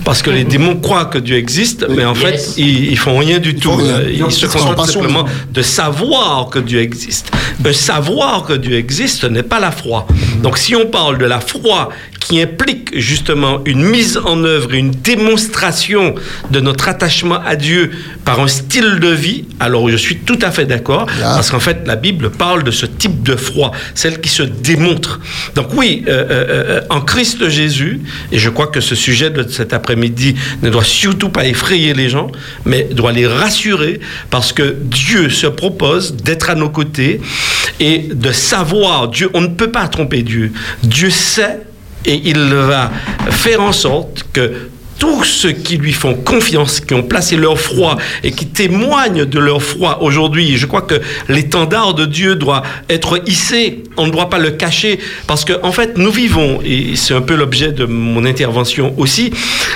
Parce 0.03 0.23
que 0.23 0.31
les 0.31 0.43
démons 0.43 0.77
croient 0.77 1.05
que 1.05 1.19
Dieu 1.19 1.35
existe, 1.37 1.85
mais 1.87 2.03
en 2.05 2.15
fait, 2.15 2.53
ils, 2.57 2.89
ils 2.91 2.97
font 2.97 3.19
rien 3.19 3.37
du 3.37 3.55
tout. 3.55 3.77
Ils 4.09 4.23
Ils 4.25 4.31
se 4.31 4.47
contentent 4.47 4.87
simplement 4.87 5.25
de 5.51 5.61
savoir 5.61 6.47
que 6.49 6.57
Dieu 6.57 6.79
existe. 6.81 7.31
Un 7.63 7.73
savoir 7.73 8.43
que 8.43 8.53
Dieu 8.53 8.75
existe 8.75 9.23
n'est 9.25 9.43
pas 9.43 9.59
la 9.59 9.69
foi. 9.71 10.07
Donc 10.41 10.57
si 10.57 10.75
on 10.75 10.87
parle 10.87 11.19
de 11.19 11.25
la 11.25 11.39
foi 11.39 11.89
qui 12.31 12.41
implique 12.41 12.97
justement 12.97 13.59
une 13.65 13.83
mise 13.83 14.17
en 14.17 14.45
œuvre 14.45 14.73
et 14.73 14.77
une 14.77 14.91
démonstration 14.91 16.15
de 16.49 16.61
notre 16.61 16.87
attachement 16.87 17.41
à 17.45 17.57
Dieu 17.57 17.91
par 18.23 18.39
un 18.39 18.47
style 18.47 18.99
de 19.01 19.09
vie, 19.09 19.43
alors 19.59 19.89
je 19.89 19.97
suis 19.97 20.19
tout 20.19 20.39
à 20.41 20.49
fait 20.49 20.63
d'accord, 20.63 21.07
parce 21.19 21.51
qu'en 21.51 21.59
fait 21.59 21.79
la 21.85 21.97
Bible 21.97 22.29
parle 22.29 22.63
de 22.63 22.71
ce 22.71 22.85
type 22.85 23.21
de 23.21 23.35
foi, 23.35 23.71
celle 23.95 24.21
qui 24.21 24.29
se 24.29 24.43
démontre. 24.43 25.19
Donc 25.55 25.73
oui, 25.73 26.05
euh, 26.07 26.11
euh, 26.11 26.45
euh, 26.49 26.81
en 26.89 27.01
Christ 27.01 27.49
Jésus, 27.49 27.99
et 28.31 28.39
je 28.39 28.49
crois 28.49 28.67
que 28.67 28.79
ce 28.79 28.95
sujet 28.95 29.29
de 29.29 29.45
cet 29.49 29.73
après-midi 29.73 30.35
ne 30.61 30.69
doit 30.69 30.85
surtout 30.85 31.27
pas 31.27 31.45
effrayer 31.45 31.93
les 31.93 32.07
gens, 32.07 32.31
mais 32.63 32.83
doit 32.93 33.11
les 33.11 33.27
rassurer, 33.27 33.99
parce 34.29 34.53
que 34.53 34.77
Dieu 34.79 35.29
se 35.29 35.47
propose 35.47 36.15
d'être 36.15 36.49
à 36.49 36.55
nos 36.55 36.69
côtés 36.69 37.19
et 37.81 37.97
de 38.13 38.31
savoir, 38.31 39.09
Dieu, 39.09 39.29
on 39.33 39.41
ne 39.41 39.47
peut 39.47 39.71
pas 39.71 39.89
tromper 39.89 40.23
Dieu. 40.23 40.53
Dieu 40.81 41.09
sait 41.09 41.59
et 42.05 42.21
il 42.29 42.53
va 42.53 42.91
faire 43.29 43.61
en 43.61 43.71
sorte 43.71 44.25
que 44.33 44.69
tous 45.01 45.23
ceux 45.23 45.53
qui 45.53 45.77
lui 45.77 45.93
font 45.93 46.13
confiance, 46.13 46.79
qui 46.79 46.93
ont 46.93 47.01
placé 47.01 47.35
leur 47.35 47.59
foi 47.59 47.97
et 48.23 48.31
qui 48.31 48.45
témoignent 48.45 49.25
de 49.25 49.39
leur 49.39 49.63
foi 49.63 50.03
aujourd'hui, 50.03 50.57
je 50.57 50.67
crois 50.67 50.83
que 50.83 51.01
l'étendard 51.27 51.95
de 51.95 52.05
Dieu 52.05 52.35
doit 52.35 52.61
être 52.87 53.19
hissé, 53.27 53.81
on 53.97 54.05
ne 54.05 54.11
doit 54.11 54.29
pas 54.29 54.37
le 54.37 54.51
cacher, 54.51 54.99
parce 55.25 55.43
que 55.43 55.53
en 55.63 55.71
fait 55.71 55.97
nous 55.97 56.11
vivons, 56.11 56.59
et 56.63 56.95
c'est 56.95 57.15
un 57.15 57.21
peu 57.21 57.33
l'objet 57.33 57.71
de 57.71 57.85
mon 57.85 58.25
intervention 58.25 58.93
aussi, 58.97 59.33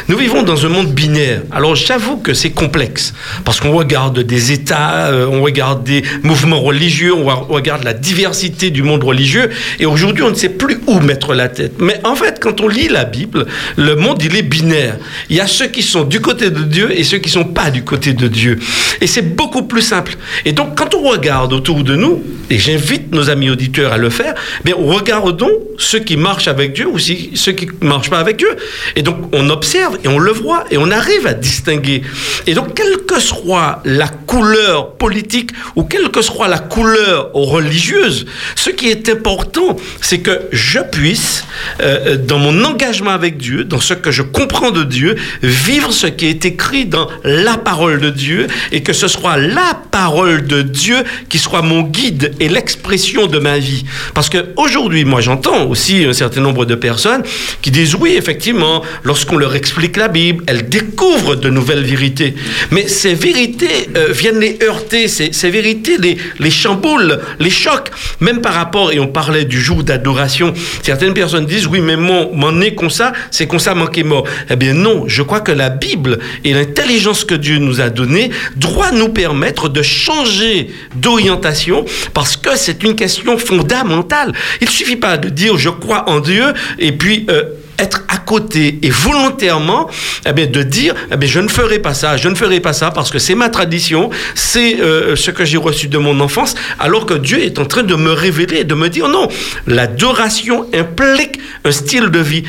nous 0.09 0.17
vivons 0.17 0.43
dans 0.43 0.63
un 0.63 0.69
monde 0.69 0.93
binaire. 0.93 1.41
Alors 1.51 1.75
j'avoue 1.75 2.17
que 2.17 2.35
c'est 2.35 2.51
complexe, 2.51 3.15
parce 3.45 3.59
qu'on 3.59 3.71
regarde 3.71 4.19
des 4.19 4.51
États, 4.51 5.07
euh, 5.07 5.25
on 5.25 5.41
regarde 5.41 5.83
des 5.83 6.03
mouvements 6.21 6.61
religieux, 6.61 7.15
on 7.15 7.25
regarde 7.51 7.83
la 7.83 7.95
diversité 7.95 8.69
du 8.69 8.83
monde 8.83 9.03
religieux, 9.03 9.49
et 9.79 9.87
aujourd'hui 9.87 10.21
on 10.21 10.29
ne 10.29 10.35
sait 10.35 10.49
plus 10.49 10.77
où 10.85 10.99
mettre 10.99 11.33
la 11.33 11.49
tête. 11.49 11.73
Mais 11.79 11.99
en 12.03 12.15
fait, 12.15 12.37
quand 12.39 12.61
on 12.61 12.67
lit 12.67 12.89
la 12.89 13.05
Bible, 13.05 13.47
le 13.75 13.95
monde 13.95 14.21
il 14.21 14.35
est 14.35 14.43
binaire. 14.43 14.97
Il 15.29 15.35
y 15.35 15.39
a 15.39 15.47
ceux 15.47 15.67
qui 15.67 15.81
sont 15.81 16.03
du 16.03 16.21
côté 16.21 16.49
de 16.49 16.63
Dieu 16.63 16.91
et 16.97 17.03
ceux 17.03 17.17
qui 17.17 17.29
sont 17.29 17.45
pas 17.45 17.71
du 17.71 17.83
côté 17.83 18.13
de 18.13 18.27
Dieu. 18.27 18.59
Et 19.01 19.07
c'est 19.07 19.35
beaucoup 19.35 19.63
plus 19.63 19.81
simple. 19.81 20.15
Et 20.45 20.51
donc 20.51 20.77
quand 20.77 20.93
on 20.95 21.09
regarde 21.09 21.53
autour 21.53 21.83
de 21.83 21.95
nous, 21.95 22.23
et 22.49 22.59
j'invite 22.59 23.11
nos 23.13 23.29
amis 23.29 23.49
auditeurs 23.49 23.91
à 23.91 23.97
le 23.97 24.09
faire, 24.09 24.35
bien 24.63 24.75
regardons 24.77 25.51
ceux 25.77 25.99
qui 25.99 26.15
marchent 26.17 26.47
avec 26.47 26.73
Dieu 26.73 26.87
ou 26.87 26.99
ceux 26.99 27.51
qui 27.51 27.67
ne 27.81 27.87
marchent 27.87 28.09
pas 28.09 28.19
avec 28.19 28.37
Dieu. 28.37 28.55
Et 28.95 29.01
donc 29.01 29.17
on 29.33 29.49
observe 29.49 29.97
et 30.03 30.07
on 30.07 30.19
le 30.19 30.31
voit 30.31 30.65
et 30.71 30.77
on 30.77 30.91
arrive 30.91 31.27
à 31.27 31.33
distinguer. 31.33 32.03
Et 32.47 32.53
donc 32.53 32.73
quelle 32.75 32.97
que 33.05 33.19
soit 33.19 33.81
la 33.85 34.07
couleur 34.07 34.93
politique 34.93 35.51
ou 35.75 35.83
quelle 35.83 36.09
que 36.09 36.21
soit 36.21 36.47
la 36.47 36.59
couleur 36.59 37.31
religieuse, 37.33 38.25
ce 38.55 38.69
qui 38.69 38.89
est 38.89 39.09
important, 39.09 39.75
c'est 40.01 40.19
que 40.19 40.41
je 40.51 40.79
puisse, 40.79 41.45
euh, 41.81 42.17
dans 42.17 42.39
mon 42.39 42.63
engagement 42.63 43.11
avec 43.11 43.37
Dieu, 43.37 43.63
dans 43.63 43.79
ce 43.79 43.93
que 43.93 44.11
je 44.11 44.21
comprends 44.21 44.71
de 44.71 44.83
Dieu, 44.83 45.04
vivre 45.41 45.91
ce 45.91 46.07
qui 46.07 46.27
est 46.27 46.45
écrit 46.45 46.85
dans 46.85 47.07
la 47.23 47.57
parole 47.57 47.99
de 47.99 48.09
Dieu 48.09 48.47
et 48.71 48.81
que 48.83 48.93
ce 48.93 49.07
soit 49.07 49.37
la 49.37 49.79
parole 49.91 50.45
de 50.47 50.61
Dieu 50.61 50.97
qui 51.29 51.37
soit 51.37 51.61
mon 51.61 51.81
guide 51.81 52.33
et 52.39 52.49
l'expression 52.49 53.27
de 53.27 53.39
ma 53.39 53.57
vie. 53.57 53.85
Parce 54.13 54.29
que 54.29 54.45
aujourd'hui, 54.57 55.05
moi 55.05 55.21
j'entends 55.21 55.65
aussi 55.65 56.05
un 56.05 56.13
certain 56.13 56.41
nombre 56.41 56.65
de 56.65 56.75
personnes 56.75 57.23
qui 57.61 57.71
disent 57.71 57.95
oui, 57.95 58.15
effectivement, 58.17 58.83
lorsqu'on 59.03 59.37
leur 59.37 59.55
explique 59.55 59.97
la 59.97 60.07
Bible, 60.07 60.43
elles 60.47 60.69
découvrent 60.69 61.35
de 61.35 61.49
nouvelles 61.49 61.83
vérités. 61.83 62.35
Mais 62.71 62.87
ces 62.87 63.13
vérités 63.13 63.89
euh, 63.95 64.11
viennent 64.11 64.39
les 64.39 64.59
heurter, 64.63 65.07
ces, 65.07 65.49
vérités 65.49 65.97
les, 65.97 66.17
les 66.39 66.51
chamboulent, 66.51 67.19
les 67.39 67.49
choquent, 67.49 67.91
même 68.19 68.41
par 68.41 68.53
rapport, 68.53 68.91
et 68.91 68.99
on 68.99 69.07
parlait 69.07 69.45
du 69.45 69.59
jour 69.59 69.83
d'adoration, 69.83 70.53
certaines 70.81 71.13
personnes 71.13 71.45
disent 71.45 71.67
oui, 71.67 71.79
mais 71.81 71.97
mon, 71.97 72.33
mon 72.33 72.51
nez 72.51 72.75
comme 72.75 72.89
ça, 72.89 73.13
c'est 73.31 73.47
comme 73.47 73.59
ça 73.59 73.75
manqué 73.75 74.03
mort. 74.03 74.25
Eh 74.49 74.55
bien 74.55 74.73
non, 74.73 74.94
je 75.07 75.21
crois 75.21 75.41
que 75.41 75.51
la 75.51 75.69
Bible 75.69 76.19
et 76.43 76.53
l'intelligence 76.53 77.23
que 77.23 77.35
Dieu 77.35 77.57
nous 77.57 77.81
a 77.81 77.89
donnée 77.89 78.29
doit 78.55 78.91
nous 78.91 79.09
permettre 79.09 79.69
de 79.69 79.81
changer 79.81 80.69
d'orientation 80.95 81.85
parce 82.13 82.37
que 82.37 82.55
c'est 82.55 82.83
une 82.83 82.95
question 82.95 83.37
fondamentale. 83.37 84.33
Il 84.61 84.67
ne 84.67 84.71
suffit 84.71 84.95
pas 84.95 85.17
de 85.17 85.29
dire 85.29 85.57
je 85.57 85.69
crois 85.69 86.09
en 86.09 86.19
Dieu 86.19 86.53
et 86.79 86.91
puis 86.91 87.25
euh, 87.29 87.43
être 87.77 88.03
à 88.07 88.17
côté 88.17 88.79
et 88.81 88.89
volontairement 88.89 89.89
eh 90.27 90.33
bien, 90.33 90.45
de 90.47 90.63
dire 90.63 90.93
eh 91.11 91.17
bien, 91.17 91.29
je 91.29 91.39
ne 91.39 91.47
ferai 91.47 91.79
pas 91.79 91.93
ça, 91.93 92.17
je 92.17 92.29
ne 92.29 92.35
ferai 92.35 92.59
pas 92.59 92.73
ça 92.73 92.91
parce 92.91 93.09
que 93.09 93.19
c'est 93.19 93.35
ma 93.35 93.49
tradition, 93.49 94.09
c'est 94.33 94.79
euh, 94.79 95.15
ce 95.15 95.31
que 95.31 95.45
j'ai 95.45 95.57
reçu 95.57 95.87
de 95.87 95.97
mon 95.97 96.19
enfance, 96.19 96.55
alors 96.79 97.05
que 97.05 97.13
Dieu 97.13 97.43
est 97.43 97.59
en 97.59 97.65
train 97.65 97.83
de 97.83 97.95
me 97.95 98.11
révéler 98.11 98.59
et 98.59 98.63
de 98.63 98.75
me 98.75 98.89
dire 98.89 99.07
non, 99.09 99.27
l'adoration 99.67 100.67
implique 100.73 101.39
un 101.63 101.71
style 101.71 102.09
de 102.09 102.19
vie, 102.19 102.43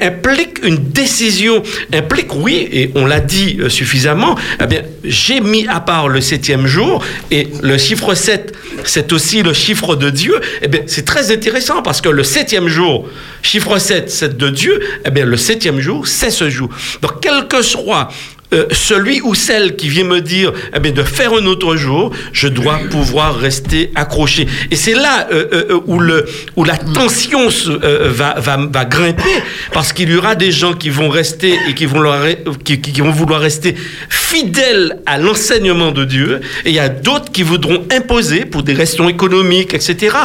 implique 0.00 0.58
une 0.62 0.76
décision, 0.76 1.62
implique, 1.92 2.34
oui, 2.34 2.68
et 2.70 2.90
on 2.94 3.06
l'a 3.06 3.20
dit 3.20 3.58
euh, 3.60 3.68
suffisamment, 3.68 4.36
eh 4.60 4.66
bien, 4.66 4.82
j'ai 5.04 5.40
mis 5.40 5.66
à 5.68 5.80
part 5.80 6.08
le 6.08 6.20
septième 6.20 6.66
jour, 6.66 7.02
et 7.30 7.48
le 7.62 7.78
chiffre 7.78 8.14
7, 8.14 8.54
c'est 8.84 9.12
aussi 9.12 9.42
le 9.42 9.52
chiffre 9.52 9.96
de 9.96 10.10
Dieu, 10.10 10.40
eh 10.62 10.68
c'est 10.86 11.04
très 11.04 11.32
intéressant 11.32 11.82
parce 11.82 12.00
que 12.00 12.08
le 12.08 12.24
septième 12.24 12.68
jour, 12.68 13.08
chiffre 13.42 13.78
7, 13.78 14.10
c'est 14.10 14.36
de 14.36 14.51
Dieu, 14.52 14.80
eh 15.04 15.10
bien, 15.10 15.24
le 15.24 15.36
septième 15.36 15.80
jour, 15.80 16.06
c'est 16.06 16.30
ce 16.30 16.48
jour. 16.48 16.68
Donc, 17.00 17.20
quel 17.20 17.48
que 17.48 17.62
soit 17.62 18.08
euh, 18.52 18.66
celui 18.72 19.20
ou 19.22 19.34
celle 19.34 19.76
qui 19.76 19.88
vient 19.88 20.04
me 20.04 20.20
dire 20.20 20.52
eh 20.74 20.90
de 20.90 21.02
faire 21.02 21.32
un 21.32 21.46
autre 21.46 21.76
jour, 21.76 22.12
je 22.32 22.48
dois 22.48 22.78
pouvoir 22.90 23.36
rester 23.36 23.90
accroché. 23.94 24.46
Et 24.70 24.76
c'est 24.76 24.94
là 24.94 25.28
euh, 25.32 25.68
euh, 25.70 25.80
où, 25.86 26.64
la 26.64 26.76
tension 26.76 27.48
va, 27.48 28.84
grimper, 28.84 29.42
parce 29.72 29.92
qu'il 29.92 30.10
y 30.10 30.16
aura 30.16 30.34
des 30.34 30.52
gens 30.52 30.74
qui 30.74 30.90
vont 30.90 31.08
rester 31.08 31.58
et 31.68 31.74
qui 31.74 31.86
vont 31.86 33.10
vouloir 33.10 33.40
rester 33.40 33.74
fidèles 34.08 34.98
à 35.06 35.18
l'enseignement 35.18 35.92
de 35.92 36.04
Dieu, 36.04 36.40
et 36.64 36.70
il 36.70 36.74
y 36.74 36.78
a 36.78 36.88
d'autres 36.88 37.30
qui 37.30 37.42
voudront 37.42 37.84
imposer 37.90 38.44
pour 38.44 38.62
des 38.62 38.72
raisons 38.72 39.08
économiques, 39.08 39.74
etc. 39.74 40.16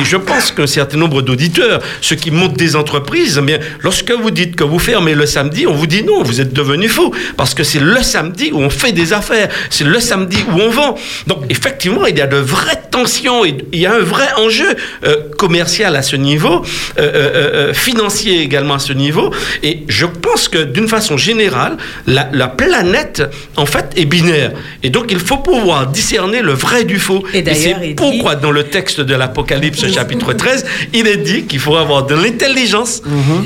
Et 0.00 0.04
je 0.04 0.16
pense 0.16 0.52
qu'un 0.52 0.66
certain 0.66 0.98
nombre 0.98 1.22
d'auditeurs, 1.22 1.80
ceux 2.00 2.16
qui 2.16 2.30
montent 2.30 2.56
des 2.56 2.76
entreprises, 2.76 3.38
eh 3.42 3.44
bien, 3.44 3.58
lorsque 3.80 4.10
vous 4.10 4.30
dites 4.30 4.56
que 4.56 4.64
vous 4.64 4.78
fermez 4.78 5.14
le 5.14 5.26
samedi, 5.26 5.66
on 5.66 5.74
vous 5.74 5.86
dit 5.86 6.02
non, 6.02 6.22
vous 6.22 6.40
êtes 6.40 6.52
devenu 6.52 6.88
fou, 6.88 7.12
parce 7.36 7.54
que 7.54 7.64
c'est 7.64 7.73
c'est 7.74 7.80
le 7.80 8.02
samedi 8.02 8.50
où 8.52 8.58
on 8.60 8.70
fait 8.70 8.92
des 8.92 9.12
affaires, 9.12 9.48
c'est 9.68 9.82
le 9.84 9.98
samedi 9.98 10.38
où 10.52 10.60
on 10.60 10.70
vend. 10.70 10.94
Donc 11.26 11.40
effectivement, 11.50 12.06
il 12.06 12.16
y 12.16 12.20
a 12.20 12.28
de 12.28 12.36
vraies 12.36 12.80
tensions, 12.88 13.44
et 13.44 13.56
il 13.72 13.80
y 13.80 13.86
a 13.86 13.94
un 13.94 13.98
vrai 14.14 14.28
enjeu 14.36 14.68
euh, 15.04 15.16
commercial 15.36 15.96
à 15.96 16.02
ce 16.02 16.14
niveau, 16.14 16.62
euh, 16.98 17.00
euh, 17.00 17.74
financier 17.74 18.42
également 18.42 18.74
à 18.74 18.78
ce 18.78 18.92
niveau, 18.92 19.32
et 19.64 19.82
je 19.88 20.06
pense 20.06 20.48
que 20.48 20.58
d'une 20.58 20.86
façon 20.86 21.16
générale, 21.16 21.76
la, 22.06 22.28
la 22.32 22.46
planète 22.46 23.22
en 23.56 23.66
fait 23.66 23.86
est 23.96 24.04
binaire, 24.04 24.52
et 24.84 24.90
donc 24.90 25.06
il 25.10 25.18
faut 25.18 25.38
pouvoir 25.38 25.88
discerner 25.88 26.42
le 26.42 26.52
vrai 26.52 26.84
du 26.84 27.00
faux. 27.00 27.24
Et 27.34 27.42
d'ailleurs, 27.42 27.78
c'est 27.80 27.88
dit- 27.88 27.94
pourquoi 27.94 28.36
dans 28.36 28.52
le 28.52 28.62
texte 28.64 29.00
de 29.00 29.14
l'Apocalypse 29.16 29.92
chapitre 29.92 30.32
13, 30.32 30.64
il 30.92 31.08
est 31.08 31.16
dit 31.16 31.42
qu'il 31.46 31.58
faut 31.58 31.74
avoir 31.76 32.06
de 32.06 32.14
l'intelligence 32.14 33.02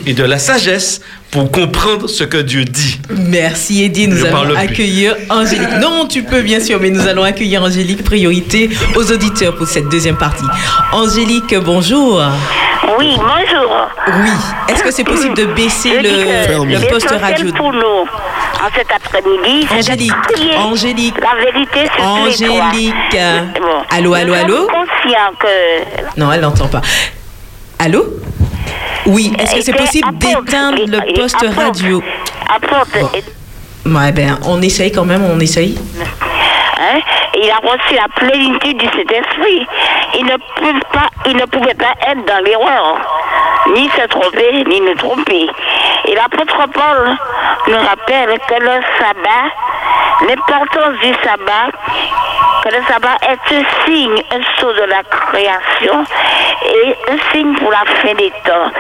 et 0.07 0.13
de 0.13 0.25
la 0.25 0.39
sagesse 0.39 1.01
pour 1.31 1.51
comprendre 1.51 2.09
ce 2.09 2.25
que 2.25 2.39
Dieu 2.39 2.65
dit. 2.65 2.99
Merci 3.11 3.85
Eddie, 3.85 4.09
nous 4.09 4.17
Je 4.17 4.27
allons 4.27 4.45
plus. 4.47 4.57
accueillir 4.57 5.15
Angélique. 5.29 5.69
Non, 5.81 6.07
tu 6.07 6.23
peux 6.23 6.41
bien 6.43 6.59
sûr, 6.61 6.79
mais 6.81 6.91
nous 6.91 7.07
allons 7.07 7.23
accueillir 7.23 7.63
Angélique, 7.63 8.03
priorité 8.05 8.71
aux 8.97 9.13
auditeurs 9.13 9.55
pour 9.55 9.67
cette 9.69 9.89
deuxième 9.89 10.17
partie. 10.17 10.45
Angélique, 10.93 11.55
bonjour. 11.65 12.23
Oui, 12.99 13.15
bonjour. 13.17 13.71
Oui, 14.23 14.31
est-ce 14.69 14.83
que 14.83 14.91
c'est 14.91 15.05
possible 15.05 15.35
de 15.37 15.45
baisser 15.47 15.91
Je 16.03 16.03
le, 16.03 16.65
le 16.81 16.89
poste 16.89 17.11
radio? 17.21 17.53
pour 17.53 17.73
nous 17.73 17.81
en 18.61 18.71
cet 18.75 18.89
après-midi, 18.91 19.67
c'est 19.71 19.77
de 19.77 19.93
Angélique, 19.93 20.13
Angélique, 20.59 21.15
la 21.21 21.45
vérité. 21.45 21.91
Angélique. 22.01 23.17
Bon. 23.61 23.85
Allô, 23.97 24.15
allô, 24.15 24.33
allô? 24.35 24.57
sommes 24.57 24.67
conscients 24.67 25.33
que 25.39 26.19
Non, 26.21 26.33
elle 26.33 26.41
n'entend 26.41 26.67
pas. 26.69 26.81
Allô? 27.79 28.05
Oui, 29.09 29.33
est-ce 29.39 29.55
que 29.57 29.63
c'est 29.63 29.73
possible 29.73 30.17
d'éteindre 30.19 30.79
le 30.87 31.15
poste 31.15 31.45
radio? 31.57 32.03
Ouais, 33.87 34.13
ben, 34.13 34.39
on 34.45 34.61
essaye 34.61 34.93
quand 34.93 35.05
même, 35.07 35.23
on 35.25 35.41
essaye. 35.41 35.79
hein, 36.79 37.01
il 37.35 37.51
a 37.51 37.57
reçu 37.57 37.95
la 37.95 38.09
plénitude 38.15 38.79
du 38.79 38.87
Saint-Esprit. 38.87 39.67
Il 40.15 40.27
ne 40.27 40.37
peut 40.37 40.81
pas, 40.93 41.09
il 41.27 41.37
ne 41.37 41.45
pouvait 41.47 41.75
pas 41.75 41.95
être 42.07 42.25
dans 42.25 42.45
l'erreur, 42.45 42.97
ni 43.75 43.89
se 43.91 44.07
tromper, 44.07 44.65
ni 44.65 44.81
nous 44.81 44.95
tromper. 44.95 45.49
Et 46.07 46.15
l'apôtre 46.15 46.67
Paul 46.73 47.17
nous 47.69 47.79
rappelle 47.79 48.39
que 48.49 48.55
le 48.55 48.81
sabbat, 48.99 49.51
l'importance 50.29 50.99
du 51.03 51.13
sabbat, 51.23 51.71
que 52.65 52.69
le 52.71 52.83
sabbat 52.89 53.17
est 53.23 53.55
un 53.55 53.65
signe, 53.85 54.23
un 54.33 54.61
saut 54.61 54.73
de 54.73 54.83
la 54.83 55.03
création 55.03 56.05
et 56.65 56.97
un 57.11 57.19
signe 57.33 57.55
pour 57.55 57.71
la 57.71 57.85
fin 58.01 58.15
des 58.15 58.33
temps. 58.45 58.71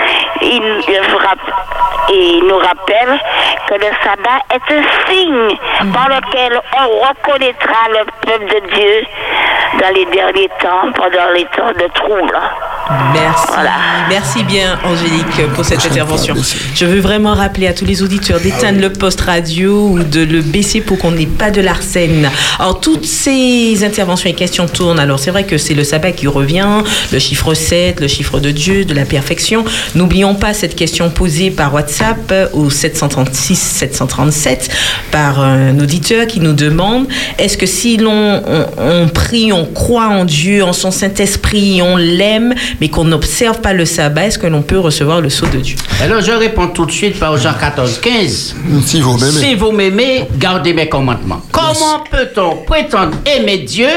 Il 2.11 2.45
nous 2.47 2.59
rappelle 2.59 3.21
que 3.69 3.75
le 3.75 3.91
sabbat 4.03 4.41
est 4.55 4.73
un 4.73 4.83
signe 5.07 5.59
par 5.93 6.09
lequel 6.09 6.61
on 6.81 6.89
reconnaîtra 7.07 7.89
le 7.91 8.05
peuple 8.23 8.38
de 8.47 8.75
Dieu 8.75 9.07
dans 9.81 9.95
les 9.95 10.07
derniers 10.07 10.49
temps, 10.61 10.93
pendant 10.95 11.31
les 11.35 11.45
temps 11.57 11.73
de 11.73 11.93
trouble. 11.95 12.39
Merci. 13.13 13.49
Merci 14.09 14.45
bien, 14.45 14.79
Angélique, 14.85 15.53
pour 15.55 15.65
cette 15.65 15.85
intervention. 15.85 16.35
Je 16.75 16.87
veux 16.87 17.01
vraiment 17.01 17.35
rappeler 17.35 17.67
à 17.67 17.75
tous 17.75 17.85
les 17.85 18.03
auditeurs 18.03 18.41
d'éteindre 18.41 18.81
le 18.81 18.91
poste 18.91 19.21
radio 19.21 19.89
ou 19.89 19.99
de 20.03 20.23
le 20.23 20.41
baisser 20.41 20.81
pour 20.81 20.99
qu'on 20.99 21.11
n'ait 21.11 21.27
pas 21.27 21.51
de 21.51 21.61
l'arsène. 21.61 22.31
Alors, 22.59 22.81
toutes 22.81 23.05
ces 23.05 23.85
interventions 23.85 24.31
et 24.31 24.33
questions 24.33 24.67
tournent. 24.67 24.99
Alors, 24.99 25.19
c'est 25.19 25.31
vrai 25.31 25.45
que 25.45 25.59
c'est 25.59 25.75
le 25.75 25.85
sabbat 25.85 26.13
qui 26.13 26.27
revient, 26.27 26.83
le 27.13 27.19
chiffre 27.19 27.53
7, 27.53 28.01
le 28.01 28.09
chiffre 28.09 28.41
de 28.41 28.51
Dieu, 28.51 28.85
de 28.87 28.95
la 28.95 29.05
perfection. 29.05 29.65
N'oublions 29.95 30.35
pas 30.35 30.55
cette 30.55 30.75
question 30.75 31.11
posée 31.11 31.51
par 31.51 31.75
WhatsApp 31.75 32.33
au 32.55 32.71
736 32.71 33.57
737 33.57 34.71
par 35.11 35.41
un 35.41 35.79
auditeur 35.79 36.27
qui 36.27 36.41
nous 36.41 36.55
demande 36.55 37.07
est-ce 37.39 37.59
que 37.59 37.67
si 37.67 37.97
l'on 37.97 38.28
on, 38.29 39.05
on 39.05 39.09
prie, 39.09 39.53
on 39.53 39.65
croit 39.67 40.09
en 40.09 40.25
Dieu, 40.25 40.63
en 40.63 40.73
son 40.73 40.91
Saint-Esprit, 40.91 41.81
on 41.83 41.97
l'aime, 41.97 42.55
mais 42.81 42.89
qu'on 42.89 43.05
n'observe 43.05 43.61
pas 43.61 43.73
le 43.73 43.85
sabbat, 43.85 44.27
est-ce 44.27 44.39
que 44.39 44.47
l'on 44.47 44.63
peut 44.63 44.79
recevoir 44.79 45.21
le 45.21 45.31
sceau 45.31 45.47
de 45.47 45.59
Dieu? 45.59 45.77
Alors 46.03 46.21
je 46.21 46.33
réponds 46.33 46.69
tout 46.69 46.87
de 46.87 46.91
suite 46.91 47.19
par 47.19 47.37
Jean 47.37 47.55
14, 47.55 48.01
15. 48.01 48.55
Si 48.85 49.01
vous 49.01 49.17
m'aimez. 49.19 49.41
Si 49.41 49.55
vous 49.55 49.73
m'aimez, 49.73 50.29
gardez 50.37 50.73
mes 50.73 50.89
commandements. 50.89 51.41
Comment 51.53 52.05
peut-on 52.11 52.57
prétendre 52.65 53.17
aimer 53.27 53.59
Dieu 53.59 53.89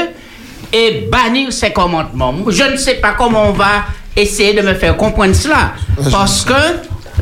et 0.72 1.08
bannir 1.10 1.52
ses 1.52 1.70
commandements? 1.70 2.34
Je 2.48 2.64
ne 2.72 2.76
sais 2.76 2.94
pas 2.94 3.12
comment 3.12 3.48
on 3.48 3.52
va 3.52 3.84
essayer 4.16 4.52
de 4.54 4.62
me 4.62 4.74
faire 4.74 4.96
comprendre 4.96 5.34
cela. 5.34 5.72
Parce 6.10 6.44
que 6.44 6.52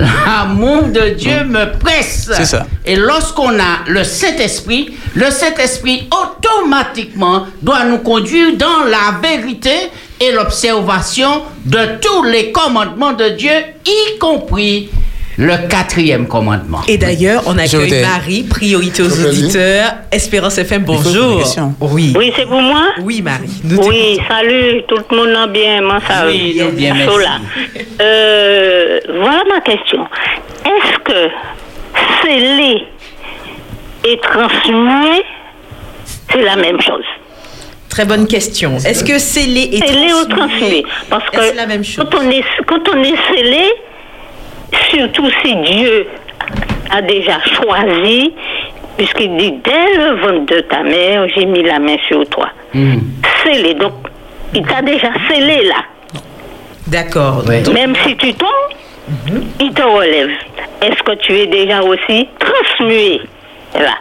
l'amour 0.26 0.84
de 0.84 1.10
Dieu 1.10 1.44
me 1.44 1.78
presse. 1.78 2.30
C'est 2.34 2.44
ça. 2.44 2.66
Et 2.84 2.96
lorsqu'on 2.96 3.58
a 3.58 3.84
le 3.86 4.04
Saint-Esprit, 4.04 4.94
le 5.14 5.30
Saint-Esprit 5.30 6.08
automatiquement 6.10 7.46
doit 7.62 7.84
nous 7.84 7.98
conduire 7.98 8.56
dans 8.56 8.84
la 8.84 9.18
vérité 9.22 9.90
et 10.20 10.32
l'observation 10.32 11.42
de 11.64 11.98
tous 12.00 12.24
les 12.24 12.52
commandements 12.52 13.12
de 13.12 13.30
Dieu, 13.30 13.52
y 13.86 14.18
compris 14.18 14.90
le 15.40 15.68
quatrième 15.68 16.26
commandement. 16.28 16.80
Et 16.86 16.98
d'ailleurs, 16.98 17.42
on 17.46 17.56
accueille 17.56 17.84
voudrais- 17.84 18.02
Marie, 18.02 18.42
priorité 18.42 19.02
aux 19.02 19.26
auditeurs. 19.26 19.94
Espérance 20.12 20.58
FM, 20.58 20.82
bonjour. 20.84 21.42
Oui. 21.80 22.12
Oui, 22.16 22.30
c'est 22.36 22.44
pour 22.46 22.60
moi 22.60 22.88
Oui, 23.00 23.22
Marie. 23.22 23.48
Oui, 23.64 24.18
salut, 24.28 24.82
tout 24.86 24.96
le 25.10 25.16
monde 25.16 25.34
en 25.34 25.46
bien, 25.48 25.80
moi 25.80 25.98
ça 26.06 26.26
Oui, 26.26 26.60
bien, 26.74 26.94
Chaud 27.06 27.18
merci. 27.18 27.80
Euh, 28.02 29.00
voilà 29.18 29.42
ma 29.48 29.60
question. 29.62 30.04
Est-ce 30.66 30.98
que 30.98 31.30
sceller 32.22 32.86
et 34.04 34.18
transmuer, 34.18 35.22
c'est 36.30 36.42
la 36.42 36.56
même 36.56 36.80
chose? 36.82 37.04
Très 37.88 38.04
bonne 38.04 38.26
question. 38.26 38.76
Est-ce 38.76 39.02
que 39.02 39.18
sceller 39.18 39.70
et 39.72 39.80
transmuer, 39.80 40.36
transmuer 40.36 40.84
Parce 41.08 41.28
que 41.30 41.56
la 41.56 41.66
même 41.66 41.82
chose? 41.82 42.04
Quand 42.10 42.18
on 42.18 42.30
est, 42.30 42.44
quand 42.66 42.88
on 42.94 43.02
est 43.02 43.16
scellé, 43.34 43.64
surtout 44.90 45.30
si 45.42 45.54
Dieu 45.56 46.06
a 46.90 47.02
déjà 47.02 47.38
choisi, 47.44 48.32
puisqu'il 48.96 49.36
dit 49.36 49.52
dès 49.64 49.96
le 49.96 50.20
ventre 50.20 50.54
de 50.54 50.60
ta 50.60 50.82
mère, 50.82 51.26
j'ai 51.34 51.46
mis 51.46 51.62
la 51.62 51.78
main 51.78 51.96
sur 52.08 52.26
toi. 52.28 52.48
Scellé. 53.42 53.74
Donc, 53.74 53.92
il 54.54 54.62
t'a 54.66 54.82
déjà 54.82 55.10
scellé 55.28 55.64
là. 55.64 55.84
D'accord. 56.86 57.44
Même 57.72 57.94
si 58.04 58.16
tu 58.16 58.34
tombes, 58.34 58.48
il 59.60 59.72
te 59.72 59.82
relève. 59.82 60.30
Est-ce 60.82 61.02
que 61.02 61.12
tu 61.16 61.32
es 61.34 61.46
déjà 61.46 61.82
aussi 61.82 62.28
transmué 62.38 63.20
là? 63.74 63.96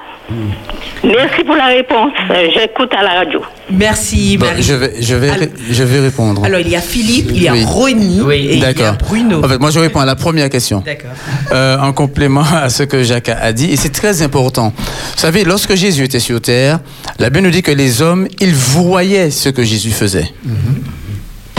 Merci 1.03 1.43
pour 1.45 1.55
la 1.55 1.67
réponse. 1.67 2.11
Euh, 2.29 2.47
J'écoute 2.53 2.91
à 2.97 3.03
la 3.03 3.13
radio. 3.19 3.41
Merci, 3.71 4.37
Bon, 4.37 4.45
je, 4.59 4.73
vais, 4.73 4.93
je, 5.01 5.15
vais, 5.15 5.29
Alors- 5.29 5.47
je 5.69 5.83
vais 5.83 5.99
répondre. 6.01 6.43
Alors, 6.43 6.59
il 6.59 6.69
y 6.69 6.75
a 6.75 6.81
Philippe, 6.81 7.29
il 7.33 7.43
y 7.43 7.47
a 7.47 7.53
Oui. 7.53 7.63
Rony 7.65 8.19
et 8.33 8.53
il 8.55 8.59
y 8.59 8.63
a 8.63 8.73
D'accord. 8.73 8.95
Bruno. 9.07 9.43
En 9.43 9.47
fait, 9.47 9.57
moi, 9.59 9.69
je 9.71 9.79
réponds 9.79 9.99
à 10.01 10.05
la 10.05 10.15
première 10.15 10.49
question. 10.49 10.83
D'accord. 10.85 11.11
Euh, 11.51 11.77
en 11.79 11.93
complément 11.93 12.43
à 12.53 12.69
ce 12.69 12.83
que 12.83 13.03
Jacques 13.03 13.29
a 13.29 13.53
dit, 13.53 13.71
et 13.71 13.75
c'est 13.75 13.89
très 13.93 14.21
important. 14.21 14.73
Vous 14.77 15.17
savez, 15.19 15.43
lorsque 15.45 15.75
Jésus 15.75 16.03
était 16.03 16.19
sur 16.19 16.41
terre, 16.41 16.79
la 17.19 17.29
Bible 17.29 17.45
nous 17.45 17.51
dit 17.51 17.61
que 17.61 17.71
les 17.71 18.01
hommes, 18.01 18.27
ils 18.39 18.53
voyaient 18.53 19.31
ce 19.31 19.49
que 19.49 19.63
Jésus 19.63 19.91
faisait. 19.91 20.29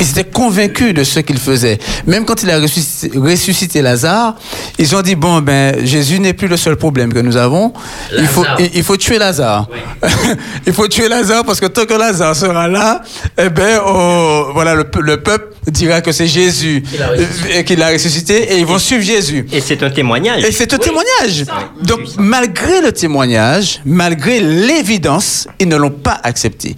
Ils 0.00 0.08
étaient 0.10 0.24
convaincus 0.24 0.94
de 0.94 1.04
ce 1.04 1.20
qu'il 1.20 1.38
faisait. 1.38 1.78
Même 2.06 2.24
quand 2.24 2.42
il 2.42 2.50
a 2.50 2.58
ressuscité, 2.58 3.18
ressuscité 3.18 3.82
Lazare, 3.82 4.34
ils 4.78 4.96
ont 4.96 5.02
dit 5.02 5.14
bon 5.14 5.40
ben 5.40 5.84
Jésus 5.84 6.18
n'est 6.20 6.32
plus 6.32 6.48
le 6.48 6.56
seul 6.56 6.76
problème 6.76 7.12
que 7.12 7.18
nous 7.18 7.36
avons. 7.36 7.72
Il 8.16 8.26
faut, 8.26 8.44
il, 8.58 8.70
il 8.74 8.82
faut 8.82 8.96
tuer 8.96 9.18
Lazare. 9.18 9.68
il 10.66 10.72
faut 10.72 10.88
tuer 10.88 11.08
Lazare 11.08 11.44
parce 11.44 11.60
que 11.60 11.66
tant 11.66 11.84
que 11.84 11.94
Lazare 11.94 12.34
sera 12.34 12.66
là, 12.68 13.02
eh 13.38 13.48
ben 13.50 13.80
oh, 13.86 14.46
voilà 14.54 14.74
le, 14.74 14.84
pe- 14.84 15.00
le 15.00 15.22
peuple 15.22 15.48
dira 15.66 16.00
que 16.00 16.10
c'est 16.12 16.26
Jésus 16.26 16.82
Qu'il 16.82 17.02
a 17.02 17.08
ressuscité. 17.10 17.58
euh, 17.58 17.62
qu'il 17.62 17.82
a 17.82 17.88
ressuscité 17.90 18.52
et 18.54 18.58
ils 18.58 18.66
vont 18.66 18.78
suivre 18.78 19.02
Jésus. 19.02 19.46
Et 19.52 19.60
c'est 19.60 19.82
un 19.82 19.90
témoignage. 19.90 20.42
Et 20.44 20.52
c'est 20.52 20.72
un 20.72 20.78
témoignage. 20.78 21.44
Donc, 21.82 22.00
malgré 22.18 22.80
le 22.80 22.92
témoignage, 22.92 23.80
malgré 23.84 24.40
l'évidence, 24.40 25.46
ils 25.58 25.68
ne 25.68 25.76
l'ont 25.76 25.90
pas 25.90 26.18
accepté. 26.22 26.74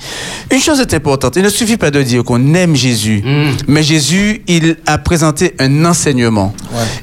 Une 0.51 0.61
chose 0.61 0.81
est 0.81 0.93
importante, 0.95 1.37
il 1.37 1.43
ne 1.43 1.49
suffit 1.49 1.77
pas 1.77 1.91
de 1.91 2.03
dire 2.03 2.25
qu'on 2.25 2.55
aime 2.55 2.75
Jésus, 2.75 3.12
mais 3.69 3.83
Jésus, 3.83 4.43
il 4.47 4.77
a 4.87 4.99
présenté 4.99 5.55
un 5.59 5.85
enseignement. 5.85 6.55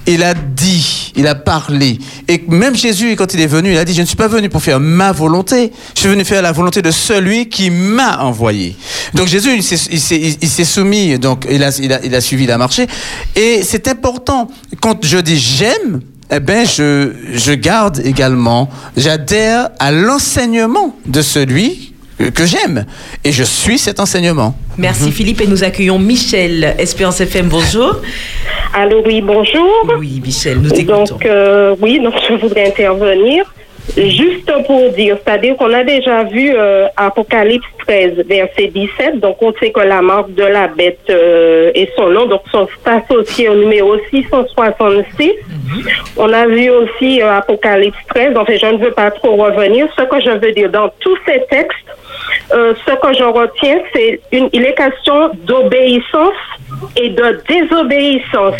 Il 0.07 0.23
a 0.23 0.33
dit, 0.33 1.11
il 1.15 1.27
a 1.27 1.35
parlé. 1.35 1.99
Et 2.27 2.43
même 2.47 2.75
Jésus, 2.75 3.15
quand 3.15 3.33
il 3.33 3.41
est 3.41 3.47
venu, 3.47 3.71
il 3.71 3.77
a 3.77 3.85
dit, 3.85 3.93
je 3.93 4.01
ne 4.01 4.05
suis 4.05 4.15
pas 4.15 4.27
venu 4.27 4.49
pour 4.49 4.61
faire 4.61 4.79
ma 4.79 5.11
volonté, 5.11 5.71
je 5.95 5.99
suis 6.01 6.09
venu 6.09 6.23
faire 6.25 6.41
la 6.41 6.51
volonté 6.51 6.81
de 6.81 6.91
celui 6.91 7.49
qui 7.49 7.69
m'a 7.69 8.19
envoyé. 8.23 8.75
Donc 9.13 9.27
Jésus, 9.27 9.51
il 9.55 9.63
s'est- 9.63 10.63
soumis, 10.65 11.17
donc 11.19 11.45
il 11.49 11.63
a, 11.63 11.69
il, 11.79 11.93
a, 11.93 11.99
il 12.05 12.13
a 12.15 12.21
suivi, 12.21 12.43
il 12.45 12.51
a 12.51 12.57
marché. 12.57 12.87
Et 13.35 13.61
c'est 13.63 13.87
important, 13.87 14.47
quand 14.81 15.03
je 15.05 15.17
dis 15.17 15.37
j'aime, 15.37 16.01
eh 16.31 16.39
ben, 16.39 16.65
je, 16.67 17.11
je 17.33 17.53
garde 17.53 18.01
également, 18.05 18.69
j'adhère 18.95 19.69
à 19.79 19.91
l'enseignement 19.91 20.95
de 21.07 21.21
celui 21.21 21.93
que 22.33 22.45
j'aime. 22.45 22.85
Et 23.23 23.31
je 23.31 23.43
suis 23.43 23.77
cet 23.77 23.99
enseignement. 23.99 24.53
Merci 24.77 25.11
Philippe 25.11 25.41
et 25.41 25.47
nous 25.47 25.63
accueillons 25.63 25.99
Michel, 25.99 26.75
Espérance 26.77 27.21
FM, 27.21 27.47
bonjour. 27.47 27.95
Allô, 28.73 29.01
oui, 29.05 29.21
bonjour. 29.21 29.87
Oui, 29.97 30.21
Michel, 30.23 30.59
nous 30.59 30.69
t'écoutons. 30.69 31.05
Donc, 31.05 31.25
euh, 31.25 31.75
oui, 31.81 31.99
donc 31.99 32.13
je 32.27 32.35
voudrais 32.35 32.67
intervenir. 32.67 33.45
juste 33.97 34.51
pour 34.67 34.91
dire, 34.91 35.17
c'est-à-dire 35.23 35.55
qu'on 35.57 35.73
a 35.73 35.83
déjà 35.83 36.23
vu 36.23 36.53
euh, 36.55 36.87
Apocalypse 36.95 37.65
13, 37.87 38.23
verset 38.27 38.67
17, 38.67 39.19
donc 39.19 39.37
on 39.41 39.51
sait 39.59 39.71
que 39.71 39.79
la 39.79 40.01
marque 40.01 40.33
de 40.35 40.43
la 40.43 40.67
bête 40.67 40.99
euh, 41.09 41.71
et 41.73 41.89
son 41.95 42.09
nom 42.09 42.27
donc 42.27 42.41
sont 42.51 42.67
associés 42.85 43.49
au 43.49 43.55
numéro 43.55 43.95
666. 44.11 45.31
On 46.17 46.31
a 46.31 46.45
vu 46.47 46.69
aussi 46.69 47.21
euh, 47.21 47.37
Apocalypse 47.37 47.97
13, 48.09 48.35
enfin 48.37 48.53
je 48.61 48.65
ne 48.67 48.77
veux 48.77 48.91
pas 48.91 49.11
trop 49.11 49.35
revenir. 49.35 49.87
Ce 49.97 50.03
que 50.03 50.19
je 50.21 50.31
veux 50.37 50.51
dire 50.51 50.69
dans 50.69 50.89
tous 50.99 51.17
ces 51.25 51.41
textes, 51.49 51.75
euh, 52.53 52.73
ce 52.85 52.93
que 52.93 53.13
je 53.17 53.23
retiens, 53.23 53.79
c'est 53.93 54.19
une, 54.31 54.49
il 54.53 54.63
est 54.63 54.75
question 54.75 55.31
d'obéissance 55.45 56.33
et 56.95 57.09
de 57.09 57.41
désobéissance. 57.47 58.55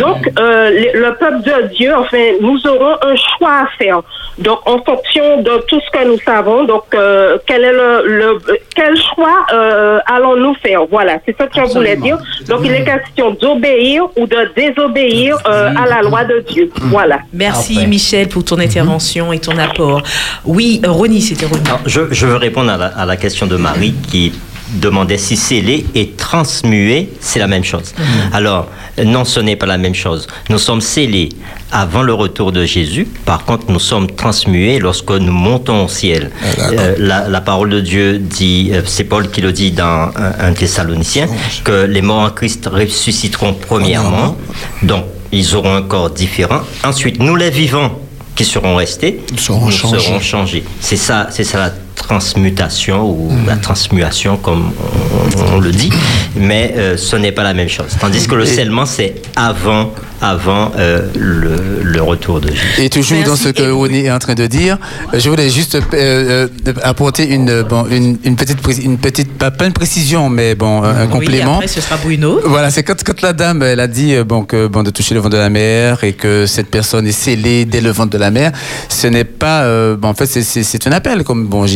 Donc, 0.00 0.28
euh, 0.38 0.70
le, 0.70 1.00
le 1.00 1.14
peuple 1.14 1.42
de 1.42 1.68
Dieu, 1.74 1.92
enfin, 1.96 2.32
nous 2.40 2.66
aurons 2.66 2.96
un 3.02 3.16
choix 3.16 3.62
à 3.64 3.66
faire. 3.78 4.02
Donc, 4.38 4.58
en 4.66 4.78
fonction 4.82 5.42
de 5.42 5.62
tout 5.68 5.80
ce 5.80 5.96
que 5.96 6.04
nous 6.04 6.18
savons, 6.18 6.64
donc, 6.64 6.82
euh, 6.94 7.38
quel 7.46 7.62
est 7.62 7.72
le, 7.72 8.02
le 8.06 8.38
quel 8.74 8.96
choix 8.96 9.46
euh, 9.52 10.00
allons-nous 10.06 10.54
faire? 10.56 10.80
Voilà, 10.90 11.18
c'est 11.24 11.36
ça 11.38 11.46
que 11.46 11.54
je 11.54 11.72
voulais 11.72 11.96
dire. 11.96 12.18
Donc, 12.48 12.60
il 12.64 12.72
est 12.72 12.84
question 12.84 13.30
d'obéir 13.30 14.02
ou 14.16 14.26
de 14.26 14.50
désobéir 14.56 15.38
euh, 15.46 15.70
à 15.76 15.86
la 15.86 16.02
loi 16.02 16.24
de 16.24 16.40
Dieu. 16.40 16.68
Voilà. 16.82 17.20
Merci 17.32 17.86
Michel 17.86 18.28
pour 18.28 18.44
ton 18.44 18.58
intervention 18.58 19.32
et 19.32 19.38
ton 19.38 19.56
apport. 19.56 20.02
Oui, 20.44 20.80
Ronnie, 20.84 21.20
c'était 21.20 21.46
Ronnie. 21.46 21.62
Je, 21.86 22.00
je 22.10 22.26
veux 22.26 22.36
répondre 22.36 22.72
à 22.72 22.76
la, 22.76 22.86
à 22.86 23.06
la 23.06 23.13
question 23.16 23.46
de 23.46 23.56
Marie 23.56 23.94
qui 24.10 24.32
demandait 24.80 25.18
si 25.18 25.36
scellé 25.36 25.84
et 25.94 26.10
transmué, 26.16 27.10
c'est 27.20 27.38
la 27.38 27.46
même 27.46 27.64
chose. 27.64 27.94
Alors, 28.32 28.68
non, 29.04 29.24
ce 29.24 29.40
n'est 29.40 29.56
pas 29.56 29.66
la 29.66 29.76
même 29.78 29.94
chose. 29.94 30.26
Nous 30.48 30.58
sommes 30.58 30.80
scellés 30.80 31.28
avant 31.70 32.02
le 32.02 32.14
retour 32.14 32.50
de 32.50 32.64
Jésus. 32.64 33.06
Par 33.24 33.44
contre, 33.44 33.70
nous 33.70 33.78
sommes 33.78 34.10
transmués 34.10 34.78
lorsque 34.78 35.10
nous 35.10 35.32
montons 35.32 35.84
au 35.84 35.88
ciel. 35.88 36.30
Euh, 36.58 36.94
la, 36.98 37.28
la 37.28 37.40
parole 37.40 37.70
de 37.70 37.80
Dieu 37.80 38.18
dit, 38.18 38.70
euh, 38.72 38.82
c'est 38.86 39.04
Paul 39.04 39.30
qui 39.30 39.42
le 39.42 39.52
dit 39.52 39.70
dans 39.72 40.10
un, 40.16 40.32
un 40.40 40.52
Thessalonicien, 40.52 41.26
que 41.62 41.84
les 41.84 42.02
morts 42.02 42.22
en 42.22 42.30
Christ 42.30 42.68
ressusciteront 42.72 43.54
premièrement. 43.54 44.36
Donc, 44.82 45.04
ils 45.30 45.54
auront 45.54 45.74
un 45.74 45.82
corps 45.82 46.10
différent. 46.10 46.60
Ensuite, 46.84 47.20
nous 47.20 47.36
les 47.36 47.50
vivants 47.50 47.98
qui 48.34 48.44
seront 48.44 48.76
restés, 48.76 49.20
nous 49.32 49.38
seront 49.38 49.70
changés. 49.70 50.00
seront 50.00 50.20
changés. 50.20 50.64
C'est 50.80 50.96
ça, 50.96 51.28
c'est 51.30 51.44
ça 51.44 51.58
la 51.58 51.72
transmutation 51.94 53.08
ou 53.10 53.30
la 53.46 53.56
transmutation 53.56 54.36
comme 54.36 54.72
on, 55.50 55.54
on 55.56 55.60
le 55.60 55.70
dit, 55.70 55.90
mais 56.36 56.74
euh, 56.76 56.96
ce 56.96 57.16
n'est 57.16 57.32
pas 57.32 57.42
la 57.42 57.54
même 57.54 57.68
chose. 57.68 57.86
Tandis 58.00 58.26
que 58.26 58.34
le 58.34 58.44
scellement 58.46 58.86
c'est 58.86 59.14
avant, 59.36 59.92
avant 60.20 60.72
euh, 60.78 61.02
le, 61.18 61.82
le 61.82 62.02
retour 62.02 62.40
de 62.40 62.48
Jésus. 62.48 62.74
Et 62.78 62.90
toujours 62.90 63.22
dans 63.24 63.36
ce 63.36 63.48
que 63.50 63.70
René 63.70 64.04
est 64.06 64.10
en 64.10 64.18
train 64.18 64.34
de 64.34 64.46
dire, 64.46 64.78
je 65.12 65.28
voulais 65.28 65.50
juste 65.50 65.74
euh, 65.76 65.80
euh, 65.94 66.72
apporter 66.82 67.28
une, 67.32 67.62
bon, 67.62 67.86
une, 67.90 68.18
une 68.24 68.36
petite, 68.36 68.58
une 68.82 68.98
petite, 68.98 69.32
pas, 69.38 69.50
pas 69.50 69.66
une 69.66 69.72
précision, 69.72 70.28
mais 70.28 70.54
bon, 70.54 70.82
un, 70.82 71.04
Oui, 71.06 71.10
complément. 71.10 71.54
après, 71.56 71.68
ce 71.68 71.80
sera 71.80 71.96
Bruno. 71.96 72.40
Voilà, 72.46 72.70
c'est 72.70 72.82
quand, 72.82 73.02
quand 73.04 73.20
la 73.22 73.32
dame, 73.32 73.62
elle 73.62 73.80
a 73.80 73.86
dit 73.86 74.14
bon, 74.26 74.44
que, 74.44 74.66
bon, 74.66 74.82
de 74.82 74.90
toucher 74.90 75.14
le 75.14 75.20
ventre 75.20 75.34
de 75.34 75.38
la 75.38 75.50
mer 75.50 76.02
et 76.04 76.12
que 76.12 76.46
cette 76.46 76.68
personne 76.70 77.06
est 77.06 77.12
scellée 77.12 77.64
dès 77.64 77.80
le 77.80 77.90
ventre 77.90 78.10
de 78.10 78.18
la 78.18 78.30
mer, 78.30 78.52
ce 78.88 79.06
n'est 79.06 79.24
pas. 79.24 79.62
euh, 79.62 79.96
bon, 79.96 80.08
en 80.08 80.14
fait, 80.14 80.26
c'est 80.26 80.86
un 80.86 80.92
appel, 80.92 81.22
comme 81.24 81.46
bon, 81.46 81.66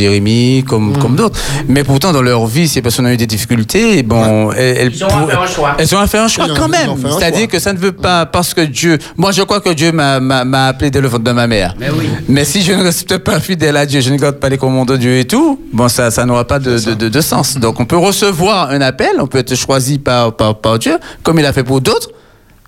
Comme, 0.67 0.97
comme 0.97 1.15
d'autres. 1.15 1.39
Mais 1.67 1.83
pourtant, 1.83 2.11
dans 2.11 2.21
leur 2.21 2.45
vie, 2.47 2.67
ces 2.67 2.81
personnes 2.81 3.05
ont 3.05 3.09
eu 3.09 3.17
des 3.17 3.27
difficultés. 3.27 3.99
et 3.99 4.03
Bon, 4.03 4.51
elles, 4.51 4.91
ont 5.03 5.09
faire 5.27 5.41
un 5.41 5.47
choix. 5.47 5.75
Elles 5.77 5.95
ont 5.95 5.99
à 5.99 6.07
faire 6.07 6.23
un 6.23 6.27
choix 6.27 6.45
ont- 6.45 6.53
quand 6.55 6.67
même. 6.67 6.89
C'est-à-dire 7.17 7.47
que 7.47 7.59
ça 7.59 7.73
ne 7.73 7.77
veut 7.77 7.91
pas 7.91 8.25
parce 8.25 8.53
que 8.53 8.61
Dieu. 8.61 8.97
Moi, 9.17 9.31
je 9.31 9.41
crois 9.43 9.59
que 9.61 9.69
Dieu 9.69 9.91
m'a- 9.91 10.67
appelé 10.67 10.91
dès 10.91 11.01
le 11.01 11.07
ventre 11.07 11.23
de 11.23 11.31
ma 11.31 11.47
mère. 11.47 11.75
Mais 11.79 11.89
oui. 11.89 12.05
Mais 12.27 12.45
si 12.45 12.61
je 12.61 12.73
ne 12.73 12.83
reste 12.83 13.17
pas 13.19 13.39
fidèle 13.39 13.77
à 13.77 13.85
Dieu, 13.85 14.01
je 14.01 14.11
ne 14.11 14.17
garde 14.17 14.35
pas 14.37 14.49
les 14.49 14.57
commandements 14.57 14.85
de 14.85 14.97
Dieu 14.97 15.17
et 15.19 15.25
tout, 15.25 15.59
bon, 15.73 15.87
ça, 15.87 16.11
ça 16.11 16.25
n'aura 16.25 16.45
pas 16.45 16.59
de, 16.59 16.77
de, 16.77 16.93
de- 16.93 17.09
de 17.09 17.21
sens. 17.21 17.57
Donc, 17.57 17.79
on 17.79 17.85
peut 17.85 17.97
recevoir 17.97 18.69
un 18.69 18.81
appel, 18.81 19.11
on 19.19 19.27
peut 19.27 19.39
être 19.39 19.55
choisi 19.55 19.99
par, 19.99 20.35
par, 20.35 20.55
par 20.59 20.79
Dieu, 20.79 20.97
comme 21.23 21.39
il 21.39 21.45
a 21.45 21.53
fait 21.53 21.63
pour 21.63 21.81
d'autres, 21.81 22.09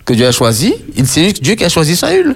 que 0.06 0.14
Dieu 0.14 0.26
a 0.28 0.32
choisi. 0.32 0.74
Il- 0.96 1.06
C'est 1.08 1.32
Dieu 1.42 1.56
qui 1.56 1.64
a 1.64 1.70
choisi 1.70 1.96
Saül. 1.96 2.36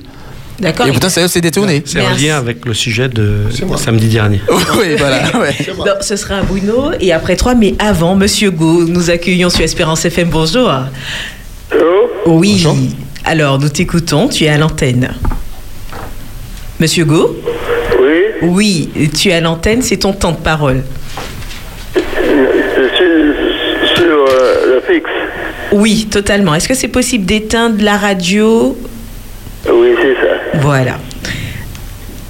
D'accord. 0.59 0.87
Et 0.87 0.91
pourtant, 0.91 1.09
Saül 1.09 1.27
s'est 1.27 1.41
détourné. 1.41 1.83
C'est 1.85 2.01
en 2.01 2.11
lien 2.11 2.37
avec 2.37 2.65
le 2.65 2.73
sujet 2.73 3.09
de 3.09 3.41
samedi 3.77 4.07
dernier. 4.07 4.41
oui, 4.79 4.95
voilà. 4.97 5.23
ouais. 5.39 5.55
Donc, 5.77 6.01
ce 6.01 6.15
sera 6.15 6.41
Bruno 6.43 6.91
et 6.99 7.11
après 7.11 7.35
toi, 7.35 7.55
mais 7.55 7.75
avant, 7.79 8.15
Monsieur 8.15 8.51
Go, 8.51 8.85
nous 8.85 9.09
accueillons 9.09 9.49
sur 9.49 9.61
Espérance 9.61 10.05
FM. 10.05 10.29
Bonjour. 10.29 10.71
Oui. 12.25 12.65
Alors, 13.25 13.59
nous 13.59 13.69
t'écoutons. 13.69 14.29
Tu 14.29 14.45
es 14.45 14.49
à 14.49 14.57
l'antenne. 14.57 15.13
Monsieur 16.79 17.05
Go 17.05 17.35
Oui, 18.01 18.21
Oui, 18.41 19.09
tu 19.13 19.29
es 19.29 19.33
à 19.33 19.41
l'antenne. 19.41 19.81
C'est 19.81 19.97
ton 19.97 20.13
temps 20.13 20.31
de 20.31 20.37
parole. 20.37 20.83
je 21.93 22.01
suis 22.95 23.95
sur 23.95 24.25
euh, 24.29 24.75
le 24.75 24.81
fixe. 24.93 25.09
Oui, 25.71 26.07
totalement. 26.09 26.55
Est-ce 26.55 26.67
que 26.67 26.73
c'est 26.73 26.87
possible 26.87 27.25
d'éteindre 27.25 27.83
la 27.83 27.97
radio 27.97 28.77
Oui, 29.67 29.89
c'est 30.01 30.15
ça. 30.15 30.59
Voilà. 30.61 30.97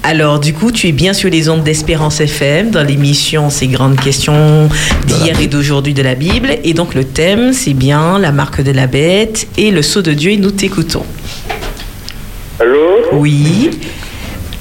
Alors, 0.02 0.38
du 0.38 0.54
coup, 0.54 0.70
tu 0.70 0.86
es 0.86 0.92
bien 0.92 1.12
sur 1.12 1.30
les 1.30 1.48
ondes 1.48 1.64
d'Espérance 1.64 2.20
FM 2.20 2.70
dans 2.70 2.84
l'émission 2.84 3.50
Ces 3.50 3.66
grandes 3.66 3.98
questions 4.00 4.68
d'hier 5.04 5.40
et 5.40 5.48
d'aujourd'hui 5.48 5.94
de 5.94 6.02
la 6.02 6.14
Bible. 6.14 6.50
Et 6.62 6.74
donc, 6.74 6.94
le 6.94 7.04
thème, 7.04 7.52
c'est 7.52 7.74
bien 7.74 8.18
la 8.18 8.30
marque 8.30 8.62
de 8.62 8.70
la 8.70 8.86
bête 8.86 9.48
et 9.58 9.70
le 9.72 9.82
sceau 9.82 10.02
de 10.02 10.12
Dieu. 10.12 10.30
Et 10.30 10.36
nous 10.36 10.52
t'écoutons. 10.52 11.04
Allô? 12.60 12.98
Oui. 13.12 13.70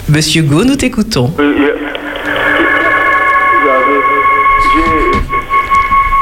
Monsieur 0.09 0.41
Go, 0.41 0.63
nous 0.63 0.75
t'écoutons. 0.75 1.31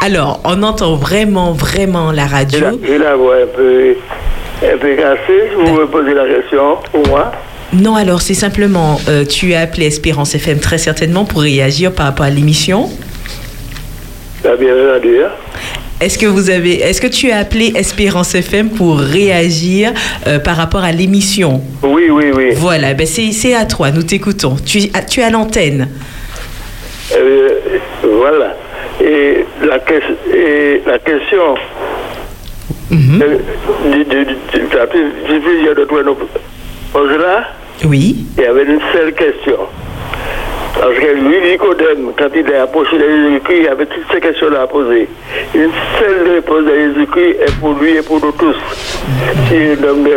Alors, 0.02 0.42
on 0.44 0.62
entend 0.64 0.96
vraiment, 0.96 1.54
vraiment 1.54 2.12
la 2.12 2.26
radio. 2.26 2.60
j'ai 2.86 2.98
la 2.98 3.16
voix 3.16 3.36
un 3.36 3.48
peu, 3.48 3.96
peu 4.80 4.96
cassée. 4.96 5.50
Vous 5.56 5.74
me 5.74 5.86
posez 5.88 6.14
la 6.14 6.26
question 6.28 6.78
pour 6.92 7.08
moi 7.08 7.32
Non, 7.74 7.96
alors 7.96 8.22
c'est 8.22 8.34
simplement, 8.34 9.00
euh, 9.10 9.26
tu 9.26 9.54
as 9.54 9.62
appelé 9.62 9.88
Espérance 9.88 10.36
FM 10.36 10.60
très 10.60 10.78
certainement 10.78 11.26
pour 11.26 11.42
réagir 11.42 11.92
par 11.94 12.06
rapport 12.08 12.26
à 12.26 12.30
l'émission. 12.30 12.90
La 14.44 14.56
bien 14.56 14.74
à 14.96 15.00
dire. 15.00 15.30
Est-ce 16.02 16.18
que 16.18 16.26
vous 16.26 16.50
avez, 16.50 16.82
est-ce 16.82 17.00
que 17.00 17.08
tu 17.08 17.32
as 17.32 17.38
appelé 17.38 17.72
Espérance 17.78 18.36
FM 18.36 18.72
pour 18.72 19.00
réagir 19.00 19.94
euh, 20.28 20.38
par 20.40 20.58
rapport 20.58 20.84
à 20.84 20.92
l'émission? 20.92 21.62
Oui, 21.82 22.10
oui, 22.10 22.26
oui. 22.36 22.50
Voilà, 22.56 22.94
ben 22.94 23.08
c'est, 23.08 23.54
à 23.56 23.66
toi, 23.66 23.92
nous 23.92 24.04
t'écoutons. 24.04 24.58
Tu, 24.66 24.90
ah, 24.94 25.02
tu 25.02 25.22
à 25.22 25.30
l'antenne. 25.30 25.88
Euh, 27.16 27.50
voilà. 28.04 28.56
Et 29.02 29.46
la, 29.66 29.80
ques- 29.80 30.34
et 30.36 30.82
la 30.86 31.00
question. 31.00 31.56
De 35.76 35.86
toi 35.86 36.04
là 36.04 37.44
Oui. 37.86 38.26
Il 38.38 38.44
y 38.44 38.46
avait 38.46 38.64
une 38.64 38.80
seule 38.94 39.14
question. 39.14 39.58
Parce 40.80 40.96
que 40.96 41.06
lui, 41.06 41.52
Nicodème, 41.52 42.12
quand 42.18 42.30
il 42.36 42.50
est 42.50 42.58
approché 42.58 42.98
de 42.98 43.04
Jésus-Christ, 43.04 43.60
il 43.62 43.68
avait 43.68 43.86
toutes 43.86 44.12
ces 44.12 44.20
questions-là 44.20 44.64
à 44.64 44.68
poser. 44.68 45.08
Une 45.54 45.70
seule 46.00 46.32
réponse 46.34 46.66
de 46.66 46.74
Jésus-Christ 46.74 47.38
est 47.42 47.60
pour 47.60 47.74
lui 47.74 47.98
et 47.98 48.02
pour 48.02 48.20
nous 48.20 48.32
tous. 48.32 48.56
Si 49.48 49.56
un 49.56 49.88
homme 49.88 50.08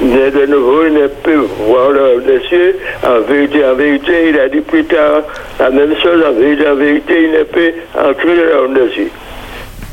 naît 0.00 0.30
de 0.30 0.46
nouveau, 0.46 0.86
il 0.86 0.94
ne 0.94 1.06
peut 1.08 1.46
voir 1.66 1.90
le, 1.90 2.22
les 2.26 2.40
cieux. 2.48 2.76
En 3.04 3.20
vérité, 3.20 3.64
en 3.64 3.74
vérité, 3.74 4.30
il 4.30 4.40
a 4.40 4.48
dit 4.48 4.60
plus 4.60 4.84
tard 4.84 5.22
la 5.60 5.70
même 5.70 5.94
chose. 6.02 6.24
En 6.26 6.32
vérité, 6.32 6.68
en 6.68 6.74
vérité, 6.74 7.14
il 7.24 7.30
ne 7.32 7.42
peut 7.44 7.72
entrer 7.94 8.36
dans 8.52 8.72
le 8.72 8.90
cieux. 8.90 9.10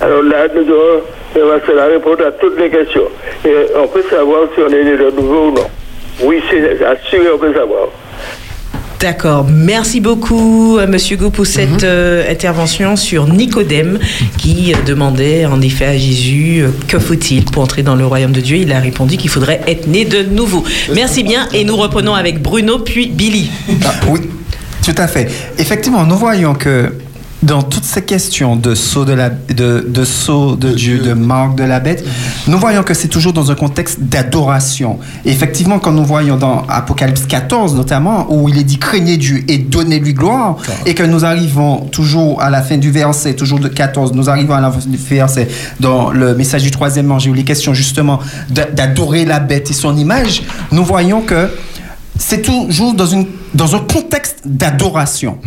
Alors 0.02 0.24
là, 0.24 0.48
nous 0.54 0.64
devons 0.64 1.76
la 1.76 1.86
répondre 1.88 2.26
à 2.26 2.32
toutes 2.32 2.60
les 2.60 2.70
questions. 2.70 3.08
Et 3.46 3.54
on 3.82 3.88
peut 3.88 4.04
savoir 4.10 4.48
si 4.54 4.62
on 4.62 4.70
est 4.70 4.84
né 4.84 4.98
de 4.98 5.12
nouveau 5.16 5.48
ou 5.48 5.52
non. 5.52 5.68
Oui, 6.24 6.42
c'est 6.50 6.84
assuré, 6.86 7.28
on 7.34 7.38
peut 7.38 7.54
savoir. 7.54 7.88
D'accord. 9.00 9.46
Merci 9.48 10.00
beaucoup, 10.00 10.78
euh, 10.78 10.88
Monsieur 10.88 11.18
Go, 11.18 11.30
pour 11.30 11.46
cette 11.46 11.84
euh, 11.84 12.24
intervention 12.32 12.96
sur 12.96 13.28
Nicodème, 13.28 14.00
qui 14.38 14.74
euh, 14.74 14.78
demandait 14.86 15.46
en 15.46 15.62
effet 15.62 15.86
à 15.86 15.98
Jésus 15.98 16.62
euh, 16.62 16.70
que 16.88 16.98
faut-il 16.98 17.46
pour 17.46 17.62
entrer 17.62 17.84
dans 17.84 17.96
le 17.96 18.06
royaume 18.06 18.32
de 18.32 18.40
Dieu? 18.40 18.58
Il 18.58 18.72
a 18.72 18.80
répondu 18.80 19.18
qu'il 19.18 19.30
faudrait 19.30 19.62
être 19.68 19.88
né 19.88 20.06
de 20.06 20.24
nouveau. 20.24 20.64
Merci 20.94 21.24
bien, 21.24 21.48
et 21.54 21.66
nous 21.66 21.76
reprenons 21.76 22.16
avec 22.16 22.42
Bruno 22.42 22.80
puis 22.80 23.08
Billy. 23.08 23.52
Ah, 23.86 23.92
oui, 24.08 24.22
tout 24.84 24.96
à 24.98 25.08
fait. 25.08 25.30
Effectivement, 25.60 26.06
nous 26.06 26.18
voyons 26.18 26.56
que 26.56 26.92
dans 27.46 27.62
toutes 27.62 27.84
ces 27.86 28.02
questions 28.02 28.56
de 28.56 28.76
sceau 28.76 29.06
de, 29.06 29.14
la, 29.14 29.30
de, 29.30 29.86
de 29.88 30.04
sceau 30.04 30.56
de 30.56 30.72
Dieu, 30.72 31.00
de 31.00 31.14
marque 31.14 31.56
de 31.56 31.64
la 31.64 31.80
bête, 31.80 32.04
nous 32.48 32.58
voyons 32.58 32.84
que 32.84 32.94
c'est 32.94 33.08
toujours 33.08 33.34
dans 33.34 33.52
un 33.52 33.56
contexte 33.56 34.00
d'adoration. 34.02 35.00
Effectivement, 35.26 35.80
quand 35.80 35.92
nous 35.92 36.04
voyons 36.06 36.38
dans 36.38 36.64
Apocalypse 36.68 37.26
14 37.28 37.76
notamment, 37.76 38.28
où 38.30 38.50
il 38.50 38.58
est 38.58 38.64
dit 38.64 38.78
craignez 38.78 39.18
Dieu 39.18 39.44
et 39.48 39.58
donnez-lui 39.60 40.14
gloire, 40.14 40.58
et 40.86 40.94
que 40.96 41.04
nous 41.04 41.24
arrivons 41.26 41.82
toujours 41.92 42.42
à 42.42 42.50
la 42.50 42.62
fin 42.62 42.78
du 42.78 42.92
verset, 42.92 43.34
toujours 43.36 43.60
de 43.60 43.68
14, 43.68 44.14
nous 44.14 44.30
arrivons 44.30 44.54
à 44.56 44.62
la 44.62 44.72
fin 44.72 44.80
du 44.90 44.98
verset 44.98 45.48
dans 45.80 46.12
le 46.12 46.36
message 46.36 46.64
du 46.64 46.72
troisième 46.72 47.12
ange, 47.12 47.28
où 47.28 47.34
il 47.36 47.40
est 47.42 47.44
question 47.44 47.74
justement 47.74 48.20
d'a- 48.50 48.66
d'adorer 48.72 49.26
la 49.26 49.40
bête 49.40 49.70
et 49.70 49.74
son 49.74 49.96
image, 49.98 50.44
nous 50.72 50.84
voyons 50.84 51.22
que 51.22 51.50
c'est 52.18 52.42
toujours 52.42 52.94
dans, 52.94 53.06
une, 53.06 53.26
dans 53.54 53.76
un 53.76 53.80
contexte 53.80 54.40
d'adoration. 54.46 55.38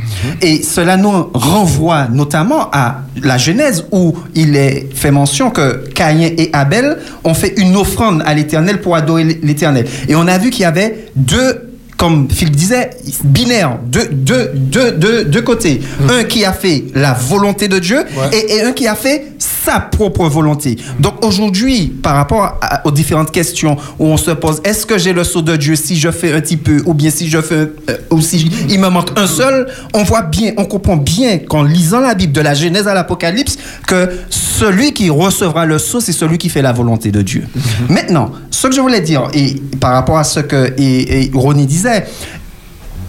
Et 0.42 0.62
cela 0.62 0.96
nous 0.96 1.30
renvoie 1.32 2.08
notamment 2.08 2.68
à 2.72 3.02
la 3.22 3.38
Genèse 3.38 3.86
où 3.90 4.14
il 4.34 4.56
est 4.56 4.88
fait 4.94 5.10
mention 5.10 5.50
que 5.50 5.88
Caïn 5.94 6.30
et 6.36 6.50
Abel 6.52 6.98
ont 7.24 7.34
fait 7.34 7.54
une 7.58 7.76
offrande 7.76 8.22
à 8.26 8.34
l'Éternel 8.34 8.80
pour 8.80 8.96
adorer 8.96 9.24
l'Éternel. 9.24 9.86
Et 10.08 10.14
on 10.14 10.26
a 10.26 10.38
vu 10.38 10.50
qu'il 10.50 10.62
y 10.62 10.66
avait 10.66 11.06
deux 11.16 11.67
comme 11.98 12.28
Phil 12.30 12.50
disait, 12.52 12.90
binaire, 13.24 13.76
deux, 13.84 14.06
deux, 14.10 14.52
deux, 14.54 14.92
deux, 14.92 15.24
deux 15.24 15.42
côtés. 15.42 15.80
Un 16.08 16.22
qui 16.24 16.44
a 16.44 16.52
fait 16.52 16.84
la 16.94 17.12
volonté 17.12 17.66
de 17.68 17.78
Dieu 17.80 17.98
et, 18.32 18.54
et 18.54 18.62
un 18.62 18.72
qui 18.72 18.86
a 18.86 18.94
fait 18.94 19.32
sa 19.38 19.80
propre 19.80 20.28
volonté. 20.28 20.76
Donc 21.00 21.24
aujourd'hui, 21.24 21.88
par 21.88 22.14
rapport 22.14 22.56
à- 22.62 22.86
aux 22.86 22.92
différentes 22.92 23.32
questions 23.32 23.76
où 23.98 24.06
on 24.06 24.16
se 24.16 24.30
pose, 24.30 24.60
est-ce 24.64 24.86
que 24.86 24.96
j'ai 24.96 25.12
le 25.12 25.24
sceau 25.24 25.42
de 25.42 25.56
Dieu 25.56 25.74
si 25.74 25.96
je 25.98 26.10
fais 26.10 26.32
un 26.32 26.40
petit 26.40 26.56
peu 26.56 26.80
ou 26.86 26.94
bien 26.94 27.10
si 27.10 27.28
je 27.28 27.40
fais, 27.42 27.54
euh, 27.90 27.96
ou 28.10 28.20
si 28.20 28.48
il 28.68 28.78
me 28.78 28.88
manque 28.88 29.10
un 29.18 29.26
seul, 29.26 29.66
on 29.92 30.04
voit 30.04 30.22
bien, 30.22 30.52
on 30.56 30.64
comprend 30.66 30.96
bien 30.96 31.38
qu'en 31.38 31.64
lisant 31.64 32.00
la 32.00 32.14
Bible 32.14 32.32
de 32.32 32.40
la 32.40 32.54
Genèse 32.54 32.86
à 32.86 32.94
l'Apocalypse 32.94 33.58
que 33.86 34.08
celui 34.30 34.92
qui 34.92 35.10
recevra 35.10 35.66
le 35.66 35.78
sceau, 35.78 36.00
c'est 36.00 36.12
celui 36.12 36.38
qui 36.38 36.48
fait 36.48 36.62
la 36.62 36.72
volonté 36.72 37.10
de 37.10 37.22
Dieu. 37.22 37.44
Maintenant, 37.88 38.30
ce 38.50 38.66
que 38.68 38.74
je 38.74 38.80
voulais 38.80 39.00
dire, 39.00 39.28
et 39.34 39.54
par 39.80 39.92
rapport 39.92 40.18
à 40.18 40.24
ce 40.24 40.40
que 40.40 40.72
et, 40.78 41.24
et 41.24 41.30
Ronnie 41.34 41.66
disait, 41.66 41.88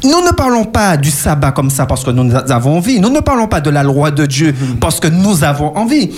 nous 0.03 0.25
ne 0.25 0.31
parlons 0.31 0.65
pas 0.65 0.95
du 0.97 1.11
sabbat 1.11 1.51
comme 1.51 1.69
ça 1.69 1.85
parce 1.85 2.03
que 2.03 2.11
nous 2.11 2.33
avons 2.35 2.77
envie. 2.77 2.99
Nous 2.99 3.09
ne 3.09 3.19
parlons 3.19 3.47
pas 3.47 3.61
de 3.61 3.69
la 3.69 3.83
loi 3.83 4.11
de 4.11 4.25
Dieu 4.25 4.55
parce 4.79 4.99
que 4.99 5.07
nous 5.07 5.43
avons 5.43 5.75
envie. 5.75 6.11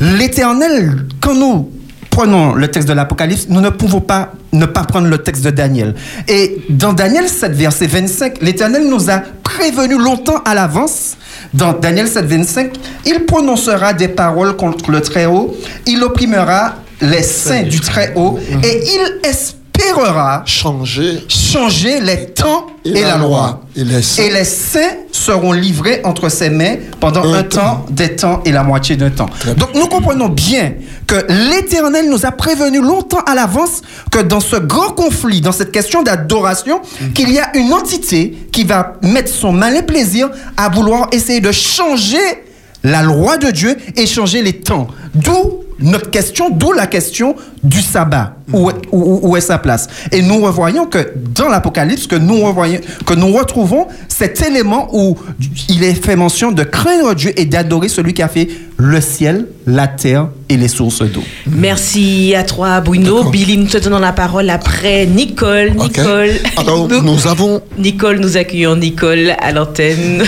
L'Éternel, 0.00 1.06
quand 1.20 1.34
nous 1.34 1.70
prenons 2.10 2.54
le 2.54 2.68
texte 2.68 2.88
de 2.88 2.92
l'Apocalypse, 2.92 3.46
nous 3.48 3.60
ne 3.60 3.70
pouvons 3.70 4.00
pas 4.00 4.32
ne 4.52 4.66
pas 4.66 4.84
prendre 4.84 5.08
le 5.08 5.18
texte 5.18 5.44
de 5.44 5.50
Daniel. 5.50 5.94
Et 6.28 6.58
dans 6.68 6.92
Daniel 6.92 7.28
7, 7.28 7.52
verset 7.52 7.86
25, 7.86 8.40
l'Éternel 8.40 8.88
nous 8.88 9.10
a 9.10 9.22
prévenu 9.42 9.98
longtemps 9.98 10.40
à 10.44 10.54
l'avance. 10.54 11.16
Dans 11.52 11.72
Daniel 11.72 12.08
7, 12.08 12.24
25, 12.26 12.72
il 13.06 13.24
prononcera 13.24 13.92
des 13.92 14.08
paroles 14.08 14.56
contre 14.56 14.90
le 14.90 15.00
Très-Haut, 15.00 15.56
il 15.86 16.02
opprimera 16.02 16.74
les 17.00 17.22
saints 17.22 17.62
du 17.62 17.80
Très-Haut 17.80 18.38
et 18.62 18.82
il 18.84 19.20
espérera 19.76 20.42
changer, 20.46 21.24
changer 21.28 22.00
les 22.00 22.26
temps 22.26 22.66
et, 22.84 22.92
la 22.92 23.16
loi. 23.16 23.62
Et 23.76 23.84
les 23.84 24.02
saints. 24.02 24.22
Et 24.22 24.30
les 24.30 24.44
saints 24.44 24.96
seront 25.10 25.52
livrés 25.52 26.00
entre 26.04 26.28
ses 26.28 26.50
mains 26.50 26.76
pendant 27.00 27.32
un, 27.32 27.42
temps, 27.42 27.84
des 27.90 28.16
temps 28.16 28.40
et 28.44 28.52
la 28.52 28.62
moitié 28.62 28.96
d'un 28.96 29.10
temps. 29.10 29.28
Donc 29.56 29.74
nous 29.74 29.86
comprenons 29.86 30.28
bien 30.28 30.74
que 31.06 31.26
l'Éternel 31.50 32.08
nous 32.10 32.26
a 32.26 32.30
prévenu 32.30 32.80
longtemps 32.80 33.22
à 33.26 33.34
l'avance 33.34 33.82
que 34.10 34.20
dans 34.20 34.40
ce 34.40 34.56
grand 34.56 34.90
conflit, 34.90 35.40
dans 35.40 35.52
cette 35.52 35.72
question 35.72 36.02
d'adoration, 36.02 36.80
qu'il 37.14 37.30
y 37.30 37.38
a 37.38 37.56
une 37.56 37.72
entité 37.72 38.36
qui 38.52 38.64
va 38.64 38.94
mettre 39.02 39.32
son 39.32 39.52
malin 39.52 39.82
plaisir 39.82 40.30
à 40.56 40.68
vouloir 40.68 41.08
essayer 41.12 41.40
de 41.40 41.52
changer 41.52 42.18
la 42.82 43.02
loi 43.02 43.38
de 43.38 43.50
Dieu 43.50 43.76
et 43.96 44.06
changer 44.06 44.42
les 44.42 44.60
temps. 44.60 44.88
D'où 45.14 45.64
notre 45.80 46.10
question, 46.10 46.50
d'où 46.50 46.72
la 46.72 46.86
question 46.86 47.34
du 47.64 47.80
sabbat. 47.80 48.34
Où, 48.52 48.68
est- 48.68 48.74
où- 48.92 49.20
où 49.22 49.36
est 49.38 49.40
sa 49.40 49.56
place 49.56 49.88
Et 50.12 50.20
nous 50.20 50.38
revoyons 50.42 50.84
que 50.84 50.98
dans 51.34 51.48
l'Apocalypse, 51.48 52.06
que 52.06 52.14
nous, 52.16 52.42
revoyons, 52.44 52.78
que 53.06 53.14
nous 53.14 53.32
retrouvons 53.32 53.86
cet 54.06 54.42
élément 54.46 54.88
où 54.92 55.16
il 55.70 55.82
est 55.82 55.94
fait 55.94 56.14
mention 56.14 56.52
de 56.52 56.62
craindre 56.62 57.14
Dieu 57.14 57.32
et 57.40 57.46
d'adorer 57.46 57.88
celui 57.88 58.12
qui 58.12 58.20
a 58.22 58.28
fait 58.28 58.48
le 58.76 59.00
ciel, 59.00 59.46
la 59.66 59.86
terre 59.86 60.28
et 60.50 60.58
les 60.58 60.68
sources 60.68 61.00
d'eau. 61.02 61.22
Merci 61.50 62.34
à 62.36 62.42
toi, 62.44 62.80
Bruno. 62.82 63.30
Billy, 63.30 63.56
nous 63.56 63.66
te 63.66 63.78
donnons 63.78 63.98
la 63.98 64.12
parole 64.12 64.50
après 64.50 65.06
Nicole. 65.06 65.70
Nicole. 65.70 66.32
Alors, 66.58 66.86
nous 66.88 67.26
avons. 67.26 67.62
Nicole, 67.78 68.18
nous 68.18 68.36
accueillons 68.36 68.76
Nicole 68.76 69.32
à 69.40 69.52
l'antenne. 69.52 70.22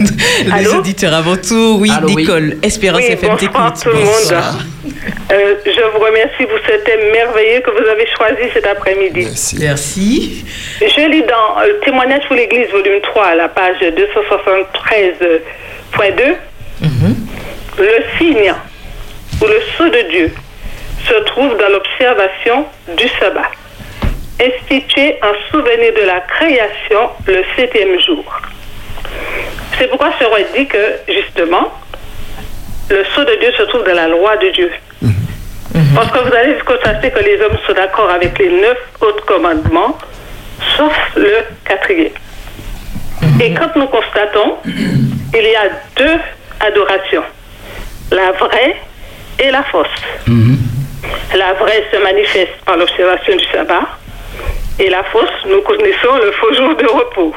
Les 0.60 0.68
auditeurs 0.68 1.14
avant 1.14 1.36
tout. 1.36 1.78
Oui, 1.80 1.90
Allô, 1.90 2.06
oui. 2.08 2.16
Nicole. 2.16 2.56
Espérance 2.62 3.00
Oui, 3.00 3.12
FM 3.12 3.30
bonsoir 3.30 3.72
t'écoute. 3.72 3.82
tout 3.82 3.88
le 3.88 4.04
monde. 4.04 4.44
Euh, 5.32 5.54
je 5.64 5.70
vous 5.92 6.04
remercie 6.04 6.44
pour 6.48 6.58
thème 6.84 7.10
merveilleux 7.12 7.60
que 7.60 7.70
vous 7.70 7.86
avez 7.88 8.06
choisi 8.16 8.50
cet 8.52 8.66
après-midi. 8.66 9.28
Merci. 9.60 10.44
Je 10.80 11.08
lis 11.08 11.22
dans 11.22 11.60
euh, 11.60 11.80
Témoignage 11.84 12.26
pour 12.26 12.34
l'Église, 12.36 12.68
volume 12.70 13.00
3, 13.02 13.24
à 13.24 13.34
la 13.34 13.48
page 13.48 13.80
273.2. 13.80 16.34
Le 17.78 18.02
signe 18.18 18.54
ou 19.42 19.46
le 19.46 19.60
sceau 19.72 19.88
de 19.88 20.02
Dieu 20.10 20.30
se 21.06 21.14
trouve 21.24 21.56
dans 21.58 21.68
l'observation 21.68 22.64
du 22.96 23.06
sabbat, 23.20 23.50
institué 24.40 25.18
en 25.22 25.34
souvenir 25.50 25.92
de 25.94 26.02
la 26.06 26.20
création 26.20 27.10
le 27.26 27.44
septième 27.54 28.00
jour. 28.00 28.24
C'est 29.78 29.88
pourquoi 29.88 30.10
je 30.18 30.24
dit 30.58 30.66
que, 30.66 30.78
justement, 31.08 31.70
le 32.88 33.04
sceau 33.04 33.24
de 33.24 33.34
Dieu 33.40 33.52
se 33.58 33.64
trouve 33.64 33.84
dans 33.84 33.94
la 33.94 34.08
loi 34.08 34.38
de 34.38 34.48
Dieu. 34.50 34.70
Parce 35.94 36.10
que 36.10 36.18
vous 36.18 36.34
allez 36.34 36.54
constater 36.64 37.10
que 37.10 37.18
les 37.20 37.40
hommes 37.42 37.56
sont 37.66 37.72
d'accord 37.74 38.10
avec 38.10 38.38
les 38.38 38.48
neuf 38.48 38.78
autres 39.00 39.24
commandements, 39.26 39.96
sauf 40.76 40.94
le 41.16 41.38
quatrième. 41.64 42.12
Et 43.40 43.52
quand 43.54 43.74
nous 43.76 43.86
constatons, 43.86 44.56
il 44.64 45.42
y 45.42 45.56
a 45.56 45.68
deux 45.96 46.18
adorations, 46.60 47.24
la 48.10 48.32
vraie 48.32 48.76
et 49.38 49.50
la 49.50 49.62
fausse. 49.64 49.86
La 51.36 51.52
vraie 51.54 51.84
se 51.92 51.98
manifeste 52.02 52.56
par 52.64 52.76
l'observation 52.78 53.36
du 53.36 53.44
sabbat, 53.52 53.86
et 54.78 54.88
la 54.88 55.02
fausse, 55.04 55.28
nous 55.46 55.60
connaissons 55.62 56.16
le 56.24 56.32
faux 56.32 56.54
jour 56.54 56.74
de 56.76 56.86
repos. 56.86 57.34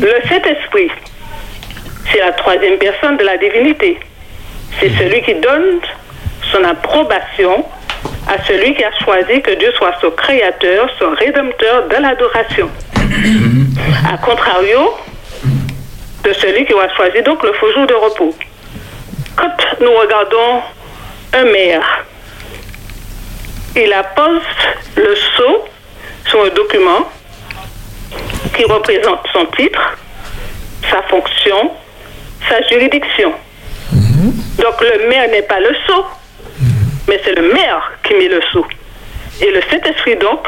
Le 0.00 0.28
Saint-Esprit, 0.28 0.90
c'est 2.12 2.20
la 2.20 2.32
troisième 2.32 2.78
personne 2.78 3.16
de 3.16 3.24
la 3.24 3.36
divinité. 3.36 3.98
C'est 4.78 4.90
celui 4.90 5.22
qui 5.22 5.34
donne 5.34 5.80
son 6.52 6.64
approbation 6.64 7.64
à 8.26 8.42
celui 8.44 8.74
qui 8.74 8.84
a 8.84 8.90
choisi 9.04 9.42
que 9.42 9.52
Dieu 9.52 9.72
soit 9.76 9.94
son 10.00 10.10
créateur, 10.10 10.88
son 10.98 11.10
rédempteur 11.10 11.88
de 11.88 11.96
l'adoration. 11.96 12.70
A 14.10 14.16
contrario 14.18 14.94
de 16.24 16.32
celui 16.32 16.64
qui 16.64 16.72
a 16.72 16.94
choisi 16.96 17.22
donc 17.22 17.42
le 17.42 17.52
faux 17.52 17.72
jour 17.72 17.86
de 17.86 17.94
repos. 17.94 18.34
Quand 19.36 19.56
nous 19.80 19.92
regardons 19.92 20.62
un 21.34 21.44
maire, 21.44 22.04
il 23.76 23.92
appose 23.92 24.42
le 24.96 25.14
sceau 25.16 25.64
sur 26.26 26.44
un 26.44 26.48
document 26.48 27.10
qui 28.56 28.64
représente 28.64 29.26
son 29.32 29.46
titre, 29.56 29.96
sa 30.90 31.02
fonction, 31.02 31.72
sa 32.48 32.62
juridiction. 32.68 33.32
Donc 34.58 34.80
le 34.80 35.08
maire 35.08 35.28
n'est 35.30 35.42
pas 35.42 35.60
le 35.60 35.74
sceau, 35.86 36.04
mais 37.08 37.20
c'est 37.24 37.34
le 37.34 37.52
maire 37.52 37.92
qui 38.02 38.14
met 38.14 38.28
le 38.28 38.40
sceau. 38.52 38.66
Et 39.40 39.50
le 39.50 39.60
Saint-Esprit, 39.70 40.16
donc, 40.16 40.46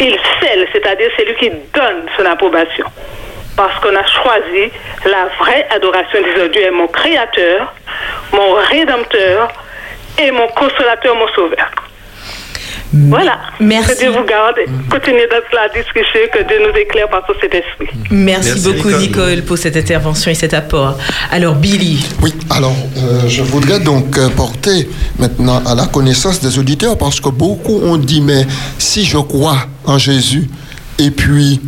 il 0.00 0.18
scelle, 0.40 0.66
c'est-à-dire 0.72 1.10
c'est 1.16 1.24
lui 1.24 1.34
qui 1.36 1.50
donne 1.72 2.06
son 2.16 2.26
approbation. 2.26 2.86
Parce 3.56 3.78
qu'on 3.80 3.94
a 3.94 4.06
choisi 4.06 4.72
la 5.04 5.26
vraie 5.38 5.66
adoration, 5.70 6.20
disant 6.22 6.48
Dieu 6.48 6.62
est 6.62 6.70
mon 6.70 6.88
créateur, 6.88 7.72
mon 8.32 8.54
rédempteur 8.54 9.52
et 10.18 10.30
mon 10.30 10.48
consolateur, 10.48 11.14
mon 11.14 11.28
sauveur. 11.28 11.70
Voilà. 12.92 13.38
Merci. 13.60 13.94
Que 13.94 13.98
Dieu 13.98 14.10
vous 14.10 14.24
garde. 14.24 14.56
Continuez 14.90 15.26
dans 15.30 15.56
la 15.56 15.68
discussion, 15.68 16.20
que 16.32 16.46
Dieu 16.46 16.58
nous 16.60 16.78
éclaire 16.78 17.08
par 17.08 17.22
son 17.26 17.32
Saint-Esprit. 17.40 17.88
Merci, 18.10 18.50
Merci, 18.50 18.62
beaucoup, 18.64 18.90
Nicole. 18.90 19.30
Nicole. 19.30 19.42
pour 19.44 19.58
cette 19.58 19.76
intervention 19.76 20.30
et 20.30 20.34
cet 20.34 20.54
apport. 20.54 20.98
Alors, 21.30 21.54
Billy. 21.54 22.06
Oui, 22.20 22.34
alors 22.50 22.74
euh, 22.98 23.28
je 23.28 23.42
voudrais 23.42 23.80
donc 23.80 24.16
euh, 24.18 24.28
porter 24.30 24.88
maintenant 25.18 25.62
à 25.64 25.74
la 25.74 25.86
connaissance 25.86 26.40
des 26.40 26.58
auditeurs 26.58 26.98
parce 26.98 27.20
que 27.20 27.28
beaucoup 27.30 27.80
ont 27.82 27.96
dit 27.96 28.20
mais 28.20 28.46
si 28.78 29.04
je 29.04 29.18
crois 29.18 29.56
en 29.84 29.98
Jésus 29.98 30.48
et 30.98 31.10
puis 31.10 31.60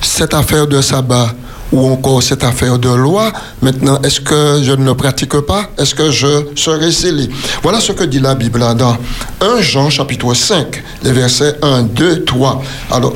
cette 0.00 0.34
affaire 0.34 0.66
de 0.66 0.80
sabbat 0.80 1.28
ou 1.74 1.88
encore 1.90 2.22
cette 2.22 2.44
affaire 2.44 2.78
de 2.78 2.88
loi, 2.88 3.32
maintenant 3.60 4.00
est-ce 4.02 4.20
que 4.20 4.62
je 4.62 4.70
ne 4.70 4.84
le 4.84 4.94
pratique 4.94 5.36
pas? 5.40 5.68
Est-ce 5.76 5.94
que 5.94 6.10
je 6.12 6.46
serai 6.54 6.92
scellé? 6.92 7.28
Voilà 7.64 7.80
ce 7.80 7.90
que 7.90 8.04
dit 8.04 8.20
la 8.20 8.36
Bible 8.36 8.60
dans 8.78 8.96
1 9.40 9.60
Jean 9.60 9.90
chapitre 9.90 10.32
5, 10.34 10.82
les 11.02 11.12
versets 11.12 11.56
1, 11.62 11.82
2, 11.82 12.24
3. 12.24 12.62
Alors, 12.92 13.14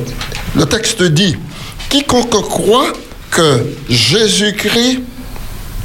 le 0.57 0.65
texte 0.65 1.01
dit, 1.03 1.37
quiconque 1.89 2.41
croit 2.49 2.91
que 3.31 3.65
Jésus-Christ 3.89 4.99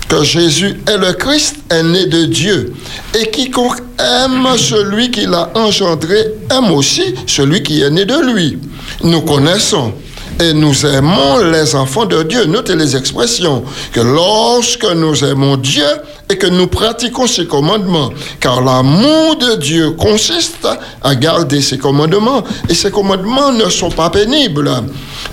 que 0.09 0.23
Jésus 0.23 0.77
est 0.87 0.99
le 0.99 1.13
Christ, 1.15 1.57
est 1.71 1.83
né 1.83 2.07
de 2.07 2.27
Dieu. 2.27 2.75
Et 3.19 3.31
quiconque 3.31 3.79
aime 3.99 4.47
celui 4.59 5.11
qui 5.11 5.27
l'a 5.27 5.51
engendré, 5.55 6.17
aime 6.51 6.73
aussi 6.73 7.15
celui 7.27 7.63
qui 7.63 7.81
est 7.81 7.91
né 7.91 8.05
de 8.05 8.33
lui. 8.33 8.59
Nous 9.03 9.23
connaissons 9.23 9.95
et 10.41 10.53
nous 10.53 10.87
aimons 10.87 11.39
les 11.39 11.75
enfants 11.75 12.07
de 12.07 12.23
Dieu. 12.23 12.45
Notez 12.47 12.77
les 12.77 12.97
expressions. 12.97 13.63
Que 13.93 14.01
lorsque 14.01 14.85
nous 14.85 15.25
aimons 15.25 15.57
Dieu 15.57 15.87
et 16.31 16.39
que 16.39 16.47
nous 16.47 16.67
pratiquons 16.67 17.27
ses 17.27 17.47
commandements, 17.47 18.11
car 18.41 18.63
l'amour 18.63 19.37
de 19.37 19.57
Dieu 19.57 19.91
consiste 19.93 20.67
à 21.03 21.15
garder 21.15 21.61
ses 21.61 21.79
commandements, 21.79 22.43
et 22.69 22.75
ces 22.75 22.91
commandements 22.91 23.53
ne 23.53 23.69
sont 23.69 23.91
pas 23.91 24.11
pénibles, 24.11 24.71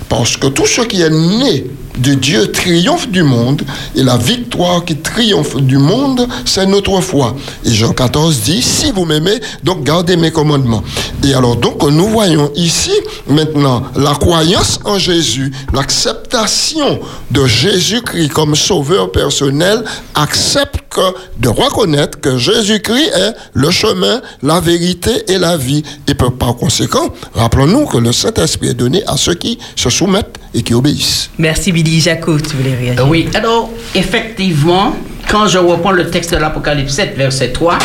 parce 0.08 0.36
que 0.36 0.48
tout 0.48 0.66
ce 0.66 0.82
qui 0.82 1.00
est 1.00 1.10
né 1.10 1.66
de 1.98 2.14
Dieu 2.14 2.50
triomphe 2.50 3.08
du 3.08 3.22
monde, 3.22 3.62
et 3.94 4.02
la 4.02 4.16
victoire 4.16 4.84
qui 4.84 4.96
triomphe 4.96 5.56
du 5.56 5.78
monde, 5.78 6.26
c'est 6.44 6.66
notre 6.66 7.00
foi. 7.00 7.36
Et 7.64 7.72
Jean 7.72 7.92
14 7.92 8.40
dit, 8.40 8.62
si 8.62 8.90
vous 8.92 9.04
m'aimez, 9.04 9.40
donc 9.62 9.84
gardez 9.84 10.16
mes 10.16 10.30
commandements. 10.30 10.82
Et 11.24 11.34
alors 11.34 11.56
donc 11.56 11.82
nous 11.82 12.08
voyons 12.08 12.50
ici 12.54 12.92
maintenant 13.28 13.84
la 13.94 14.14
croyance 14.14 14.80
en 14.84 14.98
Jésus, 14.98 15.52
l'acceptation 15.72 17.00
de 17.30 17.46
Jésus-Christ 17.46 18.30
comme 18.30 18.56
sauveur 18.56 19.12
personnel, 19.12 19.84
accepte 20.14 20.78
que 20.92 21.14
de 21.38 21.48
reconnaître 21.48 22.20
que 22.20 22.36
Jésus-Christ 22.36 23.10
est 23.14 23.34
le 23.54 23.70
chemin, 23.70 24.20
la 24.42 24.60
vérité 24.60 25.10
et 25.28 25.38
la 25.38 25.56
vie. 25.56 25.82
Et 26.08 26.14
par 26.14 26.32
par 26.32 26.56
conséquent, 26.56 27.08
rappelons-nous 27.34 27.86
que 27.86 27.98
le 27.98 28.12
Saint-Esprit 28.12 28.68
est 28.68 28.74
donné 28.74 29.02
à 29.06 29.16
ceux 29.16 29.34
qui 29.34 29.58
se 29.76 29.90
soumettent 29.90 30.38
et 30.54 30.62
qui 30.62 30.74
obéissent. 30.74 31.30
Merci 31.38 31.72
Billy. 31.72 32.00
Jaco, 32.00 32.38
tu 32.38 32.56
voulais 32.56 32.74
réagir 32.74 33.06
Oui, 33.08 33.28
alors 33.34 33.70
effectivement, 33.94 34.94
quand 35.28 35.46
je 35.46 35.58
reprends 35.58 35.92
le 35.92 36.10
texte 36.10 36.32
de 36.32 36.38
l'Apocalypse 36.38 36.92
7, 36.92 37.16
verset 37.16 37.52
3, 37.52 37.78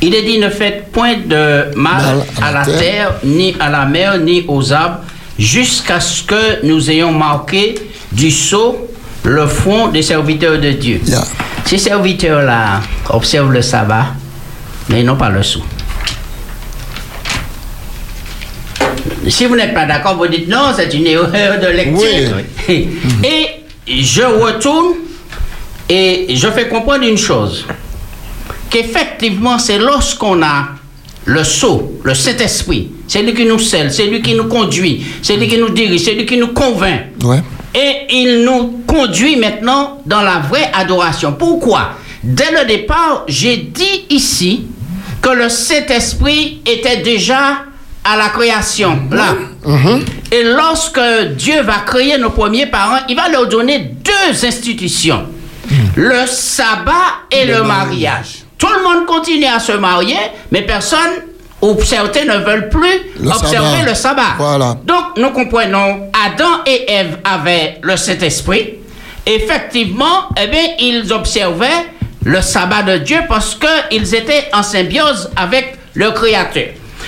il 0.00 0.14
est 0.14 0.22
dit 0.22 0.38
ne 0.38 0.50
faites 0.50 0.90
point 0.92 1.16
de 1.26 1.74
mal 1.76 2.24
à 2.42 2.52
la 2.52 2.64
terre, 2.64 3.14
ni 3.24 3.56
à 3.60 3.70
la 3.70 3.86
mer, 3.86 4.18
ni 4.18 4.44
aux 4.48 4.72
arbres, 4.72 5.00
jusqu'à 5.38 6.00
ce 6.00 6.22
que 6.22 6.66
nous 6.66 6.90
ayons 6.90 7.12
marqué 7.12 7.74
du 8.12 8.30
sceau 8.30 8.88
le 9.24 9.46
front 9.46 9.88
des 9.88 10.02
serviteurs 10.02 10.58
de 10.58 10.70
Dieu. 10.70 11.00
Ces 11.64 11.78
serviteurs-là 11.78 12.80
observent 13.10 13.52
le 13.52 13.62
sabbat, 13.62 14.06
mais 14.88 15.00
ils 15.00 15.06
n'ont 15.06 15.16
pas 15.16 15.30
le 15.30 15.42
sceau. 15.42 15.62
Si 19.28 19.46
vous 19.46 19.56
n'êtes 19.56 19.74
pas 19.74 19.86
d'accord, 19.86 20.16
vous 20.16 20.26
dites 20.26 20.48
non, 20.48 20.72
c'est 20.76 20.92
une 20.92 21.06
erreur 21.06 21.60
de 21.60 21.66
lecture. 21.68 22.36
Et 22.68 23.62
je 23.86 24.22
retourne 24.22 24.94
et 25.88 26.26
je 26.34 26.48
fais 26.48 26.68
comprendre 26.68 27.04
une 27.04 27.18
chose. 27.18 27.66
Qu'effectivement, 28.70 29.58
c'est 29.58 29.78
lorsqu'on 29.78 30.42
a 30.42 30.68
le 31.24 31.44
sceau, 31.44 32.00
le 32.02 32.14
Saint-Esprit, 32.14 32.90
c'est 33.06 33.22
lui 33.22 33.34
qui 33.34 33.44
nous 33.44 33.58
scelle, 33.58 33.92
c'est 33.92 34.06
lui 34.06 34.22
qui 34.22 34.34
nous 34.34 34.46
conduit, 34.48 35.04
c'est 35.22 35.36
lui 35.36 35.48
qui 35.48 35.58
nous 35.58 35.68
dirige, 35.68 36.00
c'est 36.02 36.14
lui 36.14 36.24
qui 36.24 36.36
nous 36.36 36.48
convainc. 36.48 37.00
Et 37.74 38.06
il 38.10 38.44
nous 38.44 38.82
conduit 38.86 39.36
maintenant 39.36 40.00
dans 40.04 40.20
la 40.22 40.38
vraie 40.38 40.70
adoration. 40.74 41.32
Pourquoi? 41.32 41.92
Dès 42.22 42.50
le 42.52 42.66
départ, 42.66 43.24
j'ai 43.26 43.56
dit 43.56 44.06
ici 44.10 44.66
que 45.20 45.30
le 45.30 45.48
Saint-Esprit 45.48 46.60
était 46.66 46.98
déjà 46.98 47.64
à 48.04 48.16
la 48.16 48.28
création, 48.28 49.02
là. 49.10 49.34
Et 50.30 50.42
lorsque 50.44 51.00
Dieu 51.36 51.62
va 51.62 51.78
créer 51.86 52.18
nos 52.18 52.30
premiers 52.30 52.66
parents, 52.66 52.98
il 53.08 53.16
va 53.16 53.28
leur 53.28 53.46
donner 53.48 53.78
deux 53.78 54.44
institutions. 54.44 55.26
Le 55.96 56.26
sabbat 56.26 56.92
et 57.30 57.44
le 57.46 57.62
mariage. 57.62 58.44
Tout 58.58 58.68
le 58.68 58.82
monde 58.82 59.06
continue 59.06 59.46
à 59.46 59.58
se 59.60 59.72
marier, 59.72 60.18
mais 60.50 60.62
personne 60.62 61.10
ou 61.62 61.76
certains 61.82 62.24
ne 62.24 62.44
veulent 62.44 62.68
plus 62.68 63.12
Le 63.20 63.28
observer 63.30 63.56
sabbat. 63.78 63.88
le 63.88 63.94
sabbat. 63.94 64.22
Voilà. 64.36 64.76
Donc, 64.84 65.16
nous 65.16 65.30
comprenons, 65.30 66.10
Adam 66.26 66.62
et 66.66 66.90
Ève 66.90 67.18
avaient 67.24 67.78
le 67.82 67.96
Saint-Esprit. 67.96 68.74
Effectivement, 69.24 70.28
eh 70.42 70.48
bien, 70.48 70.64
ils 70.80 71.12
observaient 71.12 71.86
le 72.24 72.40
sabbat 72.40 72.82
de 72.82 72.98
Dieu 72.98 73.18
parce 73.28 73.56
qu'ils 73.56 74.14
étaient 74.14 74.48
en 74.52 74.62
symbiose 74.62 75.30
avec 75.36 75.76
le 75.94 76.10
Créateur. 76.10 76.64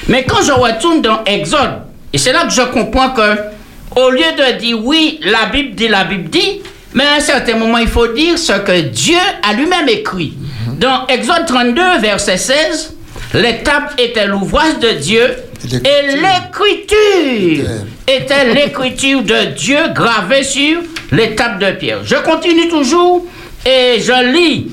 Mais 0.09 0.25
quand 0.25 0.43
je 0.43 0.53
retourne 0.53 1.03
dans 1.03 1.25
Exode, 1.25 1.83
et 2.13 2.19
c'est 2.19 2.33
là 2.33 2.45
que 2.45 2.53
je 2.53 2.63
comprends 2.63 3.11
que, 3.11 3.37
au 3.97 4.11
lieu 4.11 4.23
de 4.39 4.59
dire 4.59 4.79
oui, 4.85 5.19
la 5.23 5.47
Bible 5.47 5.75
dit, 5.75 5.89
la 5.89 6.05
Bible 6.05 6.31
dit, 6.31 6.63
mais 6.95 7.05
à 7.05 7.15
un 7.15 7.21
certain 7.21 7.57
moment, 7.57 7.79
il 7.79 7.89
faut 7.89 8.07
dire 8.09 8.39
ce 8.39 8.53
que 8.53 8.81
Dieu 8.83 9.19
a 9.49 9.53
lui-même 9.55 9.89
écrit. 9.89 10.35
Dans 10.79 11.07
Exode 11.09 11.47
32, 11.47 11.99
verset 12.01 12.37
16, 12.37 12.94
les 13.35 13.63
tables 13.63 13.89
étaient 13.99 14.27
l'ouvrage 14.27 14.79
de 14.81 14.91
Dieu 14.93 15.35
et 15.65 16.17
l'écriture 16.17 17.67
était 18.07 18.55
l'écriture 18.55 19.23
de 19.23 19.55
Dieu 19.57 19.79
gravée 19.95 20.43
sur 20.45 20.81
les 21.13 21.35
tables 21.35 21.65
de 21.65 21.73
pierre. 21.73 21.99
Je 22.05 22.17
continue 22.17 22.69
toujours 22.69 23.25
et 23.67 24.01
je 24.01 24.33
lis 24.33 24.69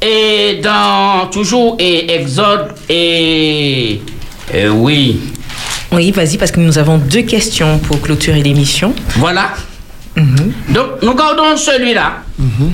et 0.00 0.60
dans 0.62 1.26
toujours 1.30 1.76
et 1.78 2.12
Exode 2.14 2.68
et, 2.88 4.00
et 4.54 4.68
oui. 4.68 5.20
Oui, 5.92 6.10
vas-y, 6.10 6.36
parce 6.36 6.50
que 6.50 6.60
nous 6.60 6.78
avons 6.78 6.98
deux 6.98 7.22
questions 7.22 7.78
pour 7.78 8.00
clôturer 8.02 8.42
l'émission. 8.42 8.92
Voilà. 9.16 9.50
Donc, 10.68 11.02
nous 11.02 11.14
gardons 11.14 11.56
celui-là. 11.56 12.22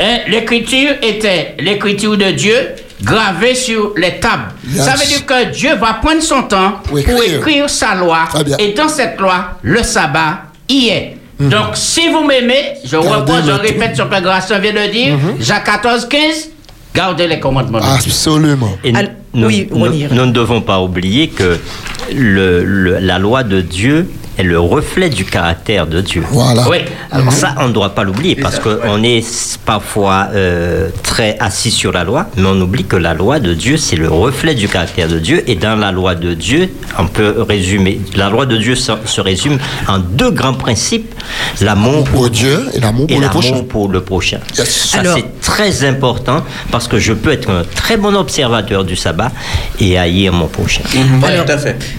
Hein, 0.00 0.18
L'écriture 0.28 0.92
était 1.02 1.54
l'écriture 1.58 2.16
de 2.16 2.30
Dieu 2.30 2.54
gravée 3.02 3.54
sur 3.54 3.92
les 3.96 4.18
tables. 4.20 4.52
Yes. 4.68 4.84
Ça 4.84 4.92
veut 4.92 5.06
dire 5.06 5.26
que 5.26 5.50
Dieu 5.52 5.74
va 5.76 5.94
prendre 5.94 6.22
son 6.22 6.42
temps 6.42 6.80
pour 6.84 6.98
écrire, 6.98 7.68
sa 7.70 7.94
loi. 7.94 8.20
Et 8.58 8.72
dans 8.72 8.88
cette 8.88 9.20
loi, 9.20 9.58
le 9.62 9.82
sabbat 9.82 10.44
y 10.68 10.88
est. 10.88 11.16
Donc, 11.40 11.74
si 11.74 12.08
vous 12.08 12.24
m'aimez, 12.24 12.74
je 12.84 12.96
reprends, 12.96 13.42
je 13.44 13.50
répète 13.52 13.96
ce 13.96 14.02
que 14.02 14.20
Gracien 14.22 14.58
vient 14.60 14.72
de 14.72 14.92
dire, 14.92 15.16
Jacques 15.40 15.64
14, 15.64 16.06
15, 16.08 16.50
gardez 16.94 17.26
les 17.26 17.40
commandements. 17.40 17.78
de 17.78 17.84
Dieu. 17.84 17.92
Absolument. 17.94 18.78
Et 18.84 18.92
nous, 18.92 19.00
nous- 19.34 19.48
nous- 19.70 20.08
nous 20.12 20.26
ne 20.26 20.32
devons 20.32 20.60
pas 20.60 20.78
oublier 20.80 21.28
que 21.28 21.58
le- 22.14 22.62
le- 22.64 22.98
la 23.00 23.18
loi 23.18 23.42
de 23.42 23.60
Dieu 23.60 24.08
est 24.38 24.42
le 24.42 24.58
reflet 24.58 25.08
du 25.10 25.24
caractère 25.24 25.86
de 25.86 26.00
Dieu. 26.00 26.22
Voilà. 26.30 26.68
Oui. 26.68 26.78
Alors 27.10 27.32
ça, 27.32 27.54
on 27.58 27.68
ne 27.68 27.72
doit 27.72 27.94
pas 27.94 28.04
l'oublier 28.04 28.36
parce 28.36 28.58
qu'on 28.58 29.02
est 29.02 29.24
parfois 29.64 30.28
euh, 30.34 30.88
très 31.02 31.36
assis 31.40 31.70
sur 31.70 31.92
la 31.92 32.04
loi, 32.04 32.26
mais 32.36 32.46
on 32.46 32.60
oublie 32.60 32.84
que 32.84 32.96
la 32.96 33.14
loi 33.14 33.40
de 33.40 33.54
Dieu, 33.54 33.76
c'est 33.76 33.96
le 33.96 34.08
reflet 34.08 34.54
du 34.54 34.68
caractère 34.68 35.08
de 35.08 35.18
Dieu. 35.18 35.42
Et 35.46 35.54
dans 35.54 35.76
la 35.76 35.92
loi 35.92 36.14
de 36.14 36.34
Dieu, 36.34 36.70
on 36.98 37.06
peut 37.06 37.44
résumer, 37.48 38.00
la 38.16 38.28
loi 38.30 38.46
de 38.46 38.56
Dieu 38.56 38.74
se, 38.74 38.92
se 39.04 39.20
résume 39.20 39.58
en 39.88 39.98
deux 39.98 40.30
grands 40.30 40.54
principes, 40.54 41.14
l'amour 41.60 42.04
pour 42.04 42.30
Dieu 42.30 42.66
et 42.74 42.80
l'amour 42.80 43.06
pour 43.06 43.20
le 43.20 43.28
prochain. 43.28 43.50
l'amour 43.50 43.68
pour 43.68 43.88
le 43.88 44.00
prochain. 44.02 44.38
Ça, 44.52 44.98
Alors- 45.00 45.16
c'est 45.16 45.40
très 45.40 45.84
important 45.84 46.44
parce 46.70 46.88
que 46.88 46.98
je 46.98 47.12
peux 47.12 47.32
être 47.32 47.50
un 47.50 47.62
très 47.74 47.96
bon 47.96 48.14
observateur 48.14 48.84
du 48.84 48.96
sabbat 48.96 49.30
et 49.80 49.98
haïr 49.98 50.32
mon 50.32 50.46
prochain. 50.46 50.82
Alors, 51.24 51.44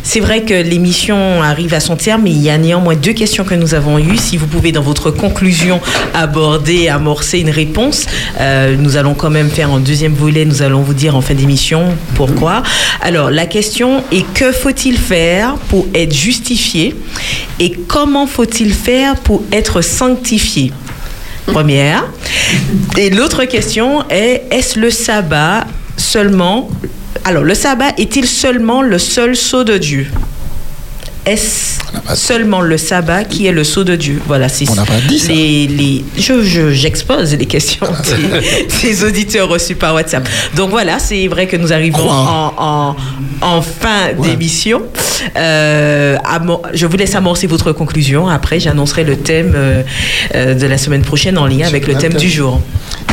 C'est 0.04 0.20
vrai 0.20 0.42
que 0.44 0.54
l'émission 0.54 1.42
arrive 1.42 1.74
à 1.74 1.80
son 1.80 1.96
terme, 1.96 2.23
mais 2.24 2.32
il 2.32 2.42
y 2.42 2.50
a 2.50 2.58
néanmoins 2.58 2.96
deux 2.96 3.14
questions 3.14 3.44
que 3.44 3.54
nous 3.54 3.74
avons 3.74 4.00
eues. 4.00 4.18
Si 4.18 4.38
vous 4.38 4.48
pouvez, 4.48 4.72
dans 4.72 4.82
votre 4.82 5.12
conclusion, 5.12 5.82
aborder, 6.14 6.88
amorcer 6.88 7.40
une 7.40 7.50
réponse, 7.50 8.06
euh, 8.40 8.76
nous 8.78 8.96
allons 8.98 9.14
quand 9.14 9.30
même 9.30 9.50
faire 9.50 9.70
un 9.72 9.80
deuxième 9.80 10.14
volet. 10.14 10.46
Nous 10.46 10.62
allons 10.62 10.82
vous 10.82 10.94
dire 10.94 11.16
en 11.16 11.22
fin 11.22 11.34
d'émission 11.34 11.96
pourquoi. 12.16 12.64
Alors, 13.02 13.30
la 13.30 13.46
question 13.46 14.04
est 14.12 14.26
que 14.34 14.52
faut-il 14.52 14.98
faire 14.98 15.56
pour 15.70 15.86
être 15.94 16.14
justifié 16.14 16.96
et 17.60 17.72
comment 17.72 18.26
faut-il 18.26 18.74
faire 18.74 19.16
pour 19.18 19.44
être 19.52 19.82
sanctifié? 19.82 20.72
Première. 21.46 22.06
Et 22.98 23.10
l'autre 23.10 23.44
question 23.44 24.04
est 24.10 24.44
est-ce 24.50 24.80
le 24.80 24.90
sabbat 24.90 25.66
seulement 25.98 26.70
alors, 27.26 27.44
le 27.44 27.56
sabbat 27.56 27.94
est-il 27.98 28.28
seulement 28.28 28.82
le 28.82 28.98
seul 28.98 29.38
sceau 29.38 29.64
de 29.64 29.78
Dieu? 29.78 30.08
Est-ce 31.26 31.80
seulement 32.16 32.60
le 32.62 32.78
sabbat 32.78 33.24
qui 33.24 33.46
est 33.48 33.52
le 33.54 33.64
sceau 33.64 33.84
de 33.86 33.96
Dieu 33.96 34.22
Voilà, 34.28 34.50
c'est 34.50 34.70
On 34.70 34.76
n'a 34.76 34.84
pas 34.86 35.00
dit 35.08 35.20
ça. 35.20 35.32
Les, 35.32 35.68
les, 35.68 36.04
je, 36.18 36.44
je- 36.44 36.72
j'expose 36.72 37.34
les 37.36 37.46
questions 37.46 37.86
des, 37.88 38.88
des 38.88 39.04
auditeurs 39.06 39.48
reçus 39.48 39.76
par 39.76 39.94
WhatsApp. 39.94 40.28
Donc 40.56 40.70
voilà, 40.72 41.00
c'est 41.00 41.28
vrai 41.28 41.48
que 41.48 41.56
nous 41.56 41.72
arrivons 41.72 42.10
en, 42.10 42.54
en, 42.58 42.96
en 43.42 43.62
fin 43.62 44.12
d'émission. 44.22 44.82
Euh, 45.38 46.18
je 46.74 46.86
vous 46.86 46.98
laisse 46.98 47.16
amorcer 47.16 47.48
votre 47.48 47.72
conclusion. 47.72 48.28
Après, 48.28 48.60
j'annoncerai 48.60 49.04
le 49.06 49.16
thème 49.18 49.54
euh, 49.56 49.82
euh, 50.36 50.56
de 50.56 50.66
la 50.68 50.78
semaine 50.78 51.04
prochaine 51.04 51.38
en 51.38 51.46
lien 51.48 51.66
avec 51.68 51.88
le 51.88 51.96
thème 51.96 52.14
du 52.16 52.30
jour. 52.30 52.60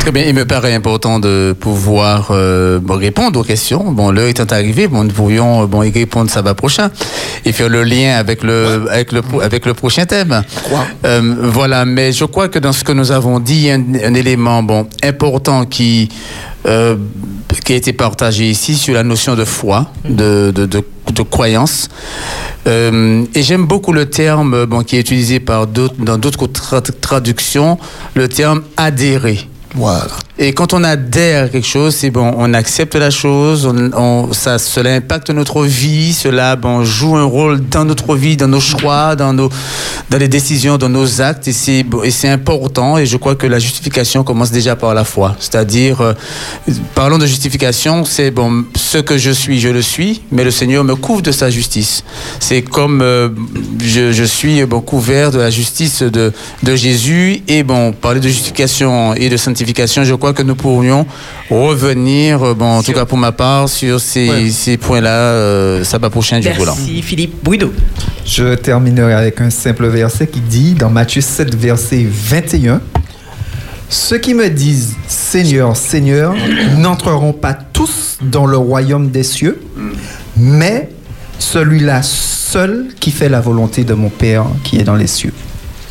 Très 0.01 0.11
bien, 0.11 0.23
il 0.25 0.33
me 0.33 0.45
paraît 0.45 0.73
important 0.73 1.19
de 1.19 1.55
pouvoir 1.57 2.29
euh, 2.31 2.79
répondre 2.89 3.39
aux 3.39 3.43
questions. 3.43 3.91
Bon, 3.91 4.09
l'heure 4.09 4.29
étant 4.29 4.45
arrivée, 4.49 4.87
bon, 4.87 5.03
nous 5.03 5.11
pourrions 5.11 5.61
euh, 5.61 5.67
bon, 5.67 5.83
y 5.83 5.91
répondre 5.91 6.27
sabbat 6.31 6.55
prochain 6.55 6.89
et 7.45 7.51
faire 7.51 7.69
le 7.69 7.83
lien 7.83 8.15
avec 8.17 8.41
le, 8.41 8.87
avec 8.89 9.11
le, 9.11 9.21
avec 9.43 9.63
le 9.67 9.75
prochain 9.75 10.07
thème. 10.07 10.41
Euh, 11.05 11.35
voilà, 11.43 11.85
mais 11.85 12.11
je 12.13 12.25
crois 12.25 12.49
que 12.49 12.57
dans 12.57 12.71
ce 12.73 12.83
que 12.83 12.91
nous 12.93 13.11
avons 13.11 13.39
dit, 13.39 13.53
il 13.57 13.65
y 13.65 13.69
a 13.69 13.75
un, 13.75 13.83
un 14.03 14.13
élément 14.15 14.63
bon, 14.63 14.87
important 15.03 15.65
qui, 15.65 16.09
euh, 16.65 16.95
qui 17.63 17.73
a 17.73 17.75
été 17.75 17.93
partagé 17.93 18.49
ici 18.49 18.73
sur 18.73 18.95
la 18.95 19.03
notion 19.03 19.35
de 19.35 19.45
foi, 19.45 19.91
de, 20.09 20.49
de, 20.49 20.65
de, 20.65 20.83
de 21.13 21.21
croyance. 21.21 21.89
Euh, 22.65 23.23
et 23.35 23.43
j'aime 23.43 23.67
beaucoup 23.67 23.93
le 23.93 24.09
terme 24.09 24.65
bon, 24.65 24.81
qui 24.81 24.95
est 24.97 25.01
utilisé 25.01 25.39
par 25.39 25.67
d'autres, 25.67 25.93
dans 25.99 26.17
d'autres 26.17 26.47
tra- 26.47 26.81
traductions, 27.01 27.77
le 28.15 28.27
terme 28.27 28.63
adhérer. 28.77 29.47
Voilà. 29.73 30.07
Et 30.43 30.53
quand 30.53 30.73
on 30.73 30.83
adhère 30.83 31.43
à 31.43 31.49
quelque 31.49 31.67
chose, 31.67 31.93
c'est 31.93 32.09
bon, 32.09 32.33
on 32.35 32.55
accepte 32.55 32.95
la 32.95 33.11
chose, 33.11 33.71
on, 33.95 34.33
ça, 34.33 34.57
cela 34.57 34.95
impacte 34.95 35.29
notre 35.29 35.65
vie, 35.65 36.13
cela 36.13 36.55
bon, 36.55 36.83
joue 36.83 37.15
un 37.15 37.25
rôle 37.25 37.61
dans 37.69 37.85
notre 37.85 38.15
vie, 38.15 38.37
dans 38.37 38.47
nos 38.47 38.59
choix, 38.59 39.15
dans, 39.15 39.33
nos, 39.33 39.51
dans 40.09 40.17
les 40.17 40.27
décisions, 40.27 40.79
dans 40.79 40.89
nos 40.89 41.21
actes, 41.21 41.47
et 41.47 41.53
c'est 41.53 41.85
et 42.03 42.09
c'est 42.09 42.27
important. 42.27 42.97
Et 42.97 43.05
je 43.05 43.17
crois 43.17 43.35
que 43.35 43.45
la 43.45 43.59
justification 43.59 44.23
commence 44.23 44.49
déjà 44.49 44.75
par 44.75 44.95
la 44.95 45.03
foi. 45.03 45.35
C'est-à-dire, 45.39 46.01
euh, 46.01 46.13
parlons 46.95 47.19
de 47.19 47.27
justification, 47.27 48.03
c'est 48.03 48.31
bon, 48.31 48.65
ce 48.75 48.97
que 48.97 49.19
je 49.19 49.29
suis, 49.29 49.59
je 49.59 49.69
le 49.69 49.83
suis, 49.83 50.23
mais 50.31 50.43
le 50.43 50.49
Seigneur 50.49 50.83
me 50.83 50.95
couvre 50.95 51.21
de 51.21 51.31
sa 51.31 51.51
justice. 51.51 52.03
C'est 52.39 52.63
comme 52.63 53.03
euh, 53.03 53.29
je, 53.79 54.11
je 54.11 54.23
suis 54.23 54.65
bon, 54.65 54.81
couvert 54.81 55.29
de 55.29 55.37
la 55.37 55.51
justice 55.51 56.01
de, 56.01 56.33
de 56.63 56.75
Jésus. 56.75 57.43
Et 57.47 57.61
bon, 57.61 57.91
parler 57.91 58.19
de 58.19 58.27
justification 58.27 59.13
et 59.13 59.29
de 59.29 59.37
sanctification, 59.37 60.03
je 60.03 60.15
crois 60.15 60.30
que 60.33 60.43
nous 60.43 60.55
pourrions 60.55 61.05
revenir, 61.49 62.43
euh, 62.43 62.53
bon, 62.53 62.77
en 62.77 62.83
tout 62.83 62.93
cas 62.93 63.05
pour 63.05 63.17
ma 63.17 63.31
part, 63.31 63.69
sur 63.69 63.99
ces, 63.99 64.49
ces 64.51 64.77
points-là, 64.77 65.09
euh, 65.09 65.83
sabbat 65.83 66.09
prochain 66.09 66.39
du 66.39 66.49
volant. 66.49 66.75
Merci 66.77 67.01
Philippe 67.01 67.43
Bouido. 67.43 67.73
Je 68.25 68.55
terminerai 68.55 69.13
avec 69.13 69.41
un 69.41 69.49
simple 69.49 69.87
verset 69.87 70.27
qui 70.27 70.39
dit 70.39 70.73
dans 70.73 70.89
Matthieu 70.89 71.21
7, 71.21 71.55
verset 71.55 72.05
21, 72.09 72.81
Ceux 73.89 74.17
qui 74.19 74.33
me 74.33 74.49
disent 74.49 74.95
Seigneur, 75.07 75.75
Seigneur, 75.75 76.33
n'entreront 76.77 77.33
pas 77.33 77.53
tous 77.53 78.17
dans 78.21 78.45
le 78.45 78.57
royaume 78.57 79.09
des 79.09 79.23
cieux, 79.23 79.61
mais 80.37 80.89
celui-là 81.39 82.01
seul 82.03 82.87
qui 82.99 83.11
fait 83.11 83.29
la 83.29 83.41
volonté 83.41 83.83
de 83.83 83.93
mon 83.93 84.09
Père 84.09 84.45
qui 84.63 84.77
est 84.77 84.83
dans 84.83 84.95
les 84.95 85.07
cieux. 85.07 85.33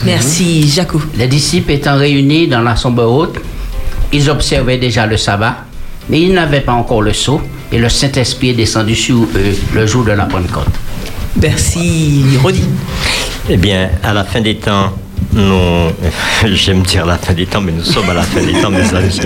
Merci, 0.05 0.69
Jaco. 0.69 1.01
Les 1.17 1.27
disciples 1.27 1.73
étant 1.73 1.97
réunis 1.97 2.49
dans 2.49 2.63
la 2.63 2.77
sombre 2.77 3.05
haute, 3.05 3.39
ils 4.13 4.31
observaient 4.31 4.79
déjà 4.79 5.07
le 5.07 5.17
sabbat, 5.17 5.65
mais 6.09 6.21
ils 6.21 6.33
n'avaient 6.33 6.61
pas 6.61 6.73
encore 6.73 7.03
le 7.03 7.13
sceau, 7.13 7.41
et 7.73 7.79
le 7.79 7.89
Saint-Esprit 7.89 8.51
est 8.51 8.55
descendu 8.55 8.95
sur 8.95 9.23
eux 9.23 9.57
le 9.75 9.87
jour 9.87 10.05
de 10.05 10.13
la 10.13 10.25
Pentecôte. 10.25 10.69
Merci, 11.41 12.25
Rodi. 12.43 12.65
Eh 13.49 13.57
bien, 13.57 13.91
à 14.03 14.13
la 14.13 14.25
fin 14.25 14.41
des 14.41 14.57
temps, 14.57 14.93
nous, 15.33 15.91
j'aime 16.55 16.83
dire 16.83 17.07
la 17.07 17.17
fin 17.17 17.33
des 17.33 17.47
temps, 17.47 17.61
mais 17.61 17.73
nous 17.73 17.85
sommes 17.85 18.09
à 18.11 18.15
la 18.15 18.23
fin 18.23 18.41
des 18.43 18.53
temps, 18.61 18.71
mes 18.71 18.95
amis. 18.95 19.21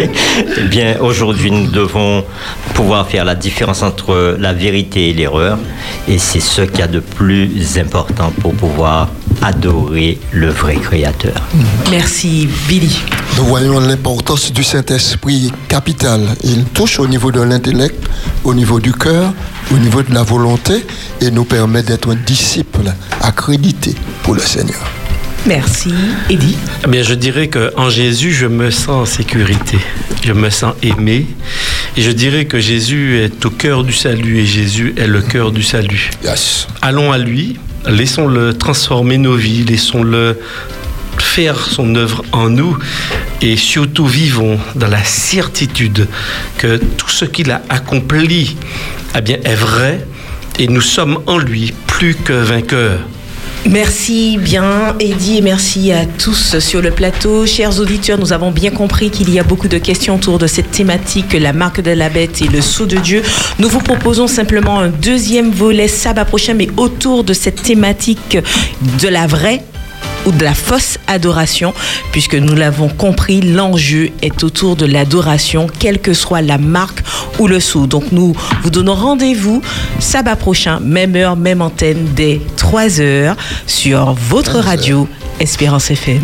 Eh 0.56 0.62
bien, 0.62 0.96
aujourd'hui, 1.00 1.50
nous 1.50 1.70
devons 1.70 2.24
pouvoir 2.74 3.08
faire 3.08 3.24
la 3.24 3.34
différence 3.34 3.82
entre 3.82 4.36
la 4.38 4.52
vérité 4.52 5.10
et 5.10 5.14
l'erreur. 5.14 5.58
Et 6.08 6.18
c'est 6.18 6.40
ce 6.40 6.62
qu'il 6.62 6.80
y 6.80 6.82
a 6.82 6.88
de 6.88 7.00
plus 7.00 7.78
important 7.78 8.32
pour 8.40 8.54
pouvoir 8.54 9.08
adorer 9.42 10.18
le 10.32 10.48
vrai 10.48 10.76
Créateur. 10.76 11.34
Merci, 11.90 12.48
Billy. 12.68 12.98
Nous 13.36 13.44
voyons 13.44 13.80
l'importance 13.80 14.52
du 14.52 14.62
Saint-Esprit 14.62 15.52
capital. 15.68 16.20
Il 16.44 16.64
touche 16.64 17.00
au 17.00 17.06
niveau 17.06 17.32
de 17.32 17.40
l'intellect, 17.40 18.08
au 18.44 18.54
niveau 18.54 18.80
du 18.80 18.92
cœur, 18.92 19.32
au 19.72 19.78
niveau 19.78 20.02
de 20.02 20.14
la 20.14 20.22
volonté 20.22 20.84
et 21.20 21.30
nous 21.30 21.44
permet 21.44 21.82
d'être 21.82 22.10
un 22.10 22.16
disciple 22.16 22.92
accrédité 23.20 23.94
pour 24.22 24.34
le 24.34 24.40
Seigneur. 24.40 24.80
Merci, 25.46 25.92
Eddie. 26.30 26.56
Eh 26.84 26.88
bien, 26.88 27.02
je 27.02 27.12
dirais 27.12 27.48
qu'en 27.48 27.90
Jésus, 27.90 28.32
je 28.32 28.46
me 28.46 28.70
sens 28.70 28.88
en 28.88 29.04
sécurité. 29.04 29.76
Je 30.24 30.32
me 30.32 30.48
sens 30.48 30.74
aimé. 30.82 31.26
Et 31.98 32.02
je 32.02 32.10
dirais 32.10 32.46
que 32.46 32.58
Jésus 32.58 33.18
est 33.18 33.44
au 33.44 33.50
cœur 33.50 33.84
du 33.84 33.92
salut 33.92 34.38
et 34.38 34.46
Jésus 34.46 34.94
est 34.96 35.06
le 35.06 35.20
cœur 35.20 35.52
du 35.52 35.62
salut. 35.62 36.10
Allons 36.80 37.12
à 37.12 37.18
lui, 37.18 37.58
laissons-le 37.86 38.56
transformer 38.56 39.18
nos 39.18 39.36
vies, 39.36 39.64
laissons-le 39.64 40.40
faire 41.18 41.58
son 41.58 41.94
œuvre 41.94 42.24
en 42.32 42.48
nous 42.48 42.78
et 43.42 43.56
surtout 43.56 44.06
vivons 44.06 44.58
dans 44.74 44.88
la 44.88 45.04
certitude 45.04 46.08
que 46.56 46.78
tout 46.78 47.10
ce 47.10 47.26
qu'il 47.26 47.50
a 47.50 47.62
accompli 47.68 48.56
eh 49.14 49.20
bien, 49.20 49.36
est 49.44 49.54
vrai 49.54 50.06
et 50.58 50.68
nous 50.68 50.80
sommes 50.80 51.18
en 51.26 51.36
lui 51.36 51.74
plus 51.86 52.14
que 52.14 52.32
vainqueurs. 52.32 53.00
Merci 53.70 54.36
bien, 54.38 54.94
Eddie, 55.00 55.38
et 55.38 55.40
merci 55.40 55.90
à 55.90 56.04
tous 56.04 56.58
sur 56.58 56.82
le 56.82 56.90
plateau. 56.90 57.46
Chers 57.46 57.80
auditeurs, 57.80 58.18
nous 58.18 58.32
avons 58.32 58.50
bien 58.50 58.70
compris 58.70 59.10
qu'il 59.10 59.32
y 59.32 59.38
a 59.38 59.42
beaucoup 59.42 59.68
de 59.68 59.78
questions 59.78 60.16
autour 60.16 60.38
de 60.38 60.46
cette 60.46 60.70
thématique, 60.70 61.32
la 61.32 61.54
marque 61.54 61.80
de 61.80 61.90
la 61.90 62.10
bête 62.10 62.42
et 62.42 62.48
le 62.48 62.60
sceau 62.60 62.84
de 62.84 62.96
Dieu. 62.96 63.22
Nous 63.58 63.68
vous 63.68 63.80
proposons 63.80 64.26
simplement 64.26 64.80
un 64.80 64.88
deuxième 64.88 65.50
volet 65.50 65.88
sabbat 65.88 66.26
prochain, 66.26 66.52
mais 66.54 66.68
autour 66.76 67.24
de 67.24 67.32
cette 67.32 67.62
thématique 67.62 68.36
de 69.02 69.08
la 69.08 69.26
vraie 69.26 69.62
ou 70.26 70.32
de 70.32 70.44
la 70.44 70.54
fausse 70.54 70.98
adoration, 71.06 71.72
puisque 72.12 72.34
nous 72.34 72.54
l'avons 72.54 72.88
compris, 72.88 73.40
l'enjeu 73.40 74.10
est 74.22 74.44
autour 74.44 74.76
de 74.76 74.86
l'adoration, 74.86 75.66
quelle 75.78 75.98
que 75.98 76.14
soit 76.14 76.42
la 76.42 76.58
marque 76.58 77.02
ou 77.38 77.46
le 77.46 77.60
sou. 77.60 77.86
Donc 77.86 78.12
nous 78.12 78.34
vous 78.62 78.70
donnons 78.70 78.94
rendez-vous 78.94 79.62
sabbat 79.98 80.36
prochain, 80.36 80.80
même 80.80 81.16
heure, 81.16 81.36
même 81.36 81.62
antenne, 81.62 82.08
dès 82.14 82.40
3 82.56 83.00
heures 83.00 83.36
sur 83.66 84.12
votre 84.12 84.58
radio 84.58 85.08
Espérance 85.40 85.90
FM. 85.90 86.20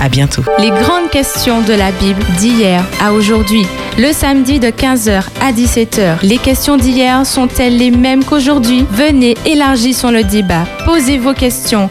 À 0.00 0.08
bientôt. 0.08 0.42
Les 0.58 0.70
grandes 0.70 1.10
questions 1.10 1.62
de 1.62 1.72
la 1.72 1.92
Bible 1.92 2.22
d'hier 2.38 2.82
à 3.00 3.12
aujourd'hui. 3.12 3.64
Le 3.98 4.12
samedi 4.12 4.58
de 4.58 4.68
15h 4.68 5.22
à 5.40 5.52
17h. 5.52 6.16
Les 6.22 6.38
questions 6.38 6.76
d'hier 6.76 7.24
sont-elles 7.24 7.76
les 7.76 7.90
mêmes 7.90 8.24
qu'aujourd'hui? 8.24 8.84
Venez, 8.90 9.36
élargissons 9.46 10.10
le 10.10 10.24
débat. 10.24 10.64
Posez 10.84 11.18
vos 11.18 11.34
questions. 11.34 11.88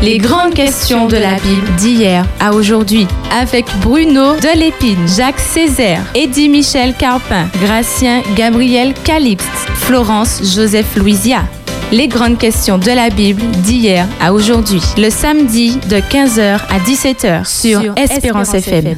Les 0.00 0.18
grandes 0.18 0.54
questions 0.54 1.08
de 1.08 1.16
la 1.16 1.34
Bible 1.40 1.74
d'hier 1.76 2.24
à 2.38 2.52
aujourd'hui 2.54 3.08
avec 3.32 3.66
Bruno 3.82 4.36
Delépine, 4.36 5.08
Jacques 5.08 5.40
Césaire, 5.40 6.02
Eddie 6.14 6.48
Michel 6.48 6.94
Carpin, 6.94 7.48
Gracien 7.60 8.22
Gabriel 8.36 8.94
Calixte, 9.02 9.48
Florence 9.74 10.54
Joseph 10.54 10.94
Louisia. 10.94 11.42
Les 11.90 12.06
grandes 12.06 12.38
questions 12.38 12.78
de 12.78 12.92
la 12.92 13.10
Bible 13.10 13.42
d'hier 13.64 14.06
à 14.20 14.32
aujourd'hui. 14.32 14.82
Le 14.96 15.10
samedi 15.10 15.78
de 15.88 15.96
15h 15.96 16.60
à 16.68 16.78
17h 16.78 17.44
sur 17.44 17.94
Espérance 17.96 18.54
FM. 18.54 18.94